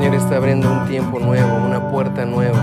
Señor 0.00 0.14
está 0.14 0.36
abriendo 0.36 0.72
un 0.72 0.88
tiempo 0.88 1.20
nuevo, 1.20 1.56
una 1.58 1.90
puerta 1.90 2.24
nueva. 2.24 2.58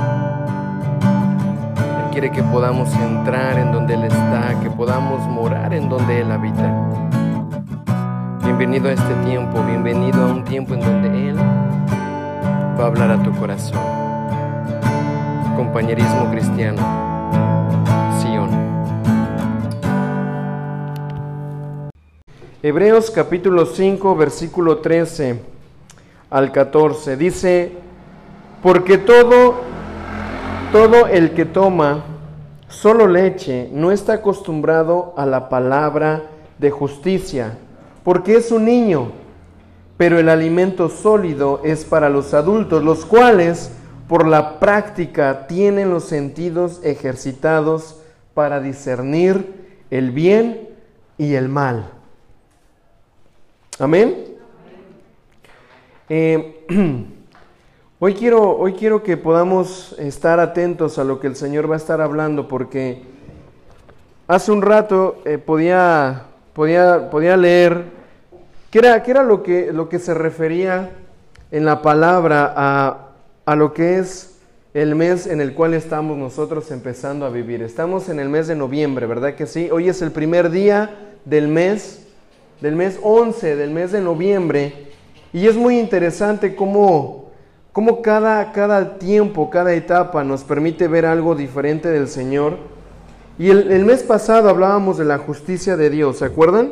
Él 2.03 2.09
quiere 2.11 2.31
que 2.31 2.41
podamos 2.41 2.91
entrar 2.95 3.59
en 3.59 3.71
donde 3.71 3.93
Él 3.93 4.05
está, 4.05 4.59
que 4.63 4.71
podamos 4.71 5.21
morar 5.27 5.71
en 5.71 5.87
donde 5.87 6.21
Él 6.21 6.31
habita. 6.31 6.73
Bienvenido 8.43 8.89
a 8.89 8.93
este 8.93 9.13
tiempo, 9.23 9.63
bienvenido 9.63 10.23
a 10.23 10.31
un 10.31 10.43
tiempo 10.45 10.73
en 10.73 10.79
donde 10.79 11.29
Él 11.29 11.37
va 11.37 12.85
a 12.85 12.87
hablar 12.87 13.11
a 13.11 13.21
tu 13.21 13.31
corazón. 13.33 13.77
Compañerismo 15.55 16.31
cristiano, 16.31 16.81
Sion. 18.19 18.49
Hebreos 22.63 23.11
capítulo 23.11 23.67
5, 23.67 24.15
versículo 24.15 24.79
13 24.79 25.56
al 26.29 26.51
14. 26.51 27.17
Dice, 27.17 27.71
porque 28.61 28.97
todo, 28.97 29.55
todo 30.71 31.07
el 31.07 31.33
que 31.33 31.45
toma 31.45 32.03
solo 32.67 33.07
leche 33.07 33.69
no 33.71 33.91
está 33.91 34.13
acostumbrado 34.13 35.13
a 35.17 35.25
la 35.25 35.49
palabra 35.49 36.23
de 36.57 36.71
justicia, 36.71 37.57
porque 38.03 38.35
es 38.35 38.51
un 38.51 38.65
niño, 38.65 39.11
pero 39.95 40.19
el 40.19 40.29
alimento 40.29 40.89
sólido 40.89 41.61
es 41.63 41.85
para 41.85 42.09
los 42.09 42.33
adultos, 42.33 42.83
los 42.83 43.05
cuales 43.05 43.71
por 44.07 44.27
la 44.27 44.59
práctica 44.59 45.47
tienen 45.47 45.89
los 45.89 46.05
sentidos 46.05 46.79
ejercitados 46.83 48.01
para 48.33 48.59
discernir 48.59 49.67
el 49.89 50.11
bien 50.11 50.69
y 51.17 51.33
el 51.33 51.49
mal. 51.49 51.89
Amén. 53.79 54.26
Eh, 56.09 56.63
hoy, 57.99 58.13
quiero, 58.13 58.57
hoy 58.57 58.73
quiero 58.73 59.03
que 59.03 59.17
podamos 59.17 59.93
estar 59.99 60.39
atentos 60.39 60.97
a 60.99 61.03
lo 61.03 61.19
que 61.19 61.27
el 61.27 61.35
Señor 61.35 61.69
va 61.69 61.73
a 61.73 61.77
estar 61.77 61.99
hablando, 61.99 62.47
porque 62.47 63.01
hace 64.25 64.53
un 64.53 64.61
rato 64.61 65.21
eh, 65.25 65.37
podía, 65.37 66.23
podía, 66.53 67.09
podía 67.09 67.35
leer 67.35 67.83
qué 68.71 68.79
era, 68.79 68.95
era 68.95 69.23
lo, 69.23 69.43
que, 69.43 69.73
lo 69.73 69.89
que 69.89 69.99
se 69.99 70.13
refería 70.13 70.91
en 71.51 71.65
la 71.65 71.81
palabra 71.81 72.53
a, 72.55 73.09
a 73.45 73.55
lo 73.57 73.73
que 73.73 73.99
es 73.99 74.37
el 74.73 74.95
mes 74.95 75.27
en 75.27 75.41
el 75.41 75.53
cual 75.55 75.73
estamos 75.73 76.17
nosotros 76.17 76.71
empezando 76.71 77.25
a 77.25 77.29
vivir. 77.29 77.61
Estamos 77.61 78.07
en 78.07 78.21
el 78.21 78.29
mes 78.29 78.47
de 78.47 78.55
noviembre, 78.55 79.07
¿verdad 79.07 79.35
que 79.35 79.45
sí? 79.45 79.69
Hoy 79.71 79.89
es 79.89 80.01
el 80.01 80.11
primer 80.11 80.51
día 80.51 81.17
del 81.25 81.49
mes, 81.49 82.07
del 82.61 82.77
mes 82.77 82.97
11, 83.03 83.57
del 83.57 83.71
mes 83.71 83.91
de 83.91 83.99
noviembre. 83.99 84.86
Y 85.37 85.45
es 85.45 85.55
muy 85.55 85.77
interesante 85.77 86.55
cómo, 86.55 87.29
cómo 87.71 88.01
cada, 88.01 88.51
cada 88.53 88.97
tiempo, 88.97 89.51
cada 89.51 89.75
etapa 89.75 90.23
nos 90.23 90.43
permite 90.43 90.87
ver 90.87 91.05
algo 91.05 91.35
diferente 91.35 91.89
del 91.91 92.07
Señor. 92.07 92.57
Y 93.37 93.51
el, 93.51 93.85
mes 93.85 94.01
pasado 94.01 94.49
hablábamos 94.49 94.97
de 94.97 95.05
la 95.05 95.19
justicia 95.19 95.77
de 95.77 95.91
Dios, 95.91 96.17
¿se 96.17 96.25
acuerdan? 96.25 96.71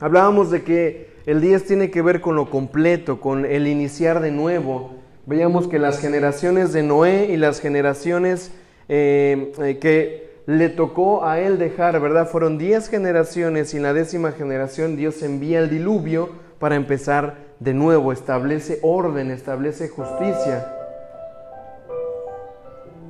Hablábamos 0.00 0.50
de 0.50 0.64
que 0.64 1.08
el 1.24 1.40
10 1.40 1.64
tiene 1.64 1.90
que 1.90 2.02
ver 2.02 2.20
con 2.20 2.36
lo 2.36 2.50
completo, 2.50 3.20
con 3.22 3.46
el 3.46 3.66
iniciar 3.68 4.20
de 4.20 4.32
nuevo. 4.32 4.90
Veíamos 5.24 5.66
que 5.66 5.78
las 5.78 5.98
generaciones 5.98 6.74
de 6.74 6.82
Noé 6.82 7.28
y 7.30 7.38
las 7.38 7.60
generaciones 7.60 8.52
eh, 8.90 9.54
eh, 9.62 9.78
que 9.78 10.42
le 10.44 10.68
tocó 10.68 11.24
a 11.24 11.40
él 11.40 11.58
dejar, 11.58 11.98
¿verdad? 12.00 12.28
Fueron 12.28 12.58
10 12.58 12.90
generaciones 12.90 13.72
y 13.72 13.78
en 13.78 13.84
la 13.84 13.94
décima 13.94 14.32
generación 14.32 14.94
Dios 14.94 15.22
envía 15.22 15.60
el 15.60 15.70
diluvio 15.70 16.44
para 16.58 16.76
empezar 16.76 17.45
de 17.60 17.74
nuevo, 17.74 18.12
establece 18.12 18.78
orden, 18.82 19.30
establece 19.30 19.88
justicia. 19.88 20.72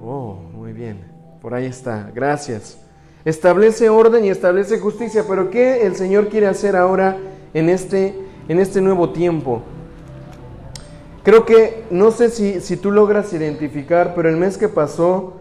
Oh, 0.03 0.35
muy 0.53 0.73
bien, 0.73 1.05
por 1.41 1.55
ahí 1.55 1.67
está, 1.67 2.11
gracias. 2.15 2.79
Establece 3.25 3.89
orden 3.89 4.25
y 4.25 4.31
establece 4.31 4.79
justicia, 4.79 5.25
pero 5.29 5.51
¿qué 5.51 5.85
el 5.85 5.97
Señor 5.97 6.29
quiere 6.29 6.47
hacer 6.47 6.77
ahora 6.77 7.17
en 7.55 7.69
este, 7.69 8.15
en 8.49 8.61
este 8.61 8.81
nuevo 8.81 9.11
tiempo? 9.11 9.63
Creo 11.25 11.45
que, 11.45 11.83
no 11.91 12.13
sé 12.13 12.31
si, 12.31 12.61
si 12.61 12.77
tú 12.77 12.93
logras 12.93 13.33
identificar, 13.33 14.15
pero 14.15 14.29
el 14.29 14.37
mes 14.37 14.57
que 14.59 14.69
pasó 14.69 15.33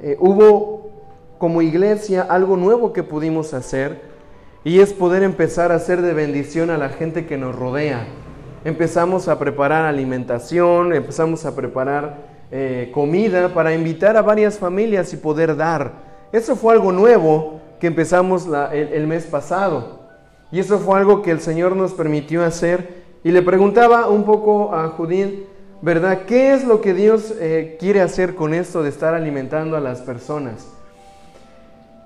eh, 0.00 0.16
hubo 0.18 0.90
como 1.36 1.60
iglesia 1.60 2.22
algo 2.22 2.56
nuevo 2.56 2.94
que 2.94 3.02
pudimos 3.02 3.52
hacer 3.52 4.00
y 4.64 4.80
es 4.80 4.94
poder 4.94 5.22
empezar 5.22 5.70
a 5.70 5.74
hacer 5.74 6.00
de 6.00 6.14
bendición 6.14 6.70
a 6.70 6.78
la 6.78 6.88
gente 6.88 7.26
que 7.26 7.36
nos 7.36 7.54
rodea 7.54 8.06
empezamos 8.64 9.28
a 9.28 9.38
preparar 9.38 9.84
alimentación, 9.84 10.94
empezamos 10.94 11.44
a 11.44 11.54
preparar 11.54 12.34
eh, 12.50 12.90
comida 12.92 13.52
para 13.52 13.74
invitar 13.74 14.16
a 14.16 14.22
varias 14.22 14.58
familias 14.58 15.12
y 15.12 15.18
poder 15.18 15.56
dar. 15.56 15.92
Eso 16.32 16.56
fue 16.56 16.72
algo 16.72 16.90
nuevo 16.90 17.60
que 17.78 17.86
empezamos 17.86 18.48
el, 18.72 19.06
mes 19.06 19.24
pasado. 19.26 20.00
Y 20.50 20.60
eso 20.60 20.78
fue 20.78 20.98
algo 20.98 21.22
que 21.22 21.30
el 21.30 21.40
Señor 21.40 21.76
nos 21.76 21.92
permitió 21.92 22.44
hacer. 22.44 23.04
Y 23.22 23.30
le 23.30 23.42
preguntaba 23.42 24.08
un 24.08 24.24
poco 24.24 24.74
a 24.74 24.88
Judín, 24.88 25.44
¿verdad? 25.82 26.22
¿Qué 26.26 26.54
es 26.54 26.64
lo 26.64 26.80
que 26.80 26.94
Dios 26.94 27.34
eh, 27.40 27.76
quiere 27.78 28.00
hacer 28.00 28.34
con 28.34 28.54
esto 28.54 28.82
de 28.82 28.88
estar 28.88 29.14
alimentando 29.14 29.76
a 29.76 29.80
las 29.80 30.00
personas? 30.00 30.66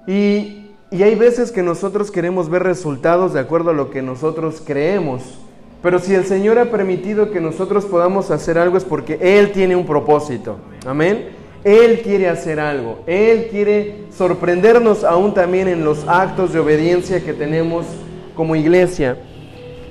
Y, 0.07 0.71
y 0.91 1.03
hay 1.03 1.15
veces 1.15 1.53
que 1.53 1.63
nosotros 1.63 2.11
queremos 2.11 2.49
ver 2.49 2.63
resultados 2.63 3.35
de 3.35 3.41
acuerdo 3.41 3.71
a 3.71 3.75
lo 3.75 3.91
que 3.91 4.03
nosotros 4.03 4.63
creemos. 4.65 5.39
Pero 5.83 5.99
si 6.01 6.15
el 6.15 6.25
Señor 6.25 6.59
ha 6.59 6.71
permitido 6.71 7.31
que 7.31 7.41
nosotros 7.41 7.85
podamos 7.85 8.31
hacer 8.31 8.59
algo 8.59 8.77
es 8.77 8.85
porque 8.85 9.19
Él 9.21 9.53
tiene 9.53 9.77
un 9.77 9.87
propósito. 9.87 10.59
Amén. 10.87 11.29
Él 11.65 12.01
quiere 12.03 12.29
hacer 12.29 12.59
algo. 12.59 13.01
Él 13.07 13.49
quiere 13.51 14.07
sorprendernos 14.17 15.05
aún 15.05 15.35
también 15.35 15.69
en 15.69 15.85
los 15.85 16.07
actos 16.09 16.53
de 16.53 16.61
obediencia 16.61 17.25
que 17.25 17.33
tenemos 17.33 17.87
como 18.35 18.57
iglesia. 18.57 19.19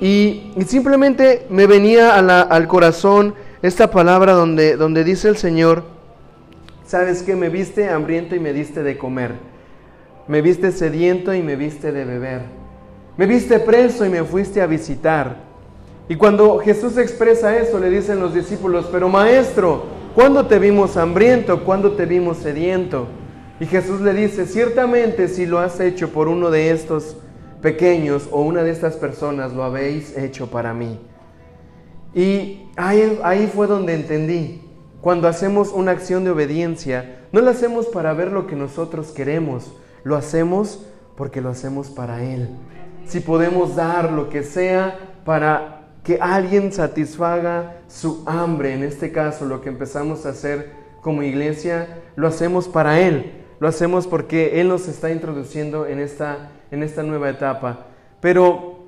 Y, 0.01 0.51
simplemente 0.65 1.45
me 1.49 1.65
venía 1.67 2.15
al 2.15 2.67
corazón 2.67 3.33
esta 3.61 3.89
palabra 3.89 4.33
donde, 4.33 4.75
donde 4.75 5.03
dice 5.03 5.27
el 5.29 5.37
Señor, 5.37 5.83
¿sabes 6.85 7.23
qué? 7.23 7.35
Me 7.35 7.49
viste 7.49 7.89
hambriento 7.89 8.35
y 8.35 8.39
me 8.39 8.53
diste 8.53 8.83
de 8.83 8.97
comer. 8.97 9.31
Me 10.27 10.41
viste 10.41 10.71
sediento 10.71 11.33
y 11.33 11.41
me 11.41 11.55
viste 11.55 11.91
de 11.91 12.05
beber. 12.05 12.41
Me 13.17 13.25
viste 13.25 13.59
preso 13.59 14.05
y 14.05 14.09
me 14.09 14.23
fuiste 14.23 14.61
a 14.61 14.67
visitar. 14.67 15.46
Y 16.09 16.15
cuando 16.15 16.59
Jesús 16.59 16.97
expresa 16.97 17.57
eso, 17.57 17.79
le 17.79 17.89
dicen 17.89 18.19
los 18.19 18.33
discípulos, 18.33 18.87
pero 18.91 19.09
maestro, 19.09 19.83
¿cuándo 20.15 20.45
te 20.45 20.57
vimos 20.57 20.95
hambriento? 20.95 21.65
¿Cuándo 21.65 21.91
te 21.93 22.05
vimos 22.05 22.37
sediento? 22.37 23.07
Y 23.59 23.65
Jesús 23.65 24.01
le 24.01 24.13
dice, 24.13 24.45
ciertamente 24.45 25.27
si 25.27 25.45
lo 25.45 25.59
has 25.59 25.79
hecho 25.79 26.13
por 26.13 26.27
uno 26.27 26.49
de 26.49 26.71
estos 26.71 27.17
pequeños 27.61 28.29
o 28.31 28.41
una 28.41 28.63
de 28.63 28.71
estas 28.71 28.95
personas, 28.95 29.51
lo 29.53 29.63
habéis 29.63 30.15
hecho 30.17 30.47
para 30.47 30.73
mí. 30.73 30.99
Y 32.13 32.69
ahí, 32.77 33.19
ahí 33.23 33.51
fue 33.53 33.67
donde 33.67 33.93
entendí, 33.93 34.61
cuando 35.01 35.27
hacemos 35.27 35.71
una 35.73 35.91
acción 35.91 36.23
de 36.23 36.31
obediencia, 36.31 37.19
no 37.31 37.41
la 37.41 37.51
hacemos 37.51 37.87
para 37.87 38.13
ver 38.13 38.31
lo 38.31 38.47
que 38.47 38.55
nosotros 38.55 39.11
queremos, 39.11 39.73
lo 40.03 40.15
hacemos 40.15 40.85
porque 41.17 41.41
lo 41.41 41.49
hacemos 41.49 41.89
para 41.89 42.23
Él. 42.23 42.49
Si 43.05 43.19
podemos 43.19 43.75
dar 43.75 44.11
lo 44.11 44.29
que 44.29 44.43
sea 44.43 45.21
para 45.25 45.76
que 46.07 46.19
alguien 46.21 46.71
satisfaga 46.71 47.81
su 47.89 48.23
hambre. 48.25 48.73
En 48.73 48.81
este 48.81 49.11
caso, 49.11 49.45
lo 49.45 49.59
que 49.59 49.67
empezamos 49.67 50.25
a 50.25 50.29
hacer 50.29 50.71
como 51.01 51.21
iglesia, 51.21 51.99
lo 52.15 52.29
hacemos 52.29 52.69
para 52.69 53.01
Él. 53.01 53.43
Lo 53.59 53.67
hacemos 53.67 54.07
porque 54.07 54.61
Él 54.61 54.69
nos 54.69 54.87
está 54.87 55.11
introduciendo 55.11 55.85
en 55.85 55.99
esta, 55.99 56.51
en 56.71 56.81
esta 56.81 57.03
nueva 57.03 57.29
etapa. 57.29 57.87
Pero 58.21 58.85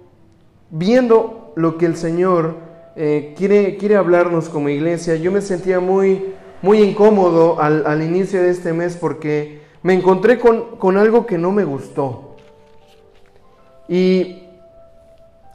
viendo 0.69 1.51
lo 1.57 1.77
que 1.77 1.87
el 1.87 1.97
Señor 1.97 2.55
eh, 2.95 3.33
quiere, 3.37 3.75
quiere 3.75 3.97
hablarnos 3.97 4.47
como 4.47 4.69
iglesia, 4.69 5.17
yo 5.17 5.29
me 5.29 5.41
sentía 5.41 5.81
muy, 5.81 6.33
muy 6.61 6.81
incómodo 6.81 7.59
al, 7.59 7.85
al 7.85 8.01
inicio 8.01 8.41
de 8.41 8.51
este 8.51 8.71
mes 8.71 8.95
porque 8.95 9.59
me 9.83 9.93
encontré 9.93 10.39
con, 10.39 10.77
con 10.77 10.95
algo 10.95 11.25
que 11.25 11.37
no 11.37 11.51
me 11.51 11.65
gustó. 11.65 12.37
Y 13.89 14.43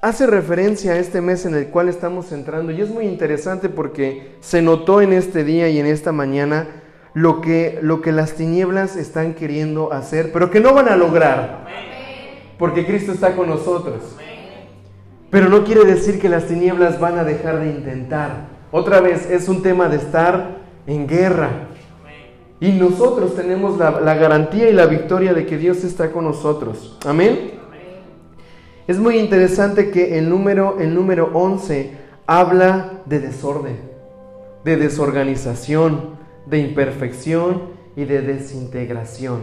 hace 0.05 0.27
referencia 0.27 0.93
a 0.93 0.99
este 0.99 1.23
mes 1.23 1.47
en 1.47 1.55
el 1.55 1.69
cual 1.69 1.89
estamos 1.89 2.31
entrando 2.31 2.71
y 2.73 2.81
es 2.83 2.91
muy 2.91 3.07
interesante 3.07 3.71
porque 3.71 4.37
se 4.41 4.61
notó 4.61 5.01
en 5.01 5.15
este 5.15 5.45
día 5.45 5.71
y 5.71 5.79
en 5.79 5.87
esta 5.87 6.13
mañana 6.13 6.67
lo 7.15 7.41
que, 7.41 7.79
lo 7.81 8.03
que 8.03 8.13
las 8.13 8.35
tinieblas 8.35 8.97
están 8.97 9.33
queriendo 9.33 9.95
hacer, 9.95 10.31
pero 10.31 10.51
que 10.51 10.61
no 10.61 10.75
van 10.75 10.91
a 10.91 10.97
lograr, 10.97 11.65
porque 12.59 12.85
Cristo 12.85 13.13
está 13.13 13.35
con 13.35 13.49
nosotros. 13.49 14.03
Pero 15.31 15.49
no 15.49 15.65
quiere 15.65 15.87
decir 15.87 16.21
que 16.21 16.29
las 16.29 16.49
tinieblas 16.49 17.01
van 17.01 17.19
a 17.19 17.25
dejar 17.25 17.61
de 17.61 17.71
intentar. 17.71 18.49
Otra 18.73 19.01
vez, 19.01 19.31
es 19.31 19.49
un 19.49 19.63
tema 19.63 19.89
de 19.89 19.97
estar 19.97 20.59
en 20.87 21.09
guerra. 21.09 21.49
Y 22.61 22.73
nosotros 22.73 23.35
tenemos 23.35 23.79
la, 23.79 24.01
la 24.01 24.15
garantía 24.15 24.69
y 24.69 24.73
la 24.75 24.87
victoria 24.87 25.33
de 25.33 25.47
que 25.47 25.57
Dios 25.57 25.83
está 25.83 26.13
con 26.13 26.25
nosotros. 26.25 26.99
Amén. 27.07 27.64
Es 28.87 28.99
muy 28.99 29.19
interesante 29.19 29.91
que 29.91 30.19
el 30.19 30.29
número, 30.29 30.77
el 30.79 30.95
número 30.95 31.31
11 31.33 31.93
habla 32.27 33.01
de 33.07 33.21
desorden. 33.21 33.95
de 34.65 34.77
desorganización, 34.77 36.17
de 36.47 36.59
imperfección 36.59 37.65
y 37.97 38.05
de 38.05 38.23
desintegración. 38.23 39.43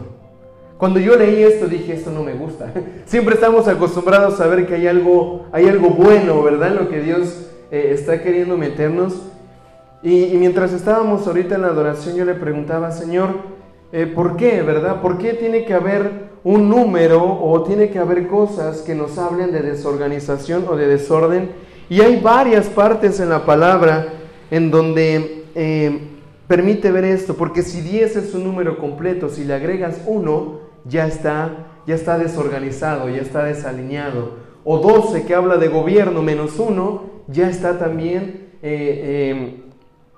Cuando 0.78 1.00
yo 1.00 1.16
leí 1.16 1.44
esto 1.44 1.68
dije, 1.68 1.94
esto 1.94 2.12
no 2.12 2.24
me 2.24 2.34
gusta. 2.34 2.74
Siempre 3.06 3.36
estamos 3.36 3.68
acostumbrados 3.68 4.42
a 4.42 4.48
ver 4.48 4.66
que 4.66 4.74
hay 4.74 4.88
algo, 4.88 5.46
hay 5.52 5.68
algo 5.68 5.92
bueno, 5.92 6.42
¿verdad? 6.42 6.72
Lo 6.74 6.90
que 6.90 7.02
Dios 7.02 7.48
eh, 7.70 7.92
está 7.94 8.24
queriendo 8.24 8.58
meternos. 8.58 9.22
Y, 10.02 10.36
mientras 10.38 10.74
estábamos 10.74 11.28
ahorita 11.28 11.54
en 11.54 11.62
la 11.62 11.68
adoración, 11.68 12.16
yo 12.16 12.26
le 12.26 12.34
preguntaba, 12.34 12.92
Señor, 12.92 13.30
eh, 13.92 14.08
¿por 14.08 14.36
qué, 14.38 14.64
verdad? 14.64 15.02
¿Por 15.02 15.20
qué 15.20 15.34
tiene 15.34 15.66
que 15.66 15.76
haber 15.76 16.31
un 16.44 16.70
número 16.70 17.24
o 17.24 17.64
tiene 17.64 17.90
que 17.90 18.00
haber 18.00 18.28
cosas 18.28 18.82
que 18.82 18.96
nos 18.96 19.18
hablen 19.18 19.52
de 19.52 19.62
desorganización 19.62 20.66
o 20.68 20.76
de 20.76 20.88
desorden? 20.88 21.52
Y 21.90 22.02
hay 22.02 22.20
varias 22.20 22.68
partes 22.68 23.20
en 23.20 23.30
la 23.30 23.46
palabra 23.46 24.08
en 24.50 24.72
donde 24.72 25.46
eh, 25.56 26.00
permite 26.48 26.92
ver 26.92 27.06
esto, 27.06 27.36
porque 27.36 27.62
si 27.62 27.82
10 27.82 28.16
es 28.16 28.34
un 28.34 28.44
número 28.44 28.78
completo, 28.78 29.30
si 29.30 29.44
le 29.44 29.54
agregas 29.54 30.02
uno, 30.06 30.60
ya 30.86 31.08
está, 31.08 31.68
ya 31.88 31.96
está 31.96 32.18
desorganizado, 32.18 33.10
ya 33.10 33.22
está 33.22 33.44
desalineado. 33.44 34.36
O 34.64 34.78
12 34.78 35.26
que 35.26 35.36
habla 35.36 35.58
de 35.58 35.68
gobierno 35.68 36.22
menos 36.22 36.60
uno, 36.60 37.04
ya 37.28 37.50
está 37.50 37.78
también 37.78 38.50
eh, 38.62 39.62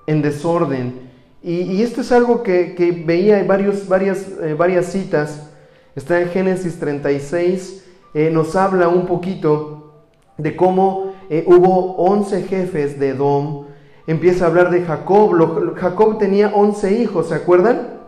en 0.08 0.22
desorden. 0.22 1.04
Y, 1.44 1.81
esto 1.81 2.02
es 2.02 2.12
algo 2.14 2.42
que, 2.42 3.04
veía 3.06 3.40
en 3.40 3.48
varios, 3.48 3.88
varias, 3.88 4.28
eh, 4.42 4.54
varias 4.54 4.86
citas. 4.88 5.50
Está 5.95 6.22
en 6.22 6.30
Génesis 6.30 6.80
36, 6.80 7.86
eh, 8.13 8.30
nos 8.31 8.56
habla 8.56 8.88
un 8.88 9.06
poquito 9.06 9.94
de 10.38 10.56
cómo 10.56 11.13
hubo 11.45 11.95
11 11.95 12.44
jefes 12.44 13.00
de 13.00 13.10
Edom. 13.10 13.66
Empieza 14.07 14.45
a 14.45 14.48
hablar 14.48 14.69
de 14.69 14.81
Jacob. 14.81 15.75
Jacob 15.75 16.18
tenía 16.18 16.51
11 16.54 17.01
hijos, 17.01 17.30
¿se 17.30 17.36
acuerdan? 17.36 18.00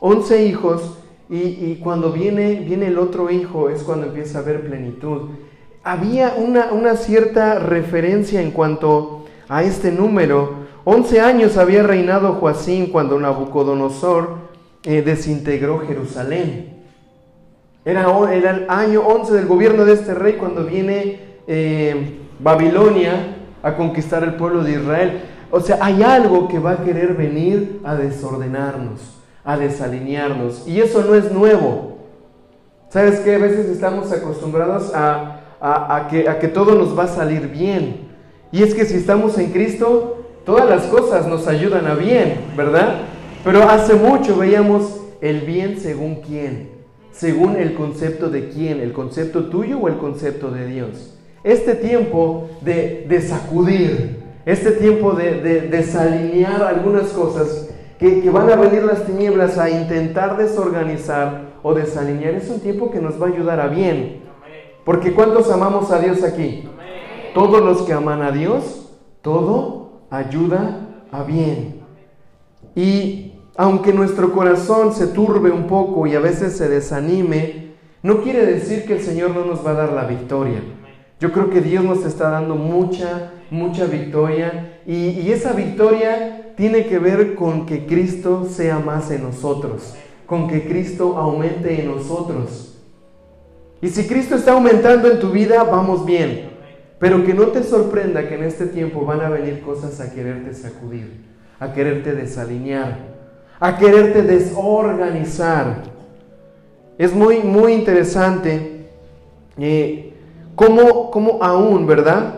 11 0.00 0.46
hijos 0.46 0.98
y, 1.30 1.76
cuando 1.76 2.12
viene, 2.12 2.60
viene 2.60 2.88
el 2.88 2.98
otro 2.98 3.30
hijo 3.30 3.70
es 3.70 3.82
cuando 3.82 4.06
empieza 4.06 4.38
a 4.38 4.42
haber 4.42 4.66
plenitud. 4.66 5.30
Había 5.82 6.34
una, 6.36 6.96
cierta 6.96 7.58
referencia 7.58 8.42
en 8.42 8.50
cuanto 8.50 9.24
a 9.48 9.62
este 9.62 9.90
número. 9.90 10.64
Once 10.84 11.20
años 11.20 11.56
había 11.56 11.82
reinado 11.82 12.34
Joacín 12.34 12.88
cuando 12.88 13.18
Nabucodonosor 13.18 14.36
eh, 14.84 15.02
desintegró 15.02 15.80
Jerusalén. 15.80 16.73
Era, 17.84 18.06
el 18.32 18.66
año 18.68 19.00
11 19.02 19.32
del 19.32 19.46
gobierno 19.46 19.84
de 19.84 19.92
este 19.92 20.14
rey 20.14 20.34
cuando 20.34 20.64
viene 20.64 21.20
eh, 21.46 22.18
Babilonia 22.38 23.36
a 23.62 23.76
conquistar 23.76 24.24
el 24.24 24.34
pueblo 24.34 24.62
de 24.62 24.72
Israel. 24.72 25.20
O 25.50 25.60
sea, 25.60 25.78
hay 25.80 26.02
algo 26.02 26.48
que 26.48 26.58
va 26.58 26.72
a 26.72 26.84
querer 26.84 27.14
venir 27.14 27.80
a 27.84 27.94
desordenarnos 27.94 29.14
a 29.44 29.56
desalinearnos. 29.58 30.66
Y 30.66 30.80
eso 30.80 31.04
no 31.04 31.14
es 31.14 31.30
nuevo. 31.30 31.98
¿Sabes 32.88 33.20
qué? 33.20 33.34
A 33.34 33.38
veces 33.38 33.66
estamos 33.66 34.10
acostumbrados 34.10 34.92
a, 34.94 35.40
a, 35.60 36.08
que, 36.08 36.28
a 36.28 36.38
que 36.38 36.48
todo 36.48 36.74
nos 36.74 36.98
va 36.98 37.04
a 37.04 37.08
salir 37.08 37.48
bien. 37.48 38.08
Y 38.50 38.62
es 38.62 38.74
que 38.74 38.84
si 38.84 38.94
estamos 38.94 39.36
en 39.38 39.50
Cristo, 39.50 40.24
todas 40.46 40.68
las 40.68 40.84
cosas 40.84 41.26
nos 41.26 41.46
ayudan 41.46 41.86
a 41.86 41.94
bien, 41.94 42.40
¿verdad? 42.56 43.00
Pero 43.42 43.68
hace 43.68 43.94
mucho 43.94 44.36
veíamos 44.36 45.00
el 45.20 45.40
bien 45.40 45.78
según 45.78 46.16
quién, 46.16 46.70
según 47.14 47.56
el 47.56 47.74
concepto 47.74 48.28
de 48.28 48.48
quién, 48.48 48.80
el 48.80 48.92
concepto 48.92 49.44
tuyo 49.44 49.78
o 49.78 49.88
el 49.88 49.98
concepto 49.98 50.50
de 50.50 50.66
Dios. 50.66 51.16
Este 51.44 51.74
tiempo 51.74 52.48
de, 52.62 53.06
de 53.08 53.20
sacudir, 53.20 54.22
este 54.44 54.72
tiempo 54.72 55.12
de, 55.12 55.40
de 55.40 55.60
desalinear 55.62 56.62
algunas 56.62 57.08
cosas, 57.08 57.70
que, 57.98 58.28
van 58.30 58.50
a 58.50 58.56
venir 58.56 58.82
las 58.82 59.06
tinieblas 59.06 59.58
a 59.58 59.70
intentar 59.70 60.36
desorganizar 60.36 61.54
o 61.62 61.72
desalinear, 61.72 62.34
es 62.34 62.50
un 62.50 62.60
tiempo 62.60 62.90
que 62.90 63.00
nos 63.00 63.20
va 63.20 63.26
a 63.26 63.30
ayudar 63.30 63.60
a 63.60 63.68
bien. 63.68 64.22
Porque 64.84 65.14
¿cuántos 65.14 65.50
amamos 65.50 65.90
a 65.90 66.00
Dios 66.00 66.22
aquí? 66.22 66.68
Todos 67.32 67.62
los 67.62 67.82
que 67.82 67.92
aman 67.92 68.22
a 68.22 68.32
Dios, 68.32 68.90
todo 69.22 70.02
ayuda 70.10 70.88
a 71.10 71.22
bien. 71.22 71.80
Y 72.74 73.33
aunque 73.56 73.92
nuestro 73.92 74.32
corazón 74.32 74.92
se 74.94 75.06
turbe 75.08 75.50
un 75.50 75.66
poco 75.66 76.06
y 76.06 76.14
a 76.14 76.20
veces 76.20 76.56
se 76.56 76.68
desanime, 76.68 77.74
no 78.02 78.22
quiere 78.22 78.44
decir 78.44 78.84
que 78.84 78.94
el 78.94 79.02
Señor 79.02 79.30
no 79.30 79.44
nos 79.44 79.64
va 79.64 79.70
a 79.70 79.74
dar 79.74 79.92
la 79.92 80.04
victoria. 80.04 80.60
Yo 81.20 81.32
creo 81.32 81.48
que 81.48 81.60
Dios 81.60 81.84
nos 81.84 82.04
está 82.04 82.30
dando 82.30 82.56
mucha, 82.56 83.32
mucha 83.50 83.86
victoria 83.86 84.80
y, 84.86 85.30
esa 85.30 85.52
victoria 85.52 86.52
tiene 86.56 86.86
que 86.86 86.98
ver 86.98 87.34
con 87.34 87.66
que 87.66 87.86
Cristo 87.86 88.46
sea 88.50 88.78
más 88.78 89.10
en 89.10 89.22
nosotros, 89.22 89.94
con 90.26 90.48
que 90.48 90.68
Cristo 90.68 91.16
aumente 91.16 91.80
en 91.80 91.86
nosotros. 91.86 92.76
Y 93.80 93.88
si 93.88 94.06
Cristo 94.06 94.34
está 94.34 94.52
aumentando 94.52 95.10
en 95.10 95.18
tu 95.18 95.30
vida, 95.30 95.62
vamos 95.64 96.04
bien. 96.04 96.50
Pero 96.98 97.24
que 97.24 97.34
no 97.34 97.48
te 97.48 97.62
sorprenda 97.62 98.28
que 98.28 98.34
en 98.34 98.44
este 98.44 98.66
tiempo 98.66 99.04
van 99.04 99.20
a 99.20 99.28
venir 99.28 99.62
cosas 99.62 100.00
a 100.00 100.12
quererte 100.12 100.54
sacudir, 100.54 101.24
a 101.58 101.72
quererte 101.72 102.12
desalinear, 102.12 103.13
a 103.64 103.78
quererte 103.78 104.22
desorganizar. 104.22 105.84
Es 106.98 107.14
muy, 107.14 107.38
muy 107.38 107.72
interesante 107.72 108.88
eh, 109.56 110.12
cómo, 110.54 111.10
cómo 111.10 111.38
aún, 111.42 111.86
¿verdad? 111.86 112.34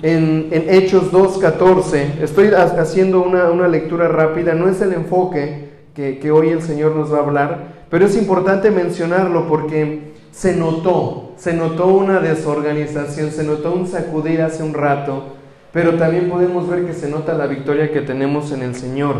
en, 0.00 0.48
Hechos 0.50 1.12
2.14. 1.12 2.22
Estoy 2.22 2.48
haciendo 2.54 3.22
una, 3.22 3.68
lectura 3.68 4.08
rápida, 4.08 4.54
no 4.54 4.70
es 4.70 4.80
el 4.80 4.94
enfoque 4.94 5.68
que, 5.94 6.18
que 6.18 6.30
hoy 6.30 6.48
el 6.48 6.62
Señor 6.62 6.96
nos 6.96 7.12
va 7.12 7.18
a 7.18 7.24
hablar, 7.24 7.58
pero 7.90 8.06
es 8.06 8.16
importante 8.16 8.70
mencionarlo 8.70 9.48
porque 9.48 10.14
se 10.30 10.56
notó, 10.56 11.32
se 11.36 11.52
notó 11.52 11.88
una 11.88 12.20
desorganización, 12.20 13.30
se 13.30 13.44
notó 13.44 13.74
un 13.74 13.86
sacudir 13.86 14.40
hace 14.40 14.62
un 14.62 14.72
rato, 14.72 15.34
pero 15.70 15.96
también 15.96 16.30
podemos 16.30 16.66
ver 16.66 16.86
que 16.86 16.94
se 16.94 17.10
nota 17.10 17.34
la 17.34 17.46
victoria 17.46 17.92
que 17.92 18.00
tenemos 18.00 18.52
en 18.52 18.62
el 18.62 18.74
Señor. 18.74 19.16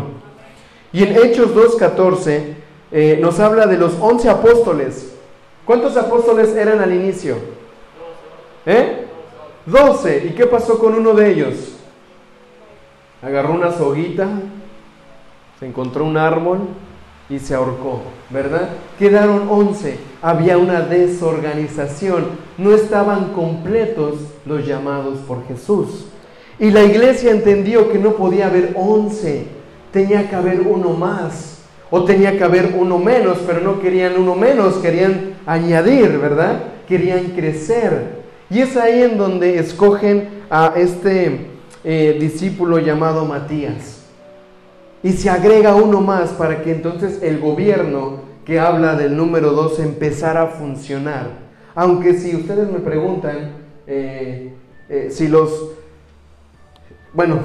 Y 0.93 1.03
en 1.03 1.17
Hechos 1.17 1.53
2.14 1.53 2.55
eh, 2.91 3.19
nos 3.21 3.39
habla 3.39 3.67
de 3.67 3.77
los 3.77 3.93
11 3.99 4.29
apóstoles. 4.29 5.13
¿Cuántos 5.65 5.97
apóstoles 5.97 6.55
eran 6.55 6.79
al 6.79 6.93
inicio? 6.93 7.35
¿Eh? 8.65 9.05
Doce. 9.65 10.25
¿Y 10.25 10.29
qué 10.29 10.45
pasó 10.45 10.79
con 10.79 10.95
uno 10.95 11.13
de 11.13 11.31
ellos? 11.31 11.55
Agarró 13.21 13.53
una 13.53 13.71
soguita, 13.71 14.27
se 15.59 15.65
encontró 15.65 16.05
un 16.05 16.17
árbol 16.17 16.59
y 17.29 17.39
se 17.39 17.55
ahorcó, 17.55 18.01
¿verdad? 18.29 18.69
Quedaron 18.97 19.47
once. 19.49 19.97
Había 20.21 20.57
una 20.57 20.81
desorganización. 20.81 22.27
No 22.57 22.73
estaban 22.73 23.33
completos 23.33 24.15
los 24.45 24.65
llamados 24.65 25.19
por 25.27 25.45
Jesús. 25.47 26.05
Y 26.59 26.71
la 26.71 26.83
iglesia 26.83 27.31
entendió 27.31 27.91
que 27.91 27.99
no 27.99 28.13
podía 28.13 28.47
haber 28.47 28.73
once. 28.75 29.56
Tenía 29.91 30.29
que 30.29 30.35
haber 30.35 30.61
uno 30.61 30.91
más. 30.91 31.57
O 31.89 32.03
tenía 32.03 32.37
que 32.37 32.43
haber 32.43 32.75
uno 32.77 32.97
menos, 32.97 33.37
pero 33.47 33.61
no 33.61 33.79
querían 33.79 34.17
uno 34.17 34.35
menos, 34.35 34.75
querían 34.75 35.35
añadir, 35.45 36.17
¿verdad? 36.17 36.63
Querían 36.87 37.31
crecer. 37.31 38.17
Y 38.49 38.59
es 38.59 38.75
ahí 38.75 39.03
en 39.03 39.17
donde 39.17 39.57
escogen 39.57 40.43
a 40.49 40.73
este 40.75 41.47
eh, 41.83 42.17
discípulo 42.19 42.79
llamado 42.79 43.25
Matías. 43.25 44.03
Y 45.03 45.13
se 45.13 45.29
agrega 45.29 45.75
uno 45.75 46.01
más 46.01 46.31
para 46.31 46.61
que 46.61 46.71
entonces 46.71 47.21
el 47.21 47.39
gobierno 47.39 48.27
que 48.45 48.59
habla 48.59 48.95
del 48.95 49.15
número 49.15 49.51
2 49.51 49.79
empezara 49.79 50.43
a 50.43 50.47
funcionar. 50.47 51.47
Aunque 51.75 52.13
si 52.15 52.35
ustedes 52.35 52.69
me 52.69 52.79
preguntan 52.79 53.51
eh, 53.85 54.53
eh, 54.89 55.07
si 55.11 55.27
los... 55.27 55.71
Bueno, 57.13 57.39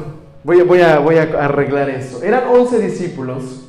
voy, 0.45 0.63
voy, 0.63 0.81
a, 0.81 0.99
voy 0.99 1.17
a 1.17 1.23
arreglar 1.23 1.91
eso. 1.91 2.23
Eran 2.23 2.45
11 2.49 2.79
discípulos 2.81 3.69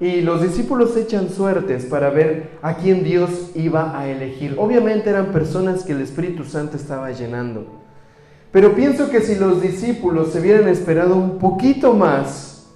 y 0.00 0.20
los 0.20 0.42
discípulos 0.42 0.96
echan 0.96 1.30
suertes 1.30 1.84
para 1.86 2.10
ver 2.10 2.58
a 2.62 2.74
quién 2.74 3.04
Dios 3.04 3.50
iba 3.54 3.98
a 3.98 4.08
elegir. 4.08 4.56
Obviamente 4.58 5.10
eran 5.10 5.26
personas 5.26 5.84
que 5.84 5.92
el 5.92 6.00
Espíritu 6.00 6.44
Santo 6.44 6.76
estaba 6.76 7.10
llenando. 7.12 7.82
Pero 8.50 8.74
pienso 8.74 9.10
que 9.10 9.20
si 9.20 9.34
los 9.36 9.60
discípulos 9.60 10.32
se 10.32 10.40
hubieran 10.40 10.68
esperado 10.68 11.16
un 11.16 11.38
poquito 11.38 11.92
más, 11.92 12.66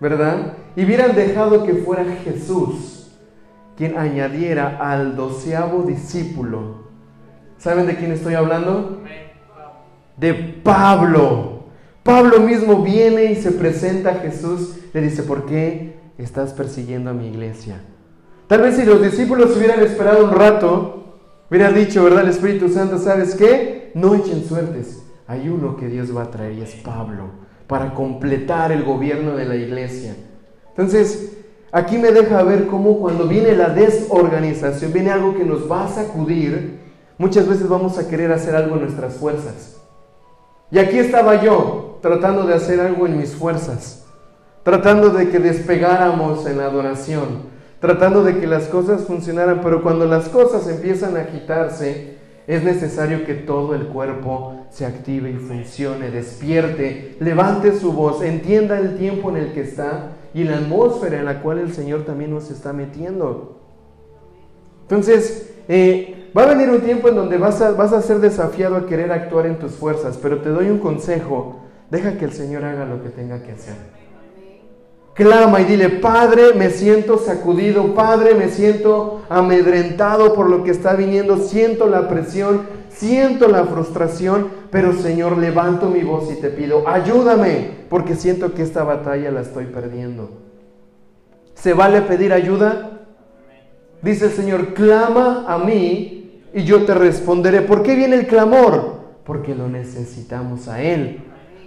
¿verdad? 0.00 0.54
Y 0.76 0.84
hubieran 0.84 1.14
dejado 1.14 1.64
que 1.64 1.74
fuera 1.74 2.04
Jesús 2.24 3.10
quien 3.76 3.96
añadiera 3.96 4.78
al 4.80 5.16
doceavo 5.16 5.82
discípulo. 5.82 6.88
¿Saben 7.58 7.86
de 7.86 7.96
quién 7.96 8.12
estoy 8.12 8.34
hablando? 8.34 9.02
De 10.16 10.34
Pablo. 10.34 11.57
Pablo 12.08 12.40
mismo 12.40 12.82
viene 12.82 13.24
y 13.32 13.36
se 13.36 13.52
presenta 13.52 14.10
a 14.10 14.14
Jesús. 14.14 14.76
Le 14.94 15.02
dice, 15.02 15.22
¿por 15.22 15.44
qué 15.44 15.98
estás 16.18 16.52
persiguiendo 16.52 17.10
a 17.10 17.14
mi 17.14 17.28
iglesia. 17.28 17.80
Tal 18.48 18.62
vez 18.62 18.76
si 18.76 18.84
los 18.84 19.00
discípulos 19.00 19.56
hubieran 19.56 19.80
esperado 19.80 20.24
un 20.24 20.32
rato, 20.32 21.18
hubieran 21.48 21.74
dicho, 21.74 22.02
¿verdad? 22.02 22.24
El 22.24 22.30
Espíritu 22.30 22.68
Santo, 22.68 22.98
¿sabes 22.98 23.34
qué? 23.34 23.92
No 23.94 24.14
echen 24.14 24.44
suertes. 24.44 25.02
Hay 25.26 25.48
uno 25.48 25.76
que 25.76 25.88
Dios 25.88 26.14
va 26.16 26.24
a 26.24 26.30
traer 26.30 26.54
y 26.54 26.62
es 26.62 26.74
Pablo. 26.74 27.48
para 27.66 27.92
completar 27.92 28.72
el 28.72 28.82
gobierno 28.82 29.36
de 29.36 29.44
la 29.44 29.54
iglesia. 29.54 30.16
Entonces, 30.70 31.36
aquí 31.70 31.98
me 31.98 32.12
deja 32.12 32.42
ver 32.42 32.66
cómo 32.66 32.98
cuando 32.98 33.28
viene 33.28 33.54
la 33.54 33.68
desorganización, 33.68 34.90
viene 34.94 35.10
algo 35.10 35.36
que 35.36 35.44
nos 35.44 35.70
va 35.70 35.84
a 35.84 35.88
sacudir, 35.88 36.78
muchas 37.18 37.46
veces 37.46 37.68
vamos 37.68 37.98
a 37.98 38.08
querer 38.08 38.32
hacer 38.32 38.56
algo 38.56 38.76
en 38.76 38.84
nuestras 38.84 39.16
fuerzas. 39.16 39.77
Y 40.70 40.78
aquí 40.78 40.98
estaba 40.98 41.42
yo, 41.42 41.98
tratando 42.02 42.44
de 42.44 42.54
hacer 42.54 42.80
algo 42.80 43.06
en 43.06 43.18
mis 43.18 43.34
fuerzas, 43.34 44.04
tratando 44.62 45.10
de 45.10 45.30
que 45.30 45.38
despegáramos 45.38 46.46
en 46.46 46.58
la 46.58 46.66
adoración, 46.66 47.48
tratando 47.80 48.22
de 48.22 48.38
que 48.38 48.46
las 48.46 48.64
cosas 48.64 49.04
funcionaran, 49.04 49.60
pero 49.62 49.82
cuando 49.82 50.04
las 50.04 50.28
cosas 50.28 50.68
empiezan 50.68 51.16
a 51.16 51.20
agitarse, 51.20 52.18
es 52.46 52.64
necesario 52.64 53.24
que 53.24 53.34
todo 53.34 53.74
el 53.74 53.88
cuerpo 53.88 54.66
se 54.70 54.86
active 54.86 55.30
y 55.30 55.36
funcione, 55.36 56.10
despierte, 56.10 57.16
levante 57.20 57.78
su 57.78 57.92
voz, 57.92 58.22
entienda 58.22 58.78
el 58.78 58.96
tiempo 58.96 59.30
en 59.30 59.36
el 59.36 59.52
que 59.52 59.60
está 59.60 60.12
y 60.34 60.44
la 60.44 60.56
atmósfera 60.56 61.18
en 61.18 61.26
la 61.26 61.42
cual 61.42 61.58
el 61.58 61.72
Señor 61.72 62.04
también 62.04 62.30
nos 62.30 62.50
está 62.50 62.72
metiendo. 62.72 63.60
Entonces, 64.82 65.54
eh, 65.68 66.17
va 66.36 66.42
a 66.42 66.46
venir 66.46 66.70
un 66.70 66.80
tiempo 66.80 67.08
en 67.08 67.16
donde 67.16 67.38
vas 67.38 67.60
a, 67.60 67.72
vas 67.72 67.92
a 67.92 68.02
ser 68.02 68.18
desafiado 68.18 68.76
a 68.76 68.86
querer 68.86 69.12
actuar 69.12 69.46
en 69.46 69.58
tus 69.58 69.72
fuerzas, 69.72 70.18
pero 70.20 70.40
te 70.40 70.50
doy 70.50 70.68
un 70.70 70.78
consejo, 70.78 71.60
deja 71.90 72.18
que 72.18 72.24
el 72.24 72.32
Señor 72.32 72.64
haga 72.64 72.84
lo 72.84 73.02
que 73.02 73.08
tenga 73.08 73.42
que 73.42 73.52
hacer. 73.52 73.74
Clama 75.14 75.60
y 75.60 75.64
dile, 75.64 75.88
Padre, 75.88 76.54
me 76.54 76.70
siento 76.70 77.18
sacudido, 77.18 77.92
Padre, 77.92 78.34
me 78.36 78.48
siento 78.50 79.22
amedrentado 79.28 80.32
por 80.32 80.48
lo 80.48 80.62
que 80.62 80.70
está 80.70 80.94
viniendo, 80.94 81.38
siento 81.38 81.88
la 81.88 82.08
presión, 82.08 82.62
siento 82.88 83.48
la 83.48 83.64
frustración, 83.64 84.46
pero 84.70 84.92
Señor, 84.92 85.36
levanto 85.36 85.88
mi 85.88 86.02
voz 86.02 86.30
y 86.30 86.40
te 86.40 86.50
pido, 86.50 86.86
ayúdame, 86.86 87.70
porque 87.88 88.14
siento 88.14 88.54
que 88.54 88.62
esta 88.62 88.84
batalla 88.84 89.32
la 89.32 89.40
estoy 89.40 89.64
perdiendo. 89.64 90.30
¿Se 91.54 91.74
vale 91.74 92.02
pedir 92.02 92.32
ayuda? 92.32 93.00
Dice 94.02 94.26
el 94.26 94.30
Señor, 94.30 94.74
clama 94.74 95.44
a 95.48 95.58
mí 95.58 96.17
y 96.54 96.64
yo 96.64 96.84
te 96.84 96.94
responderé. 96.94 97.62
¿Por 97.62 97.82
qué 97.82 97.94
viene 97.94 98.16
el 98.16 98.26
clamor? 98.26 98.98
Porque 99.24 99.54
lo 99.54 99.68
necesitamos 99.68 100.68
a 100.68 100.82
Él. 100.82 101.24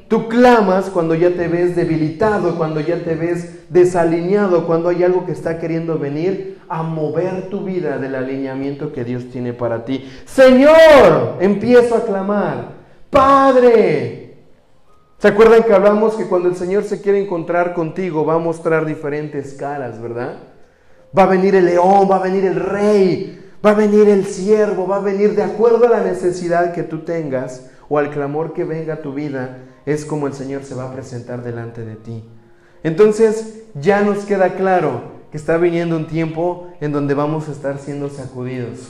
Tú 0.08 0.28
clamas 0.28 0.90
cuando 0.90 1.16
ya 1.16 1.30
te 1.30 1.48
ves 1.48 1.76
debilitado, 1.76 2.58
cuando 2.58 2.82
ya 2.82 3.02
te 3.02 3.16
ves 3.16 3.70
desalineado, 3.70 4.68
cuando 4.68 4.90
hay 4.90 5.04
algo 5.04 5.26
que 5.26 5.32
está 5.32 5.58
queriendo 5.58 5.98
venir 5.98 6.60
a 6.68 6.84
mover 6.84 7.50
tu 7.50 7.64
vida 7.64 7.98
del 7.98 8.16
alineamiento 8.16 8.92
que 8.92 9.06
Dios 9.06 9.30
tiene 9.30 9.54
para 9.54 9.86
ti. 9.86 10.06
Señor, 10.26 11.38
empiezo 11.40 11.96
a 11.96 12.04
clamar. 12.04 12.74
Padre. 13.10 14.22
¿Se 15.18 15.28
acuerdan 15.28 15.64
que 15.64 15.74
hablamos 15.74 16.16
que 16.16 16.26
cuando 16.26 16.50
el 16.50 16.56
Señor 16.56 16.84
se 16.84 17.00
quiere 17.00 17.22
encontrar 17.22 17.74
contigo 17.74 18.26
va 18.26 18.34
a 18.34 18.40
mostrar 18.40 18.86
diferentes 18.86 19.54
caras, 19.54 20.02
verdad? 20.02 20.40
Va 21.18 21.24
a 21.24 21.28
venir 21.28 21.56
el 21.56 21.66
león, 21.66 22.10
va 22.10 22.18
a 22.18 22.24
venir 22.24 22.44
el 22.44 22.56
rey, 22.56 23.41
va 23.66 23.72
a 23.72 23.76
venir 23.76 24.10
el 24.10 24.26
siervo, 24.26 24.88
va 24.88 24.98
a 24.98 25.02
venir 25.02 25.36
de 25.36 25.44
acuerdo 25.44 25.86
a 25.86 25.90
la 25.90 26.04
necesidad 26.04 26.74
que 26.74 26.84
tú 26.84 27.00
tengas 27.00 27.70
o 27.90 27.98
al 27.98 28.10
clamor 28.10 28.54
que 28.54 28.64
venga 28.64 28.96
a 28.96 29.02
tu 29.02 29.14
vida 29.14 29.60
es 29.86 30.06
como 30.06 30.28
el 30.28 30.34
Señor 30.34 30.64
se 30.64 30.76
va 30.76 30.90
a 30.90 30.94
presentar 30.94 31.44
delante 31.44 31.84
de 31.84 31.96
ti. 31.96 32.24
Entonces 32.84 33.64
ya 33.76 34.02
nos 34.02 34.26
queda 34.26 34.56
claro 34.56 35.22
que 35.32 35.38
está 35.38 35.58
viniendo 35.58 35.96
un 35.96 36.08
tiempo 36.08 36.70
en 36.82 36.92
donde 36.92 37.14
vamos 37.14 37.48
a 37.48 37.52
estar 37.52 37.78
siendo 37.80 38.10
sacudidos. 38.10 38.90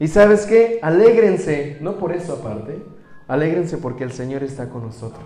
Y 0.00 0.08
sabes 0.08 0.46
qué, 0.46 0.78
alégrense, 0.82 1.76
no 1.80 1.98
por 1.98 2.12
eso 2.12 2.34
aparte, 2.34 2.82
alégrense 3.28 3.76
porque 3.76 4.04
el 4.04 4.12
Señor 4.12 4.42
está 4.42 4.68
con 4.68 4.82
nosotros. 4.82 5.24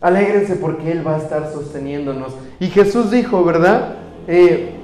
Alégrense 0.00 0.56
porque 0.56 0.90
Él 0.90 1.06
va 1.06 1.16
a 1.16 1.18
estar 1.18 1.52
sosteniéndonos. 1.52 2.34
Y 2.58 2.68
Jesús 2.68 3.10
dijo, 3.10 3.44
¿verdad? 3.44 3.96
Eh, 4.26 4.81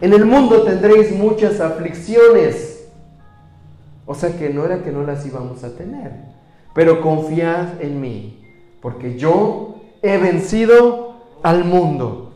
en 0.00 0.12
el 0.12 0.24
mundo 0.24 0.62
tendréis 0.62 1.12
muchas 1.12 1.60
aflicciones. 1.60 2.88
O 4.06 4.14
sea 4.14 4.36
que 4.36 4.48
no 4.50 4.64
era 4.64 4.82
que 4.82 4.90
no 4.90 5.02
las 5.04 5.26
íbamos 5.26 5.64
a 5.64 5.76
tener 5.76 6.38
pero 6.78 7.00
confiad 7.00 7.82
en 7.82 8.00
mí, 8.00 8.40
porque 8.80 9.18
yo 9.18 9.80
he 10.00 10.16
vencido 10.16 11.14
al 11.42 11.64
mundo. 11.64 12.34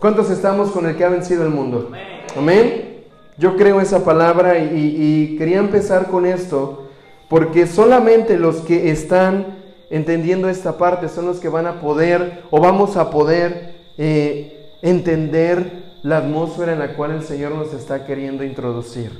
¿Cuántos 0.00 0.30
estamos 0.30 0.72
con 0.72 0.84
el 0.86 0.96
que 0.96 1.04
ha 1.04 1.08
vencido 1.08 1.44
el 1.44 1.50
mundo? 1.50 1.92
Amén. 2.36 3.04
Yo 3.38 3.56
creo 3.56 3.80
esa 3.80 4.04
palabra 4.04 4.58
y, 4.58 5.36
quería 5.38 5.58
empezar 5.58 6.08
con 6.08 6.26
esto, 6.26 6.88
porque 7.30 7.68
solamente 7.68 8.36
los 8.36 8.56
que 8.62 8.90
están 8.90 9.58
entendiendo 9.90 10.48
esta 10.48 10.76
parte 10.76 11.08
son 11.08 11.26
los 11.26 11.38
que 11.38 11.48
van 11.48 11.66
a 11.66 11.80
poder 11.80 12.42
o 12.50 12.60
vamos 12.60 12.96
a 12.96 13.10
poder 13.10 13.76
eh, 13.96 14.72
entender 14.82 15.91
la 16.02 16.18
atmósfera 16.18 16.72
en 16.72 16.80
la 16.80 16.94
cual 16.94 17.12
el 17.12 17.22
Señor 17.22 17.52
nos 17.52 17.72
está 17.72 18.04
queriendo 18.04 18.44
introducir. 18.44 19.12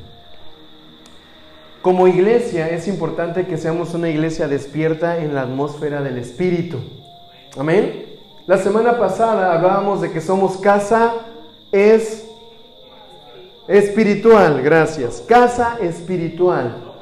Como 1.81 2.07
iglesia 2.07 2.69
es 2.69 2.87
importante 2.87 3.47
que 3.47 3.59
seamos 3.59 3.95
una 3.95 4.09
iglesia 4.09 4.47
despierta 4.49 5.19
en 5.19 5.35
la 5.35 5.43
atmósfera 5.43 6.01
del 6.03 6.19
Espíritu. 6.19 6.79
Amén. 7.57 8.07
La 8.47 8.59
semana 8.59 8.99
pasada 8.99 9.53
hablábamos 9.53 10.01
de 10.01 10.11
que 10.11 10.21
somos 10.21 10.57
casa 10.59 11.13
es 11.71 12.25
espiritual, 13.69 14.63
gracias. 14.63 15.23
Casa 15.27 15.79
espiritual. 15.81 16.95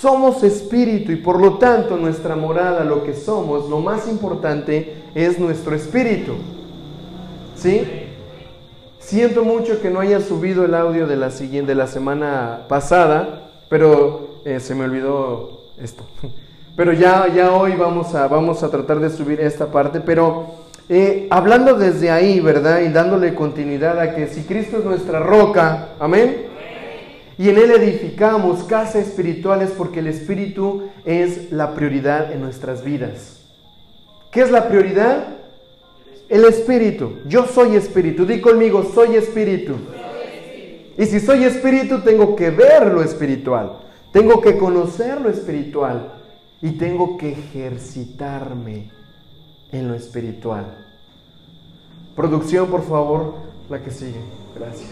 Somos 0.00 0.42
espíritu 0.42 1.12
y 1.12 1.16
por 1.16 1.40
lo 1.40 1.58
tanto 1.58 1.96
nuestra 1.96 2.36
morada, 2.36 2.84
lo 2.84 3.04
que 3.04 3.14
somos, 3.14 3.70
lo 3.70 3.80
más 3.80 4.06
importante 4.08 5.02
es 5.14 5.38
nuestro 5.38 5.74
espíritu. 5.74 6.34
¿Sí? 7.56 8.03
Siento 9.04 9.44
mucho 9.44 9.80
que 9.80 9.90
no 9.90 10.00
haya 10.00 10.20
subido 10.20 10.64
el 10.64 10.74
audio 10.74 11.06
de 11.06 11.16
la 11.16 11.30
siguiente 11.30 11.72
de 11.72 11.76
la 11.76 11.86
semana 11.86 12.62
pasada 12.68 13.44
pero 13.68 14.40
eh, 14.44 14.60
se 14.60 14.74
me 14.74 14.84
olvidó 14.84 15.64
esto. 15.80 16.04
Pero 16.76 16.92
ya, 16.92 17.28
ya 17.32 17.52
hoy 17.52 17.74
vamos 17.76 18.16
a, 18.16 18.26
vamos 18.26 18.62
a 18.64 18.70
tratar 18.70 18.98
de 18.98 19.08
subir 19.08 19.40
esta 19.40 19.66
parte, 19.66 20.00
pero 20.00 20.56
eh, 20.88 21.28
hablando 21.30 21.74
desde 21.74 22.10
ahí, 22.10 22.40
¿verdad? 22.40 22.80
Y 22.80 22.88
dándole 22.88 23.32
continuidad 23.32 24.00
a 24.00 24.12
que 24.12 24.26
si 24.26 24.42
Cristo 24.42 24.78
es 24.78 24.84
nuestra 24.84 25.20
roca, 25.20 25.90
amén. 26.00 26.46
Y 27.38 27.48
en 27.48 27.58
Él 27.58 27.70
edificamos 27.70 28.64
casa 28.64 28.98
espirituales 28.98 29.70
porque 29.70 30.00
el 30.00 30.08
Espíritu 30.08 30.88
es 31.04 31.52
la 31.52 31.74
prioridad 31.74 32.32
en 32.32 32.42
nuestras 32.42 32.82
vidas. 32.82 33.40
¿Qué 34.32 34.40
es 34.40 34.50
la 34.50 34.66
prioridad? 34.66 35.28
El 36.28 36.44
Espíritu. 36.44 37.18
Yo 37.26 37.46
soy 37.46 37.76
Espíritu. 37.76 38.26
Di 38.26 38.40
conmigo, 38.40 38.90
soy 38.94 39.16
Espíritu. 39.16 39.74
Y 40.96 41.06
si 41.06 41.18
soy 41.18 41.44
espíritu, 41.44 42.00
tengo 42.02 42.36
que 42.36 42.50
ver 42.50 42.92
lo 42.92 43.02
espiritual, 43.02 43.78
tengo 44.12 44.40
que 44.40 44.56
conocer 44.56 45.20
lo 45.20 45.28
espiritual 45.28 46.12
y 46.62 46.72
tengo 46.72 47.18
que 47.18 47.32
ejercitarme 47.32 48.90
en 49.72 49.88
lo 49.88 49.94
espiritual. 49.94 50.86
Producción, 52.14 52.68
por 52.68 52.84
favor, 52.84 53.34
la 53.68 53.82
que 53.82 53.90
sigue. 53.90 54.20
Gracias. 54.56 54.88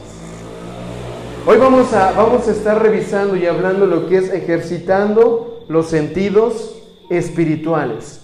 Hoy 1.46 1.58
vamos 1.58 1.92
a, 1.92 2.12
vamos 2.12 2.48
a 2.48 2.50
estar 2.50 2.82
revisando 2.82 3.36
y 3.36 3.46
hablando 3.46 3.86
lo 3.86 4.08
que 4.08 4.18
es 4.18 4.32
ejercitando 4.32 5.64
los 5.68 5.86
sentidos 5.86 6.74
espirituales. 7.10 8.22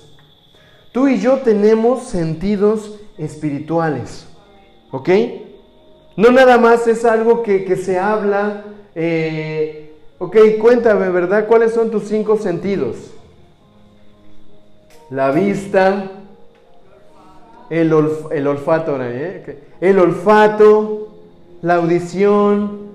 Tú 0.90 1.06
y 1.06 1.20
yo 1.20 1.38
tenemos 1.38 2.04
sentidos 2.04 2.97
espirituales. 3.18 4.26
¿Ok? 4.90 5.10
No 6.16 6.30
nada 6.30 6.58
más 6.58 6.86
es 6.88 7.04
algo 7.04 7.42
que, 7.42 7.76
se 7.76 7.98
habla. 7.98 8.64
Eh, 8.94 9.94
ok, 10.18 10.36
cuéntame, 10.60 11.08
¿verdad? 11.10 11.46
¿Cuáles 11.46 11.72
son 11.72 11.90
tus 11.90 12.04
cinco 12.04 12.36
sentidos? 12.36 12.96
La 15.10 15.30
vista, 15.30 16.10
el, 17.70 17.92
olfato, 17.92 18.98
¿eh? 19.00 19.58
el 19.80 19.98
olfato, 19.98 21.08
la 21.62 21.76
audición, 21.76 22.88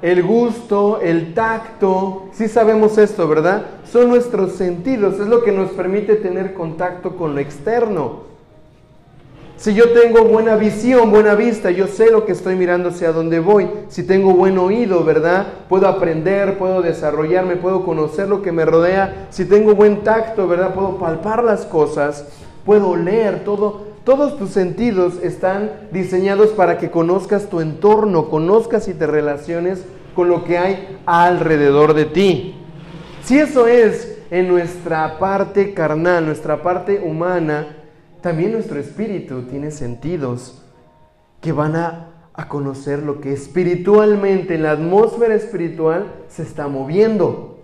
el 0.00 0.22
gusto, 0.22 1.00
el 1.00 1.34
tacto. 1.34 2.28
Sí 2.32 2.48
sabemos 2.48 2.98
esto, 2.98 3.28
¿verdad? 3.28 3.66
Son 3.90 4.08
nuestros 4.08 4.52
sentidos, 4.52 5.18
es 5.20 5.26
lo 5.26 5.42
que 5.42 5.52
nos 5.52 5.70
permite 5.72 6.14
tener 6.16 6.54
contacto 6.54 7.16
con 7.16 7.34
lo 7.34 7.40
externo. 7.40 8.29
Si 9.60 9.74
yo 9.74 9.90
tengo 9.90 10.24
buena 10.24 10.56
visión, 10.56 11.10
buena 11.10 11.34
vista, 11.34 11.70
yo 11.70 11.86
sé 11.86 12.10
lo 12.10 12.24
que 12.24 12.32
estoy 12.32 12.56
mirando 12.56 12.88
hacia 12.88 13.12
dónde 13.12 13.40
voy. 13.40 13.68
Si 13.90 14.04
tengo 14.04 14.32
buen 14.32 14.56
oído, 14.56 15.04
¿verdad? 15.04 15.48
Puedo 15.68 15.86
aprender, 15.86 16.56
puedo 16.56 16.80
desarrollarme, 16.80 17.56
puedo 17.56 17.84
conocer 17.84 18.26
lo 18.26 18.40
que 18.40 18.52
me 18.52 18.64
rodea. 18.64 19.26
Si 19.28 19.44
tengo 19.44 19.74
buen 19.74 20.02
tacto, 20.02 20.48
¿verdad? 20.48 20.72
Puedo 20.72 20.96
palpar 20.96 21.44
las 21.44 21.66
cosas, 21.66 22.26
puedo 22.64 22.96
leer, 22.96 23.44
todo. 23.44 23.82
Todos 24.04 24.38
tus 24.38 24.48
sentidos 24.48 25.18
están 25.22 25.70
diseñados 25.92 26.52
para 26.52 26.78
que 26.78 26.90
conozcas 26.90 27.50
tu 27.50 27.60
entorno, 27.60 28.30
conozcas 28.30 28.88
y 28.88 28.94
te 28.94 29.06
relaciones 29.06 29.84
con 30.14 30.30
lo 30.30 30.42
que 30.44 30.56
hay 30.56 30.98
alrededor 31.04 31.92
de 31.92 32.06
ti. 32.06 32.54
Si 33.24 33.38
eso 33.38 33.66
es 33.66 34.22
en 34.30 34.48
nuestra 34.48 35.18
parte 35.18 35.74
carnal, 35.74 36.24
nuestra 36.24 36.62
parte 36.62 37.02
humana, 37.04 37.76
también 38.22 38.52
nuestro 38.52 38.78
espíritu 38.78 39.42
tiene 39.42 39.70
sentidos 39.70 40.62
que 41.40 41.52
van 41.52 41.76
a, 41.76 42.28
a 42.34 42.48
conocer 42.48 43.02
lo 43.02 43.20
que 43.20 43.32
espiritualmente, 43.32 44.54
en 44.54 44.62
la 44.62 44.72
atmósfera 44.72 45.34
espiritual, 45.34 46.06
se 46.28 46.42
está 46.42 46.68
moviendo. 46.68 47.58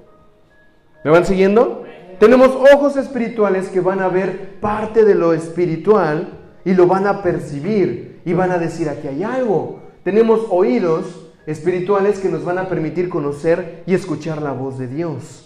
¿Me 1.05 1.11
van 1.11 1.25
siguiendo? 1.25 1.85
Tenemos 2.19 2.51
ojos 2.75 2.97
espirituales 2.97 3.69
que 3.69 3.81
van 3.81 4.01
a 4.01 4.09
ver 4.09 4.59
parte 4.61 5.05
de 5.05 5.15
lo 5.15 5.35
espiritual 5.35 6.39
y 6.65 6.75
lo 6.75 6.87
van 6.87 7.07
a 7.07 7.23
percibir 7.23 8.21
y 8.25 8.33
van 8.33 8.51
a 8.51 8.59
decir, 8.59 8.89
aquí 8.89 9.07
hay 9.07 9.23
algo. 9.23 9.81
Tenemos 10.03 10.47
oídos 10.51 11.27
espirituales 11.47 12.19
que 12.19 12.29
nos 12.29 12.45
van 12.45 12.59
a 12.59 12.69
permitir 12.69 13.09
conocer 13.09 13.85
y 13.87 13.95
escuchar 13.95 14.43
la 14.43 14.53
voz 14.53 14.79
de 14.79 14.89
Dios. 14.89 15.46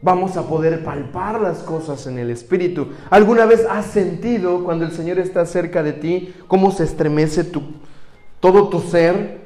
Vamos 0.00 0.36
a 0.36 0.42
poder 0.42 0.84
palpar 0.84 1.40
las 1.40 1.58
cosas 1.58 2.06
en 2.06 2.18
el 2.18 2.30
Espíritu. 2.30 2.88
¿Alguna 3.10 3.46
vez 3.46 3.66
has 3.68 3.86
sentido 3.86 4.62
cuando 4.62 4.84
el 4.84 4.92
Señor 4.92 5.18
está 5.18 5.44
cerca 5.44 5.82
de 5.82 5.92
ti 5.92 6.34
cómo 6.46 6.70
se 6.70 6.84
estremece 6.84 7.42
tu, 7.42 7.62
todo 8.38 8.68
tu 8.68 8.80
ser? 8.80 9.38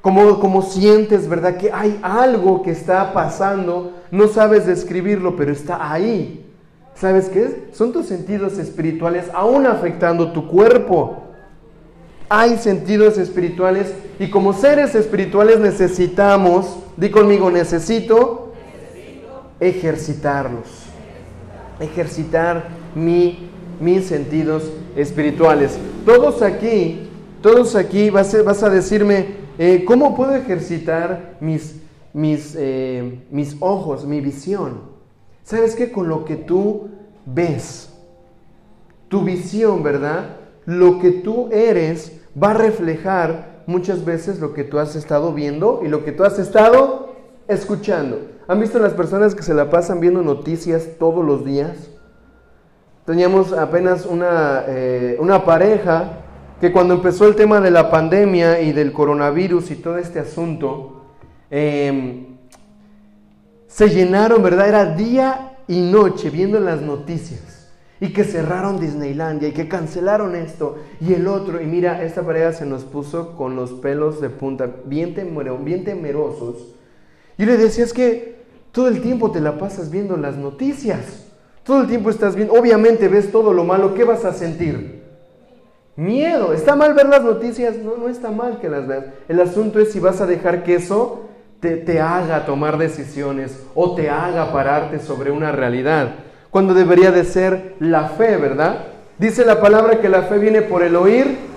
¿Cómo, 0.00 0.40
¿Cómo 0.40 0.62
sientes, 0.62 1.28
verdad? 1.28 1.58
Que 1.58 1.72
hay 1.72 1.98
algo 2.02 2.62
que 2.62 2.70
está 2.70 3.12
pasando. 3.12 3.92
No 4.10 4.28
sabes 4.28 4.66
describirlo, 4.66 5.36
pero 5.36 5.52
está 5.52 5.92
ahí. 5.92 6.46
¿Sabes 6.94 7.28
qué 7.28 7.44
es? 7.44 7.76
Son 7.76 7.92
tus 7.92 8.06
sentidos 8.06 8.58
espirituales 8.58 9.26
aún 9.34 9.66
afectando 9.66 10.32
tu 10.32 10.48
cuerpo. 10.48 11.24
Hay 12.30 12.56
sentidos 12.56 13.18
espirituales 13.18 13.92
y 14.18 14.30
como 14.30 14.52
seres 14.52 14.94
espirituales 14.94 15.60
necesitamos, 15.60 16.78
di 16.96 17.10
conmigo, 17.10 17.50
necesito, 17.50 18.47
ejercitarlos. 19.60 20.66
Ejercitar 21.80 22.68
mi, 22.94 23.50
mis 23.80 24.06
sentidos 24.06 24.70
espirituales. 24.96 25.78
Todos 26.04 26.42
aquí, 26.42 27.08
todos 27.42 27.76
aquí 27.76 28.10
vas 28.10 28.34
a, 28.34 28.42
vas 28.42 28.62
a 28.62 28.70
decirme, 28.70 29.26
eh, 29.58 29.84
¿cómo 29.84 30.16
puedo 30.16 30.34
ejercitar 30.34 31.36
mis, 31.40 31.76
mis, 32.12 32.54
eh, 32.58 33.20
mis 33.30 33.56
ojos, 33.60 34.04
mi 34.04 34.20
visión? 34.20 34.80
¿Sabes 35.44 35.74
qué? 35.74 35.90
Con 35.90 36.08
lo 36.08 36.24
que 36.24 36.36
tú 36.36 36.88
ves, 37.24 37.90
tu 39.08 39.22
visión, 39.22 39.82
¿verdad? 39.82 40.36
Lo 40.66 40.98
que 40.98 41.10
tú 41.10 41.48
eres 41.50 42.12
va 42.40 42.50
a 42.50 42.54
reflejar 42.54 43.62
muchas 43.66 44.04
veces 44.04 44.40
lo 44.40 44.54
que 44.54 44.64
tú 44.64 44.78
has 44.78 44.96
estado 44.96 45.32
viendo 45.32 45.80
y 45.84 45.88
lo 45.88 46.04
que 46.04 46.12
tú 46.12 46.24
has 46.24 46.38
estado 46.38 47.16
escuchando. 47.48 48.37
¿Han 48.50 48.60
visto 48.60 48.78
las 48.78 48.94
personas 48.94 49.34
que 49.34 49.42
se 49.42 49.52
la 49.52 49.68
pasan 49.68 50.00
viendo 50.00 50.22
noticias 50.22 50.88
todos 50.98 51.22
los 51.22 51.44
días? 51.44 51.90
Teníamos 53.04 53.52
apenas 53.52 54.06
una, 54.06 54.64
eh, 54.66 55.18
una 55.20 55.44
pareja 55.44 56.20
que 56.58 56.72
cuando 56.72 56.94
empezó 56.94 57.28
el 57.28 57.36
tema 57.36 57.60
de 57.60 57.70
la 57.70 57.90
pandemia 57.90 58.62
y 58.62 58.72
del 58.72 58.94
coronavirus 58.94 59.70
y 59.70 59.76
todo 59.76 59.98
este 59.98 60.18
asunto, 60.18 61.04
em, 61.50 62.38
se 63.66 63.90
llenaron, 63.90 64.42
¿verdad? 64.42 64.66
Era 64.66 64.94
día 64.94 65.58
y 65.68 65.82
noche 65.82 66.30
viendo 66.30 66.58
las 66.58 66.80
noticias. 66.80 67.70
Y 68.00 68.14
que 68.14 68.24
cerraron 68.24 68.80
Disneylandia 68.80 69.48
y 69.48 69.52
que 69.52 69.68
cancelaron 69.68 70.34
esto 70.34 70.78
y 71.02 71.12
el 71.12 71.28
otro. 71.28 71.60
Y 71.60 71.66
mira, 71.66 72.02
esta 72.02 72.22
pareja 72.22 72.54
se 72.54 72.64
nos 72.64 72.84
puso 72.84 73.36
con 73.36 73.56
los 73.56 73.72
pelos 73.72 74.22
de 74.22 74.30
punta, 74.30 74.70
bien, 74.86 75.14
bien 75.64 75.84
temerosos. 75.84 76.74
Y 77.36 77.44
le 77.44 77.58
decía, 77.58 77.84
es 77.84 77.92
que 77.92 78.37
todo 78.72 78.88
el 78.88 79.00
tiempo 79.00 79.30
te 79.30 79.40
la 79.40 79.58
pasas 79.58 79.90
viendo 79.90 80.16
las 80.16 80.36
noticias. 80.36 81.24
Todo 81.64 81.82
el 81.82 81.88
tiempo 81.88 82.10
estás 82.10 82.34
viendo, 82.34 82.54
obviamente 82.54 83.08
ves 83.08 83.30
todo 83.30 83.52
lo 83.52 83.64
malo, 83.64 83.94
¿qué 83.94 84.04
vas 84.04 84.24
a 84.24 84.32
sentir? 84.32 85.02
Miedo. 85.96 86.52
¿Está 86.52 86.76
mal 86.76 86.94
ver 86.94 87.08
las 87.08 87.24
noticias? 87.24 87.76
No, 87.76 87.96
no 87.96 88.08
está 88.08 88.30
mal 88.30 88.58
que 88.60 88.68
las 88.68 88.86
veas. 88.86 89.04
El 89.28 89.40
asunto 89.40 89.80
es 89.80 89.92
si 89.92 90.00
vas 90.00 90.20
a 90.20 90.26
dejar 90.26 90.62
que 90.62 90.76
eso 90.76 91.28
te, 91.60 92.00
haga 92.00 92.46
tomar 92.46 92.78
decisiones 92.78 93.64
o 93.74 93.94
te 93.94 94.08
haga 94.08 94.52
pararte 94.52 95.00
sobre 95.00 95.30
una 95.30 95.52
realidad, 95.52 96.14
cuando 96.50 96.72
debería 96.72 97.10
de 97.10 97.24
ser 97.24 97.74
la 97.80 98.08
fe, 98.10 98.36
¿verdad? 98.36 98.84
Dice 99.18 99.44
la 99.44 99.60
palabra 99.60 100.00
que 100.00 100.08
la 100.08 100.22
fe 100.22 100.38
viene 100.38 100.62
por 100.62 100.82
el 100.82 100.96
oír 100.96 101.48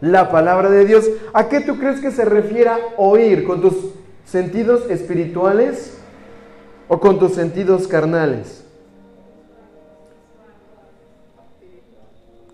la 0.00 0.30
palabra 0.30 0.70
de 0.70 0.86
Dios. 0.86 1.10
¿A 1.32 1.48
qué 1.48 1.60
tú 1.60 1.76
crees 1.78 2.00
que 2.00 2.10
se 2.10 2.24
refiere 2.24 2.70
oír? 2.96 3.44
¿Con 3.44 3.60
tus 3.60 3.74
sentidos 4.24 4.88
espirituales 4.90 5.98
o 6.88 7.00
con 7.00 7.18
tus 7.18 7.32
sentidos 7.32 7.86
carnales? 7.86 8.64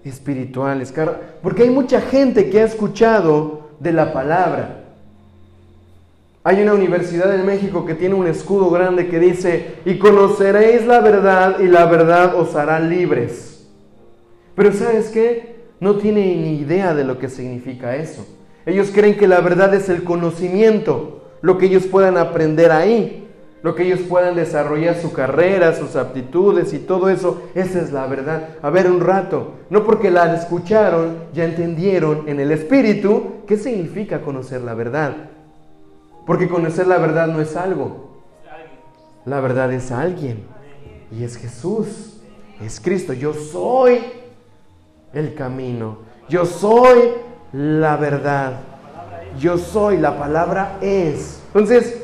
Espirituales, 0.04 0.94
porque 1.42 1.64
hay 1.64 1.70
mucha 1.70 2.00
gente 2.00 2.48
que 2.48 2.60
ha 2.60 2.64
escuchado 2.64 3.70
de 3.80 3.92
la 3.92 4.12
palabra, 4.12 4.84
hay 6.46 6.62
una 6.62 6.74
universidad 6.74 7.34
en 7.34 7.44
México 7.44 7.84
que 7.84 7.96
tiene 7.96 8.14
un 8.14 8.28
escudo 8.28 8.70
grande 8.70 9.08
que 9.08 9.18
dice, 9.18 9.78
y 9.84 9.98
conoceréis 9.98 10.86
la 10.86 11.00
verdad 11.00 11.58
y 11.58 11.66
la 11.66 11.86
verdad 11.86 12.36
os 12.36 12.54
hará 12.54 12.78
libres. 12.78 13.66
Pero 14.54 14.72
¿sabes 14.72 15.08
qué? 15.08 15.56
No 15.80 15.96
tienen 15.96 16.42
ni 16.42 16.60
idea 16.60 16.94
de 16.94 17.02
lo 17.02 17.18
que 17.18 17.28
significa 17.28 17.96
eso. 17.96 18.24
Ellos 18.64 18.92
creen 18.94 19.16
que 19.16 19.26
la 19.26 19.40
verdad 19.40 19.74
es 19.74 19.88
el 19.88 20.04
conocimiento, 20.04 21.24
lo 21.42 21.58
que 21.58 21.66
ellos 21.66 21.86
puedan 21.86 22.16
aprender 22.16 22.70
ahí, 22.72 23.28
lo 23.62 23.74
que 23.74 23.84
ellos 23.84 24.00
puedan 24.08 24.36
desarrollar 24.36 24.96
su 24.96 25.12
carrera, 25.12 25.74
sus 25.74 25.96
aptitudes 25.96 26.72
y 26.72 26.78
todo 26.78 27.08
eso. 27.08 27.42
Esa 27.54 27.80
es 27.80 27.92
la 27.92 28.06
verdad. 28.06 28.50
A 28.62 28.70
ver 28.70 28.90
un 28.90 29.00
rato, 29.00 29.54
no 29.70 29.84
porque 29.84 30.10
la 30.10 30.34
escucharon, 30.34 31.16
ya 31.32 31.44
entendieron 31.44 32.28
en 32.28 32.38
el 32.38 32.52
espíritu 32.52 33.42
qué 33.46 33.56
significa 33.56 34.20
conocer 34.20 34.60
la 34.60 34.74
verdad. 34.74 35.14
Porque 36.26 36.48
conocer 36.48 36.86
la 36.86 36.98
verdad 36.98 37.28
no 37.28 37.40
es 37.40 37.56
algo. 37.56 38.22
La 39.24 39.40
verdad 39.40 39.72
es 39.72 39.90
alguien. 39.90 40.44
Y 41.10 41.24
es 41.24 41.36
Jesús. 41.36 42.20
Es 42.60 42.80
Cristo. 42.80 43.12
Yo 43.12 43.34
soy 43.34 44.00
el 45.12 45.34
camino. 45.34 45.98
Yo 46.28 46.44
soy 46.46 47.10
la 47.52 47.96
verdad. 47.96 48.60
Yo 49.38 49.58
soy. 49.58 49.98
La 49.98 50.18
palabra 50.18 50.78
es. 50.80 51.40
Entonces, 51.48 52.02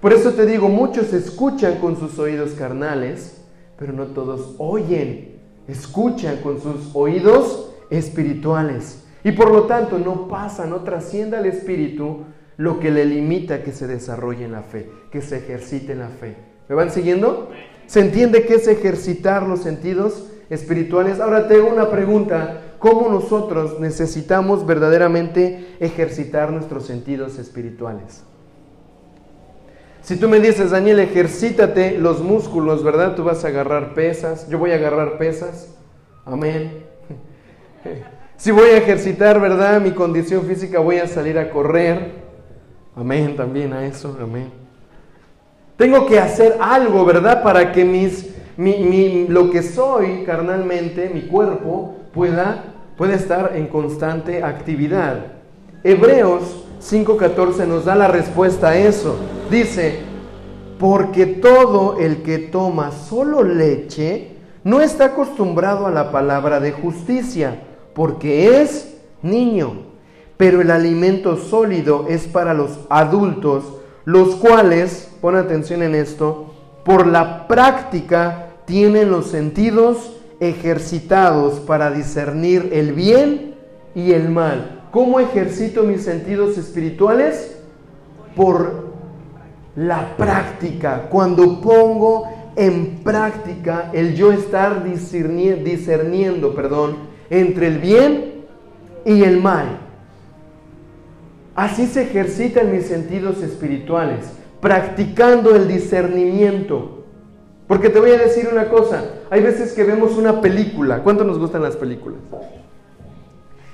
por 0.00 0.12
eso 0.12 0.32
te 0.32 0.46
digo, 0.46 0.68
muchos 0.68 1.12
escuchan 1.12 1.78
con 1.78 1.98
sus 1.98 2.18
oídos 2.18 2.52
carnales, 2.52 3.42
pero 3.78 3.92
no 3.92 4.06
todos 4.08 4.54
oyen. 4.58 5.40
Escuchan 5.68 6.38
con 6.38 6.60
sus 6.60 6.90
oídos 6.94 7.72
espirituales. 7.90 9.04
Y 9.22 9.32
por 9.32 9.50
lo 9.50 9.64
tanto 9.64 9.98
no 9.98 10.28
pasa, 10.28 10.66
no 10.66 10.80
trasciende 10.80 11.36
al 11.36 11.46
espíritu 11.46 12.24
lo 12.56 12.80
que 12.80 12.90
le 12.90 13.04
limita 13.04 13.62
que 13.62 13.72
se 13.72 13.86
desarrolle 13.86 14.44
en 14.44 14.52
la 14.52 14.62
fe, 14.62 14.90
que 15.10 15.20
se 15.20 15.38
ejercite 15.38 15.92
en 15.92 16.00
la 16.00 16.08
fe. 16.08 16.36
¿Me 16.68 16.74
van 16.74 16.90
siguiendo? 16.90 17.50
¿Se 17.86 18.00
entiende 18.00 18.44
qué 18.44 18.54
es 18.54 18.68
ejercitar 18.68 19.42
los 19.42 19.60
sentidos 19.60 20.30
espirituales? 20.48 21.20
Ahora 21.20 21.48
tengo 21.48 21.68
una 21.68 21.90
pregunta. 21.90 22.62
¿Cómo 22.80 23.10
nosotros 23.10 23.78
necesitamos 23.78 24.64
verdaderamente 24.66 25.76
ejercitar 25.80 26.50
nuestros 26.50 26.86
sentidos 26.86 27.38
espirituales? 27.38 28.24
Si 30.00 30.16
tú 30.16 30.30
me 30.30 30.40
dices, 30.40 30.70
Daniel, 30.70 30.98
ejercítate 30.98 31.98
los 31.98 32.22
músculos, 32.22 32.82
¿verdad? 32.82 33.14
Tú 33.14 33.22
vas 33.22 33.44
a 33.44 33.48
agarrar 33.48 33.92
pesas, 33.92 34.48
yo 34.48 34.58
voy 34.58 34.72
a 34.72 34.76
agarrar 34.76 35.18
pesas. 35.18 35.68
Amén. 36.24 36.84
Si 38.40 38.50
voy 38.52 38.70
a 38.70 38.78
ejercitar, 38.78 39.38
¿verdad? 39.38 39.82
Mi 39.82 39.90
condición 39.90 40.46
física, 40.46 40.78
voy 40.78 40.96
a 40.96 41.06
salir 41.06 41.38
a 41.38 41.50
correr. 41.50 42.12
Amén 42.96 43.36
también 43.36 43.74
a 43.74 43.84
eso, 43.84 44.16
amén. 44.18 44.50
Tengo 45.76 46.06
que 46.06 46.18
hacer 46.18 46.56
algo, 46.58 47.04
¿verdad? 47.04 47.42
Para 47.42 47.70
que 47.70 47.84
mis, 47.84 48.34
mi, 48.56 49.26
lo 49.28 49.50
que 49.50 49.62
soy 49.62 50.24
carnalmente, 50.24 51.10
mi 51.12 51.26
cuerpo, 51.26 51.99
pueda, 52.12 52.64
estar 53.12 53.52
en 53.54 53.66
constante 53.66 54.42
actividad. 54.44 55.26
Hebreos 55.82 56.64
5.14 56.82 57.66
nos 57.66 57.86
da 57.86 57.94
la 57.94 58.08
respuesta 58.08 58.68
a 58.68 58.76
eso. 58.76 59.16
Dice, 59.50 60.00
porque 60.78 61.26
todo 61.26 61.98
el 61.98 62.22
que 62.22 62.38
toma 62.38 62.92
solo 62.92 63.42
leche 63.42 64.36
no 64.64 64.80
está 64.80 65.06
acostumbrado 65.06 65.86
a 65.86 65.90
la 65.90 66.12
palabra 66.12 66.60
de 66.60 66.72
justicia, 66.72 67.62
porque 67.94 68.60
es 68.60 68.96
niño 69.22 69.90
pero 70.40 70.62
el 70.62 70.70
alimento 70.70 71.36
sólido 71.36 72.06
es 72.08 72.26
para 72.26 72.54
los 72.54 72.70
adultos, 72.88 73.74
los 74.06 74.36
cuales, 74.36 75.12
pon 75.20 75.36
atención 75.36 75.82
en 75.82 75.94
esto, 75.94 76.54
por 76.82 77.06
la 77.06 77.46
práctica 77.46 78.46
tienen 78.64 79.10
los 79.10 79.26
sentidos 79.26 80.16
ejercitados 80.40 81.60
para 81.60 81.90
discernir 81.90 82.70
el 82.72 82.92
bien 82.92 83.54
y 83.94 84.12
el 84.12 84.30
mal. 84.30 84.88
¿Cómo 84.90 85.20
ejercito 85.20 85.84
mis 85.84 86.02
sentidos 86.02 86.58
espirituales? 86.58 87.58
Por 88.34 88.90
la 89.76 90.16
práctica, 90.16 91.08
cuando 91.10 91.60
pongo 91.60 92.28
en 92.56 93.00
práctica 93.04 93.90
el 93.92 94.16
yo 94.16 94.32
estar 94.32 94.82
discerniendo, 94.84 96.54
perdón, 96.54 96.96
entre 97.28 97.68
el 97.68 97.78
bien 97.78 98.46
y 99.04 99.22
el 99.22 99.40
mal. 99.40 99.78
Así 101.54 101.86
se 101.86 102.02
ejercitan 102.02 102.72
mis 102.72 102.86
sentidos 102.86 103.42
espirituales, 103.42 104.32
practicando 104.60 105.54
el 105.54 105.68
discernimiento. 105.68 106.99
Porque 107.70 107.88
te 107.88 108.00
voy 108.00 108.10
a 108.10 108.18
decir 108.18 108.48
una 108.50 108.68
cosa, 108.68 109.04
hay 109.30 109.42
veces 109.42 109.74
que 109.74 109.84
vemos 109.84 110.16
una 110.16 110.40
película, 110.40 111.04
¿cuánto 111.04 111.22
nos 111.22 111.38
gustan 111.38 111.62
las 111.62 111.76
películas? 111.76 112.18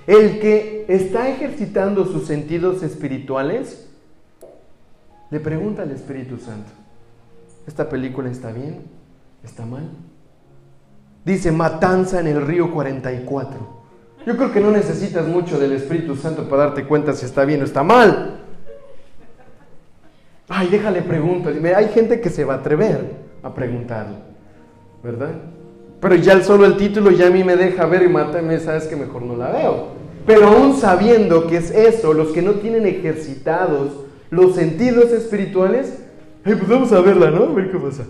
El 0.07 0.39
que 0.39 0.85
está 0.87 1.31
ejercitando 1.31 2.05
sus 2.05 2.27
sentidos 2.27 2.83
espirituales, 2.83 3.89
le 5.31 5.41
pregunta 5.41 5.81
al 5.81 5.93
Espíritu 5.93 6.37
Santo, 6.37 6.71
¿esta 7.67 7.89
película 7.89 8.31
está 8.31 8.53
bien? 8.53 8.83
¿Está 9.43 9.65
mal? 9.65 9.89
Dice, 11.25 11.51
matanza 11.51 12.21
en 12.21 12.27
el 12.27 12.47
río 12.47 12.71
44. 12.75 13.59
Yo 14.27 14.37
creo 14.37 14.53
que 14.53 14.61
no 14.61 14.73
necesitas 14.73 15.27
mucho 15.27 15.59
del 15.59 15.73
Espíritu 15.73 16.17
Santo 16.17 16.47
para 16.51 16.65
darte 16.65 16.85
cuenta 16.85 17.15
si 17.15 17.25
está 17.25 17.47
bien 17.47 17.63
o 17.63 17.65
está 17.65 17.83
mal. 17.83 18.41
Ay, 20.49 20.69
déjale 20.69 21.01
pregunto. 21.01 21.49
Hay 21.75 21.89
gente 21.89 22.21
que 22.21 22.29
se 22.29 22.45
va 22.45 22.57
a 22.57 22.59
atrever 22.59 23.25
a 23.47 23.55
preguntarle, 23.55 24.17
¿verdad? 25.03 25.33
Pero 26.01 26.15
ya 26.17 26.43
solo 26.43 26.67
el 26.67 26.77
título 26.77 27.11
ya 27.11 27.29
a 27.29 27.31
mí 27.31 27.43
me 27.43 27.57
deja 27.57 27.87
ver 27.87 28.03
y 28.03 28.09
mátame, 28.09 28.59
sabes 28.61 28.85
que 28.85 28.97
mejor 28.97 29.23
no 29.23 29.37
la 29.37 29.51
veo. 29.51 29.89
Pero 30.27 30.49
aún 30.49 30.77
sabiendo 30.77 31.47
que 31.47 31.57
es 31.57 31.71
eso, 31.71 32.13
los 32.13 32.29
que 32.29 32.43
no 32.43 32.53
tienen 32.55 32.87
ejercitados 32.87 34.07
los 34.31 34.55
sentidos 34.55 35.13
espirituales, 35.13 36.03
pues 36.43 36.69
vamos 36.69 36.93
a 36.93 37.01
verla, 37.01 37.31
¿no? 37.31 37.45
A 37.45 37.53
ver 37.53 37.71
qué 37.71 37.79
pasa. 37.79 38.05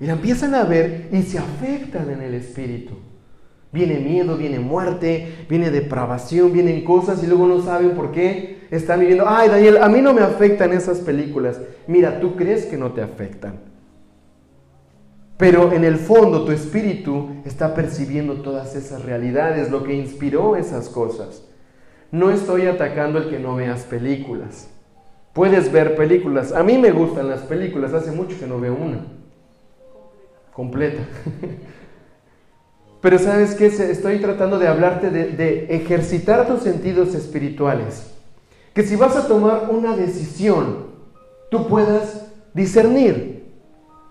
Y 0.00 0.06
la 0.06 0.14
empiezan 0.14 0.54
a 0.54 0.64
ver 0.64 1.08
y 1.12 1.22
se 1.22 1.38
afectan 1.38 2.10
en 2.10 2.22
el 2.22 2.34
espíritu. 2.34 2.94
Viene 3.72 3.98
miedo, 3.98 4.36
viene 4.36 4.58
muerte, 4.58 5.46
viene 5.48 5.70
depravación, 5.70 6.52
vienen 6.52 6.84
cosas 6.84 7.22
y 7.22 7.26
luego 7.26 7.46
no 7.46 7.62
saben 7.62 7.90
por 7.90 8.12
qué 8.12 8.66
están 8.70 9.00
viviendo. 9.00 9.24
Ay, 9.26 9.48
Daniel, 9.48 9.78
a 9.78 9.88
mí 9.88 10.00
no 10.00 10.14
me 10.14 10.22
afectan 10.22 10.72
esas 10.72 10.98
películas. 10.98 11.60
Mira, 11.86 12.20
tú 12.20 12.36
crees 12.36 12.66
que 12.66 12.76
no 12.76 12.92
te 12.92 13.02
afectan. 13.02 13.75
Pero 15.36 15.72
en 15.72 15.84
el 15.84 15.96
fondo 15.96 16.44
tu 16.44 16.52
espíritu 16.52 17.36
está 17.44 17.74
percibiendo 17.74 18.36
todas 18.36 18.74
esas 18.74 19.04
realidades, 19.04 19.70
lo 19.70 19.84
que 19.84 19.94
inspiró 19.94 20.56
esas 20.56 20.88
cosas. 20.88 21.42
No 22.10 22.30
estoy 22.30 22.66
atacando 22.66 23.18
el 23.18 23.28
que 23.28 23.38
no 23.38 23.56
veas 23.56 23.82
películas. 23.82 24.68
Puedes 25.34 25.70
ver 25.70 25.96
películas. 25.96 26.52
A 26.52 26.62
mí 26.62 26.78
me 26.78 26.92
gustan 26.92 27.28
las 27.28 27.40
películas, 27.42 27.92
hace 27.92 28.12
mucho 28.12 28.38
que 28.38 28.46
no 28.46 28.58
veo 28.58 28.74
una. 28.74 29.04
Completa. 30.54 31.02
Pero 33.02 33.18
sabes 33.18 33.54
qué, 33.54 33.66
estoy 33.66 34.18
tratando 34.20 34.58
de 34.58 34.66
hablarte 34.66 35.10
de, 35.10 35.26
de, 35.32 35.66
ejercitar 35.76 36.46
tus 36.48 36.62
sentidos 36.62 37.14
espirituales. 37.14 38.10
Que 38.72 38.82
si 38.82 38.96
vas 38.96 39.14
a 39.16 39.28
tomar 39.28 39.68
una 39.70 39.94
decisión, 39.94 40.86
tú 41.50 41.68
puedas 41.68 42.26
discernir. 42.54 43.44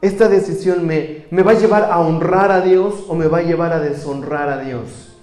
Esta 0.02 0.30
decisión 0.30 0.86
me, 0.86 1.15
me 1.32 1.44
va 1.44 1.52
a 1.52 1.56
llevar 1.56 1.90
a 1.92 2.00
honrar 2.00 2.52
a 2.52 2.62
Dios 2.62 3.06
o 3.08 3.16
me 3.16 3.28
va 3.28 3.40
a 3.40 3.44
llevar 3.44 3.74
a 3.74 3.80
deshonrar 3.80 4.50
a 4.50 4.60
Dios. 4.60 5.16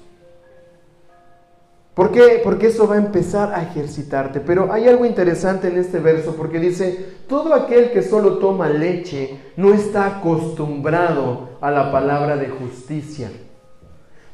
¿Por 1.95 2.11
qué? 2.11 2.41
Porque 2.43 2.69
eso 2.69 2.89
va 2.89 2.95
a 2.95 2.99
empezar 2.99 3.53
a 3.55 3.63
ejercitarte. 3.63 4.41
Pero 4.41 4.73
hay 4.73 4.89
algo 4.89 5.05
interesante 5.05 5.69
en 5.69 5.77
este 5.77 5.99
verso 5.99 6.35
porque 6.37 6.59
dice, 6.59 7.17
todo 7.29 7.53
aquel 7.53 7.91
que 7.91 8.03
solo 8.03 8.39
toma 8.39 8.71
leche 8.71 9.39
no 9.57 9.75
está 9.75 10.07
acostumbrado 10.07 11.51
a 11.61 11.71
la 11.71 11.93
palabra 11.93 12.37
de 12.37 12.49
justicia. 12.49 13.31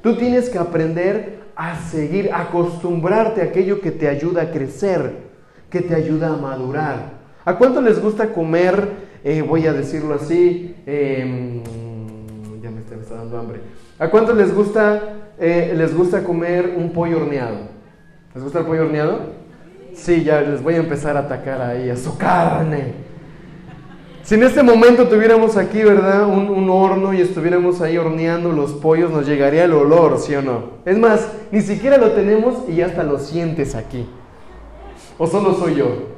Tú 0.02 0.16
tienes 0.16 0.48
que 0.48 0.58
aprender 0.58 1.40
a 1.56 1.74
seguir, 1.80 2.30
acostumbrarte 2.32 3.42
a 3.42 3.46
aquello 3.46 3.80
que 3.80 3.90
te 3.90 4.06
ayuda 4.06 4.42
a 4.42 4.50
crecer, 4.52 5.28
que 5.68 5.80
te 5.80 5.96
ayuda 5.96 6.28
a 6.28 6.36
madurar. 6.36 7.18
¿A 7.44 7.56
cuánto 7.56 7.80
les 7.80 8.00
gusta 8.00 8.32
comer, 8.32 9.07
eh, 9.30 9.42
voy 9.42 9.66
a 9.66 9.72
decirlo 9.72 10.14
así, 10.14 10.74
em, 10.86 11.62
ya 12.62 12.70
me 12.70 12.80
está, 12.80 13.14
dando 13.14 13.38
hambre? 13.38 13.60
¿A 13.98 14.08
cuánto 14.08 14.32
les 14.32 14.54
gusta 14.54 15.18
eh, 15.40 15.72
les 15.76 15.96
gusta 15.96 16.24
comer 16.24 16.74
un 16.76 16.90
pollo 16.90 17.18
horneado. 17.18 17.58
¿Les 18.34 18.42
gusta 18.42 18.60
el 18.60 18.66
pollo 18.66 18.82
horneado? 18.82 19.20
Sí, 19.94 20.24
ya 20.24 20.40
les 20.40 20.62
voy 20.62 20.74
a 20.74 20.78
empezar 20.78 21.16
a 21.16 21.20
atacar 21.20 21.60
ahí, 21.62 21.90
a 21.90 21.96
su 21.96 22.16
carne. 22.18 23.08
Si 24.24 24.34
en 24.34 24.42
este 24.42 24.62
momento 24.62 25.08
tuviéramos 25.08 25.56
aquí, 25.56 25.82
¿verdad? 25.82 26.26
Un, 26.26 26.48
un, 26.50 26.68
horno 26.68 27.14
y 27.14 27.20
estuviéramos 27.20 27.80
ahí 27.80 27.96
horneando 27.96 28.52
los 28.52 28.72
pollos, 28.72 29.10
nos 29.10 29.26
llegaría 29.26 29.64
el 29.64 29.72
olor, 29.72 30.18
¿sí 30.18 30.34
o 30.34 30.42
no? 30.42 30.72
Es 30.84 30.98
más, 30.98 31.28
ni 31.52 31.62
siquiera 31.62 31.96
lo 31.96 32.10
tenemos 32.12 32.68
y 32.68 32.82
hasta 32.82 33.04
lo 33.04 33.18
sientes 33.18 33.74
aquí. 33.74 34.06
¿O 35.18 35.26
solo 35.26 35.54
soy 35.54 35.76
yo? 35.76 36.17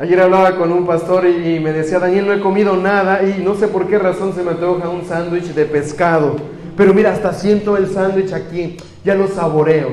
Ayer 0.00 0.20
hablaba 0.20 0.56
con 0.56 0.70
un 0.70 0.86
pastor 0.86 1.26
y, 1.26 1.56
y 1.56 1.60
me 1.60 1.72
decía, 1.72 1.98
Daniel, 1.98 2.26
no 2.26 2.32
he 2.32 2.40
comido 2.40 2.76
nada 2.76 3.22
y 3.24 3.42
no 3.42 3.54
sé 3.54 3.66
por 3.66 3.88
qué 3.88 3.98
razón 3.98 4.32
se 4.32 4.44
me 4.44 4.52
antoja 4.52 4.88
un 4.88 5.04
sándwich 5.04 5.54
de 5.54 5.64
pescado. 5.64 6.36
Pero 6.76 6.94
mira, 6.94 7.10
hasta 7.10 7.32
siento 7.32 7.76
el 7.76 7.88
sándwich 7.88 8.32
aquí, 8.32 8.76
ya 9.04 9.16
lo 9.16 9.26
saboreo. 9.26 9.88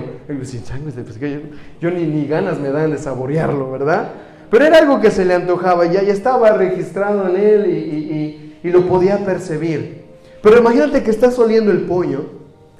yo, 1.81 1.89
ni, 1.89 2.27
ganas 2.27 2.59
me 2.59 2.69
dan 2.69 2.91
de 2.91 2.99
saborearlo, 2.99 3.71
¿verdad? 3.71 4.11
Pero 4.51 4.65
era 4.65 4.77
algo 4.77 5.01
que 5.01 5.09
se 5.09 5.25
le 5.25 5.33
antojaba, 5.33 5.85
ya, 5.87 6.03
ya 6.03 6.13
estaba 6.13 6.51
registrado 6.51 7.27
en 7.27 7.37
él 7.37 7.65
y, 7.65 8.59
y 8.63 8.71
lo 8.71 8.87
podía 8.87 9.25
percibir. 9.25 10.05
Pero 10.43 10.59
imagínate 10.59 11.01
que 11.01 11.09
estás 11.09 11.39
oliendo 11.39 11.71
el 11.71 11.81
pollo, 11.81 12.25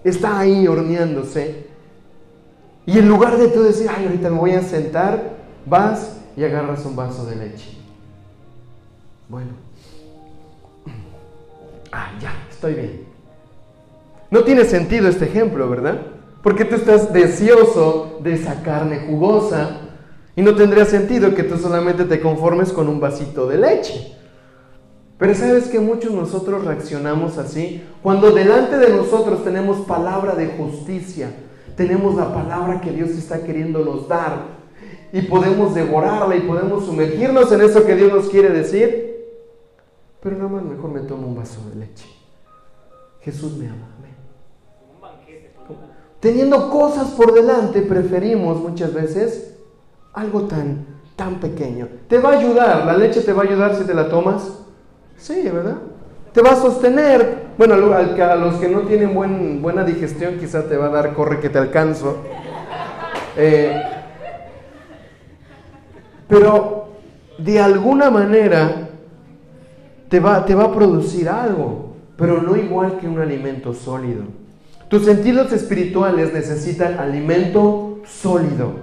está 0.04 0.38
ahí 0.38 0.68
horneándose, 0.68 1.66
y 2.86 3.00
en 3.00 3.10
lugar 3.10 3.38
de 3.38 3.48
tú 3.48 3.64
decir, 3.64 3.90
ay, 3.90 4.06
ahorita 4.06 4.30
me 4.30 4.38
voy 4.38 4.52
a 4.52 4.62
sentar, 4.62 5.38
vas 5.66 6.14
y 6.36 6.43
agarras 6.43 6.86
un 6.86 6.95
vaso 6.95 7.26
de 7.26 7.36
leche. 7.36 7.78
Bueno, 9.30 9.52
ah, 11.91 12.12
ya, 12.19 12.34
estoy 12.50 12.74
bien. 12.74 13.06
No 14.30 14.43
tiene 14.43 14.65
sentido 14.65 15.08
este 15.08 15.26
ejemplo, 15.26 15.69
¿verdad? 15.69 16.02
Porque 16.43 16.65
tú 16.65 16.76
estás 16.76 17.12
deseoso 17.13 18.19
de 18.21 18.34
esa 18.34 18.62
carne 18.62 19.00
jugosa 19.08 19.82
y 20.36 20.41
no 20.41 20.56
tendría 20.56 20.86
sentido 20.86 21.34
que 21.34 21.43
tú 21.43 21.58
solamente 21.58 22.04
te 22.04 22.19
conformes 22.19 22.71
con 22.71 22.88
un 22.88 23.00
vasito 23.00 23.48
de 23.48 23.58
leche. 23.58 24.15
Pero 25.17 25.34
sabes 25.34 25.69
que 25.69 25.80
muchos 25.80 26.12
nosotros 26.12 26.65
reaccionamos 26.65 27.38
así 27.38 27.84
cuando 28.04 28.32
delante 28.32 28.78
de 28.78 28.89
nosotros 28.89 29.43
tenemos 29.45 29.86
palabra 29.86 30.36
de 30.36 30.48
justicia, 30.48 31.32
tenemos 31.78 32.15
la 32.15 32.34
palabra 32.34 32.82
que 32.82 32.91
Dios 32.91 33.12
está 33.12 33.43
queriéndonos 33.43 34.10
dar 34.10 34.55
y 35.15 35.21
podemos 35.21 35.73
devorarla 35.73 36.36
y 36.36 36.41
podemos 36.41 36.86
sumergirnos 36.86 37.49
en 37.54 37.62
eso 37.62 37.86
que 37.86 37.95
Dios 37.95 38.12
nos 38.12 38.28
quiere 38.28 38.49
decir. 38.49 39.15
Pero 40.19 40.36
nada 40.36 40.49
más 40.49 40.63
mejor 40.63 40.91
me 40.91 40.99
tomo 40.99 41.25
un 41.25 41.38
vaso 41.38 41.62
de 41.69 41.80
leche. 41.80 42.06
Jesús 43.21 43.56
me 43.56 43.69
ama. 43.69 43.88
Teniendo 46.19 46.69
cosas 46.69 47.12
por 47.12 47.34
delante, 47.34 47.82
preferimos 47.82 48.60
muchas 48.60 48.93
veces 48.93 49.56
algo 50.12 50.41
tan, 50.47 50.86
tan 51.15 51.39
pequeño. 51.39 51.88
¿Te 52.10 52.17
va 52.17 52.32
a 52.32 52.39
ayudar? 52.39 52.86
¿La 52.86 52.97
leche 52.97 53.21
te 53.21 53.32
va 53.32 53.43
a 53.43 53.45
ayudar 53.45 53.73
si 53.75 53.86
te 53.86 53.93
la 53.93 54.10
tomas? 54.10 54.60
Sí, 55.15 55.43
¿verdad? 55.43 55.78
¿Te 56.34 56.41
va 56.41 56.51
a 56.51 56.56
sostener? 56.58 57.45
Bueno, 57.58 57.75
a 57.75 58.36
los 58.36 58.56
que 58.56 58.67
no 58.67 58.82
tienen 58.82 59.13
buen, 59.13 59.62
buena 59.62 59.86
digestión 59.86 60.39
quizá 60.39 60.67
te 60.67 60.75
va 60.75 60.88
a 60.88 60.89
dar 60.89 61.13
corre 61.13 61.39
que 61.39 61.47
te 61.47 61.58
alcanzo. 61.58 62.17
Eh, 63.38 63.95
pero 66.28 66.90
de 67.38 67.60
alguna 67.60 68.10
manera 68.10 68.90
te 70.10 70.20
va, 70.20 70.46
te 70.46 70.56
va 70.56 70.66
a 70.66 70.74
producir 70.74 71.30
algo, 71.30 71.96
pero 72.18 72.42
no 72.42 72.56
igual 72.56 72.98
que 73.00 73.08
un 73.08 73.20
alimento 73.20 73.74
sólido. 73.74 74.24
Tus 74.88 75.06
sentidos 75.06 75.52
espirituales 75.52 76.34
necesitan 76.34 77.00
alimento 77.00 78.00
sólido, 78.06 78.74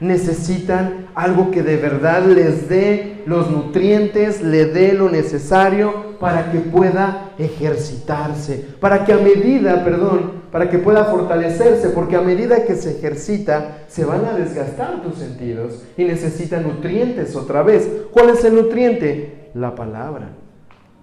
necesitan 0.00 1.06
algo 1.14 1.50
que 1.50 1.62
de 1.62 1.76
verdad 1.76 2.26
les 2.26 2.68
dé 2.68 3.22
los 3.26 3.50
nutrientes, 3.50 4.42
le 4.42 4.66
dé 4.66 4.92
lo 4.92 5.08
necesario 5.08 6.03
para 6.24 6.50
que 6.50 6.60
pueda 6.60 7.32
ejercitarse, 7.36 8.66
para 8.80 9.04
que 9.04 9.12
a 9.12 9.18
medida, 9.18 9.84
perdón, 9.84 10.44
para 10.50 10.70
que 10.70 10.78
pueda 10.78 11.04
fortalecerse, 11.04 11.90
porque 11.90 12.16
a 12.16 12.22
medida 12.22 12.64
que 12.64 12.76
se 12.76 12.92
ejercita, 12.96 13.84
se 13.88 14.06
van 14.06 14.24
a 14.24 14.32
desgastar 14.32 15.02
tus 15.02 15.16
sentidos 15.16 15.82
y 15.98 16.04
necesitan 16.04 16.62
nutrientes 16.62 17.36
otra 17.36 17.62
vez. 17.62 17.86
¿Cuál 18.10 18.30
es 18.30 18.42
el 18.42 18.54
nutriente? 18.54 19.50
La 19.52 19.74
palabra. 19.74 20.30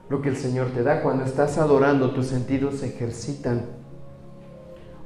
Lo 0.10 0.24
que 0.24 0.30
el 0.30 0.38
Señor 0.38 0.70
te 0.72 0.82
da 0.82 1.04
cuando 1.04 1.24
estás 1.24 1.60
adorando, 1.60 2.10
tus 2.16 2.26
sentidos 2.26 2.80
se 2.80 2.88
ejercitan 2.88 3.62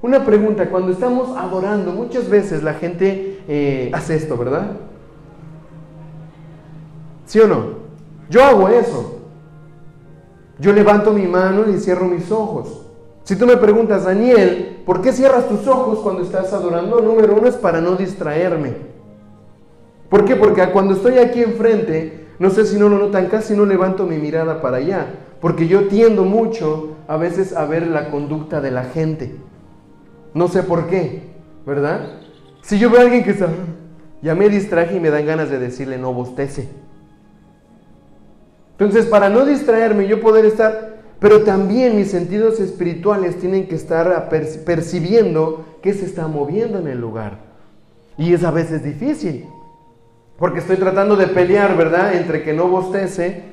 una 0.02 0.24
pregunta, 0.24 0.70
cuando 0.70 0.92
estamos 0.92 1.36
adorando, 1.36 1.92
muchas 1.92 2.30
veces 2.30 2.62
la 2.62 2.76
gente 2.76 3.42
eh, 3.48 3.90
hace 3.92 4.16
esto, 4.16 4.38
¿verdad? 4.38 4.78
¿Sí 7.26 7.40
o 7.40 7.48
no? 7.48 7.66
Yo 8.30 8.44
hago 8.44 8.70
eso. 8.70 9.15
Yo 10.60 10.74
levanto 10.74 11.12
mi 11.12 11.28
mano 11.28 11.70
y 11.70 11.80
cierro 11.80 12.06
mis 12.06 12.32
ojos. 12.32 12.86
Si 13.24 13.36
tú 13.36 13.46
me 13.46 13.58
preguntas, 13.58 14.06
Daniel, 14.06 14.82
¿por 14.86 15.02
qué 15.02 15.12
cierras 15.12 15.50
tus 15.50 15.68
ojos 15.68 16.00
cuando 16.00 16.22
estás 16.22 16.54
adorando? 16.54 17.02
Número 17.02 17.36
uno 17.36 17.48
es 17.48 17.56
para 17.56 17.82
no 17.82 17.96
distraerme. 17.96 18.74
¿Por 20.10 20.26
qué? 20.26 20.36
Porque 20.36 20.64
cuando 20.70 20.94
estoy 20.94 21.18
aquí 21.18 21.42
enfrente, 21.42 22.28
no 22.38 22.50
sé 22.52 22.66
si 22.66 22.78
no 22.78 22.88
lo 22.88 23.00
notan, 23.00 23.28
casi 23.28 23.56
no 23.56 23.66
levanto 23.66 24.06
mi 24.06 24.18
mirada 24.18 24.62
para 24.62 24.78
allá. 24.78 25.08
Porque 25.42 25.68
yo 25.68 25.88
tiendo 25.88 26.24
mucho 26.24 26.96
a 27.08 27.18
veces 27.18 27.56
a 27.56 27.66
ver 27.66 27.88
la 27.88 28.10
conducta 28.12 28.62
de 28.62 28.72
la 28.72 28.86
gente. 28.86 29.36
No 30.34 30.48
sé 30.48 30.64
por 30.64 30.88
qué, 30.88 31.24
¿verdad? 31.66 32.20
Si 32.62 32.78
yo 32.78 32.90
veo 32.90 33.00
a 33.00 33.04
alguien 33.04 33.24
que 33.24 33.32
está, 33.32 33.50
ya 34.22 34.36
me 34.36 34.50
distraje 34.50 34.98
y 34.98 35.00
me 35.00 35.10
dan 35.10 35.26
ganas 35.26 35.50
de 35.50 35.60
decirle 35.60 35.98
no 35.98 36.14
bostece. 36.14 36.70
Entonces, 38.78 39.06
para 39.06 39.30
no 39.30 39.46
distraerme, 39.46 40.08
yo 40.08 40.20
poder 40.20 40.46
estar 40.46 40.96
pero 41.20 41.44
también 41.44 41.96
mis 41.96 42.12
sentidos 42.12 42.60
espirituales 42.60 43.40
tienen 43.40 43.68
que 43.68 43.76
estar 43.76 44.30
percibiendo 44.30 45.66
qué 45.82 45.94
se 45.94 46.06
está 46.06 46.28
moviendo 46.28 46.78
en 46.78 46.88
el 46.88 47.00
lugar. 47.00 47.40
Y 48.18 48.34
es 48.34 48.44
a 48.44 48.52
veces 48.52 48.84
difícil, 48.84 49.48
porque 50.38 50.60
estoy 50.60 50.78
tratando 50.78 51.16
de 51.16 51.28
pelear, 51.28 51.78
¿verdad? 51.78 52.16
Entre 52.16 52.44
que 52.44 52.54
no 52.54 52.68
bostece 52.68 53.44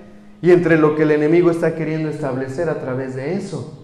y 0.40 0.50
entre 0.50 0.76
lo 0.76 0.96
que 0.96 1.04
el 1.04 1.12
enemigo 1.12 1.50
está 1.50 1.74
queriendo 1.74 2.08
establecer 2.08 2.68
a 2.68 2.80
través 2.80 3.14
de 3.14 3.34
eso. 3.34 3.78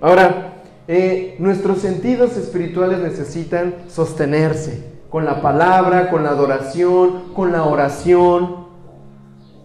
Ahora, 0.00 0.62
eh, 0.88 1.36
nuestros 1.38 1.78
sentidos 1.78 2.36
espirituales 2.36 2.98
necesitan 2.98 3.74
sostenerse 3.88 4.82
con 5.10 5.24
la 5.24 5.42
palabra, 5.42 6.10
con 6.10 6.24
la 6.24 6.30
adoración, 6.30 7.32
con 7.34 7.52
la 7.52 7.64
oración, 7.64 8.57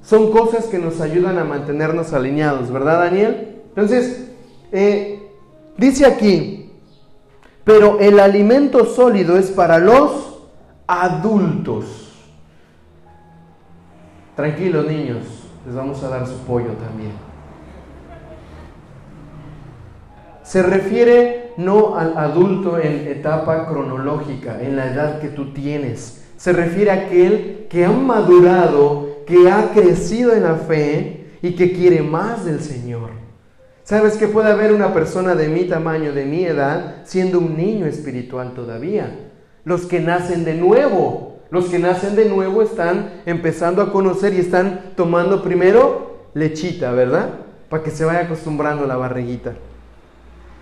son 0.03 0.31
cosas 0.31 0.65
que 0.65 0.77
nos 0.77 0.99
ayudan 0.99 1.39
a 1.39 1.45
mantenernos 1.45 2.13
alineados, 2.13 2.71
¿verdad 2.71 2.99
Daniel? 2.99 3.61
Entonces, 3.69 4.29
eh, 4.71 5.31
dice 5.77 6.05
aquí, 6.05 6.71
pero 7.63 7.99
el 7.99 8.19
alimento 8.19 8.85
sólido 8.85 9.37
es 9.37 9.49
para 9.51 9.79
los 9.79 10.39
adultos. 10.85 12.11
Tranquilos 14.35 14.85
niños, 14.87 15.23
les 15.65 15.73
vamos 15.73 16.03
a 16.03 16.09
dar 16.09 16.27
su 16.27 16.37
pollo 16.39 16.73
también. 16.73 17.13
Se 20.43 20.61
refiere 20.61 21.53
no 21.55 21.95
al 21.97 22.17
adulto 22.17 22.77
en 22.77 23.07
etapa 23.07 23.67
cronológica, 23.67 24.61
en 24.61 24.75
la 24.75 24.91
edad 24.91 25.21
que 25.21 25.29
tú 25.29 25.53
tienes. 25.53 26.25
Se 26.35 26.51
refiere 26.51 26.91
a 26.91 27.05
aquel 27.05 27.67
que 27.69 27.85
ha 27.85 27.91
madurado 27.91 29.12
que 29.25 29.49
ha 29.49 29.71
crecido 29.71 30.33
en 30.33 30.43
la 30.43 30.55
fe 30.55 31.27
y 31.41 31.55
que 31.55 31.73
quiere 31.73 32.01
más 32.01 32.45
del 32.45 32.61
Señor. 32.61 33.09
¿Sabes 33.83 34.15
que 34.15 34.27
puede 34.27 34.49
haber 34.49 34.71
una 34.71 34.93
persona 34.93 35.35
de 35.35 35.49
mi 35.49 35.65
tamaño, 35.65 36.13
de 36.13 36.25
mi 36.25 36.45
edad, 36.45 37.03
siendo 37.03 37.39
un 37.39 37.57
niño 37.57 37.85
espiritual 37.85 38.53
todavía? 38.53 39.29
Los 39.65 39.85
que 39.85 39.99
nacen 39.99 40.45
de 40.45 40.53
nuevo, 40.53 41.39
los 41.51 41.65
que 41.65 41.79
nacen 41.79 42.15
de 42.15 42.25
nuevo 42.25 42.61
están 42.61 43.21
empezando 43.25 43.81
a 43.81 43.91
conocer 43.91 44.33
y 44.33 44.39
están 44.39 44.93
tomando 44.95 45.43
primero 45.43 46.29
lechita, 46.33 46.91
¿verdad? 46.91 47.29
Para 47.69 47.83
que 47.83 47.91
se 47.91 48.05
vaya 48.05 48.21
acostumbrando 48.21 48.87
la 48.87 48.95
barriguita. 48.95 49.53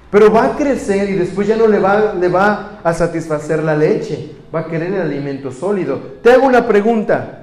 Pero 0.09 0.31
va 0.31 0.45
a 0.45 0.57
crecer 0.57 1.09
y 1.09 1.13
después 1.13 1.47
ya 1.47 1.55
no 1.55 1.67
le 1.67 1.79
va, 1.79 2.13
le 2.13 2.27
va 2.27 2.79
a 2.83 2.93
satisfacer 2.93 3.63
la 3.63 3.77
leche, 3.77 4.31
va 4.53 4.61
a 4.61 4.67
querer 4.67 4.93
el 4.93 5.01
alimento 5.01 5.51
sólido. 5.51 5.99
Te 6.21 6.31
hago 6.31 6.45
una 6.47 6.67
pregunta. 6.67 7.40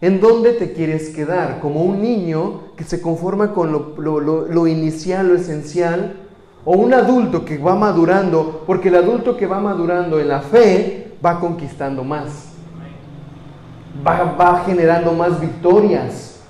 ¿En 0.00 0.20
dónde 0.20 0.52
te 0.52 0.72
quieres 0.72 1.08
quedar? 1.08 1.60
¿Como 1.60 1.82
un 1.82 2.02
niño 2.02 2.74
que 2.76 2.84
se 2.84 3.00
conforma 3.00 3.54
con 3.54 3.72
lo, 3.72 4.66
inicial, 4.66 5.28
lo 5.28 5.34
esencial? 5.36 6.16
¿O 6.64 6.76
un 6.76 6.92
adulto 6.92 7.44
que 7.44 7.56
va 7.56 7.74
madurando? 7.76 8.64
Porque 8.66 8.88
el 8.88 8.96
adulto 8.96 9.36
que 9.36 9.46
va 9.46 9.58
madurando 9.58 10.20
en 10.20 10.28
la 10.28 10.40
fe 10.40 11.12
va 11.24 11.40
conquistando 11.40 12.04
más. 12.04 12.50
Va, 14.06 14.34
va 14.38 14.64
generando 14.66 15.12
más 15.12 15.40
victorias. 15.40 16.40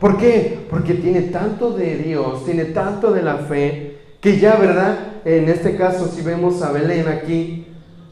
¿Por 0.00 0.16
qué? 0.16 0.66
Porque 0.70 0.94
tiene 0.94 1.22
tanto 1.22 1.72
de 1.72 1.96
Dios, 1.96 2.44
tiene 2.46 2.66
tanto 2.66 3.12
de 3.12 3.22
la 3.22 3.34
fe, 3.36 3.98
que 4.20 4.38
ya, 4.38 4.56
¿verdad? 4.56 4.98
En 5.24 5.48
este 5.48 5.76
caso, 5.76 6.06
si 6.06 6.22
vemos 6.22 6.62
a 6.62 6.72
Belén 6.72 7.08
aquí, 7.08 7.66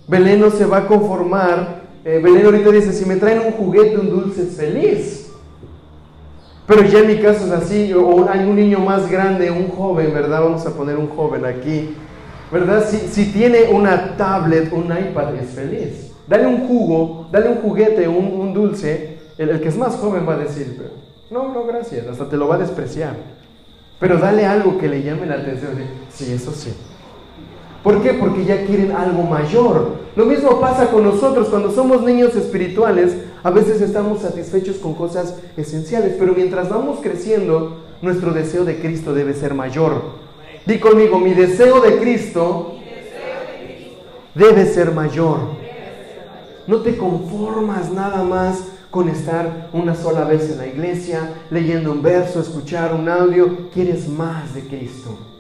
Belén 0.09 0.41
no 0.41 0.51
se 0.51 0.67
va 0.67 0.79
a 0.79 0.87
conformar 0.87 1.86
eh, 2.07 2.21
Belén 2.23 2.47
ahorita 2.47 2.71
dice, 2.71 2.93
si 2.93 3.05
me 3.05 3.17
traen 3.17 3.41
un 3.41 3.51
juguete, 3.51 3.99
un 3.99 4.09
dulce, 4.09 4.45
es 4.45 4.57
feliz. 4.57 5.27
Pero 6.65 6.83
ya 6.85 7.01
en 7.01 7.09
mi 7.09 7.19
caso 7.19 7.47
es 7.47 7.51
así, 7.51 7.93
o 7.93 8.31
hay 8.31 8.45
un 8.49 8.55
niño 8.55 8.79
más 8.79 9.11
grande, 9.11 9.51
un 9.51 9.71
joven, 9.71 10.15
¿verdad? 10.15 10.41
Vamos 10.41 10.65
a 10.65 10.71
poner 10.71 10.97
un 10.99 11.09
joven 11.09 11.45
aquí, 11.45 11.97
¿verdad? 12.53 12.85
Si, 12.89 13.33
tiene 13.33 13.65
una 13.73 14.17
tablet, 14.17 14.73
un 14.73 14.85
iPad, 14.85 15.35
es 15.35 15.51
feliz. 15.51 16.13
Dale 16.29 16.47
un 16.47 16.69
jugo, 16.69 17.27
dale 17.33 17.49
un 17.49 17.57
juguete, 17.57 18.07
un, 18.07 18.55
dulce, 18.55 19.19
el, 19.37 19.61
que 19.61 19.69
es 19.69 19.77
más 19.77 19.97
joven 19.97 20.29
va 20.29 20.35
a 20.35 20.39
decir, 20.39 20.81
no, 21.29 21.53
no, 21.53 21.65
gracias, 21.67 22.07
hasta 22.07 22.29
te 22.29 22.37
lo 22.37 22.47
va 22.47 22.55
a 22.55 22.59
despreciar. 22.59 23.17
Pero 23.99 24.19
dale 24.19 24.47
algo 24.47 24.79
que 24.79 24.89
le 24.89 25.03
llame 25.03 25.27
la 25.27 25.35
atención, 25.35 25.73
sí, 26.09 26.33
eso 26.33 26.53
sí. 26.53 26.73
¿Por 27.87 28.03
qué? 28.03 28.15
Porque 28.15 28.45
ya 28.45 28.67
quieren 28.67 28.91
algo 28.91 29.23
mayor. 29.23 29.99
Lo 30.17 30.27
mismo 30.27 30.61
pasa 30.61 30.91
con 30.91 31.05
nosotros 31.05 31.47
cuando 31.49 31.71
somos 31.71 32.03
niños 32.03 32.35
espirituales. 32.35 33.17
A 33.45 33.51
veces 33.51 33.81
estamos 33.81 34.23
satisfechos 34.23 34.79
con 34.79 34.95
cosas 34.95 35.37
esenciales, 35.57 36.17
pero 36.19 36.35
mientras 36.35 36.69
vamos 36.69 36.99
creciendo, 37.01 37.77
nuestro 38.03 38.33
deseo 38.33 38.65
de 38.65 38.81
Cristo 38.81 39.15
debe 39.15 39.35
ser 39.35 39.55
mayor. 39.55 40.03
Di 40.67 40.81
conmigo, 40.81 41.21
mi 41.21 41.33
deseo 41.33 41.81
de 41.81 41.99
Cristo 41.99 42.75
debe 44.35 44.67
ser 44.67 44.91
mayor. 44.91 45.39
No 46.67 46.79
te 46.79 46.97
conformas 46.97 47.93
nada 47.93 48.25
más 48.25 48.65
con 48.91 49.09
estar 49.09 49.71
una 49.73 49.95
sola 49.95 50.25
vez 50.25 50.51
en 50.51 50.59
la 50.59 50.67
iglesia, 50.67 51.35
leyendo 51.51 51.93
un 51.93 52.03
verso, 52.03 52.41
escuchar 52.41 52.93
un 52.97 53.09
audio. 53.09 53.71
Quieres 53.73 54.09
más 54.09 54.57
de 54.57 54.63
Cristo. 54.63 55.36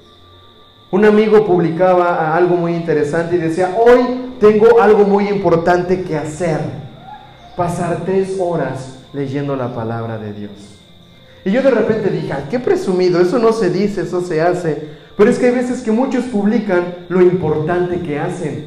Un 0.90 1.04
amigo 1.04 1.44
publicaba 1.44 2.36
algo 2.36 2.56
muy 2.56 2.74
interesante 2.74 3.36
y 3.36 3.38
decía, 3.38 3.76
hoy 3.76 4.34
tengo 4.38 4.80
algo 4.80 5.04
muy 5.04 5.28
importante 5.28 6.02
que 6.02 6.16
hacer, 6.16 6.60
pasar 7.56 8.02
tres 8.04 8.36
horas 8.38 8.98
leyendo 9.12 9.56
la 9.56 9.74
palabra 9.74 10.16
de 10.18 10.32
Dios. 10.32 10.52
Y 11.44 11.50
yo 11.50 11.62
de 11.62 11.70
repente 11.70 12.10
dije, 12.10 12.32
qué 12.50 12.60
presumido, 12.60 13.20
eso 13.20 13.38
no 13.38 13.52
se 13.52 13.70
dice, 13.70 14.02
eso 14.02 14.20
se 14.20 14.40
hace. 14.40 14.88
Pero 15.16 15.30
es 15.30 15.38
que 15.38 15.46
hay 15.46 15.54
veces 15.54 15.82
que 15.82 15.90
muchos 15.90 16.24
publican 16.24 16.94
lo 17.08 17.22
importante 17.22 18.00
que 18.00 18.18
hacen, 18.18 18.66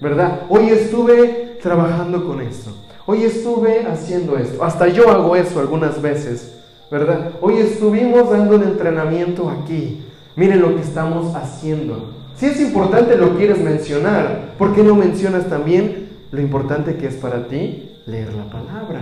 ¿verdad? 0.00 0.42
Hoy 0.48 0.68
estuve 0.70 1.58
trabajando 1.62 2.26
con 2.26 2.40
esto, 2.40 2.70
hoy 3.06 3.22
estuve 3.22 3.86
haciendo 3.86 4.36
esto, 4.36 4.64
hasta 4.64 4.88
yo 4.88 5.10
hago 5.10 5.36
eso 5.36 5.60
algunas 5.60 6.02
veces, 6.02 6.54
¿verdad? 6.90 7.32
Hoy 7.40 7.58
estuvimos 7.58 8.30
dando 8.30 8.56
un 8.56 8.64
entrenamiento 8.64 9.48
aquí, 9.48 10.05
Miren 10.36 10.60
lo 10.60 10.76
que 10.76 10.82
estamos 10.82 11.34
haciendo. 11.34 12.10
Si 12.36 12.44
es 12.46 12.60
importante 12.60 13.16
lo 13.16 13.36
quieres 13.36 13.58
mencionar, 13.58 14.52
¿por 14.58 14.74
qué 14.74 14.82
no 14.82 14.94
mencionas 14.94 15.48
también 15.48 16.10
lo 16.30 16.42
importante 16.42 16.96
que 16.96 17.06
es 17.06 17.14
para 17.14 17.48
ti 17.48 17.90
leer 18.04 18.34
la 18.34 18.44
palabra? 18.44 19.00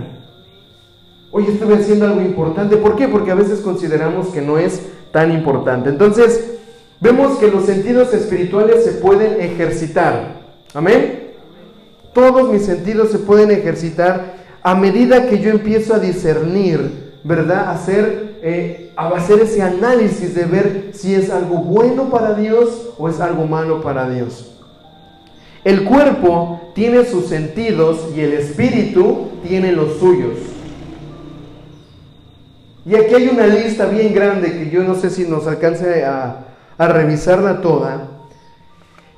Hoy 1.31 1.45
estuve 1.47 1.75
haciendo 1.75 2.05
algo 2.05 2.21
importante. 2.21 2.77
¿Por 2.77 2.95
qué? 2.95 3.09
Porque 3.09 3.31
a 3.31 3.35
veces 3.35 3.59
consideramos 3.59 4.29
que 4.29 4.41
no 4.41 4.57
es 4.57 4.81
tan 5.11 5.33
importante. 5.33 5.89
Entonces, 5.89 6.59
vemos 7.01 7.37
que 7.37 7.51
los 7.51 7.65
sentidos 7.65 8.13
espirituales 8.13 8.85
se 8.85 8.93
pueden 8.93 9.41
ejercitar. 9.41 10.41
Amén. 10.73 11.31
Todos 12.13 12.49
mis 12.49 12.65
sentidos 12.65 13.11
se 13.11 13.19
pueden 13.19 13.51
ejercitar 13.51 14.35
a 14.63 14.73
medida 14.75 15.27
que 15.27 15.39
yo 15.39 15.51
empiezo 15.51 15.93
a 15.93 15.99
discernir, 15.99 17.19
¿verdad? 17.25 17.71
Hacer 17.71 18.24
eh, 18.47 18.91
a 18.95 19.07
hacer 19.07 19.39
ese 19.39 19.63
análisis 19.63 20.35
de 20.35 20.45
ver 20.45 20.91
si 20.93 21.15
es 21.15 21.31
algo 21.31 21.57
bueno 21.63 22.11
para 22.11 22.35
Dios 22.35 22.93
o 22.99 23.09
es 23.09 23.19
algo 23.19 23.47
malo 23.47 23.81
para 23.81 24.07
Dios. 24.07 24.61
El 25.63 25.83
cuerpo 25.83 26.61
tiene 26.75 27.05
sus 27.05 27.25
sentidos 27.25 28.09
y 28.15 28.19
el 28.19 28.33
espíritu 28.33 29.29
tiene 29.47 29.71
los 29.71 29.97
suyos. 29.97 30.37
Y 32.85 32.93
aquí 32.93 33.15
hay 33.15 33.29
una 33.29 33.47
lista 33.47 33.87
bien 33.87 34.13
grande 34.13 34.51
que 34.51 34.69
yo 34.69 34.83
no 34.83 34.93
sé 34.93 35.09
si 35.09 35.23
nos 35.27 35.47
alcance 35.47 36.05
a, 36.05 36.45
revisarla 36.77 37.61
toda. 37.61 38.09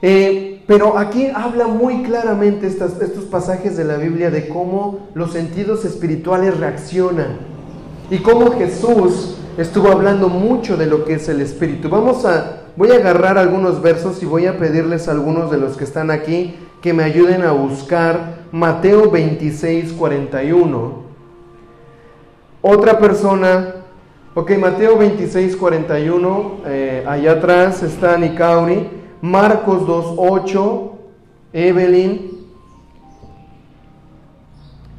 Eh, 0.02 0.64
pero 0.68 0.98
aquí 0.98 1.28
habla 1.36 1.68
muy 1.68 2.04
claramente 2.04 2.68
estos 2.68 3.26
pasajes 3.26 3.76
de 3.76 3.84
la 3.84 3.98
Biblia 3.98 4.32
de 4.32 4.48
cómo 4.48 5.10
los 5.16 5.34
sentidos 5.34 5.84
espirituales 5.84 6.58
reaccionan 6.58 7.57
y 8.10 8.20
cómo 8.20 8.52
Jesús 8.52 9.36
estuvo 9.58 9.90
hablando 9.90 10.30
mucho 10.30 10.78
de 10.78 10.86
lo 10.86 11.04
que 11.04 11.16
es 11.16 11.28
el 11.30 11.42
Espíritu. 11.42 11.90
Vamos 11.90 12.26
a, 12.26 12.62
voy 12.76 12.92
a 12.92 12.96
agarrar 12.96 13.38
algunos 13.38 13.82
versos 13.82 14.22
y 14.24 14.26
voy 14.26 14.46
a 14.46 14.58
pedirles 14.58 15.08
a 15.08 15.12
algunos 15.12 15.52
de 15.52 15.58
los 15.58 15.76
que 15.76 15.84
están 15.84 16.12
aquí 16.12 16.56
que 16.82 16.94
me 16.94 17.04
ayuden 17.04 17.42
a 17.42 17.52
buscar 17.52 18.46
Mateo 18.52 19.10
26, 19.10 19.94
41. 19.94 21.08
Otra 22.62 22.98
persona, 23.00 23.76
ok, 24.36 24.52
Mateo 24.58 24.98
26, 24.98 25.56
41, 25.56 26.52
eh, 26.66 27.04
allá 27.08 27.34
atrás 27.34 27.84
está 27.84 28.18
Nicauri, 28.18 28.90
Marcos 29.22 29.86
2, 29.86 30.16
8, 30.18 30.92
Evelyn, 31.54 32.38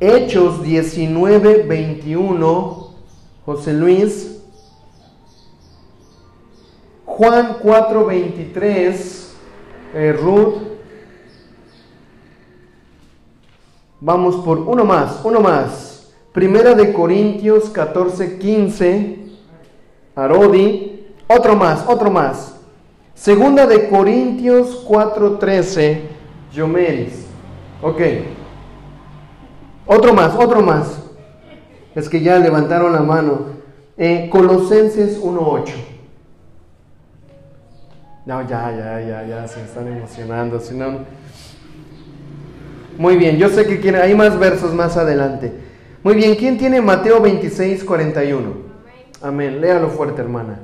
Hechos 0.00 0.62
19, 0.62 1.64
21, 1.68 2.87
José 3.48 3.72
Luis, 3.72 4.42
Juan 7.06 7.56
4, 7.62 8.04
23, 8.04 9.36
eh, 9.94 10.12
Ruth, 10.12 10.54
Vamos 14.00 14.36
por 14.44 14.58
uno 14.58 14.84
más, 14.84 15.20
uno 15.24 15.40
más. 15.40 16.12
Primera 16.32 16.74
de 16.74 16.92
Corintios 16.92 17.70
14, 17.70 18.38
15. 18.38 19.18
Arodi. 20.14 21.06
Otro 21.26 21.56
más, 21.56 21.84
otro 21.88 22.10
más. 22.10 22.54
Segunda 23.14 23.66
de 23.66 23.88
Corintios 23.88 24.84
4, 24.86 25.38
13. 25.38 26.02
Yomeris. 26.52 27.24
Ok. 27.80 28.00
Otro 29.86 30.12
más, 30.12 30.34
otro 30.34 30.60
más. 30.60 31.07
Es 31.94 32.08
que 32.08 32.20
ya 32.20 32.38
levantaron 32.38 32.92
la 32.92 33.00
mano. 33.00 33.58
Eh, 33.96 34.28
Colosenses 34.30 35.20
1.8. 35.20 35.72
No, 38.26 38.42
ya, 38.46 38.70
ya, 38.70 39.00
ya, 39.00 39.26
ya, 39.26 39.48
se 39.48 39.62
están 39.62 39.88
emocionando. 39.88 40.60
Si 40.60 40.74
no, 40.74 40.98
muy 42.98 43.16
bien, 43.16 43.36
yo 43.38 43.48
sé 43.48 43.64
que 43.64 43.78
quiere, 43.78 44.02
hay 44.02 44.14
más 44.14 44.38
versos 44.38 44.74
más 44.74 44.96
adelante. 44.96 45.52
Muy 46.02 46.14
bien, 46.14 46.34
¿quién 46.34 46.58
tiene 46.58 46.80
Mateo 46.82 47.20
26, 47.20 47.84
41? 47.84 48.52
Amén. 49.22 49.60
Léalo 49.60 49.88
fuerte, 49.88 50.20
hermana. 50.20 50.60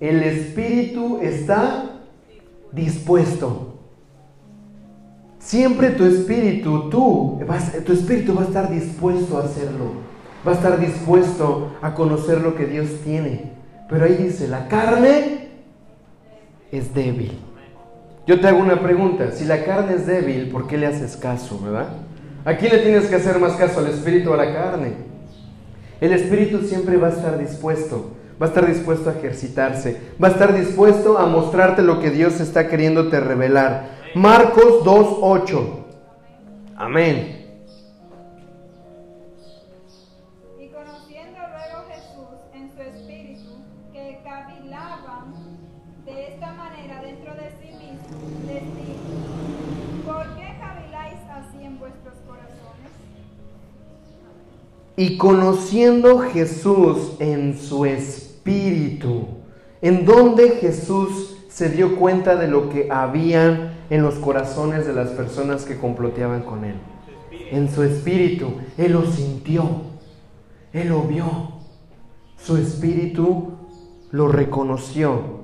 El 0.00 0.22
espíritu 0.22 1.18
está 1.22 2.00
dispuesto. 2.72 3.74
Siempre 5.38 5.90
tu 5.90 6.04
espíritu, 6.04 6.90
tú, 6.90 7.40
vas- 7.46 7.72
tu 7.84 7.92
espíritu 7.92 8.34
va 8.34 8.42
a 8.42 8.46
estar 8.46 8.70
dispuesto 8.70 9.38
a 9.38 9.44
hacerlo. 9.44 9.92
Va 10.46 10.52
a 10.52 10.54
estar 10.54 10.78
dispuesto 10.78 11.72
a 11.82 11.94
conocer 11.94 12.40
lo 12.40 12.54
que 12.54 12.66
Dios 12.66 12.88
tiene. 13.04 13.52
Pero 13.88 14.04
ahí 14.04 14.14
dice, 14.16 14.48
la 14.48 14.68
carne 14.68 15.48
es 16.72 16.92
débil. 16.92 17.32
Yo 18.26 18.40
te 18.40 18.48
hago 18.48 18.58
una 18.58 18.80
pregunta, 18.80 19.30
si 19.30 19.44
la 19.44 19.64
carne 19.64 19.94
es 19.94 20.06
débil, 20.06 20.48
¿por 20.50 20.66
qué 20.66 20.76
le 20.76 20.86
haces 20.86 21.16
caso, 21.16 21.60
verdad? 21.62 21.88
¿A 22.44 22.56
quién 22.56 22.72
le 22.72 22.78
tienes 22.78 23.06
que 23.06 23.14
hacer 23.14 23.38
más 23.38 23.52
caso, 23.52 23.78
al 23.78 23.86
espíritu 23.86 24.30
o 24.30 24.34
a 24.34 24.38
la 24.44 24.52
carne? 24.52 24.94
El 26.00 26.12
espíritu 26.12 26.62
siempre 26.62 26.96
va 26.96 27.06
a 27.08 27.10
estar 27.10 27.38
dispuesto, 27.38 28.10
va 28.40 28.46
a 28.46 28.48
estar 28.48 28.66
dispuesto 28.66 29.10
a 29.10 29.14
ejercitarse, 29.14 30.00
va 30.22 30.28
a 30.28 30.30
estar 30.32 30.54
dispuesto 30.54 31.18
a 31.18 31.26
mostrarte 31.26 31.82
lo 31.82 32.00
que 32.00 32.10
Dios 32.10 32.40
está 32.40 32.68
queriéndote 32.68 33.20
revelar. 33.20 33.96
Marcos 34.14 34.84
2.8. 34.84 35.84
Amén. 36.76 37.36
Y 54.98 55.18
conociendo 55.18 56.18
luego 56.18 56.30
Jesús 56.32 57.16
en 57.18 57.58
su 57.58 57.84
espíritu 57.84 58.25
espíritu, 58.46 59.26
en 59.82 60.04
donde 60.04 60.50
Jesús 60.50 61.36
se 61.48 61.68
dio 61.68 61.96
cuenta 61.96 62.36
de 62.36 62.46
lo 62.46 62.68
que 62.68 62.88
había 62.90 63.72
en 63.90 64.02
los 64.02 64.14
corazones 64.14 64.86
de 64.86 64.92
las 64.92 65.08
personas 65.10 65.64
que 65.64 65.76
comploteaban 65.76 66.42
con 66.42 66.64
él. 66.64 66.76
En 67.50 67.68
su 67.70 67.82
espíritu, 67.82 68.52
él 68.78 68.92
lo 68.92 69.04
sintió, 69.04 69.64
él 70.72 70.88
lo 70.88 71.02
vio, 71.02 71.24
su 72.40 72.56
espíritu 72.56 73.52
lo 74.12 74.28
reconoció. 74.28 75.36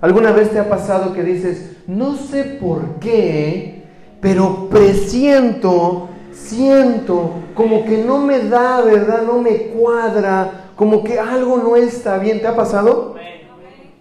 ¿Alguna 0.00 0.32
vez 0.32 0.50
te 0.50 0.58
ha 0.58 0.68
pasado 0.68 1.12
que 1.12 1.22
dices, 1.22 1.76
no 1.86 2.16
sé 2.16 2.58
por 2.60 2.98
qué, 2.98 3.84
pero 4.20 4.68
presiento, 4.68 6.08
siento, 6.32 7.34
como 7.54 7.84
que 7.84 8.02
no 8.04 8.18
me 8.18 8.40
da, 8.40 8.80
¿verdad? 8.80 9.22
No 9.24 9.40
me 9.40 9.68
cuadra, 9.68 10.61
como 10.76 11.04
que 11.04 11.18
algo 11.18 11.58
no 11.58 11.76
está 11.76 12.18
bien. 12.18 12.40
¿Te 12.40 12.46
ha 12.46 12.56
pasado? 12.56 13.16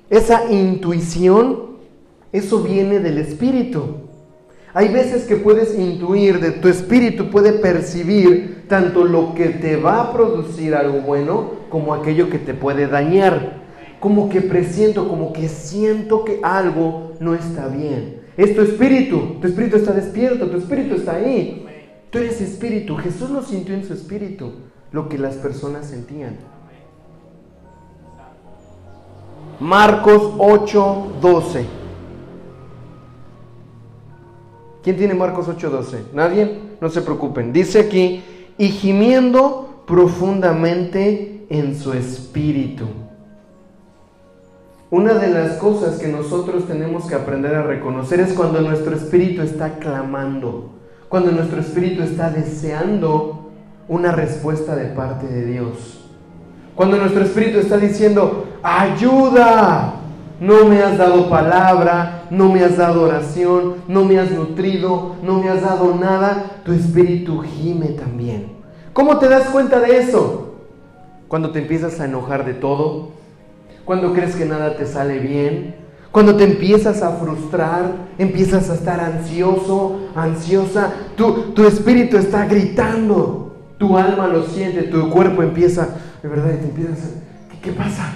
Esa 0.10 0.52
intuición, 0.52 1.78
eso 2.32 2.62
viene 2.62 3.00
del 3.00 3.18
espíritu. 3.18 3.96
Hay 4.74 4.88
veces 4.88 5.26
que 5.26 5.36
puedes 5.36 5.78
intuir, 5.78 6.40
de 6.40 6.52
tu 6.52 6.70
espíritu 6.70 7.30
puede 7.30 7.54
percibir 7.54 8.66
tanto 8.70 9.04
lo 9.04 9.36
que 9.36 9.50
te 9.50 9.76
va 9.76 10.02
a 10.02 10.14
producir 10.14 10.76
algo 10.76 11.02
bueno 11.02 11.52
como 11.70 11.94
aquello 11.94 12.30
que 12.30 12.40
te 12.40 12.54
puede 12.54 12.88
dañar. 12.88 13.62
Como 14.00 14.30
que 14.30 14.42
presiento, 14.42 15.08
como 15.08 15.34
que 15.34 15.50
siento 15.50 16.26
que 16.26 16.40
algo 16.42 17.14
no 17.20 17.36
está 17.36 17.68
bien. 17.68 18.22
Es 18.38 18.56
tu 18.56 18.62
espíritu, 18.62 19.38
tu 19.42 19.48
espíritu 19.48 19.76
está 19.76 19.92
despierto, 19.92 20.50
tu 20.50 20.58
espíritu 20.58 20.96
está 20.96 21.16
ahí. 21.16 21.66
Tú 22.10 22.18
eres 22.18 22.42
espíritu, 22.42 22.96
Jesús 22.98 23.30
lo 23.30 23.44
sintió 23.44 23.76
en 23.76 23.86
su 23.86 23.94
espíritu, 23.94 24.54
lo 24.92 25.08
que 25.08 25.18
las 25.18 25.36
personas 25.36 25.88
sentían. 25.88 26.38
Marcos 29.62 30.34
8, 30.39 31.17
12. 31.21 31.65
¿Quién 34.84 34.97
tiene 34.97 35.13
Marcos 35.13 35.47
8:12? 35.47 36.06
¿Nadie? 36.13 36.60
No 36.82 36.89
se 36.89 37.04
preocupen. 37.04 37.54
Dice 37.54 37.80
aquí, 37.80 38.24
y 38.58 38.69
gimiendo 38.69 39.84
profundamente 39.86 41.45
en 41.50 41.78
su 41.78 41.93
espíritu. 41.93 42.86
Una 44.89 45.13
de 45.13 45.30
las 45.30 45.58
cosas 45.58 46.00
que 46.00 46.08
nosotros 46.08 46.65
tenemos 46.65 47.06
que 47.06 47.13
aprender 47.13 47.54
a 47.54 47.62
reconocer 47.62 48.19
es 48.19 48.34
cuando 48.34 48.62
nuestro 48.62 48.95
espíritu 48.95 49.43
está 49.43 49.78
clamando, 49.78 50.71
cuando 51.08 51.32
nuestro 51.32 51.62
espíritu 51.62 52.02
está 52.02 52.32
deseando 52.32 53.52
una 53.88 54.12
respuesta 54.12 54.76
de 54.76 54.86
parte 54.86 55.28
de 55.28 55.45
Dios. 55.45 56.01
Cuando 56.76 56.98
nuestro 56.98 57.24
espíritu 57.24 57.60
está 57.60 57.78
diciendo, 57.78 58.48
ayuda, 58.64 59.96
no 60.40 60.66
me 60.66 60.82
has 60.82 60.98
dado 60.98 61.30
palabra, 61.30 62.24
no 62.32 62.50
me 62.50 62.64
has 62.64 62.78
dado 62.78 63.04
oración, 63.04 63.76
no 63.88 64.06
me 64.06 64.18
has 64.18 64.32
nutrido, 64.32 65.16
no 65.22 65.40
me 65.40 65.50
has 65.50 65.62
dado 65.62 65.96
nada, 65.96 66.62
tu 66.66 66.72
espíritu 66.72 67.42
gime 67.42 67.90
también. 67.90 68.54
¿Cómo 68.94 69.20
te 69.20 69.30
das 69.30 69.50
cuenta 69.50 69.80
de 69.80 70.00
eso? 70.00 70.56
Cuando 71.28 71.52
te 71.52 71.60
empiezas 71.60 72.00
a 72.00 72.06
enojar 72.06 72.46
de 72.46 72.54
todo, 72.54 73.10
cuando 73.86 74.14
crees 74.14 74.36
que 74.36 74.46
nada 74.46 74.76
te 74.76 74.86
sale 74.86 75.20
bien, 75.20 75.76
cuando 76.12 76.36
te 76.36 76.44
empiezas 76.44 77.04
a 77.04 77.12
frustrar, 77.12 77.92
empiezas 78.18 78.70
a 78.70 78.74
estar 78.74 79.00
ansioso, 79.00 80.08
ansiosa, 80.14 80.92
tu, 81.16 81.54
tu 81.54 81.66
espíritu 81.66 82.18
está 82.18 82.46
gritando, 82.46 83.56
tu 83.78 83.98
alma 83.98 84.28
lo 84.28 84.44
siente, 84.44 84.84
tu 84.84 85.10
cuerpo 85.10 85.41
empieza, 85.41 85.88
de 86.22 86.30
verdad, 86.30 86.53
y 86.53 86.57
te 86.57 86.65
empiezas 86.65 86.99
a, 86.99 87.51
¿qué, 87.51 87.59
qué 87.61 87.72
pasa? 87.72 88.13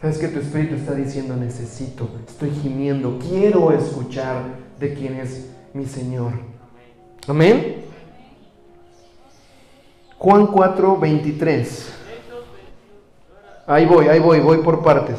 Sabes 0.00 0.18
que 0.18 0.28
tu 0.28 0.40
espíritu 0.40 0.74
está 0.74 0.94
diciendo, 0.94 1.36
necesito, 1.36 2.08
estoy 2.26 2.50
gimiendo, 2.50 3.18
quiero 3.18 3.72
escuchar 3.72 4.42
de 4.78 4.94
quién 4.94 5.14
es 5.14 5.48
mi 5.72 5.86
Señor. 5.86 6.32
Amén. 7.26 7.84
Juan 10.18 10.46
4, 10.46 10.98
23. 10.98 11.92
Ahí 13.66 13.84
voy, 13.84 14.08
ahí 14.08 14.20
voy, 14.20 14.40
voy 14.40 14.58
por 14.58 14.82
partes. 14.82 15.18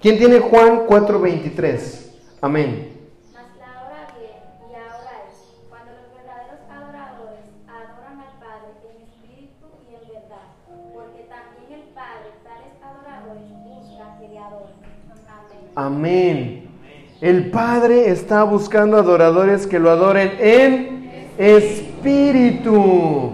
¿Quién 0.00 0.18
tiene 0.18 0.38
Juan 0.38 0.82
4, 0.86 1.18
23? 1.18 2.12
Amén. 2.42 3.08
Mas 3.32 3.46
la 3.58 3.82
hora 3.82 4.06
viene 4.14 4.70
y 4.70 4.74
ahora 4.74 5.24
es 5.26 5.34
cuando 5.68 5.92
los 5.92 6.12
verdaderos 6.14 6.60
adoradores 6.70 7.40
adoran 7.66 8.20
al 8.20 8.38
Padre 8.38 8.70
en 8.84 9.02
espíritu 9.02 9.66
y 9.90 9.94
en 9.94 10.08
verdad, 10.12 10.46
porque 10.94 11.24
también 11.24 11.80
el 11.80 11.88
Padre 11.94 12.36
tales 12.44 12.76
adoradores 12.84 13.48
busca 13.64 14.18
que 14.20 14.28
le 14.28 14.38
adoren. 14.38 14.86
Amén. 15.76 16.70
El 17.20 17.50
Padre 17.50 18.08
está 18.08 18.44
buscando 18.44 18.96
adoradores 18.96 19.66
que 19.66 19.78
lo 19.78 19.90
adoren 19.90 20.32
en 20.38 21.28
espíritu 21.36 23.32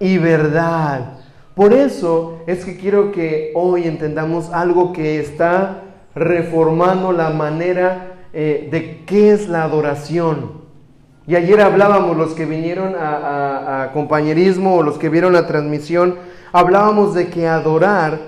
y 0.00 0.16
verdad. 0.16 1.18
Por 1.54 1.74
eso 1.74 2.38
es 2.46 2.64
que 2.64 2.78
quiero 2.78 3.12
que 3.12 3.52
hoy 3.54 3.84
entendamos 3.84 4.48
algo 4.54 4.94
que 4.94 5.20
está 5.20 5.82
reformando 6.14 7.12
la 7.12 7.28
manera 7.28 8.14
eh, 8.32 8.70
de 8.72 9.04
qué 9.04 9.32
es 9.32 9.50
la 9.50 9.64
adoración. 9.64 10.62
Y 11.26 11.36
ayer 11.36 11.60
hablábamos, 11.60 12.16
los 12.16 12.32
que 12.32 12.46
vinieron 12.46 12.94
a, 12.96 13.82
a 13.82 13.92
compañerismo 13.92 14.76
o 14.76 14.82
los 14.82 14.96
que 14.96 15.10
vieron 15.10 15.34
la 15.34 15.46
transmisión, 15.46 16.16
hablábamos 16.52 17.12
de 17.12 17.28
que 17.28 17.46
adorar 17.46 18.18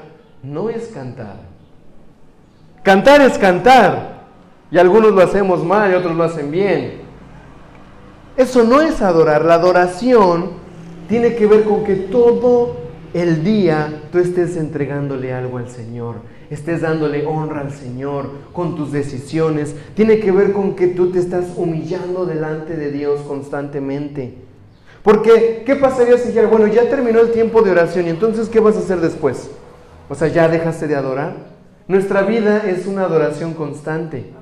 no 0.42 0.68
es 0.68 0.88
cantar. 0.88 1.53
Cantar 2.84 3.22
es 3.22 3.38
cantar. 3.38 4.14
Y 4.70 4.78
algunos 4.78 5.12
lo 5.12 5.22
hacemos 5.22 5.64
mal 5.64 5.90
y 5.90 5.94
otros 5.94 6.14
lo 6.14 6.22
hacen 6.22 6.50
bien. 6.50 7.00
Eso 8.36 8.62
no 8.62 8.80
es 8.80 9.00
adorar. 9.00 9.44
La 9.44 9.54
adoración 9.54 10.50
tiene 11.08 11.34
que 11.34 11.46
ver 11.46 11.64
con 11.64 11.82
que 11.82 11.94
todo 11.94 12.76
el 13.14 13.42
día 13.42 14.02
tú 14.12 14.18
estés 14.18 14.56
entregándole 14.56 15.32
algo 15.32 15.58
al 15.58 15.70
Señor, 15.70 16.16
estés 16.50 16.80
dándole 16.80 17.24
honra 17.24 17.60
al 17.60 17.72
Señor 17.72 18.30
con 18.52 18.76
tus 18.76 18.92
decisiones. 18.92 19.74
Tiene 19.94 20.18
que 20.18 20.30
ver 20.30 20.52
con 20.52 20.74
que 20.74 20.88
tú 20.88 21.10
te 21.10 21.20
estás 21.20 21.46
humillando 21.56 22.26
delante 22.26 22.76
de 22.76 22.90
Dios 22.90 23.20
constantemente. 23.22 24.34
Porque, 25.02 25.62
¿qué 25.64 25.76
pasaría 25.76 26.18
si 26.18 26.32
ya, 26.32 26.46
bueno, 26.46 26.66
ya 26.66 26.88
terminó 26.90 27.20
el 27.20 27.30
tiempo 27.30 27.62
de 27.62 27.70
oración 27.70 28.06
y 28.06 28.10
entonces, 28.10 28.48
¿qué 28.48 28.60
vas 28.60 28.76
a 28.76 28.80
hacer 28.80 29.00
después? 29.00 29.50
O 30.08 30.14
sea, 30.14 30.28
¿ya 30.28 30.48
dejaste 30.48 30.86
de 30.86 30.96
adorar? 30.96 31.53
Nuestra 31.86 32.22
vida 32.22 32.62
es 32.66 32.86
una 32.86 33.02
adoración 33.02 33.52
constante. 33.52 34.32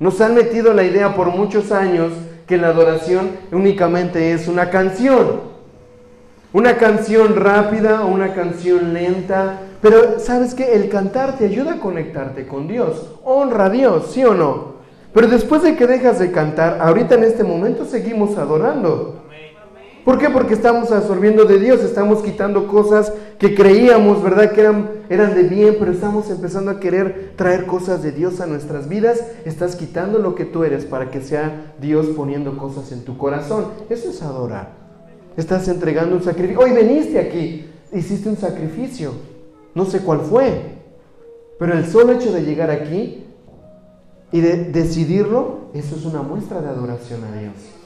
Nos 0.00 0.20
han 0.20 0.34
metido 0.34 0.74
la 0.74 0.82
idea 0.82 1.14
por 1.14 1.28
muchos 1.28 1.70
años 1.70 2.12
que 2.48 2.56
la 2.56 2.68
adoración 2.68 3.30
únicamente 3.52 4.32
es 4.32 4.48
una 4.48 4.70
canción. 4.70 5.50
Una 6.52 6.78
canción 6.78 7.36
rápida 7.36 8.04
o 8.04 8.08
una 8.08 8.34
canción 8.34 8.92
lenta. 8.92 9.60
Pero 9.80 10.18
sabes 10.18 10.54
que 10.54 10.74
el 10.74 10.88
cantar 10.88 11.38
te 11.38 11.44
ayuda 11.44 11.74
a 11.74 11.80
conectarte 11.80 12.48
con 12.48 12.66
Dios. 12.66 13.12
Honra 13.24 13.66
a 13.66 13.70
Dios, 13.70 14.10
¿sí 14.10 14.24
o 14.24 14.34
no? 14.34 14.80
Pero 15.14 15.28
después 15.28 15.62
de 15.62 15.76
que 15.76 15.86
dejas 15.86 16.18
de 16.18 16.32
cantar, 16.32 16.78
ahorita 16.80 17.14
en 17.14 17.22
este 17.24 17.44
momento 17.44 17.84
seguimos 17.84 18.36
adorando. 18.36 19.19
¿Por 20.04 20.18
qué? 20.18 20.30
Porque 20.30 20.54
estamos 20.54 20.90
absorbiendo 20.92 21.44
de 21.44 21.58
Dios, 21.58 21.80
estamos 21.82 22.22
quitando 22.22 22.66
cosas 22.66 23.12
que 23.38 23.54
creíamos, 23.54 24.22
¿verdad? 24.22 24.52
Que 24.52 24.62
eran, 24.62 24.90
eran 25.10 25.34
de 25.34 25.42
bien, 25.42 25.76
pero 25.78 25.92
estamos 25.92 26.30
empezando 26.30 26.70
a 26.70 26.80
querer 26.80 27.32
traer 27.36 27.66
cosas 27.66 28.02
de 28.02 28.12
Dios 28.12 28.40
a 28.40 28.46
nuestras 28.46 28.88
vidas. 28.88 29.22
Estás 29.44 29.76
quitando 29.76 30.18
lo 30.18 30.34
que 30.34 30.46
tú 30.46 30.64
eres 30.64 30.86
para 30.86 31.10
que 31.10 31.20
sea 31.20 31.74
Dios 31.80 32.06
poniendo 32.16 32.56
cosas 32.56 32.92
en 32.92 33.04
tu 33.04 33.18
corazón. 33.18 33.66
Eso 33.90 34.10
es 34.10 34.22
adorar. 34.22 34.72
Estás 35.36 35.68
entregando 35.68 36.16
un 36.16 36.22
sacrificio. 36.22 36.60
Hoy 36.60 36.72
veniste 36.72 37.18
aquí, 37.18 37.66
hiciste 37.92 38.28
un 38.28 38.36
sacrificio. 38.36 39.12
No 39.74 39.84
sé 39.84 40.00
cuál 40.00 40.20
fue, 40.20 40.62
pero 41.58 41.74
el 41.74 41.86
solo 41.86 42.12
hecho 42.12 42.32
de 42.32 42.42
llegar 42.42 42.70
aquí 42.70 43.26
y 44.32 44.40
de 44.40 44.64
decidirlo, 44.64 45.70
eso 45.74 45.94
es 45.94 46.04
una 46.06 46.22
muestra 46.22 46.60
de 46.60 46.68
adoración 46.68 47.22
a 47.24 47.38
Dios. 47.38 47.79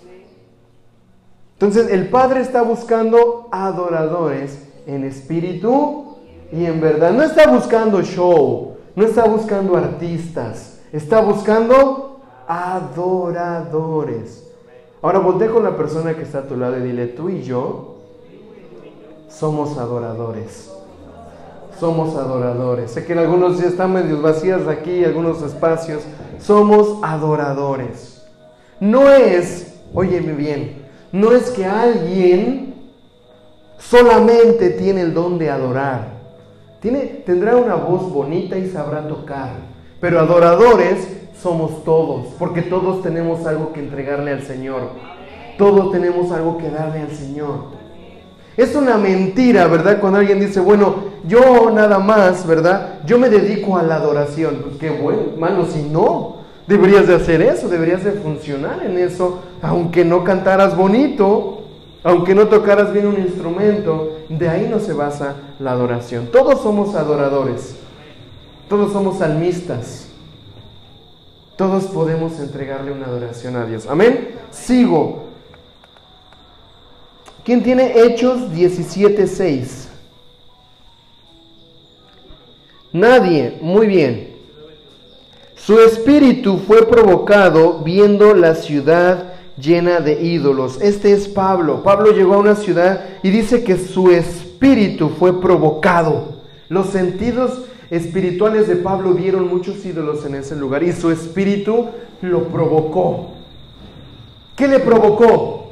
Entonces 1.54 1.90
el 1.90 2.08
Padre 2.08 2.40
está 2.40 2.62
buscando 2.62 3.48
adoradores 3.50 4.58
en 4.86 5.04
espíritu 5.04 6.16
y 6.52 6.66
en 6.66 6.80
verdad. 6.80 7.12
No 7.12 7.22
está 7.22 7.50
buscando 7.50 8.02
show, 8.02 8.76
no 8.94 9.04
está 9.04 9.24
buscando 9.24 9.76
artistas, 9.76 10.80
está 10.92 11.20
buscando 11.20 12.20
adoradores. 12.46 14.40
Ahora 15.00 15.18
voltea 15.20 15.50
con 15.50 15.64
la 15.64 15.76
persona 15.76 16.14
que 16.14 16.22
está 16.22 16.38
a 16.38 16.48
tu 16.48 16.56
lado 16.56 16.78
y 16.78 16.82
dile, 16.82 17.06
tú 17.08 17.28
y 17.28 17.42
yo 17.42 17.96
somos 19.28 19.76
adoradores. 19.78 20.70
Somos 21.78 22.16
adoradores. 22.16 22.92
Sé 22.92 23.04
que 23.04 23.12
en 23.12 23.18
algunos 23.18 23.58
ya 23.58 23.66
están 23.66 23.92
medio 23.92 24.22
vacías 24.22 24.66
aquí, 24.68 25.04
algunos 25.04 25.42
espacios. 25.42 26.02
Somos 26.38 26.98
adoradores. 27.02 28.24
No 28.80 29.10
es, 29.10 29.74
óyeme 29.92 30.32
bien, 30.32 30.83
no 31.14 31.30
es 31.30 31.50
que 31.50 31.64
alguien 31.64 32.74
solamente 33.78 34.70
tiene 34.70 35.02
el 35.02 35.14
don 35.14 35.38
de 35.38 35.48
adorar. 35.48 36.08
Tendrá 37.24 37.56
una 37.56 37.76
voz 37.76 38.12
bonita 38.12 38.58
y 38.58 38.68
sabrá 38.68 39.06
tocar. 39.06 39.50
Pero 40.00 40.18
adoradores 40.18 41.06
somos 41.40 41.84
todos, 41.84 42.34
porque 42.36 42.62
todos 42.62 43.00
tenemos 43.00 43.46
algo 43.46 43.72
que 43.72 43.78
entregarle 43.78 44.32
al 44.32 44.42
Señor. 44.42 44.90
Todos 45.56 45.92
tenemos 45.92 46.32
algo 46.32 46.58
que 46.58 46.68
darle 46.68 47.02
al 47.02 47.12
Señor. 47.12 47.60
Es 48.56 48.74
una 48.74 48.98
mentira, 48.98 49.68
¿verdad? 49.68 50.00
Cuando 50.00 50.18
alguien 50.18 50.40
dice, 50.40 50.58
bueno, 50.58 50.96
yo 51.28 51.70
nada 51.70 52.00
más, 52.00 52.44
¿verdad? 52.44 52.98
Yo 53.06 53.20
me 53.20 53.30
dedico 53.30 53.78
a 53.78 53.84
la 53.84 53.96
adoración. 53.96 54.62
Pues 54.64 54.78
qué 54.78 54.90
bueno, 54.90 55.22
hermano, 55.34 55.64
si 55.66 55.82
no, 55.84 56.43
Deberías 56.66 57.06
de 57.06 57.14
hacer 57.14 57.42
eso, 57.42 57.68
deberías 57.68 58.04
de 58.04 58.12
funcionar 58.12 58.84
en 58.84 58.98
eso, 58.98 59.40
aunque 59.60 60.04
no 60.04 60.24
cantaras 60.24 60.76
bonito, 60.76 61.64
aunque 62.02 62.34
no 62.34 62.48
tocaras 62.48 62.92
bien 62.92 63.06
un 63.06 63.18
instrumento, 63.18 64.18
de 64.28 64.48
ahí 64.48 64.68
no 64.70 64.78
se 64.78 64.92
basa 64.92 65.36
la 65.58 65.72
adoración. 65.72 66.28
Todos 66.28 66.62
somos 66.62 66.94
adoradores, 66.94 67.76
todos 68.68 68.92
somos 68.92 69.18
salmistas, 69.18 70.08
todos 71.56 71.84
podemos 71.84 72.40
entregarle 72.40 72.92
una 72.92 73.06
adoración 73.06 73.56
a 73.56 73.66
Dios. 73.66 73.86
Amén. 73.86 74.34
Sigo. 74.50 75.24
¿Quién 77.44 77.62
tiene 77.62 78.00
Hechos 78.00 78.50
17:6? 78.52 79.88
Nadie. 82.92 83.58
Muy 83.60 83.86
bien. 83.86 84.33
Su 85.64 85.78
espíritu 85.78 86.58
fue 86.58 86.86
provocado 86.86 87.78
viendo 87.78 88.34
la 88.34 88.54
ciudad 88.54 89.32
llena 89.56 90.00
de 90.00 90.22
ídolos. 90.22 90.78
Este 90.82 91.12
es 91.12 91.26
Pablo. 91.26 91.82
Pablo 91.82 92.12
llegó 92.12 92.34
a 92.34 92.38
una 92.38 92.54
ciudad 92.54 93.06
y 93.22 93.30
dice 93.30 93.64
que 93.64 93.78
su 93.78 94.10
espíritu 94.10 95.08
fue 95.08 95.40
provocado. 95.40 96.34
Los 96.68 96.88
sentidos 96.88 97.62
espirituales 97.88 98.68
de 98.68 98.76
Pablo 98.76 99.14
vieron 99.14 99.48
muchos 99.48 99.82
ídolos 99.86 100.26
en 100.26 100.34
ese 100.34 100.54
lugar 100.54 100.82
y 100.82 100.92
su 100.92 101.10
espíritu 101.10 101.86
lo 102.20 102.44
provocó. 102.48 103.30
¿Qué 104.56 104.68
le 104.68 104.80
provocó? 104.80 105.63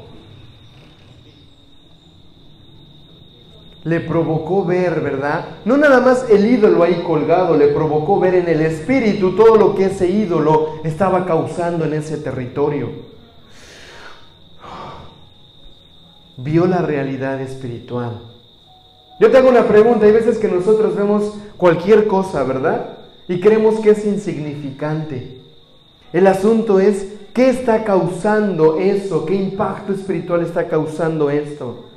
Le 3.83 3.99
provocó 3.99 4.63
ver, 4.63 5.01
¿verdad? 5.01 5.45
No 5.65 5.75
nada 5.77 5.99
más 5.99 6.29
el 6.29 6.45
ídolo 6.45 6.83
ahí 6.83 7.03
colgado, 7.05 7.57
le 7.57 7.67
provocó 7.67 8.19
ver 8.19 8.35
en 8.35 8.47
el 8.47 8.61
espíritu 8.61 9.35
todo 9.35 9.57
lo 9.57 9.75
que 9.75 9.85
ese 9.85 10.09
ídolo 10.09 10.75
estaba 10.83 11.25
causando 11.25 11.83
en 11.83 11.93
ese 11.93 12.17
territorio. 12.17 12.89
Vio 16.37 16.65
la 16.65 16.81
realidad 16.81 17.41
espiritual. 17.41 18.21
Yo 19.19 19.29
te 19.29 19.37
hago 19.37 19.49
una 19.49 19.67
pregunta, 19.67 20.05
hay 20.05 20.13
veces 20.13 20.37
que 20.37 20.47
nosotros 20.47 20.95
vemos 20.95 21.35
cualquier 21.57 22.07
cosa, 22.07 22.43
¿verdad? 22.43 22.97
Y 23.27 23.39
creemos 23.39 23.79
que 23.79 23.91
es 23.91 24.05
insignificante. 24.05 25.39
El 26.13 26.27
asunto 26.27 26.79
es, 26.79 27.07
¿qué 27.33 27.49
está 27.49 27.83
causando 27.83 28.79
eso? 28.79 29.25
¿Qué 29.25 29.35
impacto 29.35 29.93
espiritual 29.93 30.41
está 30.41 30.67
causando 30.67 31.29
esto? 31.29 31.92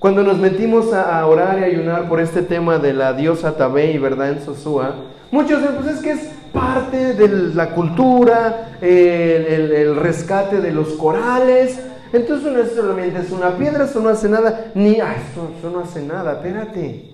Cuando 0.00 0.22
nos 0.22 0.38
metimos 0.38 0.94
a, 0.94 1.26
orar 1.26 1.58
y 1.58 1.64
ayunar 1.64 2.08
por 2.08 2.22
este 2.22 2.40
tema 2.40 2.78
de 2.78 2.94
la 2.94 3.12
diosa 3.12 3.58
Tabei, 3.58 3.98
¿verdad? 3.98 4.30
En 4.30 4.42
Sosúa, 4.42 4.94
muchos 5.30 5.60
dicen, 5.60 5.76
pues 5.76 5.96
es 5.96 6.00
que 6.00 6.12
es 6.12 6.30
parte 6.54 7.12
de 7.12 7.28
la 7.54 7.74
cultura, 7.74 8.78
el, 8.80 9.94
rescate 9.96 10.62
de 10.62 10.72
los 10.72 10.94
corales. 10.94 11.78
Entonces 12.14 12.50
no 12.50 12.60
es 12.60 12.72
solamente 12.72 13.20
es 13.20 13.30
una 13.30 13.58
piedra, 13.58 13.84
eso 13.84 14.00
no 14.00 14.08
hace 14.08 14.30
nada, 14.30 14.70
ni, 14.74 15.00
ah, 15.00 15.16
eso, 15.16 15.70
no 15.70 15.80
hace 15.80 16.00
nada, 16.00 16.32
espérate. 16.32 17.12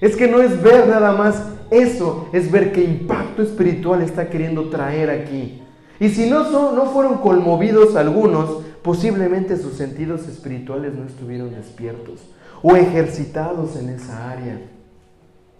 Es 0.00 0.16
que 0.16 0.26
no 0.26 0.42
es 0.42 0.60
ver 0.60 0.88
nada 0.88 1.12
más 1.12 1.40
eso, 1.70 2.28
es 2.32 2.50
ver 2.50 2.72
qué 2.72 2.82
impacto 2.82 3.42
espiritual 3.42 4.02
está 4.02 4.28
queriendo 4.28 4.70
traer 4.70 5.08
aquí. 5.08 5.62
Y 6.00 6.08
si 6.08 6.28
no, 6.28 6.50
son, 6.50 6.74
no 6.74 6.86
fueron 6.86 7.18
conmovidos 7.18 7.94
algunos, 7.94 8.64
posiblemente 8.84 9.56
sus 9.56 9.72
sentidos 9.72 10.28
espirituales 10.28 10.92
no 10.92 11.06
estuvieron 11.06 11.54
despiertos 11.54 12.20
o 12.62 12.76
ejercitados 12.76 13.76
en 13.76 13.88
esa 13.88 14.30
área. 14.30 14.60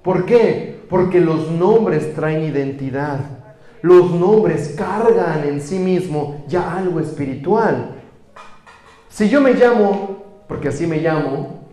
¿Por 0.03 0.27
qué? 0.27 0.83
Porque 0.91 1.22
los 1.22 1.51
nombres 1.51 2.14
traen 2.14 2.43
identidad. 2.45 3.20
Los 3.81 4.11
nombres 4.12 4.75
cargan 4.77 5.43
en 5.45 5.62
sí 5.62 5.79
mismo 5.79 6.45
ya 6.49 6.77
algo 6.77 7.01
espiritual. 7.01 7.95
Si 9.09 9.31
yo 9.31 9.41
me 9.41 9.55
llamo, 9.55 10.43
porque 10.47 10.68
así 10.68 10.87
me 10.87 10.99
llamo, 10.99 11.70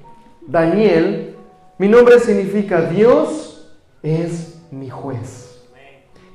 Daniel, 0.48 1.36
mi 1.78 1.90
nombre 1.90 2.18
significa 2.22 2.84
Dios 2.84 3.78
es 4.02 4.62
mi 4.72 4.90
juez. 4.90 5.62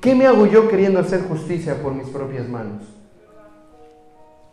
¿Qué 0.02 0.14
me 0.14 0.26
hago 0.26 0.44
yo 0.44 0.68
queriendo 0.68 1.00
hacer 1.00 1.22
justicia 1.22 1.82
por 1.82 1.94
mis 1.94 2.08
propias 2.08 2.46
manos? 2.46 2.95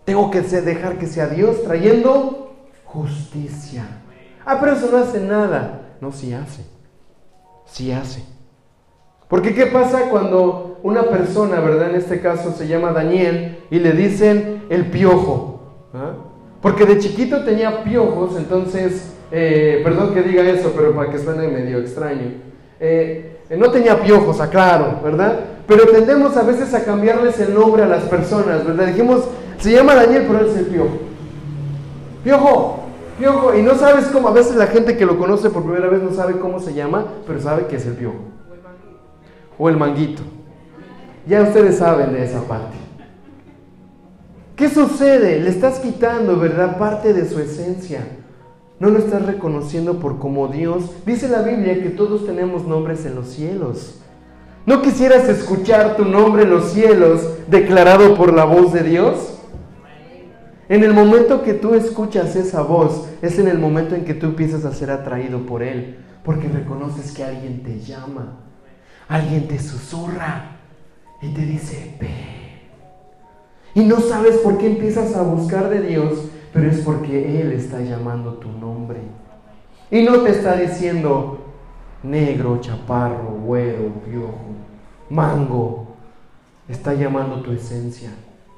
Tengo 0.06 0.30
que 0.32 0.42
dejar 0.42 0.98
que 0.98 1.08
sea 1.08 1.28
Dios 1.28 1.64
trayendo 1.64 2.56
justicia. 2.86 3.86
Ah, 4.46 4.58
pero 4.60 4.74
eso 4.74 4.90
no 4.92 4.98
hace 4.98 5.20
nada. 5.20 5.96
No, 6.02 6.12
sí 6.12 6.34
hace. 6.34 6.66
Sí 7.66 7.92
hace. 7.92 8.24
Porque 9.30 9.56
¿qué 9.56 9.68
pasa 9.68 10.10
cuando 10.10 10.80
una 10.84 11.04
persona, 11.04 11.60
verdad, 11.60 11.90
en 11.90 11.96
este 11.96 12.20
caso 12.20 12.52
se 12.52 12.68
llama 12.68 12.92
Daniel, 12.92 13.58
y 13.72 13.80
le 13.80 13.94
dicen 13.94 14.64
el 14.70 14.88
piojo? 14.88 15.62
¿Ah? 15.94 16.12
Porque 16.62 16.86
de 16.86 17.00
chiquito 17.00 17.44
tenía 17.44 17.84
piojos, 17.84 18.38
entonces, 18.38 19.14
eh, 19.32 19.82
perdón 19.84 20.14
que 20.14 20.22
diga 20.22 20.44
eso, 20.44 20.74
pero 20.76 20.94
para 20.96 21.12
que 21.12 21.20
suene 21.20 21.48
medio 21.48 21.80
extraño. 21.80 22.34
Eh, 22.80 23.38
no 23.58 23.72
tenía 23.72 24.02
piojos, 24.02 24.40
aclaro, 24.40 25.00
¿verdad? 25.04 25.40
Pero 25.68 25.88
tendemos 25.88 26.36
a 26.36 26.44
veces 26.44 26.74
a 26.74 26.84
cambiarles 26.84 27.40
el 27.40 27.54
nombre 27.54 27.84
a 27.84 27.88
las 27.88 28.04
personas, 28.04 28.66
¿verdad? 28.66 28.88
Dijimos, 28.88 29.24
se 29.60 29.72
llama 29.72 29.96
Daniel, 29.96 30.26
pero 30.28 30.40
él 30.40 30.48
es 30.48 30.58
el 30.58 30.66
piojo. 30.66 30.98
Piojo, 32.24 32.80
piojo, 33.18 33.56
y 33.56 33.62
no 33.62 33.76
sabes 33.76 34.06
cómo, 34.08 34.28
a 34.28 34.34
veces 34.34 34.56
la 34.56 34.68
gente 34.68 34.98
que 34.98 35.06
lo 35.06 35.18
conoce 35.18 35.50
por 35.50 35.64
primera 35.64 35.88
vez 35.88 36.02
no 36.02 36.12
sabe 36.12 36.40
cómo 36.40 36.60
se 36.60 36.74
llama, 36.74 37.06
pero 37.26 37.42
sabe 37.42 37.68
que 37.68 37.78
es 37.78 37.86
el 37.86 37.94
piojo. 37.94 38.18
O 39.58 39.70
el 39.70 39.78
manguito. 39.78 40.22
Ya 41.26 41.42
ustedes 41.42 41.78
saben 41.78 42.14
de 42.14 42.26
esa 42.26 42.42
parte. 42.42 42.76
¿Qué 44.56 44.70
sucede? 44.70 45.40
Le 45.40 45.50
estás 45.50 45.80
quitando, 45.80 46.38
¿verdad? 46.38 46.78
Parte 46.78 47.14
de 47.14 47.28
su 47.28 47.40
esencia. 47.40 48.06
No 48.80 48.90
lo 48.90 49.00
estás 49.00 49.26
reconociendo 49.26 50.00
por 50.00 50.20
como 50.20 50.50
Dios. 50.50 50.92
Dice 51.06 51.30
la 51.30 51.42
Biblia 51.42 51.82
que 51.82 51.90
todos 51.90 52.26
tenemos 52.26 52.68
nombres 52.68 53.06
en 53.06 53.16
los 53.16 53.30
cielos. 53.30 54.03
¿No 54.66 54.82
quisieras 54.82 55.28
escuchar 55.28 55.98
tu 55.98 56.06
nombre 56.06 56.44
en 56.44 56.50
los 56.50 56.72
cielos 56.72 57.28
declarado 57.48 58.16
por 58.16 58.34
la 58.34 58.46
voz 58.46 58.72
de 58.72 58.84
Dios? 58.84 59.40
En 60.70 60.84
el 60.84 60.94
momento 60.94 61.44
que 61.44 61.54
tú 61.54 61.74
escuchas 61.74 62.38
esa 62.38 62.62
voz, 62.62 63.10
es 63.22 63.38
en 63.40 63.50
el 63.50 63.60
momento 63.60 63.94
en 63.94 64.06
que 64.06 64.14
tú 64.14 64.28
empiezas 64.28 64.64
a 64.64 64.74
ser 64.74 64.90
atraído 64.90 65.46
por 65.46 65.64
Él, 65.64 65.98
porque 66.24 66.48
reconoces 66.48 67.12
que 67.12 67.26
alguien 67.26 67.62
te 67.64 67.80
llama, 67.82 68.40
alguien 69.10 69.50
te 69.50 69.60
susurra 69.60 70.58
y 71.22 71.34
te 71.34 71.42
dice, 71.42 71.96
ve. 72.00 72.10
Y 73.76 73.82
no 73.82 74.00
sabes 74.00 74.38
por 74.38 74.58
qué 74.58 74.68
empiezas 74.68 75.14
a 75.16 75.24
buscar 75.24 75.70
de 75.70 75.82
Dios, 75.82 76.30
pero 76.54 76.70
es 76.70 76.80
porque 76.80 77.42
Él 77.42 77.52
está 77.52 77.82
llamando 77.82 78.36
tu 78.36 78.50
nombre. 78.50 79.00
Y 79.92 80.04
no 80.04 80.22
te 80.22 80.32
está 80.32 80.56
diciendo 80.56 81.43
negro, 82.04 82.60
chaparro, 82.60 83.40
güero, 83.46 83.92
viejo, 84.06 84.36
mango. 85.10 85.88
Está 86.68 86.94
llamando 86.94 87.42
tu 87.42 87.52
esencia. 87.52 88.10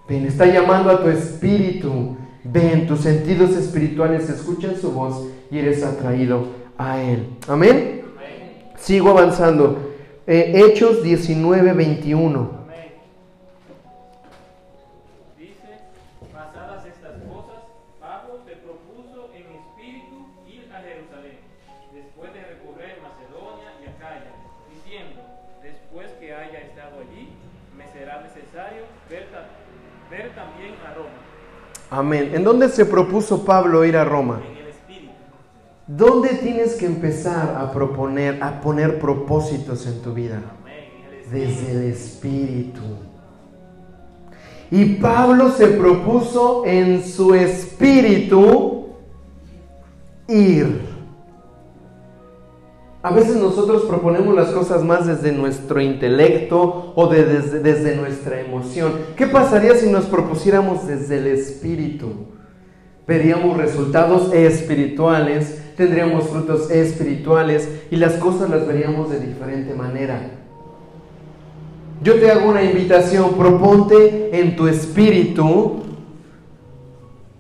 Ven, 0.07 0.25
está 0.25 0.45
llamando 0.45 0.89
a 0.91 1.01
tu 1.01 1.09
espíritu. 1.09 2.17
Ven, 2.43 2.85
tus 2.85 2.99
sentidos 3.01 3.51
espirituales 3.51 4.29
escuchan 4.29 4.75
su 4.75 4.91
voz 4.91 5.27
y 5.49 5.57
eres 5.57 5.83
atraído 5.83 6.47
a 6.77 7.01
Él. 7.01 7.27
Amén. 7.47 8.03
Sigo 8.77 9.09
avanzando. 9.09 9.93
Eh, 10.27 10.51
Hechos 10.55 11.01
19, 11.01 11.73
21. 11.73 12.64
Amén. 31.95 32.31
¿En 32.33 32.43
dónde 32.43 32.67
se 32.67 32.85
propuso 32.85 33.45
Pablo 33.45 33.85
ir 33.85 33.95
a 33.95 34.03
Roma? 34.03 34.41
en 34.45 34.57
el 34.57 34.67
espíritu. 34.67 35.13
¿Dónde 35.87 36.29
tienes 36.35 36.75
que 36.75 36.85
empezar 36.85 37.55
a 37.57 37.71
proponer, 37.71 38.43
a 38.43 38.59
poner 38.59 38.99
propósitos 38.99 39.87
en 39.87 40.01
tu 40.01 40.13
vida? 40.13 40.41
Desde 41.31 41.71
el 41.71 41.83
espíritu. 41.83 42.81
Y 44.71 44.95
Pablo 44.95 45.51
se 45.51 45.67
propuso 45.67 46.65
en 46.65 47.01
su 47.01 47.33
espíritu 47.33 48.87
ir. 50.27 50.94
A 53.05 53.11
veces 53.11 53.35
nosotros 53.35 53.83
proponemos 53.83 54.33
las 54.33 54.47
cosas 54.47 54.83
más 54.83 55.05
desde 55.05 55.31
nuestro 55.31 55.79
intelecto 55.79 56.91
o 56.95 57.05
de- 57.07 57.23
desde, 57.23 57.59
desde 57.59 57.95
nuestra 57.97 58.41
emoción. 58.41 58.93
¿Qué 59.15 59.27
pasaría 59.27 59.75
si 59.75 59.91
nos 59.91 60.05
propusiéramos 60.05 60.87
desde 60.87 61.19
el 61.19 61.27
espíritu? 61.27 62.07
Veríamos 63.07 63.57
resultados 63.57 64.33
espirituales, 64.33 65.61
tendríamos 65.77 66.23
frutos 66.29 66.71
espirituales 66.71 67.69
y 67.91 67.97
las 67.97 68.13
cosas 68.13 68.49
las 68.49 68.65
veríamos 68.65 69.11
de 69.11 69.19
diferente 69.19 69.75
manera. 69.75 70.31
Yo 72.01 72.15
te 72.15 72.31
hago 72.31 72.49
una 72.49 72.63
invitación, 72.63 73.35
proponte 73.35 74.31
en 74.39 74.55
tu 74.55 74.67
espíritu 74.67 75.83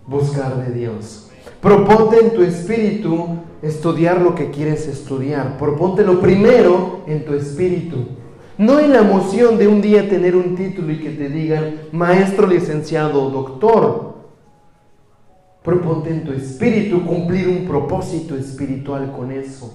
buscar 0.05 0.63
de 0.63 0.75
Dios. 0.79 1.31
Proponte 1.59 2.19
en 2.19 2.35
tu 2.35 2.43
espíritu 2.43 3.39
estudiar 3.65 4.21
lo 4.21 4.35
que 4.35 4.51
quieres 4.51 4.87
estudiar. 4.87 5.57
Proponte 5.57 6.03
lo 6.03 6.19
primero 6.19 7.01
en 7.07 7.25
tu 7.25 7.33
espíritu. 7.33 7.97
No 8.57 8.79
en 8.79 8.93
la 8.93 8.99
emoción 8.99 9.57
de 9.57 9.67
un 9.67 9.81
día 9.81 10.07
tener 10.07 10.35
un 10.35 10.55
título 10.55 10.91
y 10.91 10.99
que 10.99 11.09
te 11.09 11.29
digan 11.29 11.75
maestro, 11.91 12.47
licenciado, 12.47 13.29
doctor. 13.29 14.15
Proponte 15.63 16.11
en 16.11 16.23
tu 16.23 16.31
espíritu 16.31 17.03
cumplir 17.05 17.49
un 17.49 17.65
propósito 17.65 18.35
espiritual 18.35 19.11
con 19.11 19.31
eso. 19.31 19.73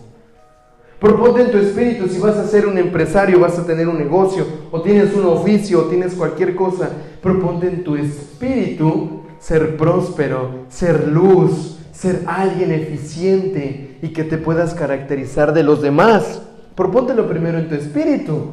Proponte 1.01 1.43
en 1.43 1.51
tu 1.51 1.59
espíritu 1.59 2.07
si 2.07 2.21
vas 2.21 2.37
a 2.37 2.47
ser 2.47 2.67
un 2.67 2.79
empresario, 2.79 3.41
vas 3.41 3.59
a 3.59 3.67
tener 3.67 3.89
un 3.89 3.99
negocio, 3.99 4.47
o 4.71 4.83
tienes 4.83 5.15
un 5.15 5.25
oficio, 5.25 5.81
o 5.81 5.85
tienes 5.85 6.15
cualquier 6.15 6.55
cosa. 6.55 6.91
Proponte 7.21 7.67
en 7.67 7.83
tu 7.83 7.97
espíritu 7.97 9.23
ser 9.41 9.77
próspero, 9.77 10.67
ser 10.69 11.09
luz, 11.09 11.80
ser 12.01 12.23
alguien 12.27 12.73
eficiente 12.73 13.99
y 14.01 14.09
que 14.15 14.25
te 14.25 14.39
puedas 14.39 14.73
caracterizar 14.73 15.53
de 15.53 15.63
los 15.63 15.83
demás. 15.83 16.41
Propóntelo 16.75 17.29
primero 17.29 17.59
en 17.59 17.69
tu 17.69 17.75
espíritu. 17.75 18.53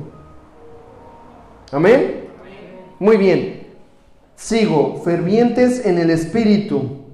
Amén. 1.72 2.26
Muy 3.00 3.16
bien. 3.16 3.68
Sigo, 4.36 5.02
fervientes 5.04 5.86
en 5.86 5.98
el 5.98 6.10
espíritu. 6.10 7.06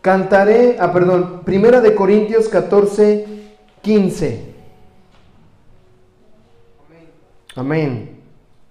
Cantaré, 0.00 0.76
ah, 0.78 0.92
perdón, 0.92 1.42
Primera 1.44 1.80
de 1.80 1.94
Corintios 1.94 2.48
14, 2.48 3.26
15. 3.82 4.54
Amén. 6.86 7.08
Amén. 7.56 8.20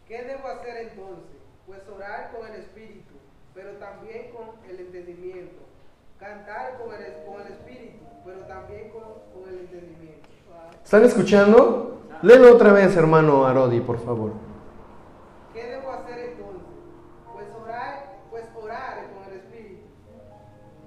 ¿Qué 0.08 0.22
debo 0.24 0.48
hacer 0.48 0.78
entonces? 0.90 1.42
Pues 1.66 1.80
orar 1.94 2.32
con 2.32 2.48
el 2.48 2.62
espíritu, 2.62 3.16
pero 3.56 3.72
también 3.74 4.30
con 4.32 4.70
el 4.70 4.83
entendimiento. 4.94 5.64
Cantar 6.20 6.78
con 6.78 6.94
el, 6.94 7.26
con 7.26 7.42
el 7.42 7.54
espíritu, 7.54 8.06
pero 8.24 8.42
también 8.42 8.90
con, 8.92 9.04
con 9.34 9.50
el 9.50 9.60
entendimiento. 9.60 10.30
¿Están 10.84 11.04
escuchando? 11.04 12.02
Léelo 12.22 12.54
otra 12.54 12.72
vez, 12.72 12.96
hermano 12.96 13.46
Arodi, 13.46 13.82
por 13.82 14.00
favor. 14.00 14.32
¿Qué 15.54 15.64
debo 15.64 15.92
hacer 15.92 16.20
entonces? 16.20 16.62
Pues 17.34 17.46
orar, 17.62 18.20
pues 18.30 18.44
orar 18.56 19.08
con 19.14 19.32
el 19.32 19.40
espíritu, 19.40 19.82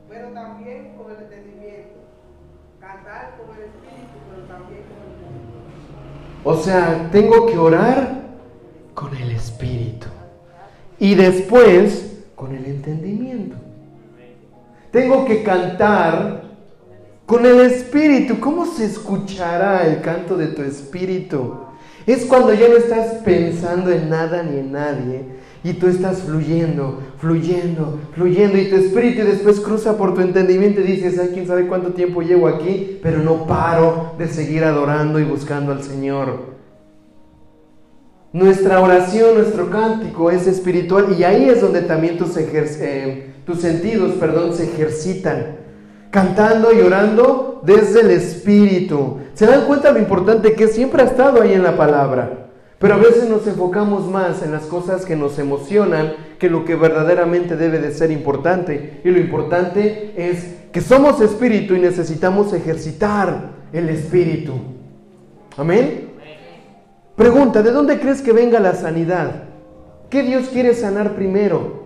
pero 0.09 0.29
también 0.29 0.95
con 0.97 1.11
el 1.11 1.23
entendimiento. 1.23 1.99
Cantar 2.81 3.37
con 3.37 3.55
el 3.57 3.65
espíritu, 3.65 4.17
pero 4.31 4.47
también 4.47 4.83
con 4.85 4.97
el 4.97 5.13
entendimiento. 5.13 6.49
O 6.49 6.57
sea, 6.57 7.11
tengo 7.11 7.47
que 7.47 7.59
orar 7.59 8.23
con 8.95 9.15
el 9.17 9.33
espíritu 9.33 10.07
y 10.99 11.15
después 11.15 12.25
con 12.35 12.55
el 12.55 12.65
entendimiento. 12.65 13.57
Tengo 14.97 15.27
que 15.27 15.43
cantar 15.43 16.41
con 17.27 17.45
el 17.45 17.61
espíritu. 17.61 18.41
¿Cómo 18.41 18.65
se 18.65 18.87
escuchará 18.87 19.87
el 19.87 20.01
canto 20.01 20.39
de 20.39 20.47
tu 20.47 20.63
espíritu? 20.63 21.53
Es 22.07 22.25
cuando 22.25 22.55
ya 22.55 22.67
no 22.71 22.77
estás 22.79 23.17
pensando 23.23 23.91
en 23.91 24.09
nada 24.09 24.43
ni 24.43 24.59
en 24.59 24.73
nadie 24.73 25.21
y 25.63 25.75
tú 25.75 25.87
estás 25.89 26.23
fluyendo, 26.23 27.03
fluyendo, 27.19 27.99
fluyendo 28.15 28.57
y 28.57 28.71
tu 28.71 28.77
espíritu 28.77 29.23
después 29.27 29.61
cruza 29.61 29.99
por 29.99 30.15
tu 30.15 30.23
entendimiento 30.23 30.81
y 30.81 30.85
dices, 30.85 31.19
ay, 31.19 31.29
quién 31.35 31.47
sabe 31.47 31.67
cuánto 31.67 31.91
tiempo 31.91 32.23
llevo 32.23 32.49
aquí, 32.49 32.99
pero 33.03 33.19
no 33.19 33.47
paro 33.47 34.15
de 34.17 34.29
seguir 34.29 34.65
adorando 34.65 35.21
y 35.21 35.25
buscando 35.25 35.73
al 35.73 35.83
Señor. 35.83 36.55
Nuestra 38.33 38.81
oración, 38.81 39.35
nuestro 39.35 39.69
cántico 39.69 40.31
es 40.31 40.47
espiritual 40.47 41.15
y 41.19 41.23
ahí 41.25 41.51
es 41.51 41.61
donde 41.61 41.83
también 41.83 42.17
tus, 42.17 42.35
ejer- 42.39 42.79
eh, 42.81 43.36
tus 43.47 43.61
sentidos 43.61 44.15
perdón, 44.15 44.53
se 44.53 44.65
ejercitan. 44.65 45.57
Cantando 46.11 46.73
y 46.73 46.81
orando 46.81 47.61
desde 47.65 48.01
el 48.01 48.11
espíritu. 48.11 49.19
¿Se 49.35 49.47
dan 49.47 49.67
cuenta 49.67 49.93
lo 49.93 49.99
importante 49.99 50.55
que 50.55 50.69
siempre 50.69 51.03
ha 51.03 51.07
estado 51.07 51.41
ahí 51.41 51.53
en 51.53 51.63
la 51.63 51.77
palabra? 51.77 52.49
Pero 52.79 52.95
a 52.95 52.99
veces 52.99 53.29
nos 53.29 53.47
enfocamos 53.47 54.07
más 54.07 54.43
en 54.43 54.53
las 54.53 54.65
cosas 54.65 55.05
que 55.05 55.17
nos 55.17 55.39
emocionan 55.39 56.15
que 56.39 56.51
lo 56.51 56.65
que 56.65 56.75
verdaderamente 56.75 57.57
debe 57.57 57.79
de 57.79 57.93
ser 57.93 58.11
importante. 58.11 59.01
Y 59.05 59.11
lo 59.11 59.19
importante 59.19 60.13
es 60.17 60.57
que 60.73 60.81
somos 60.81 61.21
espíritu 61.21 61.75
y 61.75 61.81
necesitamos 61.81 62.53
ejercitar 62.53 63.53
el 63.73 63.89
espíritu. 63.89 64.55
Amén. 65.57 66.11
Pregunta, 67.15 67.63
¿de 67.63 67.71
dónde 67.71 67.99
crees 67.99 68.21
que 68.21 68.33
venga 68.33 68.61
la 68.61 68.75
sanidad? 68.75 69.45
¿Qué 70.11 70.23
Dios 70.23 70.49
quiere 70.53 70.75
sanar 70.75 71.15
primero? 71.15 71.86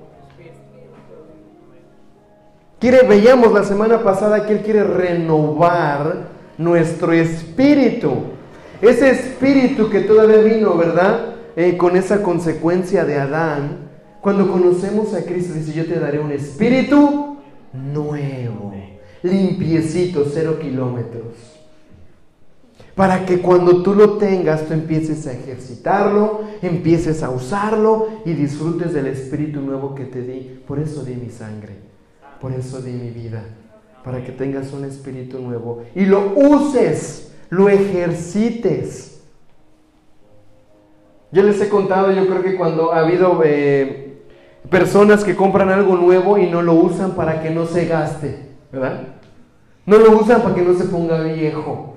Quiere, 2.81 3.07
veíamos 3.07 3.53
la 3.53 3.62
semana 3.62 4.03
pasada 4.03 4.47
que 4.47 4.55
Él 4.55 4.62
quiere 4.62 4.83
renovar 4.83 6.31
nuestro 6.57 7.12
espíritu. 7.12 8.11
Ese 8.81 9.11
espíritu 9.11 9.91
que 9.91 10.01
todavía 10.01 10.39
vino, 10.39 10.74
¿verdad? 10.78 11.35
Eh, 11.57 11.76
con 11.76 11.95
esa 11.95 12.22
consecuencia 12.22 13.05
de 13.05 13.18
Adán. 13.18 13.91
Cuando 14.22 14.51
conocemos 14.51 15.12
a 15.12 15.24
Cristo, 15.24 15.53
dice, 15.53 15.74
yo 15.74 15.85
te 15.85 16.01
daré 16.01 16.20
un 16.20 16.33
espíritu 16.33 17.37
nuevo, 17.74 18.72
limpiecito, 19.22 20.24
cero 20.33 20.59
kilómetros. 20.59 21.61
Para 22.95 23.26
que 23.26 23.41
cuando 23.41 23.83
tú 23.83 23.95
lo 23.95 24.16
tengas, 24.16 24.66
tú 24.66 24.72
empieces 24.72 25.26
a 25.26 25.33
ejercitarlo, 25.33 26.45
empieces 26.62 27.22
a 27.22 27.31
usarlo 27.31 28.09
y 28.24 28.33
disfrutes 28.33 28.95
del 28.95 29.07
espíritu 29.07 29.61
nuevo 29.61 29.95
que 29.95 30.05
te 30.05 30.22
di. 30.22 30.62
Por 30.66 30.78
eso 30.78 31.05
di 31.05 31.14
mi 31.14 31.31
sangre, 31.31 31.89
por 32.41 32.53
eso 32.53 32.80
di 32.80 32.93
mi 32.93 33.11
vida, 33.11 33.45
para 34.05 34.24
que 34.24 34.32
tengas 34.32 34.72
un 34.72 34.84
espíritu 34.84 35.38
nuevo 35.38 35.82
y 35.95 36.07
lo 36.07 36.32
uses, 36.34 37.32
lo 37.51 37.68
ejercites. 37.68 39.20
Yo 41.32 41.43
les 41.43 41.61
he 41.61 41.68
contado, 41.68 42.11
yo 42.11 42.26
creo 42.26 42.43
que 42.43 42.57
cuando 42.57 42.93
ha 42.93 43.01
habido 43.01 43.43
eh, 43.45 44.22
personas 44.68 45.22
que 45.22 45.36
compran 45.36 45.68
algo 45.68 45.97
nuevo 45.97 46.38
y 46.38 46.47
no 46.47 46.62
lo 46.62 46.74
usan 46.74 47.12
para 47.12 47.43
que 47.43 47.51
no 47.51 47.66
se 47.66 47.86
gaste, 47.86 48.49
¿verdad? 48.72 49.03
No 49.86 49.99
lo 49.99 50.18
usan 50.18 50.43
para 50.43 50.55
que 50.55 50.62
no 50.62 50.74
se 50.74 50.84
ponga 50.84 51.20
viejo. 51.22 51.97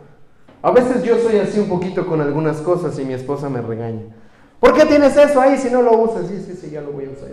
A 0.62 0.72
veces 0.72 1.04
yo 1.04 1.18
soy 1.20 1.38
así 1.38 1.60
un 1.60 1.68
poquito 1.68 2.06
con 2.06 2.22
algunas 2.22 2.58
cosas 2.58 2.98
y 3.00 3.06
mi 3.06 3.14
esposa 3.14 3.50
me 3.50 3.62
regaña. 3.62 4.04
¿Por 4.60 4.74
qué 4.74 4.86
tienes 4.86 5.18
eso 5.18 5.42
ahí 5.42 5.58
si 5.58 5.70
no 5.70 5.82
lo 5.82 5.98
usas? 5.98 6.28
Sí, 6.28 6.42
sí, 6.46 6.54
sí, 6.54 6.70
ya 6.72 6.82
lo 6.82 6.92
voy 6.92 7.06
a 7.06 7.10
usar, 7.10 7.30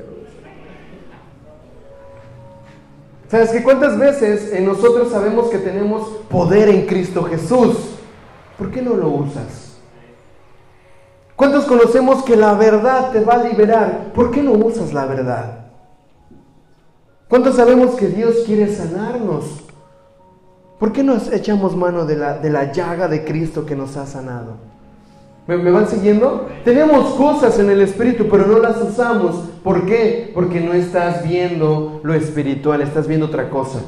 ¿Sabes 3.31 3.51
que 3.51 3.63
cuántas 3.63 3.97
veces 3.97 4.53
en 4.53 4.65
nosotros 4.65 5.13
sabemos 5.13 5.51
que 5.51 5.59
tenemos 5.59 6.09
poder 6.29 6.69
en 6.69 6.87
Cristo 6.87 7.23
Jesús? 7.23 7.77
¿Por 8.59 8.73
qué 8.73 8.83
no 8.83 8.95
lo 8.95 9.09
usas? 9.09 9.77
¿Cuántos 11.37 11.65
conocemos 11.65 12.25
que 12.25 12.35
la 12.35 12.55
verdad 12.55 13.13
te 13.13 13.21
va 13.21 13.35
a 13.35 13.45
liberar? 13.45 14.13
¿Por 14.15 14.33
qué 14.33 14.43
no 14.43 14.51
usas 14.53 14.93
la 14.93 15.07
verdad? 15.07 15.69
¿Cuántos 17.29 17.55
sabemos 17.55 17.95
que 17.95 18.09
Dios 18.09 18.35
quiere 18.45 18.67
sanarnos? 18.75 19.63
¿Por 20.81 20.93
qué 20.93 21.05
nos 21.05 21.31
echamos 21.31 21.77
mano 21.77 22.07
de 22.07 22.17
la, 22.17 22.37
de 22.37 22.51
la 22.51 22.73
llaga 22.73 23.07
de 23.07 23.25
Cristo 23.25 23.65
que 23.65 23.77
nos 23.77 23.97
ha 23.97 24.07
sanado? 24.07 24.57
¿Me, 25.51 25.57
¿Me, 25.57 25.73
van 25.73 25.89
siguiendo? 25.89 26.47
Tenemos 26.65 27.15
cosas 27.15 27.59
en 27.59 27.71
el 27.71 27.81
Espíritu, 27.81 28.29
pero 28.31 28.47
no 28.47 28.61
las 28.61 28.81
usamos. 28.81 29.49
¿Por 29.65 29.85
qué? 29.85 30.31
Porque 30.33 30.61
no 30.61 30.75
estás 30.75 31.29
viendo 31.29 31.99
lo 32.05 32.15
espiritual, 32.15 32.83
estás 32.83 33.09
viendo 33.09 33.27
otra 33.27 33.51
cosa. 33.51 33.81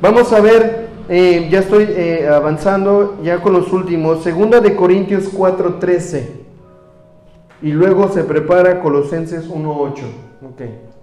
Vamos 0.00 0.32
a 0.32 0.40
ver, 0.40 0.90
eh, 1.08 1.48
ya 1.50 1.58
estoy 1.58 1.88
eh, 1.88 2.28
avanzando 2.28 3.18
ya 3.24 3.42
con 3.42 3.52
los 3.52 3.72
últimos. 3.72 4.22
Segunda 4.22 4.60
de 4.60 4.76
Corintios 4.76 5.28
4:13. 5.34 6.22
Y 7.60 7.72
luego 7.72 8.08
se 8.10 8.22
prepara 8.22 8.80
Colosenses 8.80 9.48
1:8. 9.48 10.04
Okay. 10.52 10.93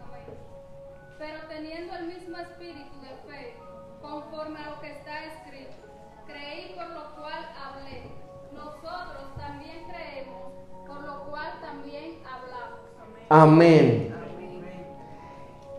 Amén. 13.34 14.10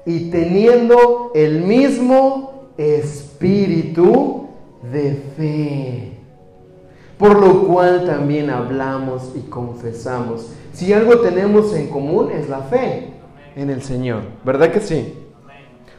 Y 0.07 0.31
teniendo 0.31 1.33
el 1.35 1.61
mismo 1.61 2.71
espíritu 2.79 4.49
de 4.91 5.23
fe, 5.37 6.13
por 7.19 7.39
lo 7.39 7.67
cual 7.67 8.07
también 8.07 8.49
hablamos 8.49 9.33
y 9.37 9.41
confesamos. 9.51 10.49
Si 10.73 10.95
algo 10.95 11.19
tenemos 11.19 11.75
en 11.75 11.89
común 11.89 12.31
es 12.31 12.49
la 12.49 12.61
fe 12.61 13.13
en 13.55 13.69
el 13.69 13.83
Señor, 13.83 14.23
¿verdad 14.47 14.73
que 14.73 14.81
sí? 14.81 15.13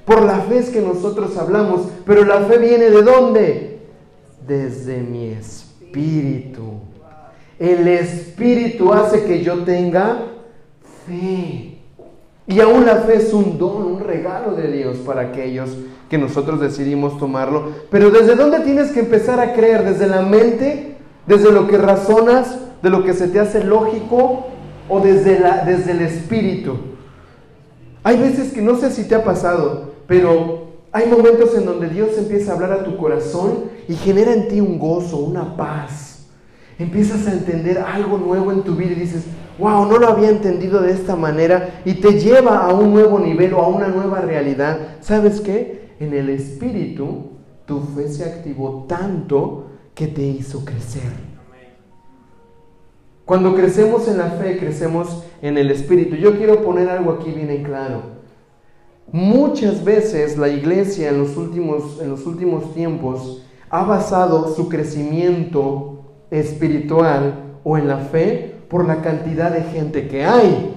Por 0.05 0.23
la 0.23 0.39
fe 0.39 0.57
es 0.57 0.71
que 0.71 0.81
nosotros 0.81 1.37
hablamos, 1.37 1.81
pero 2.03 2.25
la 2.25 2.39
fe 2.45 2.57
viene 2.57 2.89
de 2.89 3.03
dónde? 3.03 3.79
Desde 4.47 5.01
mi 5.01 5.27
espíritu. 5.27 6.79
El 7.59 7.87
espíritu 7.87 8.91
hace 8.91 9.23
que 9.25 9.43
yo 9.43 9.63
tenga 9.63 10.33
fe. 11.05 11.77
Y 12.45 12.59
aún 12.59 12.85
la 12.85 12.97
fe 12.97 13.15
es 13.15 13.33
un 13.33 13.57
don, 13.57 13.83
un 13.83 13.99
regalo 14.01 14.53
de 14.55 14.71
Dios 14.71 14.97
para 14.97 15.21
aquellos 15.21 15.69
que 16.09 16.17
nosotros 16.17 16.59
decidimos 16.59 17.17
tomarlo. 17.17 17.71
Pero 17.89 18.11
¿desde 18.11 18.35
dónde 18.35 18.59
tienes 18.59 18.91
que 18.91 18.99
empezar 18.99 19.39
a 19.39 19.53
creer? 19.53 19.85
¿Desde 19.85 20.07
la 20.07 20.21
mente? 20.21 20.97
¿Desde 21.25 21.51
lo 21.51 21.67
que 21.67 21.77
razonas? 21.77 22.59
¿De 22.81 22.89
lo 22.89 23.03
que 23.03 23.13
se 23.13 23.29
te 23.29 23.39
hace 23.39 23.63
lógico? 23.63 24.47
¿O 24.89 24.99
desde, 24.99 25.39
la, 25.39 25.63
desde 25.63 25.91
el 25.91 26.01
espíritu? 26.01 26.75
Hay 28.03 28.17
veces 28.17 28.51
que 28.51 28.61
no 28.61 28.75
sé 28.75 28.91
si 28.91 29.05
te 29.07 29.15
ha 29.15 29.23
pasado, 29.23 29.93
pero 30.07 30.67
hay 30.91 31.07
momentos 31.07 31.55
en 31.55 31.65
donde 31.65 31.87
Dios 31.87 32.09
empieza 32.17 32.51
a 32.51 32.55
hablar 32.55 32.73
a 32.73 32.83
tu 32.83 32.97
corazón 32.97 33.71
y 33.87 33.95
genera 33.95 34.33
en 34.33 34.49
ti 34.49 34.59
un 34.59 34.77
gozo, 34.77 35.17
una 35.17 35.55
paz. 35.55 36.27
Empiezas 36.77 37.25
a 37.27 37.31
entender 37.31 37.77
algo 37.77 38.17
nuevo 38.17 38.51
en 38.51 38.63
tu 38.63 38.75
vida 38.75 38.91
y 38.91 38.95
dices, 38.95 39.23
wow, 39.59 39.85
no 39.85 39.97
lo 39.97 40.07
había 40.07 40.29
entendido 40.29 40.81
de 40.81 40.91
esta 40.91 41.15
manera 41.15 41.81
y 41.85 41.95
te 41.95 42.19
lleva 42.19 42.65
a 42.65 42.73
un 42.73 42.93
nuevo 42.93 43.19
nivel 43.19 43.53
o 43.53 43.61
a 43.61 43.67
una 43.67 43.87
nueva 43.87 44.21
realidad. 44.21 44.97
¿Sabes 45.01 45.41
qué? 45.41 45.89
En 45.99 46.13
el 46.13 46.29
espíritu 46.29 47.33
tu 47.65 47.79
fe 47.79 48.09
se 48.09 48.25
activó 48.25 48.85
tanto 48.87 49.67
que 49.93 50.07
te 50.07 50.21
hizo 50.21 50.65
crecer. 50.65 51.33
Cuando 53.25 53.55
crecemos 53.55 54.07
en 54.09 54.17
la 54.17 54.31
fe, 54.31 54.57
crecemos 54.57 55.23
en 55.41 55.57
el 55.57 55.71
espíritu. 55.71 56.15
Yo 56.15 56.37
quiero 56.37 56.61
poner 56.61 56.89
algo 56.89 57.13
aquí 57.13 57.31
bien 57.31 57.49
en 57.49 57.63
claro. 57.63 58.01
Muchas 59.11 59.83
veces 59.83 60.37
la 60.37 60.49
iglesia 60.49 61.09
en 61.09 61.19
los 61.19 61.37
últimos, 61.37 62.01
en 62.01 62.09
los 62.09 62.25
últimos 62.25 62.73
tiempos 62.73 63.43
ha 63.69 63.83
basado 63.83 64.53
su 64.53 64.67
crecimiento 64.67 66.03
espiritual 66.31 67.57
o 67.63 67.77
en 67.77 67.87
la 67.87 67.97
fe 67.97 68.52
por 68.73 68.87
la 68.87 69.03
cantidad 69.03 69.51
de 69.51 69.61
gente 69.61 70.07
que 70.07 70.25
hay. 70.25 70.73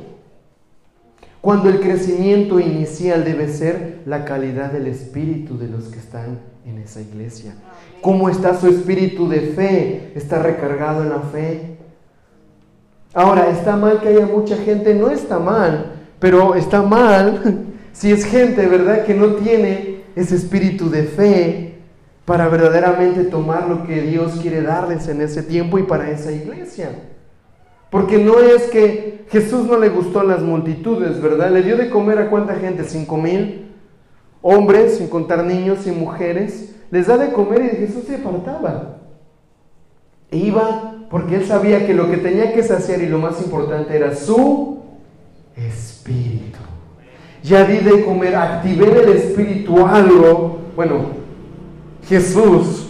Cuando 1.41 1.71
el 1.71 1.81
crecimiento 1.81 2.61
inicial 2.61 3.25
debe 3.25 3.49
ser 3.49 4.03
la 4.05 4.27
calidad 4.27 4.71
del 4.71 4.87
espíritu 4.87 5.57
de 5.57 5.69
los 5.69 5.85
que 5.85 5.99
están 5.99 6.41
en 6.67 6.77
esa 6.77 7.01
iglesia. 7.01 7.55
¿Cómo 8.03 8.29
está 8.29 8.55
su 8.61 8.69
espíritu 8.69 9.31
de 9.31 9.41
fe? 9.41 10.13
¿Está 10.15 10.43
recargado 10.43 11.05
en 11.05 11.09
la 11.09 11.21
fe? 11.21 11.79
Ahora, 13.15 13.49
¿está 13.49 13.77
mal 13.77 13.99
que 13.99 14.09
haya 14.09 14.27
mucha 14.27 14.59
gente? 14.59 14.93
No 14.93 15.09
está 15.09 15.39
mal, 15.39 15.95
pero 16.19 16.55
está 16.55 16.83
mal 16.83 17.65
si 17.95 18.13
es 18.13 18.27
gente, 18.27 18.67
¿verdad?, 18.67 19.07
que 19.07 19.15
no 19.15 19.37
tiene 19.37 20.03
ese 20.15 20.37
espíritu 20.37 20.91
de 20.91 21.05
fe 21.05 21.79
para 22.27 22.47
verdaderamente 22.49 23.25
tomar 23.25 23.67
lo 23.67 23.87
que 23.87 24.03
Dios 24.03 24.39
quiere 24.43 24.61
darles 24.61 25.09
en 25.09 25.23
ese 25.23 25.43
tiempo 25.43 25.79
y 25.79 25.85
para 25.85 26.11
esa 26.11 26.31
iglesia. 26.31 26.91
Porque 27.91 28.19
no 28.19 28.41
es 28.41 28.65
que 28.65 29.25
Jesús 29.31 29.67
no 29.67 29.79
le 29.79 29.89
gustó 29.89 30.21
a 30.21 30.25
las 30.25 30.43
multitudes, 30.43 31.21
¿verdad? 31.21 31.51
Le 31.51 31.63
dio 31.63 31.77
de 31.77 31.91
comer 31.91 32.19
a 32.19 32.31
cuánta 32.31 32.55
gente, 32.55 32.85
cinco 32.85 33.17
mil 33.17 33.73
hombres, 34.43 34.99
sin 34.99 35.09
contar 35.09 35.45
niños 35.45 35.87
y 35.87 35.91
mujeres. 35.91 36.77
Les 36.91 37.07
da 37.07 37.17
de 37.17 37.33
comer 37.33 37.65
y 37.65 37.77
Jesús 37.87 38.05
se 38.05 38.17
apartaba. 38.17 38.99
E 40.31 40.37
iba 40.37 41.07
porque 41.11 41.37
él 41.37 41.47
sabía 41.47 41.87
que 41.87 41.95
lo 41.95 42.11
que 42.11 42.17
tenía 42.17 42.53
que 42.53 42.63
saciar 42.63 43.01
y 43.01 43.07
lo 43.07 43.19
más 43.19 43.41
importante 43.43 43.97
era 43.97 44.15
su 44.15 44.83
espíritu. 45.57 46.59
Ya 47.43 47.65
di 47.65 47.79
de 47.79 48.05
comer, 48.05 48.35
activé 48.35 49.03
el 49.03 49.09
espíritu. 49.11 49.77
Bueno, 50.75 51.07
Jesús 52.09 52.87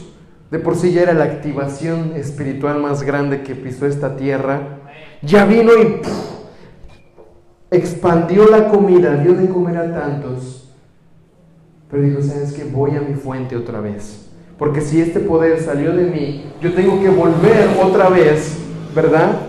de 0.50 0.58
por 0.58 0.76
sí 0.76 0.92
ya 0.92 1.02
era 1.02 1.14
la 1.14 1.24
activación 1.24 2.12
espiritual 2.14 2.80
más 2.80 3.02
grande 3.02 3.42
que 3.42 3.54
pisó 3.54 3.86
esta 3.86 4.16
tierra. 4.16 4.78
Ya 5.22 5.44
vino 5.44 5.72
y 5.80 5.84
¡puf! 6.02 6.26
expandió 7.70 8.48
la 8.48 8.68
comida, 8.68 9.16
dio 9.16 9.34
de 9.34 9.48
comer 9.48 9.76
a 9.76 9.92
tantos. 9.92 10.68
Pero 11.90 12.02
dijo, 12.02 12.22
¿sabes 12.22 12.52
qué? 12.52 12.64
Voy 12.64 12.92
a 12.92 13.00
mi 13.00 13.14
fuente 13.14 13.56
otra 13.56 13.80
vez. 13.80 14.28
Porque 14.58 14.80
si 14.80 15.00
este 15.00 15.20
poder 15.20 15.60
salió 15.60 15.92
de 15.92 16.04
mí, 16.04 16.44
yo 16.60 16.72
tengo 16.74 17.00
que 17.00 17.10
volver 17.10 17.68
otra 17.82 18.08
vez, 18.08 18.58
¿verdad? 18.94 19.40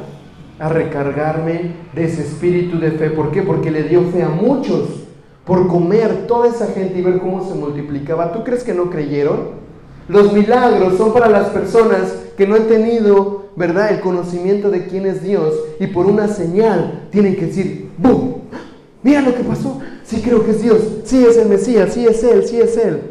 A 0.59 0.69
recargarme 0.69 1.71
de 1.93 2.05
ese 2.05 2.21
espíritu 2.21 2.79
de 2.79 2.91
fe. 2.91 3.09
¿Por 3.09 3.31
qué? 3.31 3.41
Porque 3.41 3.71
le 3.71 3.83
dio 3.83 4.03
fe 4.11 4.23
a 4.23 4.29
muchos 4.29 5.05
por 5.45 5.67
comer 5.67 6.27
toda 6.27 6.49
esa 6.49 6.67
gente 6.67 6.99
y 6.99 7.01
ver 7.01 7.19
cómo 7.19 7.47
se 7.47 7.55
multiplicaba. 7.55 8.33
¿Tú 8.33 8.43
crees 8.43 8.63
que 8.63 8.73
no 8.73 8.89
creyeron? 8.89 9.66
Los 10.07 10.31
milagros 10.33 10.97
son 10.97 11.13
para 11.13 11.27
las 11.27 11.47
personas 11.47 12.13
que 12.37 12.47
no 12.47 12.55
han 12.55 12.67
tenido, 12.67 13.47
¿verdad?, 13.55 13.91
el 13.91 13.99
conocimiento 13.99 14.69
de 14.69 14.87
quién 14.87 15.05
es 15.05 15.21
Dios 15.23 15.53
y 15.79 15.87
por 15.87 16.05
una 16.05 16.27
señal 16.27 17.07
tienen 17.11 17.35
que 17.35 17.47
decir, 17.47 17.91
¡boom! 17.97 18.35
Mira 19.03 19.21
lo 19.21 19.35
que 19.35 19.43
pasó. 19.43 19.79
Sí 20.03 20.21
creo 20.21 20.43
que 20.43 20.51
es 20.51 20.61
Dios. 20.61 20.81
Sí 21.05 21.25
es 21.25 21.37
el 21.37 21.49
Mesías. 21.49 21.93
Sí 21.93 22.05
es 22.05 22.23
Él. 22.23 22.45
Sí 22.45 22.59
es 22.59 22.77
Él. 22.77 23.01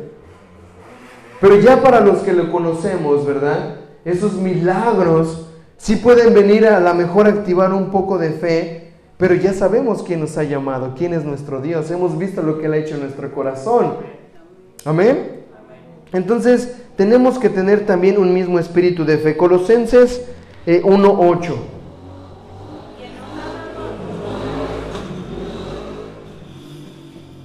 Pero 1.40 1.58
ya 1.58 1.82
para 1.82 2.00
los 2.00 2.18
que 2.18 2.32
lo 2.32 2.50
conocemos, 2.50 3.26
¿verdad? 3.26 3.76
Esos 4.04 4.34
milagros 4.34 5.48
sí 5.76 5.96
pueden 5.96 6.34
venir 6.34 6.66
a 6.66 6.80
la 6.80 6.94
mejor 6.94 7.26
activar 7.26 7.72
un 7.72 7.90
poco 7.90 8.18
de 8.18 8.30
fe, 8.30 8.92
pero 9.18 9.34
ya 9.34 9.52
sabemos 9.52 10.02
quién 10.02 10.20
nos 10.20 10.36
ha 10.38 10.44
llamado, 10.44 10.94
quién 10.96 11.12
es 11.12 11.24
nuestro 11.24 11.60
Dios. 11.60 11.90
Hemos 11.90 12.16
visto 12.18 12.42
lo 12.42 12.58
que 12.58 12.66
Él 12.66 12.72
ha 12.72 12.78
hecho 12.78 12.94
en 12.94 13.02
nuestro 13.02 13.32
corazón. 13.32 13.94
Amén. 14.84 15.44
Entonces, 16.12 16.76
tenemos 16.96 17.38
que 17.38 17.50
tener 17.50 17.84
también 17.84 18.18
un 18.18 18.32
mismo 18.32 18.58
espíritu 18.58 19.04
de 19.04 19.18
fe. 19.18 19.36
Colosenses 19.36 20.22
eh, 20.66 20.82
1.8. 20.82 21.54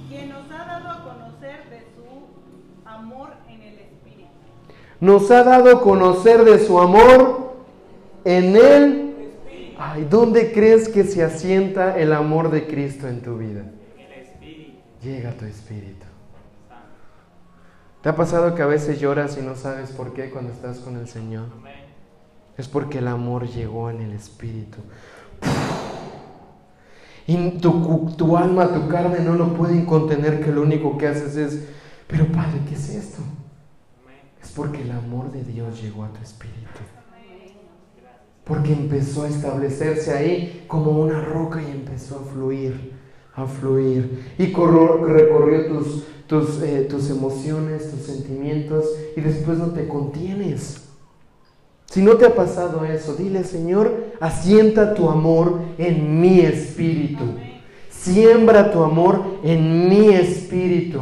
quien 0.08 0.28
nos 0.30 0.50
ha 0.50 0.64
dado 0.64 0.88
a 0.90 1.04
conocer 1.04 1.70
de 1.70 1.80
su 1.94 2.88
amor 2.88 3.30
en 3.48 3.62
el 3.62 3.78
Espíritu. 3.78 4.30
Nos 5.00 5.30
ha 5.30 5.44
dado 5.44 5.70
a 5.70 5.80
conocer 5.82 6.44
de 6.44 6.58
su 6.66 6.80
amor 6.80 7.54
en 8.24 8.56
Él. 8.56 9.08
Ay, 9.78 10.06
¿dónde 10.08 10.52
crees 10.52 10.88
que 10.88 11.04
se 11.04 11.22
asienta 11.22 11.98
el 11.98 12.12
amor 12.12 12.50
de 12.50 12.66
Cristo 12.66 13.08
en 13.08 13.20
tu 13.20 13.36
vida? 13.36 13.64
El 13.98 14.12
Espíritu 14.22 14.72
Llega 15.02 15.32
tu 15.32 15.44
espíritu. 15.44 16.01
¿Te 18.02 18.08
ha 18.08 18.16
pasado 18.16 18.56
que 18.56 18.62
a 18.62 18.66
veces 18.66 18.98
lloras 18.98 19.38
y 19.38 19.42
no 19.42 19.54
sabes 19.54 19.90
por 19.90 20.12
qué 20.12 20.28
cuando 20.30 20.52
estás 20.52 20.78
con 20.78 20.96
el 20.96 21.06
Señor? 21.06 21.44
Es 22.58 22.66
porque 22.66 22.98
el 22.98 23.06
amor 23.06 23.46
llegó 23.46 23.90
en 23.90 24.00
el 24.00 24.12
espíritu. 24.12 24.78
Y 27.28 27.58
tu, 27.58 28.36
alma, 28.36 28.72
tu 28.72 28.88
carne 28.88 29.20
no 29.20 29.34
lo 29.34 29.54
pueden 29.54 29.86
contener, 29.86 30.44
que 30.44 30.50
lo 30.50 30.62
único 30.62 30.98
que 30.98 31.06
haces 31.06 31.36
es, 31.36 31.68
pero 32.08 32.26
Padre, 32.26 32.62
¿qué 32.68 32.74
es 32.74 32.90
esto? 32.90 33.22
Es 34.42 34.50
porque 34.50 34.82
el 34.82 34.90
amor 34.90 35.30
de 35.30 35.44
Dios 35.44 35.80
llegó 35.80 36.04
a 36.04 36.12
tu 36.12 36.20
espíritu. 36.20 36.58
Porque 38.42 38.72
empezó 38.72 39.22
a 39.22 39.28
establecerse 39.28 40.12
ahí 40.12 40.64
como 40.66 40.90
una 40.90 41.20
roca 41.20 41.62
y 41.62 41.70
empezó 41.70 42.16
a 42.18 42.32
fluir, 42.32 42.94
a 43.36 43.46
fluir. 43.46 44.34
Y 44.36 44.46
recorrió 44.46 45.68
tus, 45.68 46.04
tus, 46.32 46.62
eh, 46.62 46.86
tus 46.88 47.10
emociones, 47.10 47.90
tus 47.90 48.06
sentimientos 48.06 48.86
y 49.14 49.20
después 49.20 49.58
no 49.58 49.66
te 49.66 49.86
contienes. 49.86 50.80
Si 51.90 52.00
no 52.00 52.14
te 52.14 52.24
ha 52.24 52.34
pasado 52.34 52.86
eso, 52.86 53.16
dile 53.16 53.44
Señor, 53.44 54.14
asienta 54.18 54.94
tu 54.94 55.10
amor 55.10 55.60
en 55.76 56.22
mi 56.22 56.40
espíritu. 56.40 57.24
Siembra 57.90 58.72
tu 58.72 58.82
amor 58.82 59.20
en 59.44 59.90
mi 59.90 60.08
espíritu. 60.08 61.00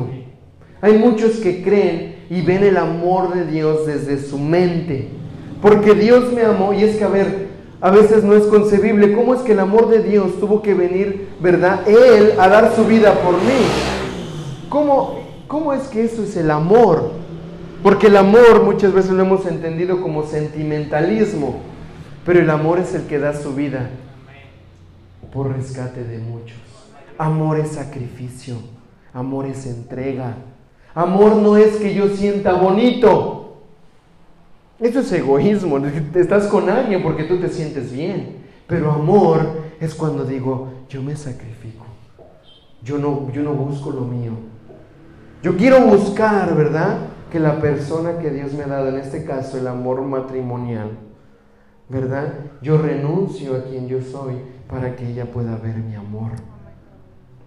Hay 0.81 0.99
muchos 0.99 1.37
que 1.37 1.62
creen 1.62 2.24
y 2.28 2.41
ven 2.41 2.64
el 2.64 2.76
amor 2.76 3.33
de 3.33 3.47
Dios 3.47 3.87
desde 3.87 4.20
su 4.20 4.37
mente. 4.37 5.11
Porque 5.62 5.95
Dios 5.95 6.33
me 6.33 6.43
amó 6.43 6.72
y 6.72 6.83
es 6.83 6.97
que, 6.97 7.05
a 7.05 7.09
ver, 7.09 7.51
a 7.81 7.93
veces 7.93 8.24
no 8.24 8.35
es 8.35 8.47
concebible. 8.47 9.12
¿Cómo 9.12 9.33
es 9.37 9.43
que 9.43 9.53
el 9.53 9.61
amor 9.61 9.91
de 9.91 10.03
Dios 10.03 10.41
tuvo 10.41 10.61
que 10.61 10.74
venir, 10.74 11.28
verdad, 11.41 11.89
Él 11.89 12.33
a 12.37 12.49
dar 12.49 12.74
su 12.74 12.85
vida 12.85 13.14
por 13.22 13.35
mí? 13.35 14.01
¿Cómo, 14.68 15.20
cómo 15.51 15.72
es 15.72 15.88
que 15.88 16.05
eso 16.05 16.22
es 16.22 16.36
el 16.36 16.48
amor? 16.48 17.11
Porque 17.82 18.07
el 18.07 18.16
amor 18.16 18.62
muchas 18.62 18.92
veces 18.92 19.11
lo 19.11 19.24
hemos 19.24 19.44
entendido 19.46 20.01
como 20.01 20.22
sentimentalismo, 20.22 21.57
pero 22.24 22.38
el 22.38 22.48
amor 22.51 22.78
es 22.78 22.94
el 22.94 23.09
que 23.09 23.18
da 23.18 23.34
su 23.34 23.53
vida 23.53 23.90
por 25.32 25.53
rescate 25.53 26.05
de 26.05 26.18
muchos. 26.18 26.57
Amor 27.18 27.59
es 27.59 27.72
sacrificio, 27.72 28.59
amor 29.12 29.46
es 29.46 29.66
entrega. 29.66 30.36
Amor 30.94 31.34
no 31.34 31.57
es 31.57 31.78
que 31.78 31.94
yo 31.94 32.09
sienta 32.11 32.53
bonito. 32.53 33.57
Eso 34.78 35.01
es 35.01 35.11
egoísmo. 35.11 35.78
Estás 36.14 36.46
con 36.46 36.70
alguien 36.70 37.03
porque 37.03 37.24
tú 37.24 37.40
te 37.40 37.48
sientes 37.48 37.92
bien. 37.92 38.36
Pero 38.68 38.92
amor 38.92 39.64
es 39.80 39.96
cuando 39.96 40.24
digo, 40.24 40.68
yo 40.88 41.03
me 41.03 41.16
sacrifico. 41.16 41.86
Yo 42.84 42.98
no, 42.98 43.32
yo 43.32 43.42
no 43.42 43.53
busco 43.55 43.90
lo 43.90 44.03
mío. 44.03 44.49
Yo 45.43 45.57
quiero 45.57 45.80
buscar, 45.80 46.55
¿verdad? 46.55 46.99
Que 47.30 47.41
la 47.41 47.61
persona 47.61 48.18
que 48.18 48.30
Dios 48.30 48.53
me 48.53 48.64
ha 48.64 48.68
dado, 48.68 48.88
en 48.88 48.97
este 48.99 49.24
caso 49.24 49.57
el 49.59 49.66
amor 49.66 50.03
matrimonial, 50.03 50.91
¿verdad? 51.88 52.32
Yo 52.61 52.76
renuncio 52.78 53.57
a 53.57 53.64
quien 53.64 53.88
yo 53.88 54.01
soy 54.03 54.34
para 54.68 54.97
que 54.97 55.09
ella 55.09 55.26
pueda 55.26 55.57
ver 55.57 55.76
mi 55.76 55.95
amor. 55.95 56.32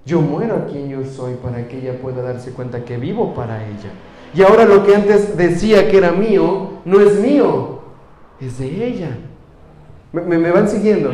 Yo 0.06 0.22
muero 0.22 0.56
a 0.56 0.66
quien 0.66 0.89
yo 0.89 1.06
soy 1.06 1.36
para 1.36 1.68
que 1.68 1.78
ella 1.80 2.02
pueda 2.02 2.22
darse 2.22 2.52
cuenta 2.52 2.84
que 2.84 2.98
vivo 2.98 3.34
para 3.34 3.64
ella. 3.66 3.91
Y 4.34 4.41
ahora 4.41 4.66
lo 4.66 4.84
que 4.84 4.96
antes 4.96 5.38
decía 5.38 5.89
que 5.89 5.98
era 5.98 6.12
mío, 6.12 6.80
no 6.86 7.00
es 7.00 7.20
mío, 7.20 7.80
es 8.41 8.58
de 8.58 8.88
ella. 8.88 9.18
¿Me, 10.12 10.22
me- 10.22 10.38
me 10.39 10.52
van 10.52 10.68
siguiendo? 10.68 11.12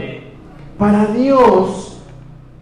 Para 0.78 1.08
Dios, 1.08 1.89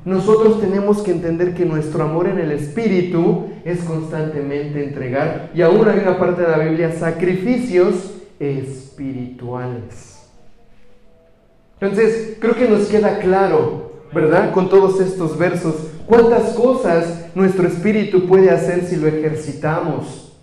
nosotros 0.07 0.61
tenemos 0.61 1.01
que 1.01 1.11
entender 1.11 1.53
que 1.53 1.65
nuestro 1.65 2.01
amor 2.01 2.29
en 2.29 2.39
el 2.39 2.53
Espíritu 2.53 3.47
es 3.65 3.81
constantemente 3.81 4.81
entregar, 4.81 5.51
y 5.53 5.61
aún 5.61 5.85
hay 5.85 5.99
una 5.99 6.17
parte 6.17 6.43
de 6.43 6.47
la 6.47 6.59
Biblia, 6.59 6.93
sacrificios 6.93 8.13
espirituales. 8.39 10.29
Entonces, 11.81 12.37
creo 12.39 12.55
que 12.55 12.69
nos 12.69 12.87
queda 12.87 13.19
claro, 13.19 13.91
¿verdad? 14.13 14.53
Con 14.53 14.69
todos 14.69 15.01
estos 15.01 15.37
versos, 15.37 15.75
cuántas 16.05 16.53
cosas 16.53 17.25
nuestro 17.35 17.67
espíritu 17.67 18.27
puede 18.27 18.49
hacer 18.49 18.85
si 18.85 18.95
lo 18.95 19.07
ejercitamos. 19.07 20.36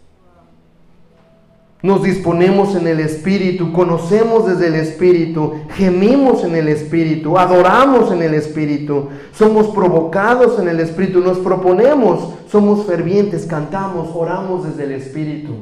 Nos 1.85 2.03
disponemos 2.03 2.75
en 2.77 2.87
el 2.87 2.99
Espíritu, 2.99 3.71
conocemos 3.71 4.47
desde 4.47 4.69
el 4.69 4.75
Espíritu, 4.77 5.57
gemimos 5.75 6.43
en 6.43 6.57
el 6.57 6.69
Espíritu, 6.69 7.37
adoramos 7.37 8.11
en 8.11 8.23
el 8.23 8.33
Espíritu, 8.33 9.11
somos 9.35 9.67
provocados 9.67 10.59
en 10.59 10.69
el 10.69 10.81
Espíritu, 10.81 11.21
nos 11.21 11.41
proponemos, 11.41 12.37
somos 12.49 12.87
fervientes, 12.87 13.45
cantamos, 13.45 14.09
oramos 14.15 14.67
desde 14.67 14.85
el 14.85 14.93
Espíritu. 14.93 15.57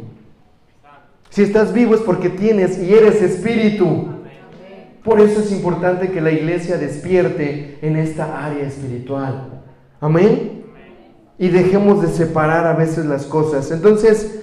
Si 1.31 1.43
estás 1.43 1.73
vivo 1.73 1.97
es 1.97 2.03
porque 2.03 2.29
tienes 2.31 2.81
y 2.81 2.95
eres 2.95 3.21
Espíritu. 3.21 4.07
Por 5.03 5.21
eso 5.21 5.41
es 5.41 5.51
importante 5.51 6.13
que 6.13 6.21
la 6.21 6.31
iglesia 6.31 6.79
despierte 6.79 7.81
en 7.83 7.97
esta 7.97 8.47
área 8.47 8.69
espiritual. 8.69 9.65
Amén. 10.01 10.67
Y 11.37 11.49
dejemos 11.49 12.01
de 12.01 12.07
separar 12.07 12.69
a 12.69 12.75
veces 12.75 13.07
las 13.07 13.25
cosas. 13.25 13.73
Entonces, 13.73 14.42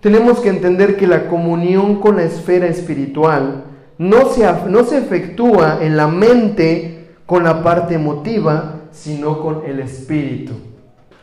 tenemos 0.00 0.40
que 0.40 0.48
entender 0.48 0.96
que 0.96 1.06
la 1.06 1.26
comunión 1.26 2.00
con 2.00 2.16
la 2.16 2.22
esfera 2.22 2.66
espiritual 2.66 3.64
no 3.98 4.28
se, 4.28 4.46
no 4.68 4.84
se 4.84 4.98
efectúa 4.98 5.78
en 5.82 5.96
la 5.96 6.06
mente 6.06 7.08
con 7.26 7.44
la 7.44 7.62
parte 7.62 7.94
emotiva, 7.94 8.82
sino 8.92 9.40
con 9.40 9.64
el 9.66 9.80
espíritu. 9.80 10.52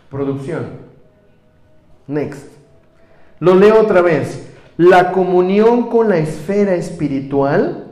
Producción. 0.10 0.66
Next. 2.08 2.48
Lo 3.40 3.56
leo 3.56 3.82
otra 3.82 4.02
vez. 4.02 4.50
La 4.78 5.14
comunión 5.14 5.90
con 5.90 6.10
la 6.10 6.18
esfera 6.18 6.76
espiritual 6.76 7.86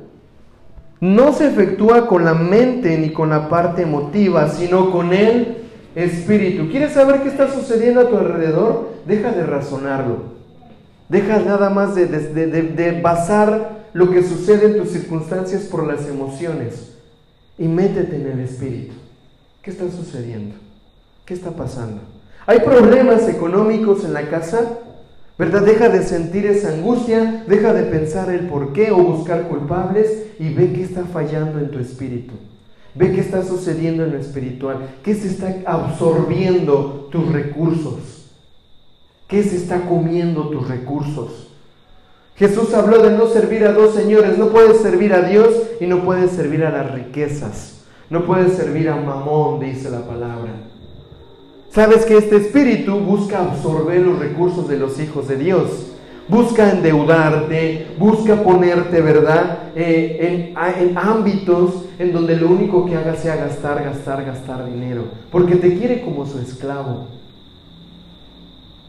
no 0.99 1.33
se 1.33 1.47
efectúa 1.47 2.07
con 2.07 2.25
la 2.25 2.33
mente 2.33 2.97
ni 2.97 3.11
con 3.11 3.29
la 3.29 3.49
parte 3.49 3.83
emotiva, 3.83 4.49
sino 4.49 4.91
con 4.91 5.13
el 5.13 5.57
espíritu. 5.95 6.69
¿Quieres 6.69 6.93
saber 6.93 7.21
qué 7.21 7.29
está 7.29 7.49
sucediendo 7.49 8.01
a 8.01 8.09
tu 8.09 8.17
alrededor? 8.17 8.89
Deja 9.05 9.31
de 9.31 9.45
razonarlo. 9.45 10.32
Deja 11.09 11.39
nada 11.39 11.69
más 11.69 11.95
de, 11.95 12.07
de- 12.07 12.47
de- 12.47 12.61
de- 12.63 13.01
basar 13.01 13.83
lo 13.93 14.09
que 14.11 14.23
sucede 14.23 14.67
en 14.67 14.77
tus 14.81 14.89
circunstancias 14.91 15.63
por 15.63 15.85
las 15.85 16.07
emociones 16.07 16.93
y 17.59 17.67
métete 17.67 18.15
en 18.15 18.27
el 18.27 18.39
espíritu. 18.39 18.93
¿Qué 19.61 19.71
está 19.71 19.89
sucediendo? 19.91 20.55
¿Qué 21.25 21.33
está 21.33 21.51
pasando? 21.51 22.01
¿Hay 22.45 22.59
problemas 22.59 23.27
económicos 23.29 24.03
en 24.03 24.13
la 24.13 24.29
casa? 24.29 24.79
¿Verdad? 25.37 25.61
Deja 25.63 25.89
de 25.89 26.03
sentir 26.03 26.45
esa 26.45 26.73
angustia, 26.73 27.43
deja 27.47 27.73
de 27.73 27.83
pensar 27.83 28.29
el 28.29 28.47
por 28.47 28.73
qué 28.73 28.91
o 28.91 28.97
buscar 28.97 29.47
culpables 29.47 30.09
y 30.39 30.53
ve 30.53 30.73
qué 30.73 30.83
está 30.83 31.05
fallando 31.05 31.59
en 31.59 31.71
tu 31.71 31.79
espíritu. 31.79 32.33
Ve 32.95 33.11
qué 33.11 33.21
está 33.21 33.43
sucediendo 33.43 34.03
en 34.03 34.11
lo 34.11 34.19
espiritual, 34.19 34.77
qué 35.03 35.15
se 35.15 35.27
está 35.27 35.55
absorbiendo 35.65 37.07
tus 37.11 37.31
recursos, 37.31 38.12
qué 39.33 39.41
se 39.41 39.55
está 39.55 39.81
comiendo 39.87 40.49
tus 40.49 40.67
recursos. 40.67 41.47
Jesús 42.35 42.71
habló 42.75 43.01
de 43.01 43.17
no 43.17 43.25
servir 43.25 43.65
a 43.65 43.73
dos 43.73 43.95
señores, 43.95 44.37
no 44.37 44.49
puedes 44.49 44.77
servir 44.77 45.11
a 45.11 45.23
Dios 45.23 45.49
y 45.79 45.87
no 45.87 46.03
puedes 46.03 46.33
servir 46.33 46.63
a 46.63 46.69
las 46.69 46.91
riquezas, 46.91 47.83
no 48.11 48.25
puedes 48.25 48.53
servir 48.53 48.89
a 48.89 48.95
Mamón, 48.95 49.59
dice 49.59 49.89
la 49.89 50.01
palabra. 50.05 50.51
Sabes 51.71 52.05
que 52.05 52.15
este 52.15 52.37
espíritu 52.37 52.99
busca 52.99 53.39
absorber 53.39 54.01
los 54.01 54.19
recursos 54.19 54.67
de 54.67 54.77
los 54.77 54.99
hijos 54.99 55.27
de 55.27 55.37
Dios. 55.37 55.87
busca 56.27 56.69
endeudarte, 56.69 57.87
busca 57.97 58.43
ponerte, 58.43 59.01
¿verdad? 59.01 59.71
Eh, 59.75 60.53
en, 60.55 60.89
en 60.89 60.97
ámbitos 60.97 61.85
en 61.97 62.13
donde 62.13 62.37
lo 62.37 62.49
único 62.49 62.85
que 62.85 62.95
haga 62.95 63.15
sea 63.15 63.35
gastar, 63.35 63.83
gastar, 63.83 64.23
gastar 64.23 64.71
dinero, 64.71 65.05
porque 65.31 65.55
te 65.55 65.75
quiere 65.75 66.01
como 66.01 66.25
su 66.27 66.37
esclavo. 66.37 67.22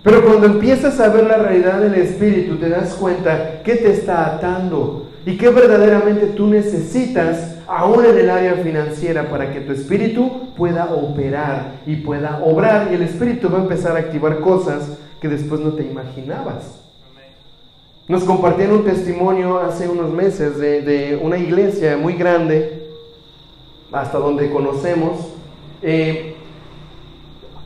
Pero 0.04 0.22
cuando 0.22 0.46
empiezas 0.46 1.00
a 1.00 1.08
ver 1.08 1.24
la 1.24 1.38
realidad 1.38 1.80
del 1.80 1.94
Espíritu, 1.94 2.56
te 2.56 2.68
das 2.68 2.92
cuenta 2.92 3.62
que 3.62 3.74
te 3.76 3.90
está 3.90 4.34
atando 4.34 5.06
y 5.24 5.38
que 5.38 5.48
verdaderamente 5.48 6.26
tú 6.26 6.46
necesitas, 6.46 7.56
aún 7.66 8.04
en 8.04 8.18
el 8.18 8.28
área 8.28 8.56
financiera, 8.56 9.30
para 9.30 9.50
que 9.50 9.62
tu 9.62 9.72
Espíritu 9.72 10.50
pueda 10.58 10.94
operar 10.94 11.76
y 11.86 11.96
pueda 11.96 12.42
obrar. 12.44 12.88
Y 12.92 12.96
el 12.96 13.02
Espíritu 13.02 13.48
va 13.50 13.60
a 13.60 13.62
empezar 13.62 13.96
a 13.96 14.00
activar 14.00 14.40
cosas 14.40 14.98
que 15.22 15.28
después 15.28 15.62
no 15.62 15.72
te 15.72 15.84
imaginabas. 15.84 16.82
Nos 18.06 18.24
compartieron 18.24 18.80
un 18.80 18.84
testimonio 18.84 19.58
hace 19.58 19.88
unos 19.88 20.12
meses 20.12 20.58
de, 20.58 21.18
una 21.22 21.38
iglesia 21.38 21.96
muy 21.96 22.12
grande, 22.12 22.90
hasta 23.90 24.18
donde 24.18 24.50
conocemos. 24.50 25.30
Eh, 25.80 26.33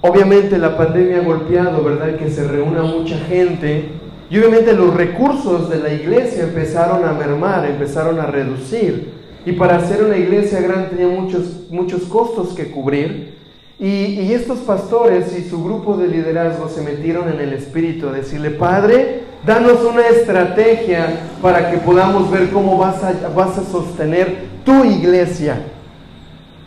obviamente 0.01 0.59
la 0.59 0.77
pandemia 0.77 1.19
ha 1.19 1.25
golpeado, 1.25 1.83
¿verdad? 1.83 2.17
Que 2.17 2.31
se 2.31 2.47
reúna 2.47 2.83
mucha 2.83 3.19
gente. 3.19 3.91
Y 4.31 4.39
obviamente 4.39 4.75
los 4.75 4.95
recursos 4.95 5.71
de 5.71 5.79
la 5.79 5.93
iglesia 5.93 6.45
empezaron 6.45 7.05
a 7.05 7.13
mermar, 7.13 7.65
empezaron 7.67 8.21
a 8.21 8.27
reducir. 8.27 9.13
Y 9.47 9.53
para 9.53 9.77
hacer 9.77 10.05
una 10.05 10.17
iglesia 10.17 10.61
grande 10.61 10.89
tenía 10.89 11.09
muchos, 11.09 11.71
muchos 11.71 12.03
costos 12.03 12.51
que 12.55 12.71
cubrir. 12.71 13.39
Y, 13.81 14.33
estos 14.33 14.59
pastores 14.59 15.39
y 15.39 15.49
su 15.49 15.63
grupo 15.63 15.97
de 15.97 16.09
liderazgo 16.09 16.69
se 16.69 16.83
metieron 16.83 17.29
en 17.29 17.39
el 17.41 17.53
espíritu 17.53 18.09
a 18.09 18.13
decirle, 18.13 18.51
Padre, 18.51 19.23
danos 19.47 19.85
una 19.85 20.07
estrategia 20.09 21.21
para 21.41 21.71
que 21.71 21.79
podamos 21.79 22.29
ver 22.31 22.51
cómo 22.51 22.77
vas 22.77 23.03
a, 23.05 23.15
vas 23.35 23.57
a 23.57 23.65
sostener 23.65 24.49
tu 24.65 24.85
iglesia. 24.85 25.63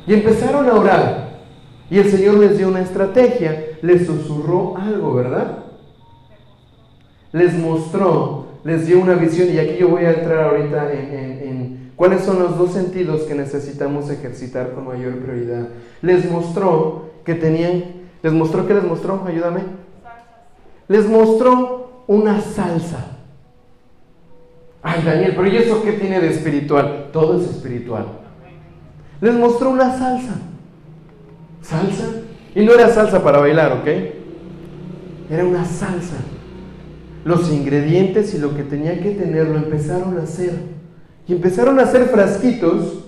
Y 0.08 0.14
empezaron 0.14 0.70
a 0.70 0.74
orar. 0.74 1.31
Y 1.92 2.00
el 2.00 2.10
Señor 2.10 2.36
les 2.36 2.58
dio 2.58 2.70
una 2.70 2.82
estrategia, 2.82 3.66
les 3.82 4.08
susurró 4.08 4.78
algo, 4.78 5.14
¿verdad? 5.14 5.66
Les 7.34 7.54
mostró, 7.54 8.46
les 8.64 8.88
dio 8.88 9.02
una 9.02 9.16
visión. 9.16 9.50
Y 9.54 9.60
aquí 9.60 9.76
yo 9.78 9.90
voy 9.90 10.06
a 10.06 10.14
entrar 10.14 10.46
ahorita 10.46 10.94
en, 10.94 11.14
en 11.14 11.92
cuáles 11.98 12.22
son 12.22 12.40
los 12.40 12.58
dos 12.58 12.72
sentidos 12.72 13.24
que 13.24 13.36
necesitamos 13.36 14.10
ejercitar 14.10 14.72
con 14.72 14.88
mayor 14.88 15.18
prioridad. 15.18 15.68
Les 16.02 16.32
mostró 16.32 17.10
que 17.26 17.36
tenían, 17.36 17.84
les 18.24 18.32
mostró 18.32 18.66
que 18.66 18.74
les 18.74 18.86
mostró, 18.86 19.26
ayúdame. 19.28 19.60
Les 20.88 21.06
mostró 21.10 22.04
una 22.08 22.40
salsa. 22.40 23.18
Ay, 24.82 25.04
Daniel, 25.04 25.34
pero 25.36 25.48
¿y 25.50 25.58
eso 25.58 25.84
qué 25.84 25.92
tiene 25.92 26.22
de 26.22 26.30
espiritual? 26.30 27.10
Todo 27.12 27.38
es 27.38 27.50
espiritual. 27.50 28.06
Les 29.20 29.34
mostró 29.34 29.72
una 29.72 29.98
salsa 29.98 30.36
salsa. 31.62 32.06
Y 32.54 32.66
no 32.66 32.74
era 32.74 32.90
salsa 32.90 33.24
para 33.24 33.40
bailar, 33.40 33.72
¿ok? 33.74 33.88
Era 35.30 35.46
una 35.46 35.64
salsa. 35.66 36.18
Los 37.24 37.52
ingredientes 37.52 38.34
y 38.34 38.40
lo 38.40 38.56
que 38.56 38.64
tenía 38.64 39.00
que 39.02 39.12
tener 39.12 39.48
lo 39.48 39.58
empezaron 39.58 40.18
a 40.18 40.24
hacer. 40.24 40.54
Y 41.28 41.34
empezaron 41.34 41.80
a 41.80 41.84
hacer 41.84 42.06
frasquitos 42.06 43.06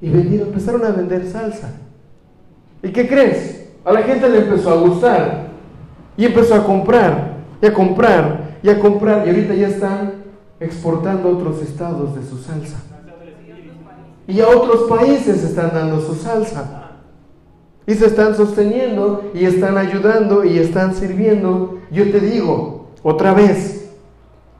y 0.00 0.08
vendieron, 0.08 0.48
empezaron 0.48 0.84
a 0.84 0.90
vender 0.90 1.26
salsa. 1.26 1.72
¿Y 2.82 2.90
qué 2.90 3.08
crees? 3.08 3.68
A 3.84 3.92
la 3.92 4.02
gente 4.02 4.28
le 4.28 4.38
empezó 4.38 4.70
a 4.70 4.76
gustar. 4.76 5.48
Y 6.16 6.26
empezó 6.26 6.54
a 6.54 6.64
comprar, 6.64 7.38
y 7.60 7.66
a 7.66 7.74
comprar, 7.74 8.58
y 8.62 8.68
a 8.68 8.78
comprar. 8.78 9.26
Y 9.26 9.30
ahorita 9.30 9.54
ya 9.54 9.68
están 9.68 10.12
exportando 10.60 11.28
a 11.28 11.32
otros 11.32 11.60
estados 11.60 12.14
de 12.14 12.24
su 12.24 12.38
salsa. 12.38 12.78
Y 14.26 14.40
a 14.40 14.48
otros 14.48 14.88
países 14.88 15.42
están 15.42 15.72
dando 15.74 16.00
su 16.00 16.14
salsa. 16.14 16.83
Y 17.86 17.94
se 17.94 18.06
están 18.06 18.34
sosteniendo 18.34 19.30
y 19.34 19.44
están 19.44 19.76
ayudando 19.76 20.44
y 20.44 20.58
están 20.58 20.94
sirviendo. 20.94 21.78
Yo 21.90 22.10
te 22.10 22.20
digo, 22.20 22.86
otra 23.02 23.34
vez, 23.34 23.90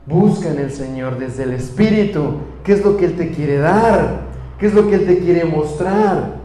busca 0.05 0.49
en 0.49 0.59
el 0.59 0.71
Señor 0.71 1.17
desde 1.17 1.43
el 1.43 1.53
Espíritu 1.53 2.21
qué 2.63 2.73
es 2.73 2.85
lo 2.85 2.97
que 2.97 3.05
Él 3.05 3.15
te 3.15 3.31
quiere 3.31 3.57
dar, 3.57 4.21
qué 4.59 4.67
es 4.67 4.73
lo 4.73 4.87
que 4.87 4.95
Él 4.95 5.05
te 5.05 5.19
quiere 5.19 5.45
mostrar. 5.45 6.35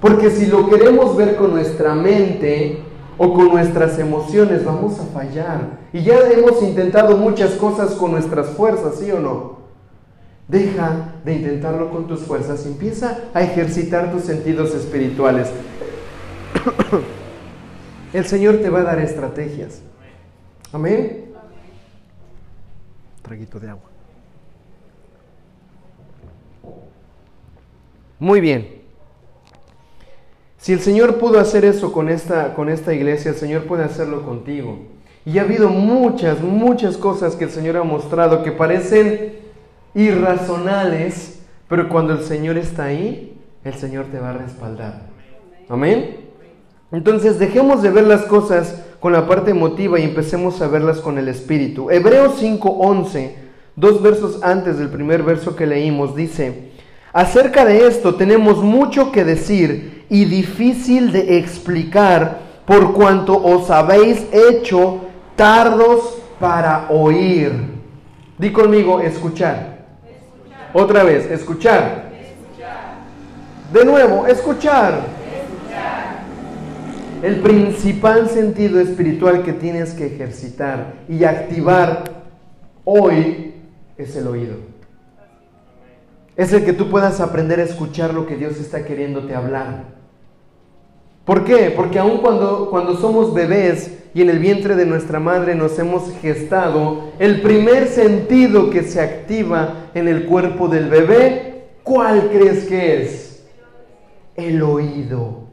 Porque 0.00 0.30
si 0.30 0.46
lo 0.46 0.68
queremos 0.68 1.16
ver 1.16 1.36
con 1.36 1.52
nuestra 1.52 1.94
mente 1.94 2.78
o 3.18 3.32
con 3.32 3.48
nuestras 3.48 3.98
emociones, 3.98 4.64
vamos 4.64 5.00
a 5.00 5.04
fallar. 5.06 5.78
Y 5.92 6.02
ya 6.02 6.14
hemos 6.30 6.62
intentado 6.62 7.16
muchas 7.16 7.52
cosas 7.52 7.92
con 7.94 8.12
nuestras 8.12 8.50
fuerzas, 8.50 8.96
¿sí 9.00 9.10
o 9.10 9.18
no? 9.18 9.54
Deja 10.46 11.14
de 11.24 11.34
intentarlo 11.34 11.90
con 11.90 12.06
tus 12.06 12.20
fuerzas 12.20 12.66
empieza 12.66 13.18
a 13.32 13.42
ejercitar 13.42 14.12
tus 14.12 14.24
sentidos 14.24 14.74
espirituales. 14.74 15.48
El 18.12 18.24
Señor 18.26 18.58
te 18.58 18.70
va 18.70 18.80
a 18.80 18.84
dar 18.84 18.98
estrategias. 19.00 19.82
Amén. 20.72 21.24
Traguito 23.22 23.58
de 23.58 23.70
agua. 23.70 23.90
Muy 28.18 28.40
bien. 28.40 28.82
Si 30.58 30.72
el 30.72 30.80
Señor 30.80 31.18
pudo 31.18 31.38
hacer 31.40 31.64
eso 31.64 31.92
con 31.92 32.08
esta, 32.08 32.54
con 32.54 32.70
esta 32.70 32.94
iglesia, 32.94 33.32
el 33.32 33.36
Señor 33.36 33.64
puede 33.64 33.84
hacerlo 33.84 34.24
contigo. 34.24 34.78
Y 35.26 35.38
ha 35.38 35.42
habido 35.42 35.68
muchas, 35.68 36.40
muchas 36.40 36.96
cosas 36.96 37.36
que 37.36 37.44
el 37.44 37.50
Señor 37.50 37.76
ha 37.76 37.82
mostrado 37.82 38.42
que 38.42 38.52
parecen 38.52 39.34
irracionales, 39.94 41.40
pero 41.68 41.88
cuando 41.88 42.14
el 42.14 42.22
Señor 42.22 42.56
está 42.56 42.84
ahí, 42.84 43.38
el 43.64 43.74
Señor 43.74 44.06
te 44.06 44.18
va 44.18 44.30
a 44.30 44.34
respaldar. 44.34 45.02
Amén. 45.68 46.23
Entonces 46.94 47.40
dejemos 47.40 47.82
de 47.82 47.90
ver 47.90 48.04
las 48.04 48.22
cosas 48.22 48.76
con 49.00 49.12
la 49.12 49.26
parte 49.26 49.50
emotiva 49.50 49.98
y 49.98 50.04
empecemos 50.04 50.62
a 50.62 50.68
verlas 50.68 51.00
con 51.00 51.18
el 51.18 51.26
espíritu. 51.26 51.90
Hebreos 51.90 52.40
5:11, 52.40 53.34
dos 53.74 54.00
versos 54.00 54.40
antes 54.44 54.78
del 54.78 54.90
primer 54.90 55.24
verso 55.24 55.56
que 55.56 55.66
leímos, 55.66 56.14
dice, 56.14 56.70
acerca 57.12 57.64
de 57.64 57.88
esto 57.88 58.14
tenemos 58.14 58.62
mucho 58.62 59.10
que 59.10 59.24
decir 59.24 60.04
y 60.08 60.24
difícil 60.26 61.10
de 61.10 61.38
explicar 61.38 62.38
por 62.64 62.92
cuanto 62.92 63.42
os 63.42 63.70
habéis 63.70 64.24
hecho 64.32 65.00
tardos 65.34 66.18
para 66.38 66.86
oír. 66.90 67.74
Di 68.38 68.52
conmigo, 68.52 69.00
escuchar. 69.00 69.84
Otra 70.72 71.02
vez, 71.02 71.28
escuchar. 71.28 72.12
escuchar. 72.20 72.94
De 73.72 73.84
nuevo, 73.84 74.28
escuchar. 74.28 75.23
El 77.24 77.36
principal 77.36 78.28
sentido 78.28 78.78
espiritual 78.78 79.44
que 79.44 79.54
tienes 79.54 79.94
que 79.94 80.08
ejercitar 80.08 80.96
y 81.08 81.24
activar 81.24 82.04
hoy 82.84 83.54
es 83.96 84.14
el 84.16 84.26
oído. 84.26 84.56
Es 86.36 86.52
el 86.52 86.66
que 86.66 86.74
tú 86.74 86.90
puedas 86.90 87.22
aprender 87.22 87.60
a 87.60 87.62
escuchar 87.62 88.12
lo 88.12 88.26
que 88.26 88.36
Dios 88.36 88.60
está 88.60 88.84
queriéndote 88.84 89.34
hablar. 89.34 89.84
¿Por 91.24 91.44
qué? 91.46 91.72
Porque 91.74 91.98
aun 91.98 92.18
cuando, 92.18 92.68
cuando 92.68 92.94
somos 92.94 93.32
bebés 93.32 94.00
y 94.12 94.20
en 94.20 94.28
el 94.28 94.38
vientre 94.38 94.76
de 94.76 94.84
nuestra 94.84 95.18
madre 95.18 95.54
nos 95.54 95.78
hemos 95.78 96.12
gestado, 96.20 97.04
el 97.18 97.40
primer 97.40 97.86
sentido 97.86 98.68
que 98.68 98.82
se 98.82 99.00
activa 99.00 99.86
en 99.94 100.08
el 100.08 100.26
cuerpo 100.26 100.68
del 100.68 100.90
bebé, 100.90 101.68
¿cuál 101.84 102.28
crees 102.30 102.66
que 102.66 103.02
es? 103.02 103.46
El 104.36 104.62
oído. 104.62 105.43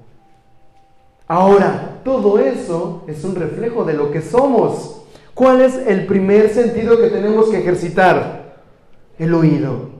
Ahora, 1.32 2.02
todo 2.04 2.40
eso 2.40 3.04
es 3.08 3.24
un 3.24 3.36
reflejo 3.36 3.86
de 3.86 3.94
lo 3.94 4.12
que 4.12 4.22
somos. 4.22 5.04
¿Cuál 5.34 5.62
es 5.62 5.76
el 5.88 6.06
primer 6.06 6.50
sentido 6.50 7.00
que 7.00 7.08
tenemos 7.08 7.48
que 7.48 7.60
ejercitar? 7.60 8.58
El 9.18 9.34
oído, 9.34 9.92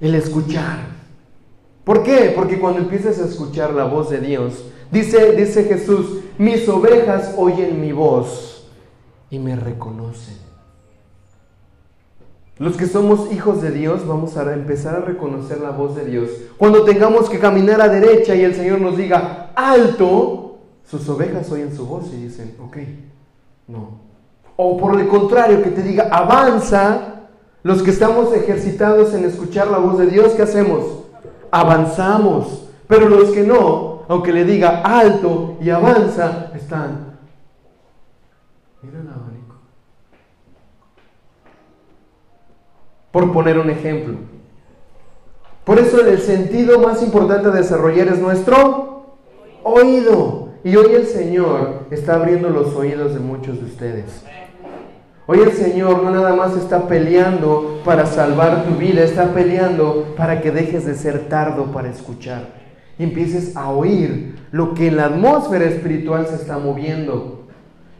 el 0.00 0.14
escuchar. 0.14 0.78
¿Por 1.82 2.04
qué? 2.04 2.32
Porque 2.32 2.60
cuando 2.60 2.78
empiezas 2.78 3.18
a 3.18 3.24
escuchar 3.24 3.72
la 3.72 3.86
voz 3.86 4.08
de 4.08 4.20
Dios, 4.20 4.66
dice, 4.92 5.32
dice 5.32 5.64
Jesús, 5.64 6.20
mis 6.38 6.68
ovejas 6.68 7.34
oyen 7.36 7.80
mi 7.80 7.90
voz 7.90 8.70
y 9.30 9.40
me 9.40 9.56
reconocen. 9.56 10.38
Los 12.58 12.76
que 12.76 12.86
somos 12.86 13.32
hijos 13.32 13.62
de 13.62 13.72
Dios 13.72 14.06
vamos 14.06 14.36
a 14.36 14.54
empezar 14.54 14.94
a 14.94 15.00
reconocer 15.00 15.60
la 15.60 15.72
voz 15.72 15.96
de 15.96 16.04
Dios. 16.04 16.30
Cuando 16.56 16.84
tengamos 16.84 17.28
que 17.28 17.40
caminar 17.40 17.80
a 17.80 17.88
derecha 17.88 18.36
y 18.36 18.44
el 18.44 18.54
Señor 18.54 18.80
nos 18.80 18.96
diga, 18.96 19.50
alto, 19.56 20.47
sus 20.90 21.08
ovejas 21.08 21.50
oyen 21.50 21.74
su 21.74 21.86
voz 21.86 22.12
y 22.12 22.16
dicen, 22.16 22.56
ok, 22.60 22.76
no. 23.66 24.00
O 24.56 24.76
por 24.76 24.98
el 24.98 25.06
contrario, 25.08 25.62
que 25.62 25.70
te 25.70 25.82
diga, 25.82 26.08
avanza, 26.10 27.26
los 27.62 27.82
que 27.82 27.90
estamos 27.90 28.32
ejercitados 28.32 29.14
en 29.14 29.24
escuchar 29.24 29.68
la 29.68 29.78
voz 29.78 29.98
de 29.98 30.06
Dios, 30.06 30.32
¿qué 30.32 30.42
hacemos? 30.42 30.84
Avanzamos. 31.50 32.68
Pero 32.86 33.08
los 33.08 33.30
que 33.30 33.44
no, 33.44 34.02
aunque 34.08 34.32
le 34.32 34.44
diga 34.44 34.80
alto 34.82 35.58
y 35.60 35.70
avanza, 35.70 36.50
están. 36.54 37.18
Mira 38.82 39.00
el 39.00 39.08
abanico. 39.08 39.38
por 43.10 43.32
poner 43.32 43.58
un 43.58 43.70
ejemplo. 43.70 44.16
Por 45.64 45.78
eso 45.78 46.00
el 46.00 46.20
sentido 46.20 46.78
más 46.78 47.02
importante 47.02 47.48
a 47.48 47.52
desarrollar 47.52 48.08
es 48.08 48.18
nuestro 48.18 49.16
oído. 49.62 50.47
Y 50.64 50.74
hoy 50.74 50.92
el 50.94 51.06
Señor 51.06 51.86
está 51.90 52.14
abriendo 52.14 52.50
los 52.50 52.74
oídos 52.74 53.14
de 53.14 53.20
muchos 53.20 53.60
de 53.60 53.66
ustedes. 53.66 54.24
Hoy 55.26 55.40
el 55.40 55.52
Señor 55.52 56.02
no 56.02 56.10
nada 56.10 56.34
más 56.34 56.56
está 56.56 56.88
peleando 56.88 57.80
para 57.84 58.06
salvar 58.06 58.64
tu 58.64 58.74
vida, 58.74 59.04
está 59.04 59.34
peleando 59.34 60.14
para 60.16 60.40
que 60.40 60.50
dejes 60.50 60.84
de 60.84 60.94
ser 60.94 61.28
tardo 61.28 61.66
para 61.66 61.90
escuchar 61.90 62.58
y 62.98 63.04
empieces 63.04 63.56
a 63.56 63.70
oír 63.70 64.34
lo 64.50 64.74
que 64.74 64.88
en 64.88 64.96
la 64.96 65.04
atmósfera 65.04 65.66
espiritual 65.66 66.26
se 66.26 66.34
está 66.34 66.58
moviendo. 66.58 67.46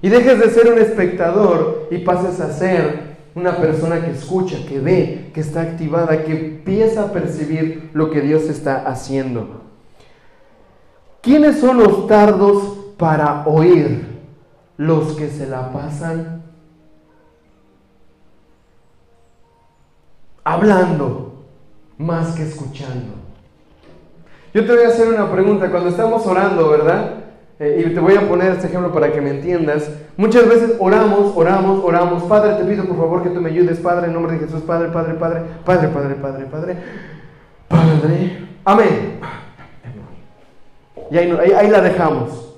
Y 0.03 0.09
dejes 0.09 0.41
de 0.41 0.51
ser 0.51 0.73
un 0.73 0.79
espectador 0.79 1.89
y 1.91 1.99
pases 1.99 2.41
a 2.41 2.53
ser 2.53 3.09
una 3.35 3.57
persona 3.57 4.05
que 4.05 4.11
escucha, 4.11 4.59
que 4.67 4.81
ve, 4.81 5.31
que 5.33 5.41
está 5.41 5.63
activada, 5.63 6.25
que 6.25 6.33
empieza 6.33 7.05
a 7.05 7.13
percibir 7.13 7.91
lo 7.93 8.11
que 8.11 8.21
Dios 8.21 8.45
está 8.49 8.87
haciendo. 8.87 9.68
¿Quiénes 11.21 11.61
son 11.61 11.79
los 11.79 12.07
tardos 12.07 12.77
para 12.97 13.45
oír? 13.47 14.07
Los 14.77 15.15
que 15.15 15.29
se 15.29 15.47
la 15.47 15.73
pasan 15.73 16.43
hablando 20.45 21.45
más 21.99 22.35
que 22.35 22.43
escuchando. 22.43 23.15
Yo 24.55 24.65
te 24.65 24.73
voy 24.73 24.85
a 24.85 24.89
hacer 24.89 25.09
una 25.09 25.31
pregunta. 25.31 25.71
Cuando 25.71 25.91
estamos 25.91 26.27
orando, 26.27 26.71
¿verdad? 26.71 27.15
Eh, 27.59 27.85
y 27.87 27.95
te 27.95 28.01
voy 28.01 28.15
a 28.15 28.27
poner 28.29 28.53
este 28.53 28.69
ejemplo 28.69 28.93
para 28.93 29.13
que 29.13 29.21
me 29.21 29.31
entiendas. 29.31 29.91
Muchas 30.17 30.49
veces 30.49 30.77
oramos, 30.79 31.33
oramos, 31.37 31.85
oramos. 31.85 32.23
Padre, 32.25 32.55
te 32.55 32.65
pido 32.65 32.85
por 32.85 32.97
favor 32.97 33.23
que 33.23 33.31
tú 33.31 33.41
me 33.41 33.51
ayudes. 33.51 33.79
Padre, 33.79 34.07
en 34.07 34.15
nombre 34.15 34.39
de 34.39 34.47
Jesús. 34.47 34.63
Padre, 34.63 34.89
Padre, 34.89 35.15
Padre. 35.15 35.43
Padre, 35.65 35.89
Padre, 35.89 36.15
Padre, 36.15 36.45
Padre. 36.47 36.77
Padre. 37.69 38.49
Amén. 38.65 39.21
Y 41.11 41.17
ahí, 41.17 41.71
la 41.71 41.81
dejamos. 41.81 42.55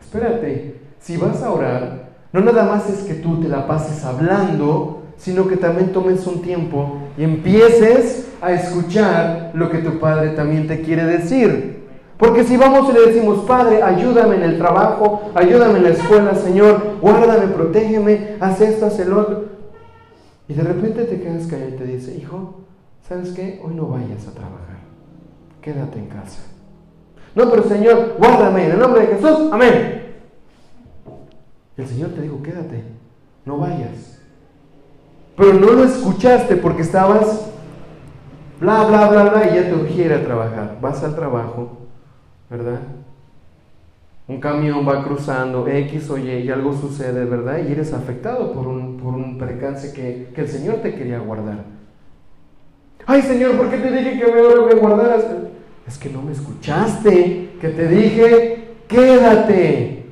Espérate. 0.00 0.80
Si 1.00 1.16
vas 1.16 1.42
a 1.42 1.50
orar, 1.50 2.10
no 2.32 2.40
nada 2.40 2.64
más 2.64 2.88
es 2.90 3.02
que 3.04 3.14
tú 3.14 3.40
te 3.40 3.48
la 3.48 3.66
pases 3.66 4.04
hablando, 4.04 5.02
sino 5.16 5.48
que 5.48 5.56
también 5.56 5.92
tomes 5.92 6.26
un 6.26 6.42
tiempo 6.42 6.98
y 7.16 7.24
empieces 7.24 8.28
a 8.42 8.52
escuchar 8.52 9.50
lo 9.54 9.70
que 9.70 9.78
tu 9.78 9.98
Padre 9.98 10.30
también 10.30 10.66
te 10.66 10.82
quiere 10.82 11.04
decir. 11.04 11.80
Porque 12.18 12.44
si 12.44 12.58
vamos 12.58 12.90
y 12.90 12.92
le 12.92 13.12
decimos, 13.12 13.46
Padre, 13.46 13.82
ayúdame 13.82 14.36
en 14.36 14.42
el 14.42 14.58
trabajo, 14.58 15.30
ayúdame 15.34 15.78
en 15.78 15.84
la 15.84 15.90
escuela, 15.90 16.34
Señor, 16.34 16.98
guárdame, 17.00 17.46
protégeme, 17.46 18.36
haz 18.40 18.60
esto, 18.60 18.86
haz 18.86 18.98
el 19.00 19.14
otro. 19.14 19.46
Y 20.46 20.52
de 20.52 20.62
repente 20.62 21.04
te 21.04 21.20
quedas 21.20 21.46
callado 21.46 21.70
y 21.70 21.78
te 21.78 21.84
dice, 21.84 22.14
hijo, 22.14 22.60
¿sabes 23.08 23.30
qué? 23.30 23.60
Hoy 23.64 23.74
no 23.74 23.86
vayas 23.86 24.28
a 24.28 24.32
trabajar. 24.32 24.80
Quédate 25.62 25.98
en 25.98 26.06
casa. 26.08 26.42
No, 27.34 27.50
pero 27.50 27.62
Señor, 27.64 28.16
guárdame 28.18 28.66
en 28.66 28.72
el 28.72 28.78
nombre 28.78 29.06
de 29.06 29.14
Jesús. 29.14 29.50
Amén. 29.52 30.02
El 31.76 31.86
Señor 31.86 32.10
te 32.10 32.22
dijo, 32.22 32.42
quédate, 32.42 32.82
no 33.44 33.58
vayas. 33.58 34.20
Pero 35.36 35.54
no 35.54 35.72
lo 35.72 35.84
escuchaste 35.84 36.56
porque 36.56 36.82
estabas 36.82 37.50
bla, 38.60 38.84
bla, 38.84 39.08
bla, 39.08 39.24
bla, 39.30 39.50
y 39.50 39.54
ya 39.54 39.68
te 39.68 39.74
urgiera 39.74 40.16
a 40.16 40.24
trabajar. 40.24 40.78
Vas 40.80 41.02
al 41.02 41.14
trabajo, 41.14 41.78
¿verdad? 42.50 42.80
Un 44.28 44.40
camión 44.40 44.86
va 44.86 45.02
cruzando 45.02 45.66
X 45.66 46.10
o 46.10 46.18
Y 46.18 46.30
y 46.30 46.50
algo 46.50 46.72
sucede, 46.72 47.24
¿verdad? 47.24 47.60
Y 47.66 47.72
eres 47.72 47.92
afectado 47.92 48.52
por 48.52 48.66
un, 48.68 48.98
por 48.98 49.14
un 49.14 49.38
percance 49.38 49.92
que, 49.92 50.28
que 50.34 50.42
el 50.42 50.48
Señor 50.48 50.76
te 50.76 50.94
quería 50.94 51.18
guardar. 51.18 51.64
Ay, 53.06 53.22
Señor, 53.22 53.56
¿por 53.56 53.70
qué 53.70 53.78
te 53.78 53.90
dije 53.90 54.20
que 54.20 54.26
me, 54.26 54.66
me 54.66 54.80
guardaras? 54.80 55.24
Es 55.90 55.98
que 55.98 56.08
no 56.08 56.22
me 56.22 56.30
escuchaste, 56.30 57.56
que 57.60 57.68
te 57.68 57.88
dije, 57.88 58.76
quédate. 58.86 60.06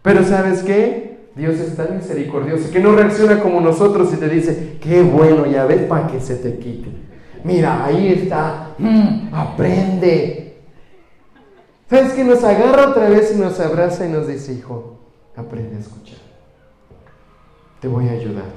Pero 0.00 0.24
¿sabes 0.24 0.62
qué? 0.62 1.18
Dios 1.36 1.56
es 1.56 1.76
tan 1.76 1.98
misericordioso 1.98 2.70
que 2.70 2.80
no 2.80 2.92
reacciona 2.92 3.40
como 3.40 3.60
nosotros 3.60 4.10
y 4.14 4.16
te 4.16 4.26
dice, 4.26 4.78
qué 4.80 5.02
bueno, 5.02 5.44
ya 5.44 5.66
ves, 5.66 5.82
para 5.82 6.06
que 6.06 6.18
se 6.18 6.36
te 6.36 6.58
quite. 6.58 6.88
Mira, 7.44 7.84
ahí 7.84 8.08
está, 8.08 8.74
mm, 8.78 9.34
aprende. 9.34 10.62
¿Sabes 11.90 12.14
que 12.14 12.24
Nos 12.24 12.42
agarra 12.42 12.88
otra 12.88 13.10
vez 13.10 13.34
y 13.36 13.38
nos 13.38 13.60
abraza 13.60 14.06
y 14.06 14.08
nos 14.08 14.26
dice, 14.26 14.54
hijo, 14.54 14.98
aprende 15.36 15.76
a 15.76 15.80
escuchar. 15.80 16.20
Te 17.80 17.88
voy 17.88 18.08
a 18.08 18.12
ayudar, 18.12 18.50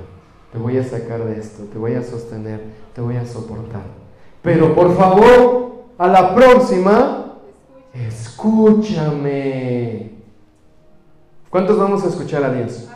te 0.53 0.57
voy 0.57 0.77
a 0.77 0.85
sacar 0.85 1.25
de 1.25 1.37
esto, 1.37 1.63
te 1.63 1.77
voy 1.77 1.95
a 1.95 2.01
sostener, 2.01 2.61
te 2.95 3.01
voy 3.01 3.17
a 3.17 3.25
soportar. 3.25 3.83
Pero 4.41 4.73
por 4.73 4.95
favor, 4.95 5.69
a 5.99 6.07
la 6.07 6.33
próxima, 6.33 7.35
escúchame. 7.93 9.29
¿Cuántos 11.49 11.77
vamos 11.77 12.05
a 12.05 12.07
escuchar 12.07 12.43
a 12.45 12.53
Dios? 12.53 12.87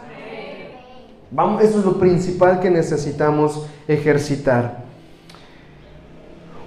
Vamos, 1.30 1.62
eso 1.62 1.80
es 1.80 1.86
lo 1.86 1.99
principal 1.99 2.62
que 2.62 2.70
necesitamos 2.70 3.68
ejercitar. 3.89 4.86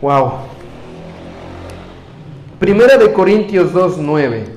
Wow. 0.03 0.32
Primera 2.59 2.99
de 2.99 3.12
Corintios 3.14 3.72
2, 3.72 3.97
9. 3.99 4.57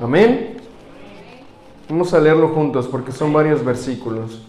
Amén. 0.00 0.53
Vamos 1.88 2.14
a 2.14 2.20
leerlo 2.20 2.48
juntos 2.48 2.88
porque 2.88 3.12
son 3.12 3.32
varios 3.32 3.64
versículos. 3.64 4.42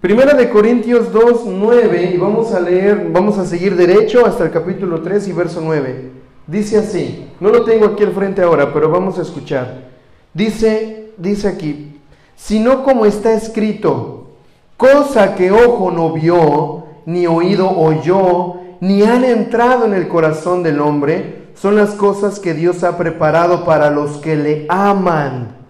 Primera 0.00 0.34
de 0.34 0.50
Corintios 0.50 1.12
2, 1.12 1.44
9 1.46 2.12
y 2.14 2.18
vamos 2.18 2.52
a 2.52 2.60
leer, 2.60 3.08
vamos 3.10 3.38
a 3.38 3.46
seguir 3.46 3.76
derecho 3.76 4.26
hasta 4.26 4.44
el 4.44 4.50
capítulo 4.50 5.00
3 5.00 5.28
y 5.28 5.32
verso 5.32 5.60
9. 5.62 6.10
Dice 6.46 6.78
así, 6.78 7.30
no 7.40 7.48
lo 7.48 7.64
tengo 7.64 7.86
aquí 7.86 8.02
al 8.02 8.12
frente 8.12 8.42
ahora, 8.42 8.72
pero 8.72 8.90
vamos 8.90 9.18
a 9.18 9.22
escuchar. 9.22 9.88
Dice, 10.34 11.12
dice 11.16 11.48
aquí, 11.48 12.00
sino 12.36 12.82
como 12.82 13.06
está 13.06 13.32
escrito, 13.32 14.32
cosa 14.76 15.36
que 15.36 15.52
ojo 15.52 15.90
no 15.90 16.12
vio, 16.12 16.84
ni 17.06 17.26
oído 17.26 17.70
oyó, 17.70 18.56
ni 18.80 19.02
han 19.04 19.24
entrado 19.24 19.86
en 19.86 19.94
el 19.94 20.08
corazón 20.08 20.62
del 20.62 20.80
hombre, 20.80 21.44
son 21.54 21.76
las 21.76 21.90
cosas 21.94 22.40
que 22.40 22.52
Dios 22.52 22.82
ha 22.84 22.98
preparado 22.98 23.64
para 23.64 23.88
los 23.88 24.18
que 24.18 24.36
le 24.36 24.66
aman. 24.68 25.63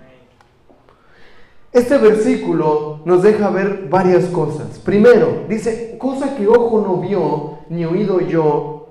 Este 1.75 1.99
versículo 1.99 3.01
nos 3.05 3.25
deja 3.25 3.51
ver 3.51 3.89
varias 3.91 4.27
cosas. 4.27 4.79
Primero, 4.79 5.43
dice, 5.49 5.97
cosa 5.99 6.37
que 6.37 6.47
ojo 6.47 6.81
no 6.81 6.99
vio, 6.99 7.59
ni 7.69 7.85
oído 7.85 8.15
oyó, 8.15 8.87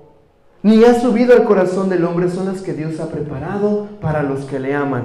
ni 0.62 0.84
ha 0.84 1.00
subido 1.00 1.32
al 1.34 1.44
corazón 1.44 1.88
del 1.88 2.04
hombre, 2.04 2.28
son 2.28 2.44
las 2.44 2.60
que 2.60 2.74
Dios 2.74 3.00
ha 3.00 3.08
preparado 3.08 3.88
para 4.02 4.22
los 4.22 4.44
que 4.44 4.60
le 4.60 4.74
aman. 4.74 5.04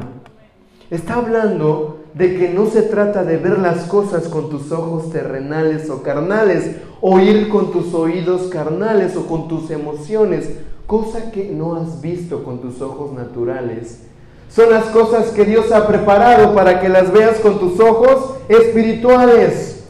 Está 0.92 1.16
hablando 1.16 2.00
de 2.16 2.38
que 2.38 2.50
no 2.50 2.66
se 2.66 2.82
trata 2.82 3.24
de 3.24 3.38
ver 3.38 3.60
las 3.60 3.86
cosas 3.86 4.28
con 4.28 4.50
tus 4.50 4.74
ojos 4.74 5.10
terrenales 5.12 5.90
o 5.90 6.04
carnales, 6.04 6.76
oír 7.00 7.48
con 7.48 7.72
tus 7.72 7.94
oídos 7.94 8.50
carnales 8.50 9.16
o 9.16 9.26
con 9.26 9.48
tus 9.48 9.72
emociones, 9.72 10.50
cosa 10.86 11.32
que 11.32 11.50
no 11.50 11.76
has 11.76 12.02
visto 12.02 12.44
con 12.44 12.60
tus 12.60 12.82
ojos 12.82 13.14
naturales. 13.14 14.09
Son 14.50 14.70
las 14.72 14.86
cosas 14.86 15.30
que 15.30 15.46
Dios 15.46 15.72
ha 15.72 15.88
preparado 15.88 16.54
para 16.54 16.82
que 16.82 16.90
las 16.90 17.14
veas 17.14 17.40
con 17.40 17.60
tus 17.60 17.80
ojos 17.80 18.36
espirituales. 18.50 19.84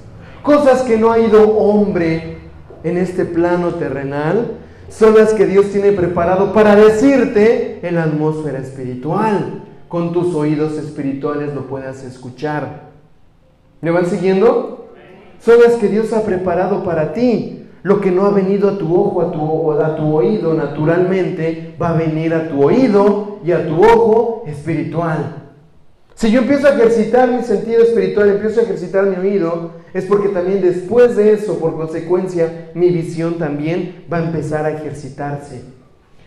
Cosas 0.43 0.82
que 0.84 0.97
no 0.97 1.12
ha 1.12 1.20
ido 1.20 1.57
hombre 1.57 2.38
en 2.84 2.97
este 2.97 3.26
plano 3.26 3.76
terrenal, 3.76 4.57
son 4.89 5.16
las 5.16 5.34
que 5.34 5.45
Dios 5.45 5.68
tiene 5.72 5.91
preparado 5.93 6.53
para 6.53 6.76
decirte 6.76 7.80
en 7.84 7.95
la 7.95 8.03
atmósfera 8.03 8.60
espiritual 8.60 9.64
con 9.89 10.14
tus 10.14 10.36
oídos 10.36 10.78
espirituales 10.78 11.53
lo 11.53 11.68
puedas 11.68 12.03
escuchar. 12.03 12.89
¿Me 13.82 13.91
van 13.91 14.05
siguiendo? 14.05 14.89
Son 15.39 15.60
las 15.62 15.74
que 15.74 15.88
Dios 15.88 16.14
ha 16.14 16.24
preparado 16.24 16.84
para 16.84 17.12
ti. 17.12 17.66
Lo 17.82 17.99
que 17.99 18.12
no 18.12 18.26
ha 18.26 18.30
venido 18.30 18.70
a 18.70 18.78
tu 18.78 18.93
ojo, 18.93 19.22
a 19.22 19.32
tu, 19.32 19.72
a 19.72 19.95
tu 19.95 20.16
oído 20.16 20.53
naturalmente, 20.53 21.76
va 21.82 21.89
a 21.89 21.97
venir 21.97 22.34
a 22.34 22.49
tu 22.49 22.64
oído 22.64 23.29
y 23.44 23.52
a 23.52 23.68
tu 23.68 23.84
ojo 23.84 24.44
espiritual. 24.48 25.36
Si 26.16 26.32
yo 26.32 26.42
empiezo 26.42 26.68
a 26.68 26.72
ejercitar 26.72 27.32
mi 27.32 27.44
sentido 27.44 27.82
espiritual, 27.82 28.30
empiezo 28.30 28.60
a 28.60 28.64
ejercitar 28.64 29.06
mi 29.06 29.16
oído, 29.16 29.72
es 29.94 30.06
porque 30.06 30.30
también 30.30 30.62
después 30.62 31.16
de 31.16 31.32
eso, 31.32 31.60
por 31.60 31.78
consecuencia, 31.78 32.72
mi 32.74 32.90
visión 32.90 33.38
también 33.38 34.04
va 34.12 34.18
a 34.18 34.26
empezar 34.26 34.66
a 34.66 34.72
ejercitarse. 34.72 35.64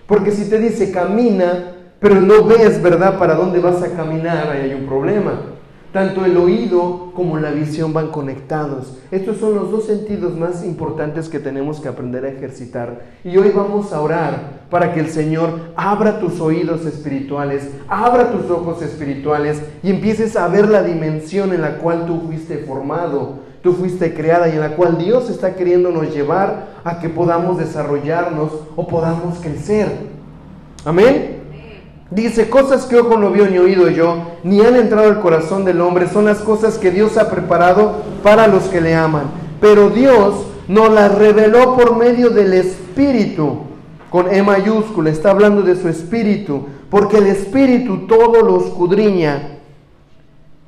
Porque 0.06 0.30
si 0.30 0.48
te 0.48 0.58
dice 0.58 0.92
camina, 0.92 1.74
pero 2.00 2.20
no 2.20 2.44
ves, 2.44 2.82
¿verdad?, 2.82 3.18
para 3.18 3.34
dónde 3.34 3.60
vas 3.60 3.82
a 3.82 3.90
caminar, 3.90 4.48
ahí 4.50 4.70
hay 4.70 4.74
un 4.74 4.86
problema. 4.86 5.51
Tanto 5.92 6.24
el 6.24 6.38
oído 6.38 7.12
como 7.14 7.38
la 7.38 7.50
visión 7.50 7.92
van 7.92 8.08
conectados. 8.08 8.96
Estos 9.10 9.36
son 9.36 9.54
los 9.54 9.70
dos 9.70 9.84
sentidos 9.84 10.34
más 10.34 10.64
importantes 10.64 11.28
que 11.28 11.38
tenemos 11.38 11.80
que 11.80 11.88
aprender 11.88 12.24
a 12.24 12.30
ejercitar. 12.30 13.02
Y 13.24 13.36
hoy 13.36 13.52
vamos 13.54 13.92
a 13.92 14.00
orar 14.00 14.62
para 14.70 14.94
que 14.94 15.00
el 15.00 15.10
Señor 15.10 15.72
abra 15.76 16.18
tus 16.18 16.40
oídos 16.40 16.86
espirituales, 16.86 17.68
abra 17.88 18.32
tus 18.32 18.50
ojos 18.50 18.80
espirituales 18.80 19.62
y 19.82 19.90
empieces 19.90 20.34
a 20.34 20.48
ver 20.48 20.70
la 20.70 20.82
dimensión 20.82 21.52
en 21.52 21.60
la 21.60 21.76
cual 21.76 22.06
tú 22.06 22.22
fuiste 22.26 22.56
formado, 22.58 23.40
tú 23.62 23.74
fuiste 23.74 24.14
creada 24.14 24.48
y 24.48 24.52
en 24.52 24.60
la 24.60 24.76
cual 24.76 24.96
Dios 24.96 25.28
está 25.28 25.56
queriéndonos 25.56 26.14
llevar 26.14 26.68
a 26.84 27.00
que 27.00 27.10
podamos 27.10 27.58
desarrollarnos 27.58 28.50
o 28.76 28.88
podamos 28.88 29.40
crecer. 29.40 29.88
Amén. 30.86 31.41
Dice, 32.14 32.50
cosas 32.50 32.84
que 32.84 32.96
ojo 32.96 33.16
no 33.16 33.30
vio 33.30 33.46
ni 33.48 33.56
oído 33.56 33.88
yo, 33.88 34.16
ni 34.44 34.60
han 34.60 34.76
entrado 34.76 35.08
al 35.08 35.20
corazón 35.20 35.64
del 35.64 35.80
hombre, 35.80 36.08
son 36.08 36.26
las 36.26 36.40
cosas 36.40 36.76
que 36.76 36.90
Dios 36.90 37.16
ha 37.16 37.30
preparado 37.30 38.02
para 38.22 38.48
los 38.48 38.64
que 38.64 38.82
le 38.82 38.94
aman. 38.94 39.24
Pero 39.62 39.88
Dios 39.88 40.34
nos 40.68 40.92
las 40.92 41.14
reveló 41.14 41.74
por 41.74 41.96
medio 41.96 42.28
del 42.28 42.52
Espíritu, 42.52 43.60
con 44.10 44.32
E 44.32 44.42
mayúscula, 44.42 45.08
está 45.08 45.30
hablando 45.30 45.62
de 45.62 45.74
su 45.74 45.88
Espíritu, 45.88 46.66
porque 46.90 47.16
el 47.16 47.28
Espíritu 47.28 48.06
todo 48.06 48.42
lo 48.42 48.62
escudriña. 48.62 49.58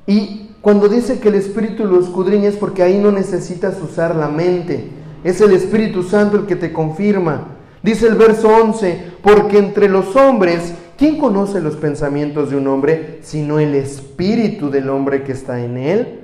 Y 0.07 0.49
cuando 0.61 0.89
dice 0.89 1.19
que 1.19 1.29
el 1.29 1.35
Espíritu 1.35 1.85
lo 1.85 1.99
escudriña 1.99 2.49
es 2.49 2.55
porque 2.55 2.81
ahí 2.81 2.97
no 2.97 3.11
necesitas 3.11 3.79
usar 3.83 4.15
la 4.15 4.29
mente, 4.29 4.89
es 5.23 5.39
el 5.41 5.51
Espíritu 5.51 6.01
Santo 6.01 6.37
el 6.37 6.45
que 6.47 6.55
te 6.55 6.73
confirma. 6.73 7.49
Dice 7.83 8.07
el 8.07 8.15
verso 8.15 8.47
11, 8.47 9.11
porque 9.21 9.59
entre 9.59 9.89
los 9.89 10.15
hombres 10.15 10.73
¿Quién 10.97 11.17
conoce 11.17 11.59
los 11.59 11.75
pensamientos 11.75 12.49
de 12.49 12.55
un 12.55 12.67
hombre 12.67 13.19
sino 13.21 13.59
el 13.59 13.75
espíritu 13.75 14.69
del 14.69 14.89
hombre 14.89 15.23
que 15.23 15.33
está 15.33 15.63
en 15.63 15.77
él? 15.77 16.19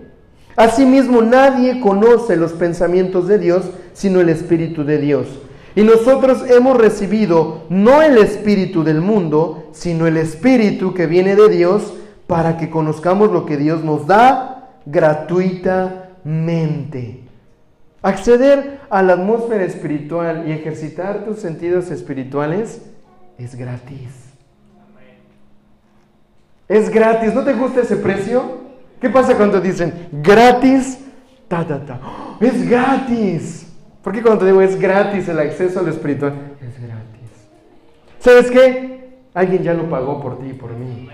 Asimismo, 0.56 1.22
nadie 1.22 1.82
conoce 1.82 2.38
los 2.38 2.54
pensamientos 2.54 3.28
de 3.28 3.40
Dios 3.40 3.72
sino 3.94 4.22
el 4.22 4.30
espíritu 4.30 4.84
de 4.84 4.98
Dios. 4.98 5.28
Y 5.76 5.84
nosotros 5.84 6.50
hemos 6.50 6.78
recibido 6.78 7.66
no 7.70 8.02
el 8.02 8.18
espíritu 8.18 8.84
del 8.84 9.02
mundo, 9.02 9.70
sino 9.74 10.08
el 10.08 10.16
espíritu 10.18 10.94
que 10.94 11.08
viene 11.08 11.36
de 11.36 11.50
Dios 11.50 11.94
para 12.28 12.58
que 12.58 12.70
conozcamos 12.70 13.32
lo 13.32 13.46
que 13.46 13.58
Dios 13.58 13.84
nos 13.84 14.08
da 14.08 14.70
gratuitamente. 14.86 17.24
Acceder 18.02 18.80
a 18.90 19.04
la 19.04 19.14
atmósfera 19.14 19.64
espiritual 19.64 20.46
y 20.48 20.52
ejercitar 20.52 21.24
tus 21.26 21.40
sentidos 21.40 21.92
espirituales 21.92 22.82
es 23.38 23.56
gratis. 23.56 24.31
Es 26.72 26.90
gratis. 26.90 27.34
¿No 27.34 27.44
te 27.44 27.52
gusta 27.52 27.82
ese 27.82 27.98
precio? 27.98 28.44
¿Qué 29.02 29.10
pasa 29.10 29.36
cuando 29.36 29.60
dicen 29.60 30.08
gratis? 30.10 31.00
Ta, 31.50 31.68
ta, 31.68 31.86
ta. 31.86 32.00
¡Oh! 32.02 32.38
Es 32.40 32.66
gratis. 32.70 33.68
¿Por 34.02 34.14
qué 34.14 34.22
cuando 34.22 34.40
te 34.40 34.46
digo 34.46 34.62
es 34.62 34.80
gratis 34.80 35.28
el 35.28 35.40
acceso 35.40 35.82
al 35.82 35.90
espiritual? 35.90 36.32
Es 36.62 36.82
gratis. 36.82 37.30
¿Sabes 38.20 38.50
qué? 38.50 39.10
Alguien 39.34 39.64
ya 39.64 39.74
lo 39.74 39.90
pagó 39.90 40.22
por 40.22 40.40
ti 40.40 40.52
y 40.52 40.54
por 40.54 40.72
mí. 40.72 41.10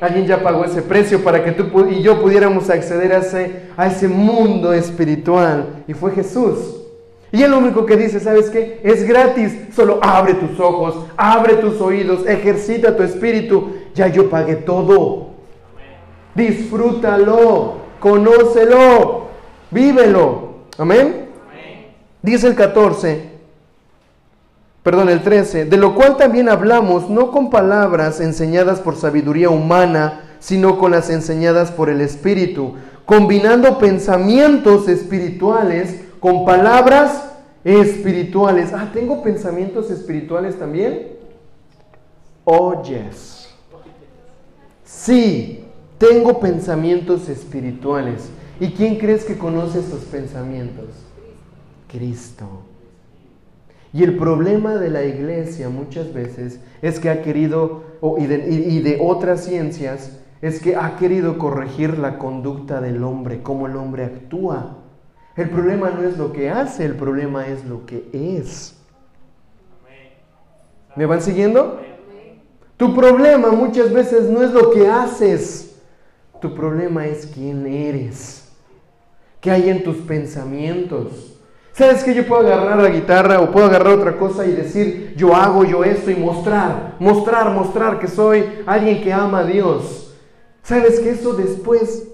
Alguien 0.00 0.26
ya 0.26 0.42
pagó 0.42 0.64
ese 0.64 0.82
precio 0.82 1.22
para 1.22 1.44
que 1.44 1.52
tú 1.52 1.86
y 1.88 2.02
yo 2.02 2.20
pudiéramos 2.20 2.68
acceder 2.68 3.12
a 3.12 3.18
ese, 3.18 3.68
a 3.76 3.86
ese 3.86 4.08
mundo 4.08 4.72
espiritual. 4.72 5.84
Y 5.86 5.94
fue 5.94 6.10
Jesús. 6.16 6.82
Y 7.30 7.46
lo 7.46 7.58
único 7.58 7.86
que 7.86 7.96
dice, 7.96 8.18
¿sabes 8.18 8.50
qué? 8.50 8.80
Es 8.82 9.06
gratis. 9.06 9.56
Solo 9.72 10.00
abre 10.02 10.34
tus 10.34 10.58
ojos, 10.58 11.06
abre 11.16 11.54
tus 11.54 11.80
oídos, 11.80 12.26
ejercita 12.26 12.96
tu 12.96 13.04
espíritu. 13.04 13.72
Ya 13.96 14.08
yo 14.08 14.28
pagué 14.28 14.56
todo. 14.56 15.28
Disfrútalo, 16.34 17.76
conócelo, 17.98 19.28
vívelo. 19.70 20.50
Amén. 20.76 21.30
Dice 22.20 22.46
el 22.46 22.54
14, 22.54 23.30
perdón, 24.82 25.08
el 25.08 25.22
13, 25.22 25.64
de 25.64 25.76
lo 25.78 25.94
cual 25.94 26.16
también 26.16 26.48
hablamos, 26.48 27.08
no 27.08 27.30
con 27.30 27.50
palabras 27.50 28.20
enseñadas 28.20 28.80
por 28.80 28.96
sabiduría 28.96 29.48
humana, 29.48 30.36
sino 30.40 30.78
con 30.78 30.90
las 30.90 31.08
enseñadas 31.08 31.70
por 31.70 31.88
el 31.88 32.00
Espíritu, 32.02 32.74
combinando 33.06 33.78
pensamientos 33.78 34.88
espirituales 34.88 36.02
con 36.20 36.44
palabras 36.44 37.30
espirituales. 37.64 38.72
Ah, 38.74 38.90
¿tengo 38.92 39.22
pensamientos 39.22 39.90
espirituales 39.90 40.58
también? 40.58 41.12
Oh, 42.44 42.82
yes. 42.82 43.45
Sí, 44.86 45.64
tengo 45.98 46.38
pensamientos 46.38 47.28
espirituales. 47.28 48.30
¿Y 48.60 48.68
quién 48.68 48.98
crees 48.98 49.24
que 49.24 49.36
conoce 49.36 49.80
estos 49.80 50.04
pensamientos? 50.04 50.86
Cristo. 51.88 52.62
Y 53.92 54.04
el 54.04 54.16
problema 54.16 54.76
de 54.76 54.90
la 54.90 55.04
iglesia 55.04 55.68
muchas 55.68 56.14
veces 56.14 56.60
es 56.82 57.00
que 57.00 57.10
ha 57.10 57.22
querido, 57.22 57.82
y, 58.18 58.26
de, 58.26 58.48
y 58.48 58.80
de 58.80 58.98
otras 59.02 59.44
ciencias, 59.44 60.20
es 60.40 60.60
que 60.60 60.76
ha 60.76 60.96
querido 60.96 61.36
corregir 61.38 61.98
la 61.98 62.18
conducta 62.18 62.80
del 62.80 63.02
hombre, 63.02 63.42
cómo 63.42 63.66
el 63.66 63.76
hombre 63.76 64.04
actúa. 64.04 64.78
El 65.34 65.50
problema 65.50 65.90
no 65.90 66.02
es 66.04 66.16
lo 66.16 66.32
que 66.32 66.48
hace, 66.50 66.84
el 66.84 66.94
problema 66.94 67.48
es 67.48 67.64
lo 67.64 67.84
que 67.86 68.08
es. 68.12 68.76
¿Me 70.94 71.06
van 71.06 71.20
siguiendo? 71.20 71.80
Tu 72.76 72.94
problema 72.94 73.50
muchas 73.50 73.92
veces 73.92 74.28
no 74.28 74.42
es 74.42 74.50
lo 74.50 74.70
que 74.70 74.86
haces, 74.86 75.76
tu 76.40 76.54
problema 76.54 77.06
es 77.06 77.26
quién 77.26 77.66
eres, 77.66 78.48
qué 79.40 79.50
hay 79.50 79.70
en 79.70 79.82
tus 79.82 79.96
pensamientos. 79.96 81.32
¿Sabes 81.72 82.04
que 82.04 82.14
yo 82.14 82.26
puedo 82.26 82.46
agarrar 82.46 82.78
la 82.78 82.88
guitarra 82.88 83.40
o 83.40 83.50
puedo 83.50 83.66
agarrar 83.66 83.94
otra 83.94 84.18
cosa 84.18 84.46
y 84.46 84.52
decir, 84.52 85.14
yo 85.16 85.34
hago 85.34 85.64
yo 85.64 85.84
esto 85.84 86.10
y 86.10 86.16
mostrar, 86.16 86.96
mostrar, 86.98 87.50
mostrar 87.50 87.98
que 87.98 88.08
soy 88.08 88.44
alguien 88.66 89.02
que 89.02 89.12
ama 89.12 89.40
a 89.40 89.46
Dios? 89.46 90.14
¿Sabes 90.62 91.00
que 91.00 91.10
eso 91.10 91.34
después 91.34 92.08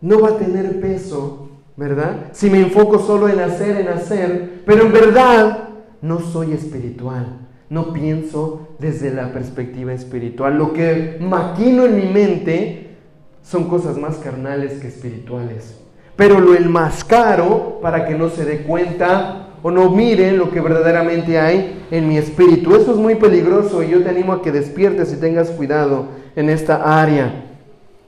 no 0.00 0.20
va 0.20 0.30
a 0.30 0.38
tener 0.38 0.80
peso 0.80 1.48
¿verdad? 1.78 2.30
Si 2.32 2.50
me 2.50 2.58
enfoco 2.60 2.98
solo 2.98 3.28
en 3.28 3.38
hacer, 3.38 3.76
en 3.76 3.86
hacer, 3.86 4.62
pero 4.66 4.82
en 4.82 4.92
verdad 4.92 5.68
no 6.02 6.18
soy 6.18 6.52
espiritual, 6.52 7.47
no 7.70 7.92
pienso 7.92 8.68
desde 8.78 9.12
la 9.12 9.32
perspectiva 9.32 9.92
espiritual. 9.92 10.56
Lo 10.56 10.72
que 10.72 11.18
maquino 11.20 11.84
en 11.84 11.96
mi 11.96 12.06
mente 12.06 12.96
son 13.42 13.68
cosas 13.68 13.96
más 13.96 14.16
carnales 14.16 14.80
que 14.80 14.88
espirituales. 14.88 15.78
Pero 16.16 16.40
lo 16.40 16.54
enmascaro 16.54 17.78
para 17.80 18.06
que 18.06 18.14
no 18.14 18.28
se 18.30 18.44
dé 18.44 18.62
cuenta 18.62 19.48
o 19.62 19.70
no 19.70 19.90
mire 19.90 20.32
lo 20.32 20.50
que 20.50 20.60
verdaderamente 20.60 21.38
hay 21.38 21.84
en 21.90 22.08
mi 22.08 22.16
espíritu. 22.16 22.74
Eso 22.74 22.92
es 22.92 22.96
muy 22.96 23.16
peligroso 23.16 23.82
y 23.82 23.90
yo 23.90 24.02
te 24.02 24.10
animo 24.10 24.32
a 24.32 24.42
que 24.42 24.52
despiertes 24.52 25.12
y 25.12 25.16
tengas 25.16 25.50
cuidado 25.50 26.06
en 26.36 26.50
esta 26.50 27.00
área. 27.00 27.44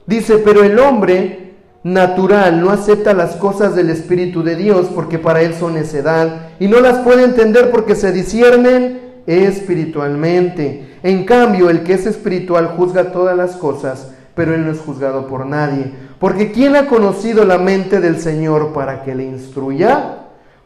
Dice, 0.05 0.37
pero 0.37 0.63
el 0.63 0.77
hombre 0.79 1.53
natural 1.83 2.61
no 2.61 2.69
acepta 2.69 3.13
las 3.13 3.35
cosas 3.35 3.75
del 3.75 3.89
Espíritu 3.89 4.43
de 4.43 4.55
Dios 4.55 4.87
porque 4.93 5.17
para 5.17 5.41
él 5.41 5.53
son 5.55 5.73
necedad 5.73 6.49
y 6.59 6.67
no 6.67 6.79
las 6.79 6.99
puede 6.99 7.23
entender 7.23 7.71
porque 7.71 7.95
se 7.95 8.11
disciernen 8.11 9.00
espiritualmente. 9.27 10.97
En 11.03 11.25
cambio, 11.25 11.69
el 11.69 11.83
que 11.83 11.93
es 11.93 12.05
espiritual 12.05 12.73
juzga 12.77 13.11
todas 13.11 13.35
las 13.35 13.55
cosas, 13.55 14.13
pero 14.35 14.53
él 14.53 14.65
no 14.65 14.71
es 14.71 14.79
juzgado 14.79 15.27
por 15.27 15.45
nadie. 15.45 15.91
Porque 16.19 16.51
¿quién 16.51 16.75
ha 16.75 16.87
conocido 16.87 17.45
la 17.45 17.57
mente 17.57 17.99
del 17.99 18.19
Señor 18.19 18.73
para 18.73 19.03
que 19.03 19.15
le 19.15 19.23
instruya? 19.23 20.17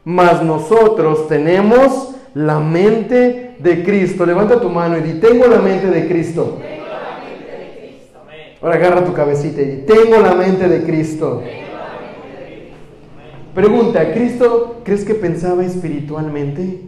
Mas 0.03 0.43
nosotros 0.43 1.27
tenemos 1.27 2.15
la 2.33 2.59
mente 2.59 3.55
de 3.59 3.83
Cristo. 3.83 4.25
Levanta 4.25 4.59
tu 4.59 4.69
mano 4.69 4.97
y 4.97 5.01
di, 5.01 5.19
tengo 5.19 5.47
la 5.47 5.59
mente 5.59 5.87
de 5.87 6.07
Cristo. 6.07 6.59
Ahora 8.61 8.75
agarra 8.75 9.05
tu 9.05 9.13
cabecita 9.13 9.61
y 9.61 9.83
tengo 9.85 10.19
la 10.19 10.33
mente 10.33 10.67
de 10.67 10.83
Cristo. 10.83 11.41
Pregunta, 13.53 14.11
¿Cristo 14.11 14.81
crees 14.83 15.05
que 15.05 15.15
pensaba 15.15 15.63
espiritualmente? 15.63 16.81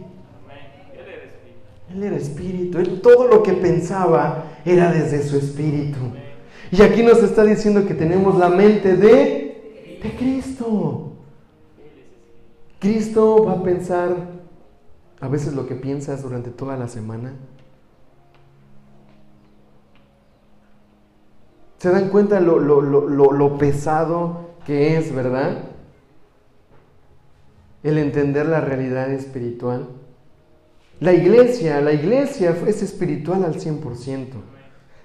Él 1.90 2.02
era 2.02 2.16
espíritu. 2.16 2.78
Él 2.78 3.00
todo 3.00 3.26
lo 3.26 3.42
que 3.42 3.52
pensaba 3.52 4.44
era 4.64 4.92
desde 4.92 5.22
su 5.22 5.36
espíritu. 5.36 5.98
Y 6.70 6.82
aquí 6.82 7.02
nos 7.02 7.22
está 7.22 7.44
diciendo 7.44 7.86
que 7.86 7.94
tenemos 7.94 8.36
la 8.38 8.48
mente 8.48 8.96
de, 8.96 10.00
de 10.02 10.16
Cristo. 10.18 11.12
Cristo 12.78 13.44
va 13.44 13.52
a 13.52 13.62
pensar 13.62 14.38
a 15.20 15.28
veces 15.28 15.54
lo 15.54 15.66
que 15.66 15.74
piensas 15.74 16.22
durante 16.22 16.50
toda 16.50 16.76
la 16.76 16.88
semana. 16.88 17.32
¿Se 21.78 21.90
dan 21.90 22.08
cuenta 22.08 22.40
lo, 22.40 22.58
lo, 22.58 23.58
pesado 23.58 24.50
que 24.66 24.96
es, 24.96 25.14
verdad? 25.14 25.64
El 27.84 27.98
entender 27.98 28.46
la 28.46 28.60
realidad 28.60 29.12
espiritual. 29.12 29.88
La 31.00 31.12
iglesia, 31.12 31.80
la 31.80 31.92
iglesia 31.92 32.56
es 32.66 32.82
espiritual 32.82 33.44
al 33.44 33.54
100%. 33.54 34.26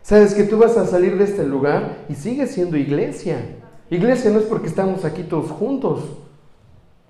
Sabes 0.01 0.33
que 0.33 0.43
tú 0.43 0.57
vas 0.57 0.75
a 0.77 0.87
salir 0.87 1.17
de 1.17 1.23
este 1.23 1.45
lugar 1.45 2.05
y 2.09 2.15
sigues 2.15 2.51
siendo 2.51 2.77
iglesia. 2.77 3.37
Iglesia 3.89 4.31
no 4.31 4.39
es 4.39 4.45
porque 4.45 4.67
estamos 4.67 5.05
aquí 5.05 5.23
todos 5.23 5.51
juntos. 5.51 6.01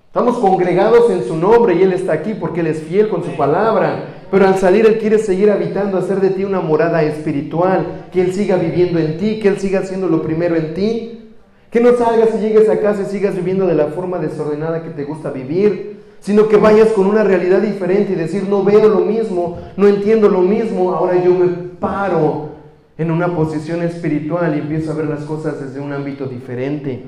Estamos 0.06 0.38
congregados 0.38 1.10
en 1.10 1.24
su 1.24 1.34
nombre 1.34 1.74
y 1.74 1.82
Él 1.82 1.92
está 1.92 2.12
aquí 2.12 2.34
porque 2.34 2.60
Él 2.60 2.68
es 2.68 2.82
fiel 2.82 3.08
con 3.08 3.24
su 3.24 3.34
palabra. 3.36 4.26
Pero 4.30 4.46
al 4.46 4.58
salir 4.58 4.86
Él 4.86 4.98
quiere 4.98 5.18
seguir 5.18 5.50
habitando, 5.50 5.96
hacer 5.96 6.20
de 6.20 6.30
ti 6.30 6.44
una 6.44 6.60
morada 6.60 7.02
espiritual, 7.02 8.08
que 8.12 8.20
Él 8.20 8.34
siga 8.34 8.56
viviendo 8.56 8.98
en 8.98 9.16
ti, 9.16 9.40
que 9.40 9.48
Él 9.48 9.58
siga 9.58 9.82
siendo 9.82 10.08
lo 10.08 10.22
primero 10.22 10.56
en 10.56 10.74
ti. 10.74 11.32
Que 11.70 11.80
no 11.80 11.96
salgas 11.96 12.28
y 12.36 12.38
llegues 12.42 12.68
a 12.68 12.78
casa 12.80 13.02
y 13.02 13.06
sigas 13.06 13.34
viviendo 13.34 13.66
de 13.66 13.74
la 13.74 13.86
forma 13.86 14.18
desordenada 14.18 14.84
que 14.84 14.90
te 14.90 15.02
gusta 15.02 15.32
vivir, 15.32 16.03
sino 16.24 16.48
que 16.48 16.56
vayas 16.56 16.88
con 16.88 17.06
una 17.06 17.22
realidad 17.22 17.60
diferente 17.60 18.14
y 18.14 18.16
decir, 18.16 18.48
no 18.48 18.64
veo 18.64 18.88
lo 18.88 19.00
mismo, 19.00 19.58
no 19.76 19.86
entiendo 19.86 20.30
lo 20.30 20.40
mismo, 20.40 20.94
ahora 20.94 21.22
yo 21.22 21.34
me 21.34 21.48
paro 21.48 22.48
en 22.96 23.10
una 23.10 23.36
posición 23.36 23.82
espiritual 23.82 24.56
y 24.56 24.60
empiezo 24.60 24.92
a 24.92 24.94
ver 24.94 25.04
las 25.04 25.24
cosas 25.24 25.60
desde 25.60 25.80
un 25.80 25.92
ámbito 25.92 26.24
diferente. 26.24 27.04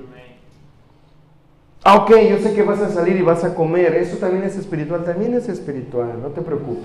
Ah, 1.83 1.97
ok, 1.97 2.11
yo 2.29 2.39
sé 2.41 2.53
que 2.53 2.63
vas 2.63 2.81
a 2.81 2.91
salir 2.91 3.17
y 3.17 3.23
vas 3.23 3.43
a 3.43 3.55
comer, 3.55 3.95
eso 3.95 4.19
también 4.19 4.45
es 4.45 4.59
espiritual, 4.59 5.03
también 5.03 5.33
es 5.33 5.49
espiritual, 5.49 6.21
no 6.21 6.29
te 6.29 6.43
preocupes. 6.43 6.85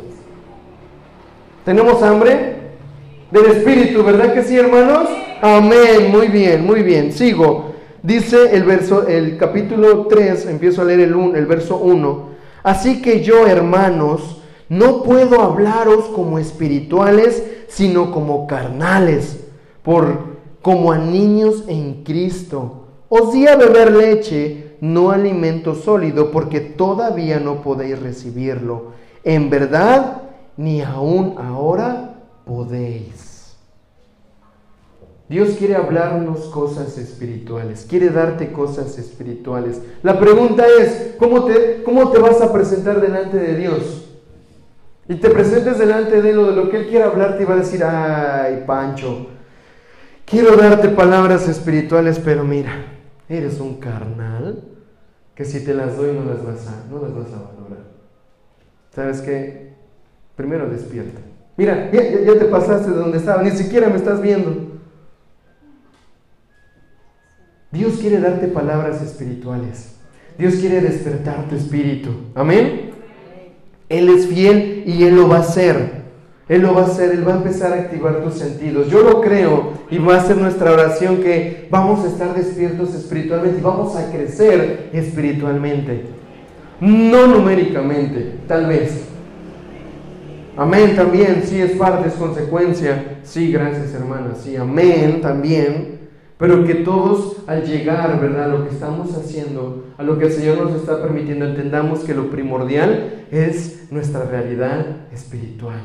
¿Tenemos 1.66 2.02
hambre? 2.02 2.56
Del 3.30 3.46
espíritu, 3.48 4.06
¿verdad 4.06 4.34
que 4.34 4.44
sí, 4.44 4.58
hermanos? 4.58 5.10
Amén, 5.42 6.10
muy 6.10 6.30
bien, 6.30 6.66
muy 6.66 6.82
bien. 6.82 7.12
Sigo. 7.12 7.71
Dice 8.04 8.56
el 8.56 8.64
verso, 8.64 9.08
el 9.08 9.38
capítulo 9.38 10.08
3, 10.08 10.48
empiezo 10.48 10.82
a 10.82 10.86
leer 10.86 11.02
el, 11.02 11.16
un, 11.16 11.36
el 11.36 11.46
verso 11.46 11.78
1. 11.78 12.30
Así 12.64 13.02
que 13.02 13.22
yo, 13.22 13.46
hermanos, 13.46 14.42
no 14.70 15.04
puedo 15.04 15.42
hablaros 15.42 16.06
como 16.06 16.40
espirituales, 16.40 17.44
sino 17.68 18.12
como 18.12 18.48
carnales, 18.48 19.46
por 19.84 20.32
como 20.62 20.92
a 20.92 20.98
niños 20.98 21.66
en 21.68 22.04
Cristo. 22.04 22.86
Os 23.10 23.34
di 23.34 23.48
a 23.48 23.56
beber 23.56 23.92
leche, 23.92 24.78
no 24.80 25.12
alimento 25.12 25.76
sólido, 25.76 26.32
porque 26.32 26.60
todavía 26.60 27.40
no 27.40 27.62
podéis 27.62 28.00
recibirlo. 28.00 28.94
En 29.24 29.50
verdad, 29.50 30.24
ni 30.58 30.82
aún 30.82 31.36
ahora 31.38 32.16
podéis. 32.46 33.31
Dios 35.32 35.52
quiere 35.58 35.76
hablarnos 35.78 36.42
cosas 36.48 36.98
espirituales, 36.98 37.86
quiere 37.90 38.10
darte 38.10 38.52
cosas 38.52 38.98
espirituales. 39.00 39.82
La 40.04 40.20
pregunta 40.20 40.66
es, 40.82 41.16
¿cómo 41.18 41.46
te, 41.46 41.84
cómo 41.86 42.12
te 42.12 42.20
vas 42.20 42.42
a 42.42 42.52
presentar 42.52 43.00
delante 43.00 43.38
de 43.38 43.56
Dios? 43.56 44.10
Y 45.08 45.16
te 45.16 45.30
presentes 45.30 45.80
delante 45.80 46.22
de 46.22 46.32
Él 46.32 46.40
o 46.40 46.48
de 46.48 46.56
lo 46.58 46.70
que 46.70 46.82
Él 46.82 46.88
quiera 46.90 47.06
hablarte 47.06 47.44
y 47.44 47.46
va 47.46 47.54
a 47.54 47.60
decir, 47.60 47.82
ay, 47.82 48.66
Pancho, 48.68 49.28
quiero 50.26 50.58
darte 50.58 50.90
palabras 50.90 51.48
espirituales, 51.48 52.20
pero 52.20 52.44
mira, 52.44 52.74
eres 53.30 53.62
un 53.62 53.76
carnal 53.80 54.62
que 55.34 55.46
si 55.46 55.64
te 55.64 55.74
las 55.74 55.96
doy 55.96 56.12
no 56.12 56.26
las 56.30 56.46
vas 56.46 56.68
a, 56.68 56.92
no 56.92 57.02
las 57.02 57.16
vas 57.16 57.28
a 57.28 57.38
valorar. 57.38 57.86
¿Sabes 58.94 59.22
qué? 59.22 59.76
Primero 60.36 60.70
despierta. 60.70 61.22
Mira, 61.56 61.90
ya, 61.90 62.04
ya- 62.04 62.20
ya 62.20 62.38
te 62.38 62.46
pasaste 62.48 62.92
de 62.92 62.98
donde 62.98 63.18
estaba, 63.18 63.42
ni 63.44 63.52
siquiera 63.52 63.88
me 63.88 63.96
estás 63.96 64.22
viendo. 64.22 64.81
Dios 67.72 68.00
quiere 68.00 68.20
darte 68.20 68.48
palabras 68.48 69.02
espirituales. 69.02 69.96
Dios 70.38 70.56
quiere 70.56 70.82
despertar 70.82 71.48
tu 71.48 71.56
espíritu. 71.56 72.10
Amén. 72.36 72.92
Él 73.88 74.10
es 74.10 74.28
fiel 74.28 74.84
y 74.86 75.04
Él 75.04 75.16
lo 75.16 75.28
va 75.28 75.38
a 75.38 75.42
hacer. 75.42 76.02
Él 76.50 76.64
lo 76.64 76.74
va 76.74 76.82
a 76.82 76.86
hacer, 76.86 77.12
Él 77.12 77.26
va 77.26 77.34
a 77.34 77.38
empezar 77.38 77.72
a 77.72 77.76
activar 77.76 78.24
tus 78.24 78.34
sentidos. 78.34 78.90
Yo 78.90 79.04
lo 79.04 79.22
creo 79.22 79.74
y 79.90 80.00
va 80.00 80.18
a 80.18 80.26
ser 80.26 80.38
nuestra 80.38 80.74
oración 80.74 81.18
que 81.22 81.68
vamos 81.70 82.04
a 82.04 82.10
estar 82.10 82.36
despiertos 82.36 82.94
espiritualmente 82.94 83.60
y 83.60 83.64
vamos 83.64 83.96
a 83.96 84.12
crecer 84.12 84.90
espiritualmente. 84.92 86.04
No 86.82 87.28
numéricamente, 87.28 88.36
tal 88.48 88.66
vez. 88.66 89.04
Amén 90.58 90.96
también, 90.96 91.44
sí 91.46 91.62
es 91.62 91.72
parte, 91.72 92.10
es 92.10 92.16
consecuencia. 92.16 93.20
Sí, 93.24 93.52
gracias 93.52 93.94
hermana, 93.94 94.36
sí, 94.36 94.58
amén 94.58 95.22
también. 95.22 96.01
Pero 96.42 96.66
que 96.66 96.74
todos 96.74 97.38
al 97.46 97.68
llegar, 97.68 98.20
¿verdad? 98.20 98.46
A 98.46 98.48
lo 98.48 98.64
que 98.64 98.74
estamos 98.74 99.16
haciendo, 99.16 99.86
a 99.96 100.02
lo 100.02 100.18
que 100.18 100.26
el 100.26 100.32
Señor 100.32 100.58
nos 100.58 100.74
está 100.74 101.00
permitiendo, 101.00 101.46
entendamos 101.46 102.00
que 102.00 102.16
lo 102.16 102.32
primordial 102.32 103.28
es 103.30 103.92
nuestra 103.92 104.24
realidad 104.24 104.88
espiritual. 105.14 105.82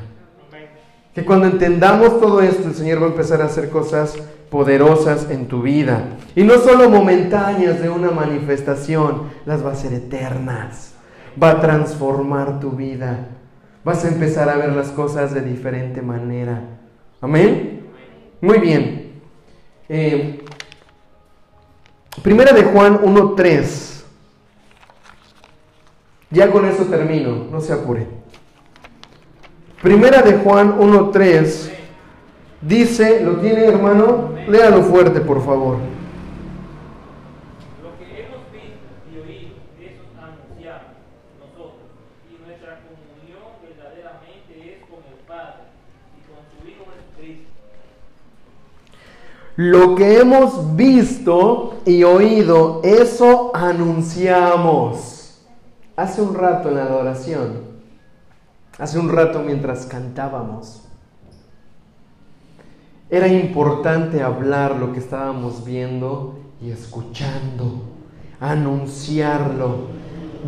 Que 1.15 1.27
cuando 1.27 1.49
entendamos 1.49 2.19
todo 2.21 2.41
esto, 2.41 2.69
el 2.69 2.75
Señor 2.75 3.03
va 3.03 3.07
a 3.09 3.11
empezar 3.11 3.43
a 3.43 3.47
hacer 3.47 3.69
cosas 3.69 4.17
poderosas 4.49 5.31
en 5.31 5.47
tu 5.47 5.61
vida. 5.61 6.17
Y 6.35 6.43
no 6.43 6.55
solo 6.55 6.89
momentáneas 6.89 7.83
de 7.83 7.91
una 7.91 8.11
manifestación, 8.11 9.25
las 9.45 9.63
va 9.63 9.69
a 9.69 9.75
hacer 9.75 9.93
eternas. 9.93 10.95
Va 11.41 11.51
a 11.51 11.61
transformar 11.61 12.61
tu 12.61 12.71
vida. 12.71 13.29
Vas 13.85 14.07
a 14.07 14.09
empezar 14.09 14.49
a 14.49 14.57
ver 14.57 14.73
las 14.73 14.89
cosas 14.89 15.35
de 15.35 15.43
diferente 15.43 16.01
manera. 16.01 16.63
Amén. 17.21 17.83
Muy 18.41 18.59
bien. 18.59 19.07
Eh, 19.89 20.41
primera 22.23 22.53
de 22.53 22.65
Juan 22.65 23.01
1.3. 23.03 24.05
Ya 26.31 26.51
con 26.51 26.67
eso 26.67 26.85
termino, 26.85 27.47
no 27.51 27.61
se 27.61 27.73
apure. 27.73 28.07
Primera 29.83 30.23
de 30.23 30.35
Juan 30.35 30.79
1.3 30.79 31.71
dice, 32.63 33.21
¿lo 33.23 33.37
tiene 33.37 33.67
hermano? 33.67 34.35
Léalo 34.49 34.83
fuerte, 34.83 35.21
por 35.21 35.45
favor. 35.45 35.77
Lo 37.83 37.97
que 37.99 38.25
hemos 38.25 38.43
visto 38.51 38.87
y 39.13 39.19
oído, 39.21 39.55
eso 39.81 40.03
anunciamos 40.19 40.99
nosotros, 41.39 41.79
y 42.29 42.33
nuestra 42.45 42.81
comunión 42.83 43.47
verdaderamente 43.63 44.51
es 44.75 44.81
con 44.91 45.05
el 45.07 45.21
Padre 45.29 45.71
y 46.19 46.21
con 46.27 46.43
su 46.51 46.67
Hijo 46.67 46.85
Jesucristo. 46.91 47.53
Lo 49.57 49.95
que 49.95 50.19
hemos 50.19 50.77
visto 50.77 51.77
y 51.87 52.05
oído, 52.05 52.83
eso 52.85 53.53
anunciamos. 53.55 55.41
Hace 55.97 56.21
un 56.21 56.35
rato 56.35 56.69
en 56.69 56.75
la 56.75 56.83
adoración, 56.85 57.63
hace 58.79 58.99
un 58.99 59.09
rato 59.09 59.41
mientras 59.41 59.87
cantábamos, 59.87 60.83
era 63.09 63.29
importante 63.29 64.23
hablar 64.23 64.77
lo 64.77 64.93
que 64.93 64.99
estábamos 64.99 65.65
viendo 65.65 66.39
y 66.61 66.71
escuchando, 66.71 67.81
anunciarlo, 68.39 69.87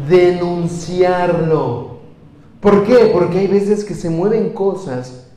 denunciarlo. 0.07 1.97
¿Por 2.61 2.85
qué? 2.85 3.09
Porque 3.11 3.39
hay 3.39 3.47
veces 3.47 3.87
que 3.87 3.95
se 3.95 4.11
mueven 4.11 4.53
cosas 4.53 5.28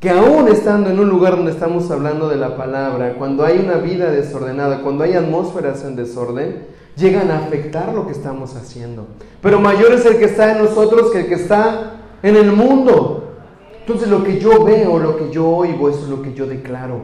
que 0.00 0.10
aún 0.10 0.48
estando 0.48 0.90
en 0.90 0.98
un 0.98 1.08
lugar 1.08 1.36
donde 1.36 1.52
estamos 1.52 1.90
hablando 1.90 2.28
de 2.28 2.36
la 2.36 2.56
palabra, 2.56 3.14
cuando 3.14 3.44
hay 3.44 3.58
una 3.58 3.76
vida 3.76 4.10
desordenada, 4.10 4.82
cuando 4.82 5.04
hay 5.04 5.14
atmósferas 5.14 5.84
en 5.84 5.96
desorden, 5.96 6.66
llegan 6.96 7.30
a 7.30 7.38
afectar 7.38 7.94
lo 7.94 8.06
que 8.06 8.12
estamos 8.12 8.56
haciendo. 8.56 9.06
Pero 9.40 9.60
mayor 9.60 9.92
es 9.92 10.04
el 10.04 10.18
que 10.18 10.26
está 10.26 10.52
en 10.52 10.64
nosotros 10.64 11.10
que 11.12 11.20
el 11.20 11.26
que 11.28 11.34
está 11.34 11.92
en 12.22 12.36
el 12.36 12.52
mundo. 12.52 13.34
Entonces 13.80 14.08
lo 14.08 14.22
que 14.22 14.38
yo 14.38 14.64
veo, 14.64 14.98
lo 14.98 15.16
que 15.16 15.30
yo 15.30 15.48
oigo, 15.48 15.88
eso 15.88 16.00
es 16.02 16.08
lo 16.08 16.20
que 16.20 16.34
yo 16.34 16.46
declaro. 16.46 17.00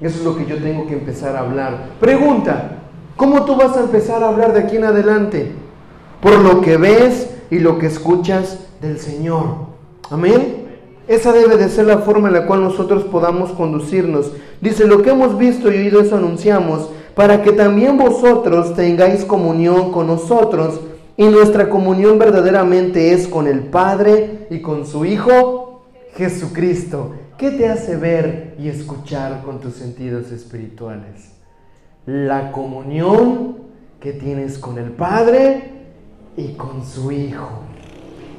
Eso 0.00 0.18
es 0.18 0.24
lo 0.24 0.36
que 0.36 0.44
yo 0.44 0.58
tengo 0.58 0.86
que 0.86 0.94
empezar 0.94 1.34
a 1.36 1.40
hablar. 1.40 1.90
Pregunta, 2.00 2.78
¿cómo 3.16 3.44
tú 3.44 3.56
vas 3.56 3.76
a 3.76 3.80
empezar 3.80 4.22
a 4.22 4.28
hablar 4.28 4.52
de 4.52 4.60
aquí 4.60 4.76
en 4.76 4.84
adelante? 4.84 5.52
Por 6.20 6.38
lo 6.40 6.60
que 6.60 6.76
ves 6.76 7.30
y 7.50 7.58
lo 7.60 7.78
que 7.78 7.86
escuchas 7.86 8.66
del 8.82 8.98
Señor. 8.98 9.44
Amén. 10.10 10.65
Esa 11.08 11.32
debe 11.32 11.56
de 11.56 11.68
ser 11.68 11.86
la 11.86 11.98
forma 11.98 12.28
en 12.28 12.34
la 12.34 12.46
cual 12.46 12.62
nosotros 12.62 13.04
podamos 13.04 13.52
conducirnos. 13.52 14.32
Dice, 14.60 14.86
lo 14.86 15.02
que 15.02 15.10
hemos 15.10 15.38
visto 15.38 15.72
y 15.72 15.76
oído 15.76 16.00
eso 16.00 16.16
anunciamos, 16.16 16.90
para 17.14 17.42
que 17.42 17.52
también 17.52 17.96
vosotros 17.96 18.74
tengáis 18.74 19.24
comunión 19.24 19.92
con 19.92 20.08
nosotros. 20.08 20.80
Y 21.16 21.24
nuestra 21.26 21.70
comunión 21.70 22.18
verdaderamente 22.18 23.12
es 23.12 23.26
con 23.26 23.46
el 23.46 23.60
Padre 23.60 24.46
y 24.50 24.60
con 24.60 24.86
su 24.86 25.04
Hijo 25.04 25.84
Jesucristo. 26.14 27.12
¿Qué 27.38 27.50
te 27.52 27.68
hace 27.68 27.96
ver 27.96 28.54
y 28.58 28.68
escuchar 28.68 29.42
con 29.42 29.60
tus 29.60 29.74
sentidos 29.74 30.32
espirituales? 30.32 31.32
La 32.04 32.50
comunión 32.52 33.58
que 34.00 34.12
tienes 34.12 34.58
con 34.58 34.78
el 34.78 34.90
Padre 34.90 35.70
y 36.36 36.54
con 36.54 36.84
su 36.84 37.12
Hijo. 37.12 37.60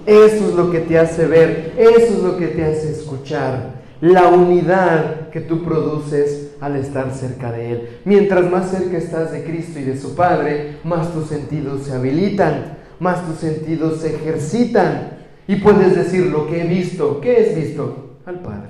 Eso 0.07 0.47
es 0.47 0.55
lo 0.55 0.71
que 0.71 0.79
te 0.79 0.97
hace 0.97 1.27
ver, 1.27 1.73
eso 1.77 2.13
es 2.13 2.23
lo 2.23 2.38
que 2.38 2.47
te 2.47 2.63
hace 2.63 2.91
escuchar. 2.91 3.75
La 3.99 4.29
unidad 4.29 5.29
que 5.31 5.41
tú 5.41 5.65
produces 5.65 6.51
al 6.61 6.77
estar 6.77 7.13
cerca 7.13 7.51
de 7.51 7.71
Él. 7.71 7.89
Mientras 8.05 8.49
más 8.49 8.71
cerca 8.71 8.97
estás 8.97 9.34
de 9.34 9.43
Cristo 9.43 9.79
y 9.79 9.84
de 9.84 9.97
su 9.97 10.15
Padre, 10.15 10.77
más 10.85 11.11
tus 11.11 11.27
sentidos 11.27 11.84
se 11.84 11.91
habilitan, 11.91 12.77
más 13.01 13.27
tus 13.27 13.35
sentidos 13.35 13.99
se 13.99 14.15
ejercitan. 14.15 15.17
Y 15.45 15.57
puedes 15.57 15.93
decir 15.93 16.27
lo 16.27 16.47
que 16.47 16.61
he 16.61 16.67
visto. 16.67 17.19
¿Qué 17.19 17.38
has 17.38 17.55
visto? 17.55 18.15
Al 18.25 18.39
Padre. 18.39 18.69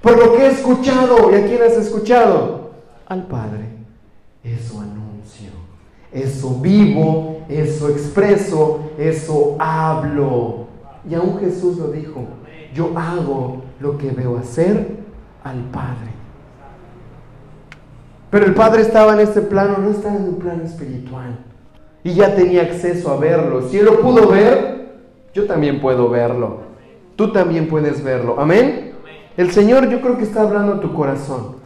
Por 0.00 0.16
lo 0.16 0.36
que 0.36 0.44
he 0.44 0.50
escuchado, 0.52 1.32
¿y 1.32 1.34
a 1.34 1.44
quién 1.44 1.60
has 1.60 1.76
escuchado? 1.76 2.70
Al 3.08 3.26
Padre. 3.26 3.64
Eso 4.44 4.80
eso 6.22 6.58
vivo, 6.60 7.42
eso 7.48 7.88
expreso, 7.88 8.90
eso 8.98 9.56
hablo. 9.58 10.66
Y 11.08 11.14
aún 11.14 11.38
Jesús 11.38 11.78
lo 11.78 11.88
dijo, 11.88 12.24
yo 12.74 12.92
hago 12.96 13.62
lo 13.80 13.96
que 13.98 14.10
veo 14.10 14.36
hacer 14.36 14.98
al 15.42 15.60
Padre. 15.70 16.08
Pero 18.30 18.44
el 18.44 18.54
Padre 18.54 18.82
estaba 18.82 19.14
en 19.14 19.20
este 19.20 19.40
plano, 19.40 19.78
no 19.78 19.90
estaba 19.90 20.16
en 20.16 20.24
un 20.24 20.36
plano 20.36 20.64
espiritual. 20.64 21.38
Y 22.04 22.14
ya 22.14 22.34
tenía 22.34 22.62
acceso 22.62 23.10
a 23.10 23.16
verlo. 23.16 23.68
Si 23.68 23.78
Él 23.78 23.86
lo 23.86 24.00
pudo 24.00 24.28
ver, 24.28 25.00
yo 25.32 25.46
también 25.46 25.80
puedo 25.80 26.08
verlo. 26.08 26.68
Tú 27.16 27.32
también 27.32 27.68
puedes 27.68 28.02
verlo. 28.04 28.36
Amén. 28.38 28.92
El 29.36 29.50
Señor 29.50 29.88
yo 29.88 30.00
creo 30.00 30.18
que 30.18 30.24
está 30.24 30.42
hablando 30.42 30.74
a 30.74 30.80
tu 30.80 30.92
corazón. 30.94 31.56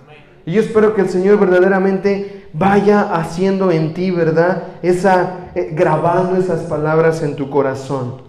Y 0.45 0.53
yo 0.53 0.61
espero 0.61 0.95
que 0.95 1.03
el 1.03 1.09
Señor 1.09 1.39
verdaderamente 1.39 2.42
vaya 2.53 3.15
haciendo 3.15 3.71
en 3.71 3.95
ti, 3.95 4.11
¿verdad? 4.11 4.65
Esa, 4.83 5.51
eh, 5.55 5.71
grabando 5.73 6.37
esas 6.37 6.63
palabras 6.63 7.23
en 7.23 7.37
tu 7.37 7.49
corazón. 7.51 8.23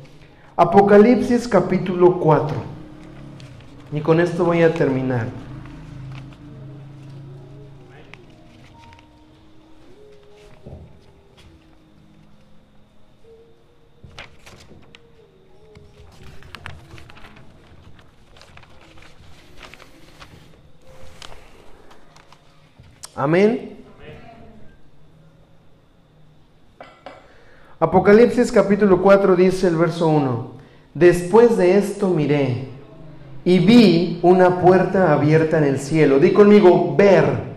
Apocalipsis 0.55 1.47
capítulo 1.47 2.19
4. 2.19 2.55
Y 3.91 4.01
con 4.01 4.19
esto 4.19 4.45
voy 4.45 4.61
a 4.61 4.73
terminar. 4.73 5.27
Amén. 23.15 23.72
Apocalipsis 27.93 28.51
capítulo 28.51 29.03
4 29.03 29.35
dice 29.35 29.67
el 29.67 29.75
verso 29.75 30.07
1. 30.07 30.47
Después 30.95 31.57
de 31.57 31.77
esto 31.77 32.09
miré 32.09 32.69
y 33.45 33.59
vi 33.59 34.17
una 34.23 34.61
puerta 34.61 35.13
abierta 35.13 35.59
en 35.59 35.65
el 35.65 35.77
cielo. 35.77 36.17
Di 36.17 36.33
conmigo, 36.33 36.95
ver. 36.97 37.53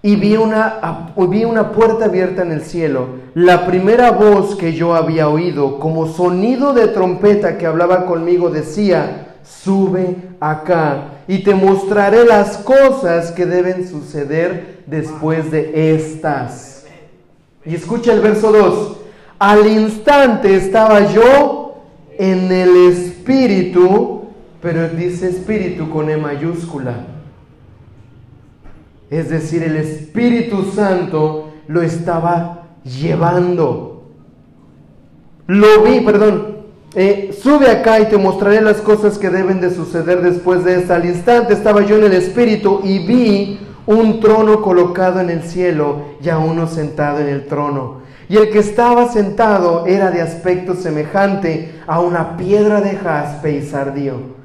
Y 0.00 0.16
vi 0.16 0.38
una, 0.38 1.12
vi 1.28 1.44
una 1.44 1.72
puerta 1.72 2.06
abierta 2.06 2.40
en 2.40 2.52
el 2.52 2.62
cielo. 2.62 3.08
La 3.34 3.66
primera 3.66 4.12
voz 4.12 4.56
que 4.56 4.72
yo 4.72 4.94
había 4.94 5.28
oído, 5.28 5.78
como 5.78 6.06
sonido 6.06 6.72
de 6.72 6.88
trompeta 6.88 7.58
que 7.58 7.66
hablaba 7.66 8.06
conmigo, 8.06 8.48
decía, 8.48 9.36
sube 9.44 10.16
acá 10.40 11.18
y 11.28 11.42
te 11.42 11.54
mostraré 11.54 12.24
las 12.24 12.56
cosas 12.56 13.30
que 13.30 13.44
deben 13.44 13.86
suceder 13.86 14.84
después 14.86 15.50
de 15.50 15.94
estas. 15.94 16.67
Y 17.68 17.74
escucha 17.74 18.14
el 18.14 18.20
verso 18.20 18.50
2. 18.50 18.96
Al 19.38 19.66
instante 19.66 20.56
estaba 20.56 21.12
yo 21.12 21.82
en 22.18 22.50
el 22.50 22.74
espíritu, 22.90 24.22
pero 24.62 24.88
dice 24.88 25.28
espíritu 25.28 25.90
con 25.90 26.08
E 26.08 26.16
mayúscula. 26.16 27.04
Es 29.10 29.28
decir, 29.28 29.62
el 29.62 29.76
Espíritu 29.76 30.64
Santo 30.74 31.50
lo 31.66 31.82
estaba 31.82 32.68
llevando. 32.84 34.02
Lo 35.46 35.82
vi, 35.82 36.00
perdón, 36.00 36.58
eh, 36.94 37.36
sube 37.38 37.70
acá 37.70 38.00
y 38.00 38.06
te 38.06 38.18
mostraré 38.18 38.60
las 38.60 38.78
cosas 38.78 39.18
que 39.18 39.30
deben 39.30 39.60
de 39.60 39.74
suceder 39.74 40.20
después 40.20 40.64
de 40.64 40.80
esta. 40.80 40.96
Al 40.96 41.06
instante 41.06 41.54
estaba 41.54 41.84
yo 41.84 41.96
en 41.96 42.04
el 42.04 42.12
Espíritu 42.14 42.80
y 42.84 43.06
vi 43.06 43.60
un 43.88 44.20
trono 44.20 44.60
colocado 44.60 45.18
en 45.18 45.30
el 45.30 45.42
cielo 45.42 46.02
y 46.22 46.28
a 46.28 46.36
uno 46.36 46.66
sentado 46.66 47.20
en 47.20 47.28
el 47.28 47.46
trono. 47.46 48.02
Y 48.28 48.36
el 48.36 48.50
que 48.50 48.58
estaba 48.58 49.08
sentado 49.08 49.86
era 49.86 50.10
de 50.10 50.20
aspecto 50.20 50.74
semejante 50.74 51.74
a 51.86 51.98
una 52.00 52.36
piedra 52.36 52.82
de 52.82 52.96
jaspe 52.96 53.52
y 53.52 53.62
sardío. 53.62 54.36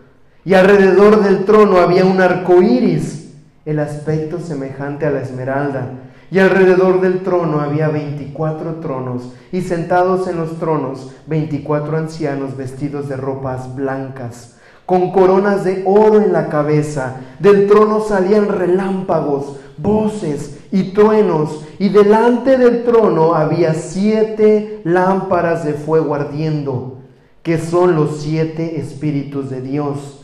Y 0.45 0.53
alrededor 0.53 1.21
del 1.21 1.43
trono 1.43 1.79
había 1.79 2.05
un 2.05 2.21
arco 2.21 2.61
iris, 2.61 3.33
el 3.65 3.79
aspecto 3.79 4.39
semejante 4.39 5.05
a 5.05 5.11
la 5.11 5.19
esmeralda. 5.19 5.89
Y 6.31 6.39
alrededor 6.39 7.01
del 7.01 7.21
trono 7.21 7.59
había 7.59 7.89
veinticuatro 7.89 8.75
tronos, 8.75 9.33
y 9.51 9.59
sentados 9.59 10.25
en 10.29 10.37
los 10.37 10.57
tronos 10.57 11.11
veinticuatro 11.27 11.97
ancianos 11.97 12.55
vestidos 12.55 13.09
de 13.09 13.17
ropas 13.17 13.75
blancas, 13.75 14.55
con 14.85 15.11
coronas 15.11 15.63
de 15.63 15.83
oro 15.85 16.21
en 16.21 16.33
la 16.33 16.49
cabeza. 16.49 17.17
Del 17.39 17.67
trono 17.67 18.01
salían 18.01 18.47
relámpagos, 18.47 19.57
voces 19.77 20.57
y 20.71 20.93
truenos, 20.93 21.65
y 21.79 21.89
delante 21.89 22.57
del 22.57 22.83
trono 22.83 23.35
había 23.35 23.73
siete 23.73 24.81
lámparas 24.83 25.63
de 25.63 25.73
fuego 25.73 26.15
ardiendo, 26.15 26.97
que 27.41 27.57
son 27.57 27.95
los 27.95 28.21
siete 28.21 28.79
espíritus 28.79 29.49
de 29.49 29.61
Dios. 29.61 30.19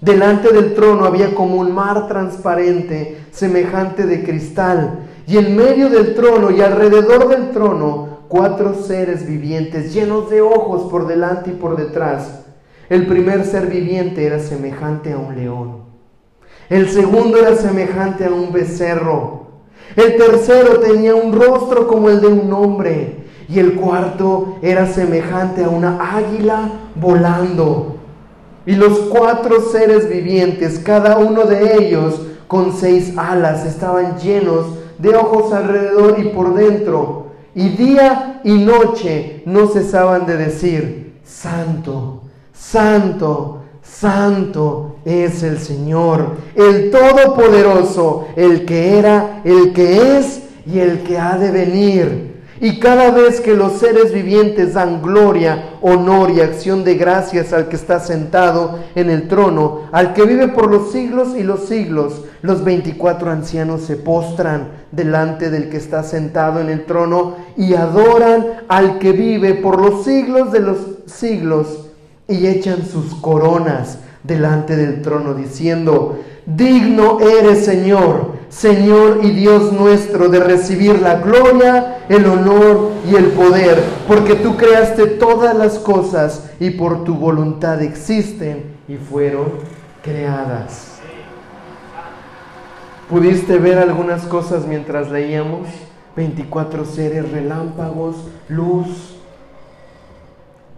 Delante 0.00 0.52
del 0.52 0.74
trono 0.74 1.04
había 1.04 1.34
como 1.34 1.56
un 1.56 1.74
mar 1.74 2.08
transparente, 2.08 3.18
semejante 3.32 4.06
de 4.06 4.24
cristal 4.24 5.00
y 5.26 5.36
en 5.36 5.54
medio 5.54 5.90
del 5.90 6.14
trono 6.14 6.50
y 6.50 6.62
alrededor 6.62 7.28
del 7.28 7.50
trono, 7.50 8.20
cuatro 8.28 8.74
seres 8.74 9.26
vivientes 9.26 9.92
llenos 9.92 10.30
de 10.30 10.40
ojos 10.40 10.90
por 10.90 11.06
delante 11.06 11.50
y 11.50 11.54
por 11.54 11.76
detrás. 11.76 12.40
El 12.90 13.06
primer 13.06 13.46
ser 13.46 13.68
viviente 13.68 14.26
era 14.26 14.40
semejante 14.40 15.12
a 15.12 15.18
un 15.18 15.36
león. 15.36 15.84
El 16.68 16.90
segundo 16.90 17.38
era 17.38 17.56
semejante 17.56 18.24
a 18.26 18.30
un 18.30 18.52
becerro. 18.52 19.46
El 19.94 20.16
tercero 20.16 20.80
tenía 20.80 21.14
un 21.14 21.32
rostro 21.32 21.86
como 21.86 22.10
el 22.10 22.20
de 22.20 22.26
un 22.26 22.52
hombre. 22.52 23.24
Y 23.48 23.60
el 23.60 23.76
cuarto 23.76 24.58
era 24.60 24.86
semejante 24.86 25.64
a 25.64 25.68
una 25.68 26.16
águila 26.16 26.70
volando. 26.96 27.96
Y 28.66 28.74
los 28.74 28.98
cuatro 29.08 29.60
seres 29.62 30.08
vivientes, 30.08 30.80
cada 30.80 31.16
uno 31.16 31.44
de 31.44 31.76
ellos 31.76 32.20
con 32.48 32.76
seis 32.76 33.14
alas, 33.16 33.64
estaban 33.64 34.18
llenos 34.18 34.66
de 34.98 35.14
ojos 35.14 35.52
alrededor 35.52 36.18
y 36.18 36.24
por 36.30 36.54
dentro, 36.54 37.26
y 37.54 37.70
día 37.70 38.40
y 38.44 38.52
noche 38.58 39.42
no 39.46 39.66
cesaban 39.68 40.26
de 40.26 40.36
decir, 40.36 41.20
Santo, 41.24 42.22
Santo, 42.60 43.62
Santo 43.82 44.96
es 45.06 45.42
el 45.42 45.58
Señor, 45.58 46.36
el 46.54 46.90
Todopoderoso, 46.90 48.28
el 48.36 48.66
que 48.66 48.98
era, 48.98 49.40
el 49.44 49.72
que 49.72 50.18
es 50.18 50.42
y 50.66 50.78
el 50.78 51.00
que 51.00 51.18
ha 51.18 51.38
de 51.38 51.50
venir. 51.50 52.42
Y 52.60 52.78
cada 52.78 53.10
vez 53.10 53.40
que 53.40 53.54
los 53.54 53.78
seres 53.78 54.12
vivientes 54.12 54.74
dan 54.74 55.00
gloria, 55.00 55.70
honor 55.80 56.30
y 56.30 56.42
acción 56.42 56.84
de 56.84 56.96
gracias 56.96 57.54
al 57.54 57.68
que 57.68 57.76
está 57.76 57.98
sentado 57.98 58.78
en 58.94 59.08
el 59.08 59.26
trono, 59.26 59.88
al 59.90 60.12
que 60.12 60.24
vive 60.24 60.48
por 60.48 60.70
los 60.70 60.92
siglos 60.92 61.34
y 61.36 61.42
los 61.42 61.64
siglos, 61.66 62.24
los 62.42 62.62
veinticuatro 62.62 63.30
ancianos 63.30 63.80
se 63.82 63.96
postran 63.96 64.68
delante 64.92 65.48
del 65.48 65.70
que 65.70 65.78
está 65.78 66.02
sentado 66.02 66.60
en 66.60 66.68
el 66.68 66.84
trono 66.84 67.36
y 67.56 67.72
adoran 67.72 68.46
al 68.68 68.98
que 68.98 69.12
vive 69.12 69.54
por 69.54 69.80
los 69.80 70.04
siglos 70.04 70.52
de 70.52 70.60
los 70.60 70.76
siglos 71.06 71.89
y 72.30 72.46
echan 72.46 72.86
sus 72.86 73.14
coronas 73.16 73.98
delante 74.22 74.76
del 74.76 75.02
trono 75.02 75.34
diciendo, 75.34 76.20
digno 76.46 77.18
eres 77.20 77.64
Señor 77.64 78.40
Señor 78.50 79.20
y 79.22 79.30
Dios 79.30 79.72
nuestro, 79.72 80.28
de 80.28 80.40
recibir 80.40 81.00
la 81.00 81.20
gloria, 81.20 81.98
el 82.08 82.26
honor 82.26 82.90
y 83.08 83.14
el 83.14 83.26
poder, 83.26 83.80
porque 84.08 84.34
tú 84.34 84.56
creaste 84.56 85.06
todas 85.06 85.56
las 85.56 85.78
cosas 85.78 86.50
y 86.58 86.70
por 86.70 87.04
tu 87.04 87.14
voluntad 87.14 87.80
existen 87.80 88.64
y 88.88 88.96
fueron 88.96 89.46
creadas. 90.02 90.98
¿Pudiste 93.08 93.56
ver 93.58 93.78
algunas 93.78 94.24
cosas 94.24 94.66
mientras 94.66 95.10
leíamos? 95.10 95.68
24 96.16 96.84
seres, 96.84 97.30
relámpagos, 97.30 98.16
luz. 98.48 99.09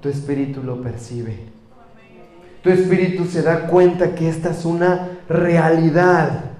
Tu 0.02 0.10
espíritu 0.10 0.62
lo 0.62 0.82
percibe. 0.82 1.38
Tu 2.62 2.68
espíritu 2.68 3.24
se 3.24 3.40
da 3.40 3.66
cuenta 3.66 4.14
que 4.14 4.28
esta 4.28 4.50
es 4.50 4.66
una 4.66 5.08
realidad 5.26 6.52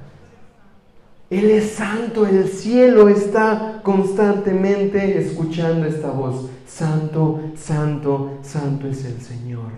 él 1.33 1.49
es 1.49 1.71
santo, 1.71 2.27
el 2.27 2.47
cielo 2.47 3.09
está 3.09 3.81
constantemente 3.83 5.19
escuchando 5.19 5.87
esta 5.87 6.11
voz. 6.11 6.51
Santo, 6.67 7.41
santo, 7.57 8.39
santo 8.43 8.87
es 8.87 9.03
el 9.07 9.19
Señor. 9.19 9.71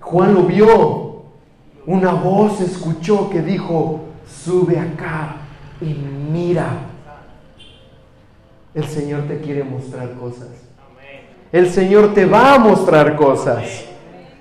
Juan 0.00 0.34
lo 0.34 0.42
vio. 0.42 1.22
Una 1.86 2.12
voz 2.12 2.60
escuchó 2.60 3.30
que 3.30 3.40
dijo, 3.40 4.00
sube 4.28 4.80
acá 4.80 5.36
y 5.80 5.94
mira. 5.94 6.80
El 8.74 8.84
Señor 8.86 9.28
te 9.28 9.40
quiere 9.40 9.62
mostrar 9.62 10.14
cosas. 10.14 10.48
El 11.52 11.70
Señor 11.70 12.14
te 12.14 12.26
va 12.26 12.54
a 12.54 12.58
mostrar 12.58 13.16
cosas. 13.16 13.84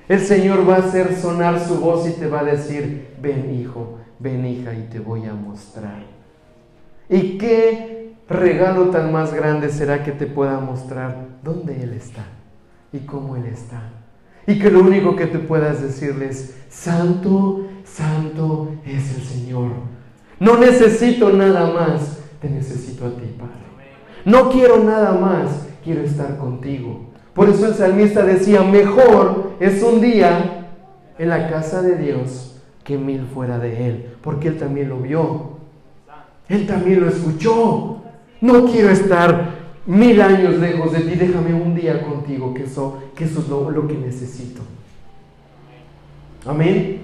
El 0.07 0.19
Señor 0.19 0.67
va 0.67 0.75
a 0.75 0.79
hacer 0.79 1.15
sonar 1.15 1.59
su 1.59 1.79
voz 1.79 2.07
y 2.07 2.11
te 2.11 2.27
va 2.27 2.41
a 2.41 2.43
decir, 2.43 3.15
ven 3.21 3.59
hijo, 3.59 3.99
ven 4.19 4.45
hija 4.45 4.73
y 4.73 4.83
te 4.83 4.99
voy 4.99 5.25
a 5.25 5.33
mostrar. 5.33 6.03
¿Y 7.09 7.37
qué 7.37 8.13
regalo 8.27 8.89
tan 8.89 9.11
más 9.11 9.33
grande 9.33 9.69
será 9.69 10.03
que 10.03 10.11
te 10.11 10.25
pueda 10.25 10.59
mostrar 10.59 11.27
dónde 11.43 11.81
Él 11.83 11.93
está 11.93 12.25
y 12.91 12.99
cómo 12.99 13.35
Él 13.35 13.45
está? 13.45 13.81
Y 14.47 14.59
que 14.59 14.69
lo 14.69 14.81
único 14.81 15.15
que 15.15 15.25
te 15.25 15.39
puedas 15.39 15.81
decirle 15.81 16.29
es, 16.29 16.55
santo, 16.69 17.67
santo 17.83 18.69
es 18.85 19.15
el 19.15 19.23
Señor. 19.23 19.71
No 20.39 20.57
necesito 20.57 21.31
nada 21.31 21.71
más, 21.71 22.19
te 22.41 22.49
necesito 22.49 23.05
a 23.05 23.09
ti, 23.09 23.35
Padre. 23.37 23.65
No 24.25 24.49
quiero 24.49 24.83
nada 24.83 25.13
más, 25.13 25.67
quiero 25.85 26.01
estar 26.01 26.37
contigo. 26.37 26.99
Por 27.33 27.47
eso 27.47 27.67
el 27.67 27.75
salmista 27.75 28.25
decía, 28.25 28.63
mejor 28.63 29.53
es 29.61 29.81
un 29.83 30.01
día 30.01 30.67
en 31.17 31.29
la 31.29 31.49
casa 31.49 31.81
de 31.81 31.95
Dios 31.95 32.59
que 32.83 32.97
mil 32.97 33.25
fuera 33.33 33.59
de 33.59 33.87
Él, 33.87 34.05
porque 34.21 34.49
Él 34.49 34.57
también 34.57 34.89
lo 34.89 34.99
vio. 34.99 35.55
Él 36.49 36.67
también 36.67 37.01
lo 37.01 37.07
escuchó. 37.07 38.01
No 38.41 38.65
quiero 38.65 38.89
estar 38.89 39.53
mil 39.85 40.19
años 40.21 40.57
lejos 40.57 40.91
de 40.91 40.99
ti, 41.01 41.15
déjame 41.15 41.53
un 41.53 41.75
día 41.75 42.03
contigo, 42.03 42.53
que 42.53 42.63
eso, 42.63 43.03
que 43.15 43.23
eso 43.23 43.39
es 43.39 43.47
lo, 43.47 43.71
lo 43.71 43.87
que 43.87 43.95
necesito. 43.95 44.61
Amén. 46.45 47.01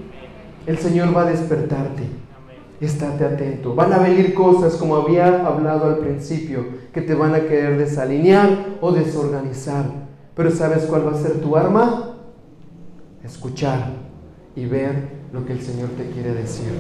El 0.66 0.78
Señor 0.78 1.16
va 1.16 1.24
a 1.24 1.32
despertarte. 1.32 2.04
Estate 2.82 3.24
atento. 3.24 3.76
Van 3.76 3.94
a 3.94 4.00
venir 4.00 4.34
cosas, 4.34 4.74
como 4.74 4.96
había 4.96 5.46
hablado 5.46 5.86
al 5.86 5.98
principio, 6.00 6.66
que 6.92 7.02
te 7.02 7.14
van 7.14 7.36
a 7.36 7.42
querer 7.42 7.78
desalinear 7.78 8.50
o 8.82 8.92
desorganizar. 8.92 9.86
Pero 10.36 10.50
¿sabes 10.50 10.86
cuál 10.86 11.06
va 11.06 11.12
a 11.12 11.22
ser 11.22 11.42
tu 11.42 11.56
arma? 11.56 12.16
Escuchar 13.24 13.92
y 14.56 14.66
ver 14.66 15.22
lo 15.32 15.46
que 15.46 15.54
el 15.54 15.62
Señor 15.62 15.90
te 15.90 16.10
quiere 16.10 16.34
decir. 16.34 16.72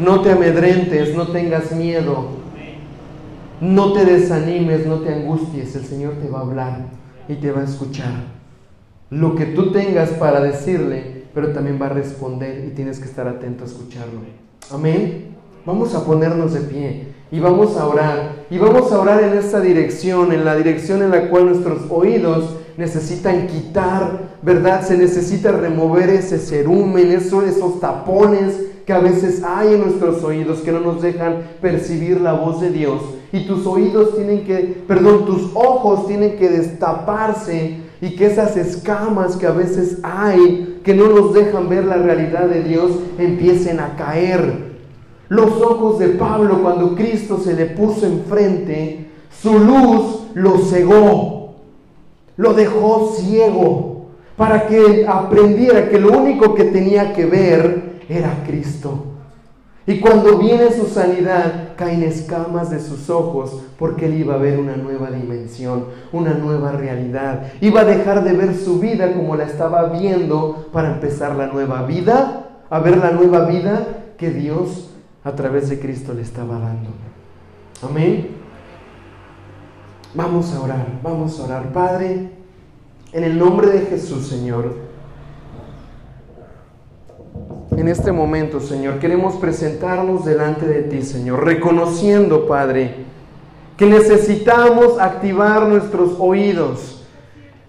No 0.00 0.22
te 0.22 0.32
amedrentes, 0.32 1.14
no 1.14 1.28
tengas 1.28 1.72
miedo. 1.72 2.28
No 3.60 3.92
te 3.92 4.04
desanimes, 4.06 4.86
no 4.86 5.00
te 5.00 5.12
angusties. 5.12 5.76
El 5.76 5.84
Señor 5.84 6.14
te 6.14 6.28
va 6.28 6.38
a 6.38 6.42
hablar 6.42 6.86
y 7.28 7.34
te 7.34 7.52
va 7.52 7.60
a 7.60 7.64
escuchar. 7.64 8.12
Lo 9.10 9.34
que 9.34 9.44
tú 9.46 9.70
tengas 9.72 10.08
para 10.10 10.40
decirle, 10.40 11.24
pero 11.34 11.52
también 11.52 11.78
va 11.80 11.86
a 11.86 11.90
responder 11.90 12.64
y 12.66 12.70
tienes 12.70 12.98
que 12.98 13.04
estar 13.04 13.28
atento 13.28 13.64
a 13.64 13.66
escucharlo. 13.66 14.20
Amén. 14.70 15.34
Vamos 15.66 15.94
a 15.94 16.04
ponernos 16.04 16.52
de 16.54 16.60
pie 16.60 17.06
y 17.30 17.40
vamos 17.40 17.76
a 17.76 17.86
orar. 17.86 18.44
Y 18.50 18.58
vamos 18.58 18.92
a 18.92 19.00
orar 19.00 19.22
en 19.22 19.36
esta 19.36 19.60
dirección, 19.60 20.32
en 20.32 20.44
la 20.44 20.56
dirección 20.56 21.02
en 21.02 21.10
la 21.10 21.28
cual 21.28 21.46
nuestros 21.46 21.82
oídos 21.90 22.56
necesitan 22.76 23.46
quitar, 23.46 24.36
¿verdad? 24.42 24.86
Se 24.86 24.96
necesita 24.96 25.52
remover 25.52 26.10
ese 26.10 26.38
cerumen, 26.38 27.10
eso, 27.10 27.42
esos 27.42 27.80
tapones 27.80 28.60
que 28.86 28.92
a 28.92 28.98
veces 28.98 29.42
hay 29.42 29.74
en 29.74 29.80
nuestros 29.80 30.22
oídos 30.22 30.60
que 30.60 30.72
no 30.72 30.80
nos 30.80 31.00
dejan 31.00 31.42
percibir 31.60 32.20
la 32.20 32.34
voz 32.34 32.60
de 32.60 32.70
Dios. 32.70 33.00
Y 33.32 33.46
tus 33.46 33.66
oídos 33.66 34.14
tienen 34.16 34.44
que, 34.44 34.84
perdón, 34.86 35.24
tus 35.24 35.50
ojos 35.54 36.06
tienen 36.06 36.36
que 36.36 36.48
destaparse 36.48 37.83
y 38.04 38.16
que 38.16 38.26
esas 38.26 38.54
escamas 38.58 39.36
que 39.36 39.46
a 39.46 39.52
veces 39.52 39.96
hay, 40.02 40.80
que 40.84 40.94
no 40.94 41.08
nos 41.08 41.32
dejan 41.32 41.70
ver 41.70 41.86
la 41.86 41.96
realidad 41.96 42.46
de 42.50 42.62
Dios, 42.62 42.90
empiecen 43.18 43.80
a 43.80 43.96
caer. 43.96 44.74
Los 45.30 45.52
ojos 45.62 45.98
de 45.98 46.08
Pablo 46.08 46.60
cuando 46.60 46.94
Cristo 46.94 47.40
se 47.42 47.54
le 47.54 47.64
puso 47.64 48.04
enfrente, 48.04 49.06
su 49.40 49.58
luz 49.58 50.24
lo 50.34 50.58
cegó, 50.58 51.54
lo 52.36 52.52
dejó 52.52 53.14
ciego, 53.16 54.08
para 54.36 54.66
que 54.66 55.06
aprendiera 55.08 55.88
que 55.88 55.98
lo 55.98 56.12
único 56.12 56.54
que 56.54 56.64
tenía 56.64 57.14
que 57.14 57.24
ver 57.24 58.00
era 58.10 58.44
Cristo. 58.46 59.13
Y 59.86 60.00
cuando 60.00 60.38
viene 60.38 60.72
su 60.72 60.86
sanidad, 60.86 61.74
caen 61.76 62.02
escamas 62.02 62.70
de 62.70 62.80
sus 62.80 63.10
ojos 63.10 63.62
porque 63.78 64.06
él 64.06 64.14
iba 64.14 64.34
a 64.34 64.38
ver 64.38 64.58
una 64.58 64.76
nueva 64.76 65.10
dimensión, 65.10 65.86
una 66.10 66.32
nueva 66.32 66.72
realidad. 66.72 67.52
Iba 67.60 67.82
a 67.82 67.84
dejar 67.84 68.24
de 68.24 68.32
ver 68.32 68.56
su 68.56 68.80
vida 68.80 69.12
como 69.12 69.36
la 69.36 69.44
estaba 69.44 69.90
viendo 69.90 70.68
para 70.72 70.94
empezar 70.94 71.36
la 71.36 71.48
nueva 71.48 71.82
vida, 71.82 72.62
a 72.70 72.78
ver 72.78 72.96
la 72.96 73.10
nueva 73.10 73.44
vida 73.44 73.86
que 74.16 74.30
Dios 74.30 74.90
a 75.22 75.32
través 75.34 75.68
de 75.68 75.78
Cristo 75.78 76.14
le 76.14 76.22
estaba 76.22 76.58
dando. 76.58 76.90
Amén. 77.82 78.28
Vamos 80.14 80.54
a 80.54 80.60
orar, 80.62 80.86
vamos 81.02 81.38
a 81.38 81.44
orar. 81.44 81.72
Padre, 81.72 82.30
en 83.12 83.24
el 83.24 83.38
nombre 83.38 83.68
de 83.68 83.80
Jesús, 83.80 84.28
Señor. 84.28 84.93
En 87.76 87.88
este 87.88 88.12
momento, 88.12 88.60
Señor, 88.60 88.98
queremos 88.98 89.34
presentarnos 89.36 90.24
delante 90.24 90.66
de 90.66 90.82
ti, 90.82 91.02
Señor, 91.02 91.44
reconociendo, 91.44 92.46
Padre, 92.46 92.94
que 93.76 93.86
necesitamos 93.86 95.00
activar 95.00 95.66
nuestros 95.68 96.12
oídos, 96.18 97.04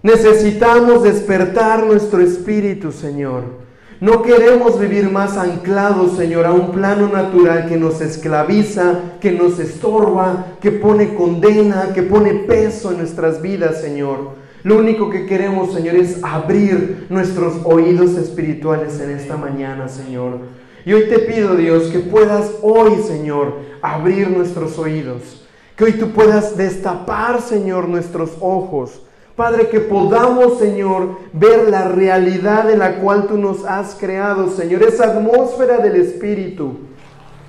necesitamos 0.02 1.02
despertar 1.02 1.84
nuestro 1.84 2.20
espíritu, 2.20 2.92
Señor. 2.92 3.66
No 4.00 4.22
queremos 4.22 4.78
vivir 4.78 5.10
más 5.10 5.36
anclados, 5.36 6.16
Señor, 6.16 6.44
a 6.46 6.52
un 6.52 6.70
plano 6.70 7.08
natural 7.08 7.66
que 7.66 7.76
nos 7.76 8.00
esclaviza, 8.00 9.00
que 9.20 9.32
nos 9.32 9.58
estorba, 9.58 10.46
que 10.60 10.70
pone 10.70 11.14
condena, 11.14 11.92
que 11.94 12.02
pone 12.02 12.34
peso 12.34 12.92
en 12.92 12.98
nuestras 12.98 13.42
vidas, 13.42 13.80
Señor. 13.80 14.45
Lo 14.66 14.78
único 14.78 15.10
que 15.10 15.26
queremos, 15.26 15.72
Señor, 15.72 15.94
es 15.94 16.18
abrir 16.24 17.06
nuestros 17.08 17.54
oídos 17.62 18.16
espirituales 18.16 18.98
en 18.98 19.12
esta 19.12 19.36
mañana, 19.36 19.88
Señor. 19.88 20.40
Y 20.84 20.92
hoy 20.92 21.08
te 21.08 21.20
pido, 21.20 21.54
Dios, 21.54 21.84
que 21.84 22.00
puedas 22.00 22.50
hoy, 22.62 23.00
Señor, 23.06 23.58
abrir 23.80 24.28
nuestros 24.28 24.76
oídos. 24.76 25.46
Que 25.76 25.84
hoy 25.84 25.92
tú 25.92 26.10
puedas 26.10 26.56
destapar, 26.56 27.40
Señor, 27.42 27.88
nuestros 27.88 28.32
ojos. 28.40 29.02
Padre, 29.36 29.68
que 29.68 29.78
podamos, 29.78 30.58
Señor, 30.58 31.10
ver 31.32 31.70
la 31.70 31.86
realidad 31.86 32.68
en 32.68 32.80
la 32.80 32.96
cual 32.96 33.28
tú 33.28 33.38
nos 33.38 33.64
has 33.64 33.94
creado, 33.94 34.50
Señor, 34.50 34.82
esa 34.82 35.12
atmósfera 35.12 35.78
del 35.78 35.94
Espíritu. 35.94 36.72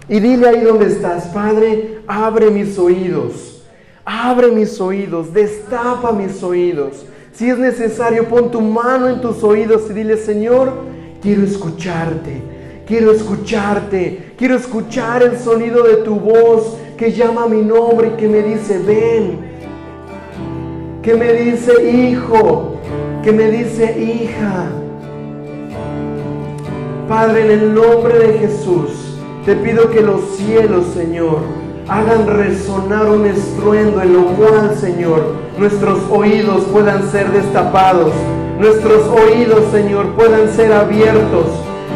Y 0.08 0.20
dile 0.20 0.50
ahí 0.50 0.62
donde 0.62 0.86
estás, 0.86 1.26
Padre, 1.30 2.02
abre 2.06 2.52
mis 2.52 2.78
oídos. 2.78 3.57
Abre 4.10 4.52
mis 4.52 4.80
oídos, 4.80 5.34
destapa 5.34 6.14
mis 6.14 6.42
oídos. 6.42 7.06
Si 7.34 7.50
es 7.50 7.58
necesario, 7.58 8.24
pon 8.30 8.50
tu 8.50 8.62
mano 8.62 9.10
en 9.10 9.20
tus 9.20 9.44
oídos 9.44 9.90
y 9.90 9.94
dile, 9.94 10.16
Señor, 10.16 10.72
quiero 11.22 11.44
escucharte, 11.44 12.42
quiero 12.88 13.12
escucharte, 13.12 14.32
quiero 14.38 14.56
escuchar 14.56 15.24
el 15.24 15.38
sonido 15.38 15.84
de 15.84 15.98
tu 15.98 16.16
voz 16.16 16.78
que 16.96 17.12
llama 17.12 17.48
mi 17.48 17.62
nombre 17.62 18.14
y 18.14 18.18
que 18.18 18.30
me 18.30 18.44
dice, 18.44 18.80
ven, 18.80 19.40
que 21.02 21.14
me 21.14 21.34
dice, 21.34 21.74
hijo, 21.92 22.78
que 23.26 23.34
me 23.34 23.52
dice, 23.52 24.00
hija. 24.00 24.70
Padre, 27.10 27.42
en 27.42 27.52
el 27.60 27.74
nombre 27.74 28.18
de 28.20 28.40
Jesús, 28.40 29.18
te 29.44 29.54
pido 29.58 29.90
que 29.90 30.00
los 30.00 30.38
cielos, 30.38 30.86
Señor, 30.94 31.57
hagan 31.90 32.28
resonar 32.28 33.10
un 33.10 33.26
estruendo 33.26 34.02
en 34.02 34.14
lo 34.14 34.26
cual, 34.36 34.76
Señor, 34.78 35.36
nuestros 35.58 36.00
oídos 36.12 36.64
puedan 36.66 37.10
ser 37.10 37.32
destapados, 37.32 38.12
nuestros 38.60 39.08
oídos, 39.08 39.72
Señor, 39.72 40.08
puedan 40.16 40.50
ser 40.50 40.74
abiertos. 40.74 41.48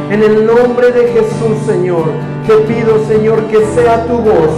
En 0.09 0.23
el 0.23 0.45
nombre 0.45 0.91
de 0.91 1.07
Jesús, 1.09 1.57
Señor, 1.65 2.05
te 2.47 2.55
pido, 2.57 3.05
Señor, 3.07 3.43
que 3.45 3.65
sea 3.75 4.05
tu 4.05 4.17
voz, 4.17 4.51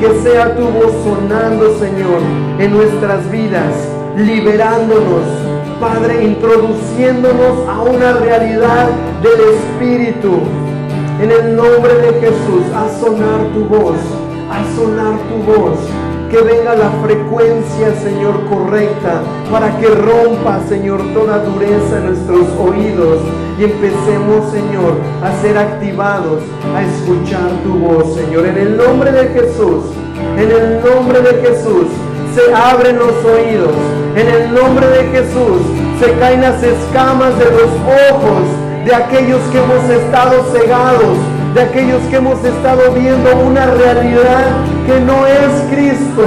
que 0.00 0.20
sea 0.22 0.56
tu 0.56 0.64
voz 0.64 0.92
sonando, 1.04 1.78
Señor, 1.78 2.20
en 2.58 2.72
nuestras 2.72 3.30
vidas, 3.30 3.74
liberándonos, 4.16 5.24
Padre, 5.80 6.24
introduciéndonos 6.24 7.68
a 7.68 7.82
una 7.82 8.12
realidad 8.14 8.88
del 9.22 9.40
Espíritu. 9.54 10.40
En 11.22 11.30
el 11.30 11.54
nombre 11.54 11.94
de 11.94 12.20
Jesús, 12.20 12.64
a 12.74 12.88
sonar 12.98 13.52
tu 13.52 13.64
voz 13.66 13.96
a 14.50 14.64
sonar 14.74 15.16
tu 15.28 15.36
voz. 15.50 15.78
Que 16.30 16.42
venga 16.42 16.76
la 16.76 16.90
frecuencia, 17.02 17.92
Señor, 18.02 18.46
correcta 18.48 19.22
para 19.50 19.76
que 19.78 19.88
rompa, 19.88 20.60
Señor, 20.68 21.00
toda 21.12 21.38
dureza 21.38 21.98
en 21.98 22.06
nuestros 22.06 22.46
oídos 22.56 23.18
y 23.58 23.64
empecemos, 23.64 24.50
Señor, 24.52 24.94
a 25.24 25.32
ser 25.42 25.58
activados, 25.58 26.42
a 26.74 26.82
escuchar 26.82 27.50
tu 27.64 27.74
voz, 27.78 28.14
Señor. 28.14 28.46
En 28.46 28.58
el 28.58 28.76
nombre 28.76 29.10
de 29.10 29.28
Jesús, 29.28 29.86
en 30.36 30.50
el 30.50 30.80
nombre 30.84 31.20
de 31.20 31.48
Jesús, 31.48 31.86
se 32.34 32.54
abren 32.54 32.96
los 32.96 33.24
oídos. 33.24 33.74
En 34.14 34.28
el 34.28 34.54
nombre 34.54 34.86
de 34.86 35.04
Jesús, 35.08 35.62
se 36.00 36.12
caen 36.18 36.42
las 36.42 36.62
escamas 36.62 37.36
de 37.38 37.46
los 37.46 37.70
ojos 38.12 38.42
de 38.84 38.94
aquellos 38.94 39.40
que 39.50 39.58
hemos 39.58 39.84
estado 39.90 40.44
cegados 40.52 41.18
de 41.54 41.60
aquellos 41.60 42.02
que 42.04 42.16
hemos 42.16 42.44
estado 42.44 42.92
viendo 42.92 43.36
una 43.36 43.66
realidad 43.66 44.46
que 44.86 45.00
no 45.00 45.26
es 45.26 45.62
Cristo. 45.70 46.24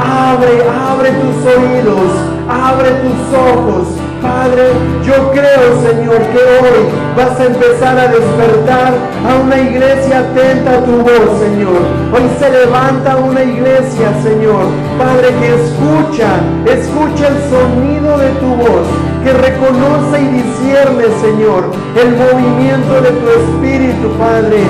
Abre, 0.00 0.62
abre 0.68 1.10
tus 1.10 1.44
oídos, 1.44 2.12
abre 2.48 2.90
tus 2.90 3.38
ojos 3.38 4.07
Padre, 4.22 4.72
yo 5.04 5.30
creo, 5.30 5.80
Señor, 5.80 6.18
que 6.32 6.38
hoy 6.38 6.80
vas 7.16 7.38
a 7.38 7.44
empezar 7.44 7.98
a 7.98 8.08
despertar 8.08 8.94
a 9.24 9.42
una 9.44 9.60
iglesia 9.60 10.20
atenta 10.20 10.78
a 10.78 10.84
tu 10.84 10.92
voz, 11.02 11.38
Señor. 11.38 11.82
Hoy 12.12 12.22
se 12.38 12.50
levanta 12.50 13.16
una 13.16 13.42
iglesia, 13.42 14.12
Señor. 14.22 14.66
Padre, 14.98 15.28
que 15.40 15.54
escucha, 15.54 16.40
escucha 16.66 17.28
el 17.28 17.38
sonido 17.48 18.18
de 18.18 18.30
tu 18.40 18.48
voz, 18.56 18.86
que 19.22 19.32
reconoce 19.32 20.20
y 20.20 20.42
discierne, 20.42 21.04
Señor, 21.20 21.70
el 21.94 22.16
movimiento 22.16 23.00
de 23.00 23.10
tu 23.10 23.28
Espíritu, 23.28 24.08
Padre. 24.18 24.62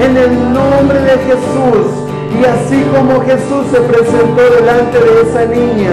En 0.00 0.16
el 0.16 0.52
nombre 0.52 1.00
de 1.00 1.18
Jesús. 1.24 2.03
Y 2.40 2.44
así 2.44 2.84
como 2.94 3.20
Jesús 3.24 3.66
se 3.70 3.80
presentó 3.80 4.42
delante 4.42 4.98
de 4.98 5.22
esa 5.22 5.44
niña 5.46 5.92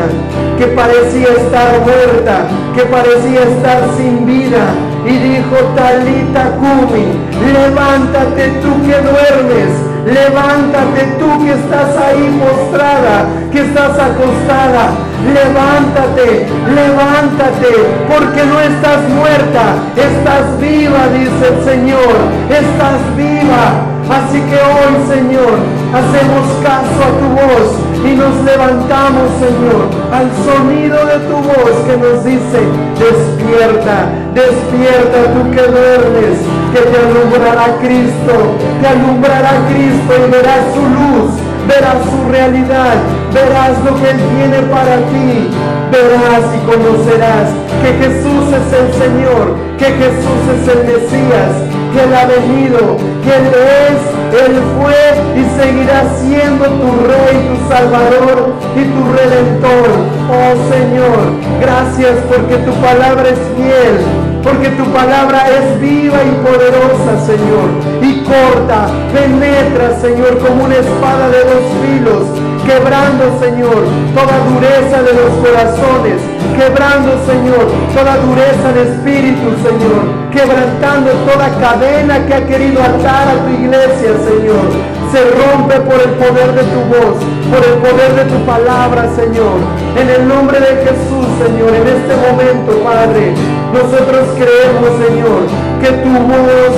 que 0.57 0.67
parecía 0.67 1.27
estar 1.27 1.79
muerta, 1.81 2.47
que 2.75 2.81
parecía 2.83 3.43
estar 3.43 3.81
sin 3.95 4.25
vida, 4.25 4.73
y 5.05 5.17
dijo, 5.17 5.55
Talita 5.75 6.57
Kumi, 6.57 7.05
levántate 7.53 8.47
tú 8.61 8.71
que 8.85 8.97
duermes, 9.01 9.71
levántate 10.05 11.01
tú 11.19 11.43
que 11.43 11.51
estás 11.51 11.97
ahí 11.97 12.39
postrada, 12.41 13.25
que 13.51 13.61
estás 13.61 13.97
acostada, 13.99 14.93
levántate, 15.33 16.47
levántate, 16.73 17.71
porque 18.09 18.45
no 18.45 18.59
estás 18.61 19.09
muerta, 19.09 19.75
estás 19.95 20.59
viva, 20.59 21.07
dice 21.13 21.53
el 21.53 21.63
Señor, 21.63 22.15
estás 22.49 22.99
viva. 23.15 23.91
Así 24.09 24.41
que 24.41 24.55
hoy, 24.55 24.93
Señor, 25.07 25.80
hacemos 25.93 26.47
caso 26.63 26.99
a 27.03 27.11
tu 27.19 27.27
voz 27.35 27.81
y 28.03 28.15
nos 28.15 28.35
levantamos, 28.43 29.29
Señor, 29.37 29.91
al 30.11 30.27
sonido 30.43 30.97
de 31.05 31.19
tu 31.27 31.37
voz 31.37 31.75
que 31.85 31.97
nos 31.97 32.23
dice, 32.23 32.59
despierta, 32.97 34.09
despierta 34.33 35.19
tú 35.33 35.51
que 35.51 35.61
duermes, 35.61 36.39
que 36.73 36.81
te 36.81 36.97
alumbrará 36.97 37.77
Cristo, 37.79 38.33
te 38.81 38.87
alumbrará 38.87 39.51
Cristo 39.69 40.13
y 40.17 40.31
verás 40.31 40.65
su 40.73 40.81
luz, 40.81 41.31
verás 41.67 41.99
su 42.09 42.31
realidad, 42.31 42.95
verás 43.33 43.77
lo 43.85 43.95
que 44.01 44.09
Él 44.11 44.19
tiene 44.35 44.61
para 44.71 44.95
ti, 45.11 45.49
verás 45.91 46.45
y 46.55 46.59
conocerás 46.65 47.49
que 47.83 47.91
Jesús 47.99 48.47
es 48.47 48.67
el 48.79 48.87
Señor, 48.93 49.55
que 49.77 49.85
Jesús 49.85 50.41
es 50.55 50.63
el 50.71 50.81
Mesías, 50.87 51.53
que 51.93 52.03
Él 52.03 52.15
ha 52.15 52.25
venido, 52.25 52.97
que 53.23 53.31
Él 53.35 53.47
es, 53.51 53.99
Él 54.45 54.55
fue 54.79 55.01
y 55.35 55.43
seguirá 55.59 56.03
siendo 56.23 56.65
tu 56.65 56.89
Rey, 57.05 57.35
tu 57.49 57.57
Salvador 57.67 58.53
y 58.75 58.83
tu 58.87 59.01
Redentor. 59.11 59.87
Oh 60.31 60.53
Señor, 60.71 61.19
gracias 61.59 62.15
porque 62.29 62.55
tu 62.57 62.71
palabra 62.79 63.27
es 63.27 63.39
fiel, 63.57 63.97
porque 64.43 64.69
tu 64.69 64.85
palabra 64.91 65.43
es 65.49 65.79
viva 65.81 66.19
y 66.23 66.31
poderosa, 66.45 67.19
Señor, 67.25 67.67
y 68.01 68.23
corta, 68.23 68.87
penetra, 69.13 69.99
Señor, 69.99 70.37
como 70.39 70.65
una 70.65 70.75
espada 70.75 71.29
de 71.29 71.43
dos 71.43 71.65
filos, 71.83 72.50
quebrando, 72.65 73.39
Señor, 73.39 73.83
toda 74.13 74.37
dureza 74.49 75.01
de 75.03 75.13
los 75.13 75.31
corazones, 75.41 76.19
quebrando, 76.57 77.17
Señor, 77.25 77.65
toda 77.93 78.17
dureza 78.17 78.71
de 78.73 78.83
espíritu, 78.91 79.47
Señor, 79.63 80.29
quebrantando 80.31 81.11
toda 81.25 81.49
cadena 81.59 82.25
que 82.25 82.33
ha 82.33 82.45
querido 82.45 82.81
atar 82.81 83.27
a 83.27 83.45
tu 83.45 83.49
iglesia, 83.49 84.11
Señor. 84.25 85.01
Se 85.11 85.19
rompe 85.27 85.75
por 85.81 85.99
el 85.99 86.11
poder 86.15 86.55
de 86.55 86.63
tu 86.71 86.79
voz, 86.87 87.19
por 87.51 87.59
el 87.67 87.75
poder 87.83 88.15
de 88.15 88.25
tu 88.31 88.45
palabra, 88.45 89.09
Señor. 89.13 89.59
En 89.99 90.09
el 90.09 90.25
nombre 90.25 90.57
de 90.57 90.87
Jesús, 90.87 91.27
Señor, 91.35 91.75
en 91.75 91.87
este 91.87 92.15
momento, 92.15 92.79
Padre, 92.81 93.33
nosotros 93.73 94.23
creemos, 94.39 94.91
Señor, 95.03 95.51
que 95.81 95.91
tu 95.99 96.11
voz 96.15 96.71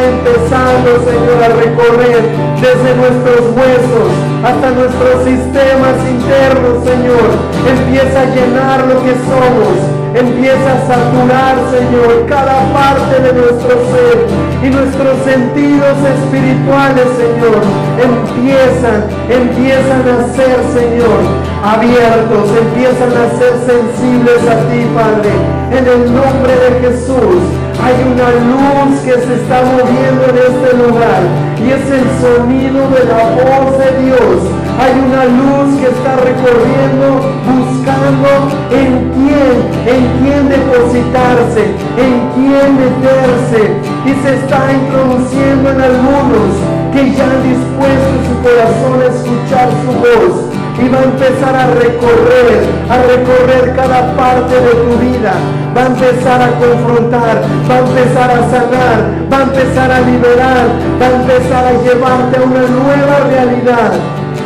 empezando, 0.00 1.02
Señor, 1.04 1.38
a 1.42 1.48
recorrer 1.48 2.22
desde 2.56 2.94
nuestros 2.96 3.52
huesos 3.56 4.08
hasta 4.44 4.70
nuestros 4.70 5.24
sistemas 5.24 5.96
internos, 6.08 6.84
Señor. 6.84 7.28
Empieza 7.66 8.22
a 8.22 8.30
llenar 8.32 8.86
lo 8.86 9.02
que 9.02 9.12
somos. 9.26 10.02
Empieza 10.14 10.76
a 10.76 10.86
saturar, 10.86 11.56
Señor, 11.72 12.26
cada 12.28 12.60
parte 12.74 13.18
de 13.18 13.32
nuestro 13.32 13.70
ser 13.90 14.26
y 14.62 14.68
nuestros 14.68 15.16
sentidos 15.24 15.96
espirituales, 16.04 17.08
Señor, 17.16 17.64
empiezan, 17.96 19.08
empiezan 19.30 20.04
a 20.12 20.28
ser, 20.36 20.60
Señor, 20.76 21.16
abiertos, 21.64 22.44
empiezan 22.60 23.08
a 23.08 23.24
ser 23.38 23.54
sensibles 23.64 24.40
a 24.46 24.56
ti, 24.68 24.84
Padre. 24.94 25.32
En 25.72 25.86
el 25.88 26.14
nombre 26.14 26.52
de 26.60 26.88
Jesús, 26.88 27.40
hay 27.80 27.96
una 28.04 28.28
luz 28.30 29.00
que 29.00 29.12
se 29.12 29.34
está 29.40 29.62
moviendo 29.62 30.24
en 30.28 30.36
este 30.36 30.76
lugar 30.76 31.22
y 31.58 31.70
es 31.70 31.84
el 31.90 32.06
sonido 32.20 32.88
de 32.90 33.04
la 33.06 33.22
voz 33.38 33.78
de 33.78 33.90
Dios. 34.04 34.38
Hay 34.78 34.92
una 34.98 35.24
luz 35.24 35.78
que 35.80 35.88
está 35.88 36.16
recorriendo, 36.16 37.22
buscando 37.46 38.28
en 38.70 39.10
quién, 39.14 39.54
en 39.86 40.02
quién 40.20 40.48
depositarse, 40.48 41.62
en 41.96 42.14
quién 42.34 42.68
meterse 42.76 43.92
y 44.04 44.12
se 44.22 44.34
está 44.34 44.72
introduciendo 44.72 45.70
en 45.70 45.80
algunos 45.80 46.50
que 46.92 47.12
ya 47.14 47.24
han 47.24 47.42
dispuesto 47.42 48.12
su 48.26 48.34
corazón 48.42 49.00
a 49.00 49.06
escuchar 49.06 49.68
su 49.84 49.92
voz 50.02 50.52
y 50.82 50.88
va 50.88 50.98
a 50.98 51.04
empezar 51.04 51.54
a 51.54 51.66
recorrer, 51.74 52.64
a 52.90 52.96
recorrer 53.02 53.76
cada 53.76 54.16
parte 54.16 54.54
de 54.54 54.70
tu 54.70 54.98
vida. 54.98 55.34
Va 55.74 55.84
a 55.84 55.86
empezar 55.86 56.42
a 56.42 56.50
confrontar, 56.58 57.42
va 57.68 57.74
a 57.74 57.78
empezar 57.78 58.30
a 58.30 58.40
sanar, 58.52 58.98
va 59.32 59.38
a 59.38 59.42
empezar 59.42 59.90
a 59.90 60.00
liberar, 60.00 60.66
va 61.00 61.06
a 61.06 61.14
empezar 61.20 61.64
a 61.64 61.72
llevarte 61.82 62.36
a 62.36 62.42
una 62.42 62.60
nueva 62.60 63.16
realidad. 63.30 63.92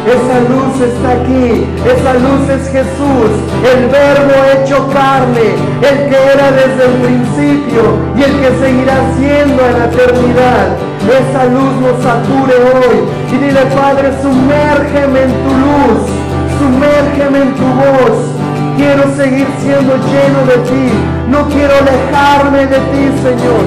Esa 0.06 0.38
luz 0.46 0.80
está 0.86 1.10
aquí, 1.18 1.66
esa 1.84 2.14
luz 2.14 2.48
es 2.48 2.70
Jesús, 2.70 3.30
el 3.66 3.88
verbo 3.90 4.36
hecho 4.54 4.86
carne, 4.94 5.58
el 5.82 6.08
que 6.08 6.16
era 6.16 6.52
desde 6.52 6.84
el 6.86 6.94
principio 7.02 7.82
y 8.16 8.22
el 8.22 8.32
que 8.40 8.64
seguirá 8.64 8.94
siendo 9.18 9.66
en 9.66 9.78
la 9.80 9.84
eternidad. 9.86 10.78
Esa 11.10 11.44
luz 11.46 11.72
nos 11.82 12.02
sature 12.04 12.54
hoy 12.54 12.98
y 13.32 13.36
dile 13.36 13.66
Padre, 13.74 14.12
sumérgeme 14.22 15.22
en 15.22 15.32
tu 15.42 15.52
luz, 15.64 16.06
sumérgeme 16.60 17.42
en 17.42 17.54
tu 17.56 17.64
voz. 17.64 18.35
Quiero 18.76 19.04
seguir 19.16 19.46
siendo 19.58 19.96
lleno 19.96 20.44
de 20.44 20.58
ti, 20.68 20.92
no 21.28 21.48
quiero 21.48 21.72
alejarme 21.80 22.66
de 22.66 22.76
ti, 22.76 23.08
Señor. 23.22 23.64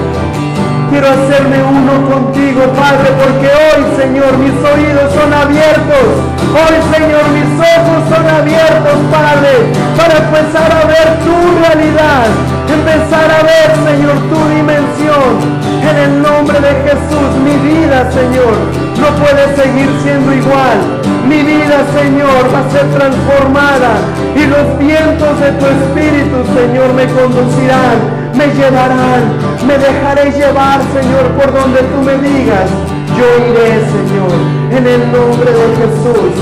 Quiero 0.88 1.06
hacerme 1.08 1.58
uno 1.62 1.92
contigo, 2.08 2.62
Padre, 2.78 3.10
porque 3.18 3.50
hoy, 3.50 3.82
Señor, 3.98 4.38
mis 4.38 4.54
oídos 4.62 5.12
son 5.12 5.34
abiertos. 5.34 6.06
Hoy, 6.54 6.76
Señor, 6.94 7.26
mis 7.34 7.50
ojos 7.58 8.00
son 8.06 8.24
abiertos, 8.26 8.98
Padre, 9.10 9.70
para 9.98 10.14
empezar 10.18 10.70
a 10.70 10.86
ver 10.86 11.08
tu 11.26 11.34
realidad. 11.58 12.26
Empezar 12.70 13.30
a 13.34 13.42
ver, 13.42 13.68
Señor, 13.82 14.14
tu 14.30 14.38
dimensión. 14.54 15.60
En 15.90 15.96
el 15.96 16.22
nombre 16.22 16.60
de 16.60 16.70
Jesús, 16.86 17.30
mi 17.42 17.56
vida, 17.66 18.08
Señor, 18.12 18.54
no 18.94 19.08
puede 19.18 19.56
seguir 19.56 19.90
siendo 20.02 20.32
igual. 20.32 20.99
Mi 21.30 21.40
vida, 21.42 21.78
Señor, 21.96 22.42
va 22.52 22.60
a 22.66 22.70
ser 22.70 22.86
transformada 22.90 23.92
y 24.34 24.46
los 24.46 24.66
vientos 24.78 25.32
de 25.40 25.50
tu 25.52 25.66
Espíritu, 25.78 26.36
Señor, 26.54 26.92
me 26.92 27.06
conducirán 27.06 28.20
me 28.40 28.46
llevarán, 28.54 29.36
me 29.66 29.76
dejaré 29.76 30.30
llevar, 30.32 30.80
Señor, 30.94 31.28
por 31.36 31.52
donde 31.52 31.80
tú 31.82 31.98
me 32.02 32.16
digas. 32.26 32.70
Yo 33.18 33.26
iré, 33.50 33.84
Señor, 33.92 34.32
en 34.70 34.86
el 34.86 35.12
nombre 35.12 35.50
de 35.52 35.66
Jesús, 35.76 36.32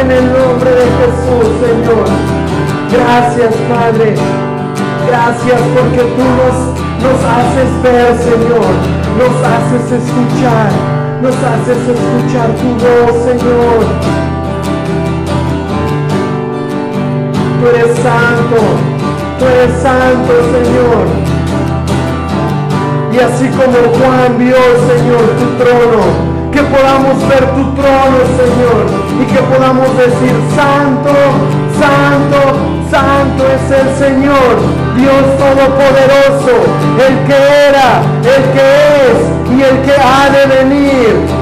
en 0.00 0.10
el 0.10 0.24
nombre 0.32 0.70
de 0.70 0.86
Jesús, 0.98 1.46
Señor. 1.64 2.06
Gracias, 2.92 3.54
Padre. 3.68 4.14
Gracias 5.08 5.60
porque 5.74 6.02
tú 6.14 6.24
nos, 6.38 6.56
nos 7.02 7.18
haces 7.26 7.70
ver, 7.82 8.14
Señor. 8.18 8.70
Nos 9.18 9.34
haces 9.50 9.84
escuchar. 9.98 10.70
Nos 11.22 11.34
haces 11.34 11.78
escuchar 11.96 12.50
tu 12.54 12.68
voz, 12.78 13.24
Señor. 13.24 14.37
Tú 17.60 17.66
eres 17.68 17.96
santo. 17.96 18.56
Tú 19.38 19.44
eres 19.46 19.82
santo, 19.82 20.32
Señor. 20.52 21.38
Y 23.12 23.18
así 23.18 23.48
como 23.48 23.78
Juan 23.98 24.38
vio, 24.38 24.54
Señor, 24.86 25.24
tu 25.38 25.64
trono, 25.64 26.02
que 26.52 26.62
podamos 26.62 27.18
ver 27.28 27.44
tu 27.50 27.64
trono, 27.74 28.18
Señor, 28.38 28.86
y 29.20 29.24
que 29.26 29.40
podamos 29.42 29.88
decir, 29.96 30.34
Santo, 30.54 31.14
Santo, 31.80 32.40
Santo 32.90 33.44
es 33.56 33.70
el 33.80 33.88
Señor, 33.96 34.54
Dios 34.96 35.24
Todopoderoso, 35.36 36.62
el 37.08 37.26
que 37.26 37.68
era, 37.68 38.02
el 38.22 38.42
que 38.52 38.66
es 39.08 39.56
y 39.56 39.62
el 39.62 39.82
que 39.82 39.94
ha 40.00 40.30
de 40.30 40.62
venir. 40.62 41.37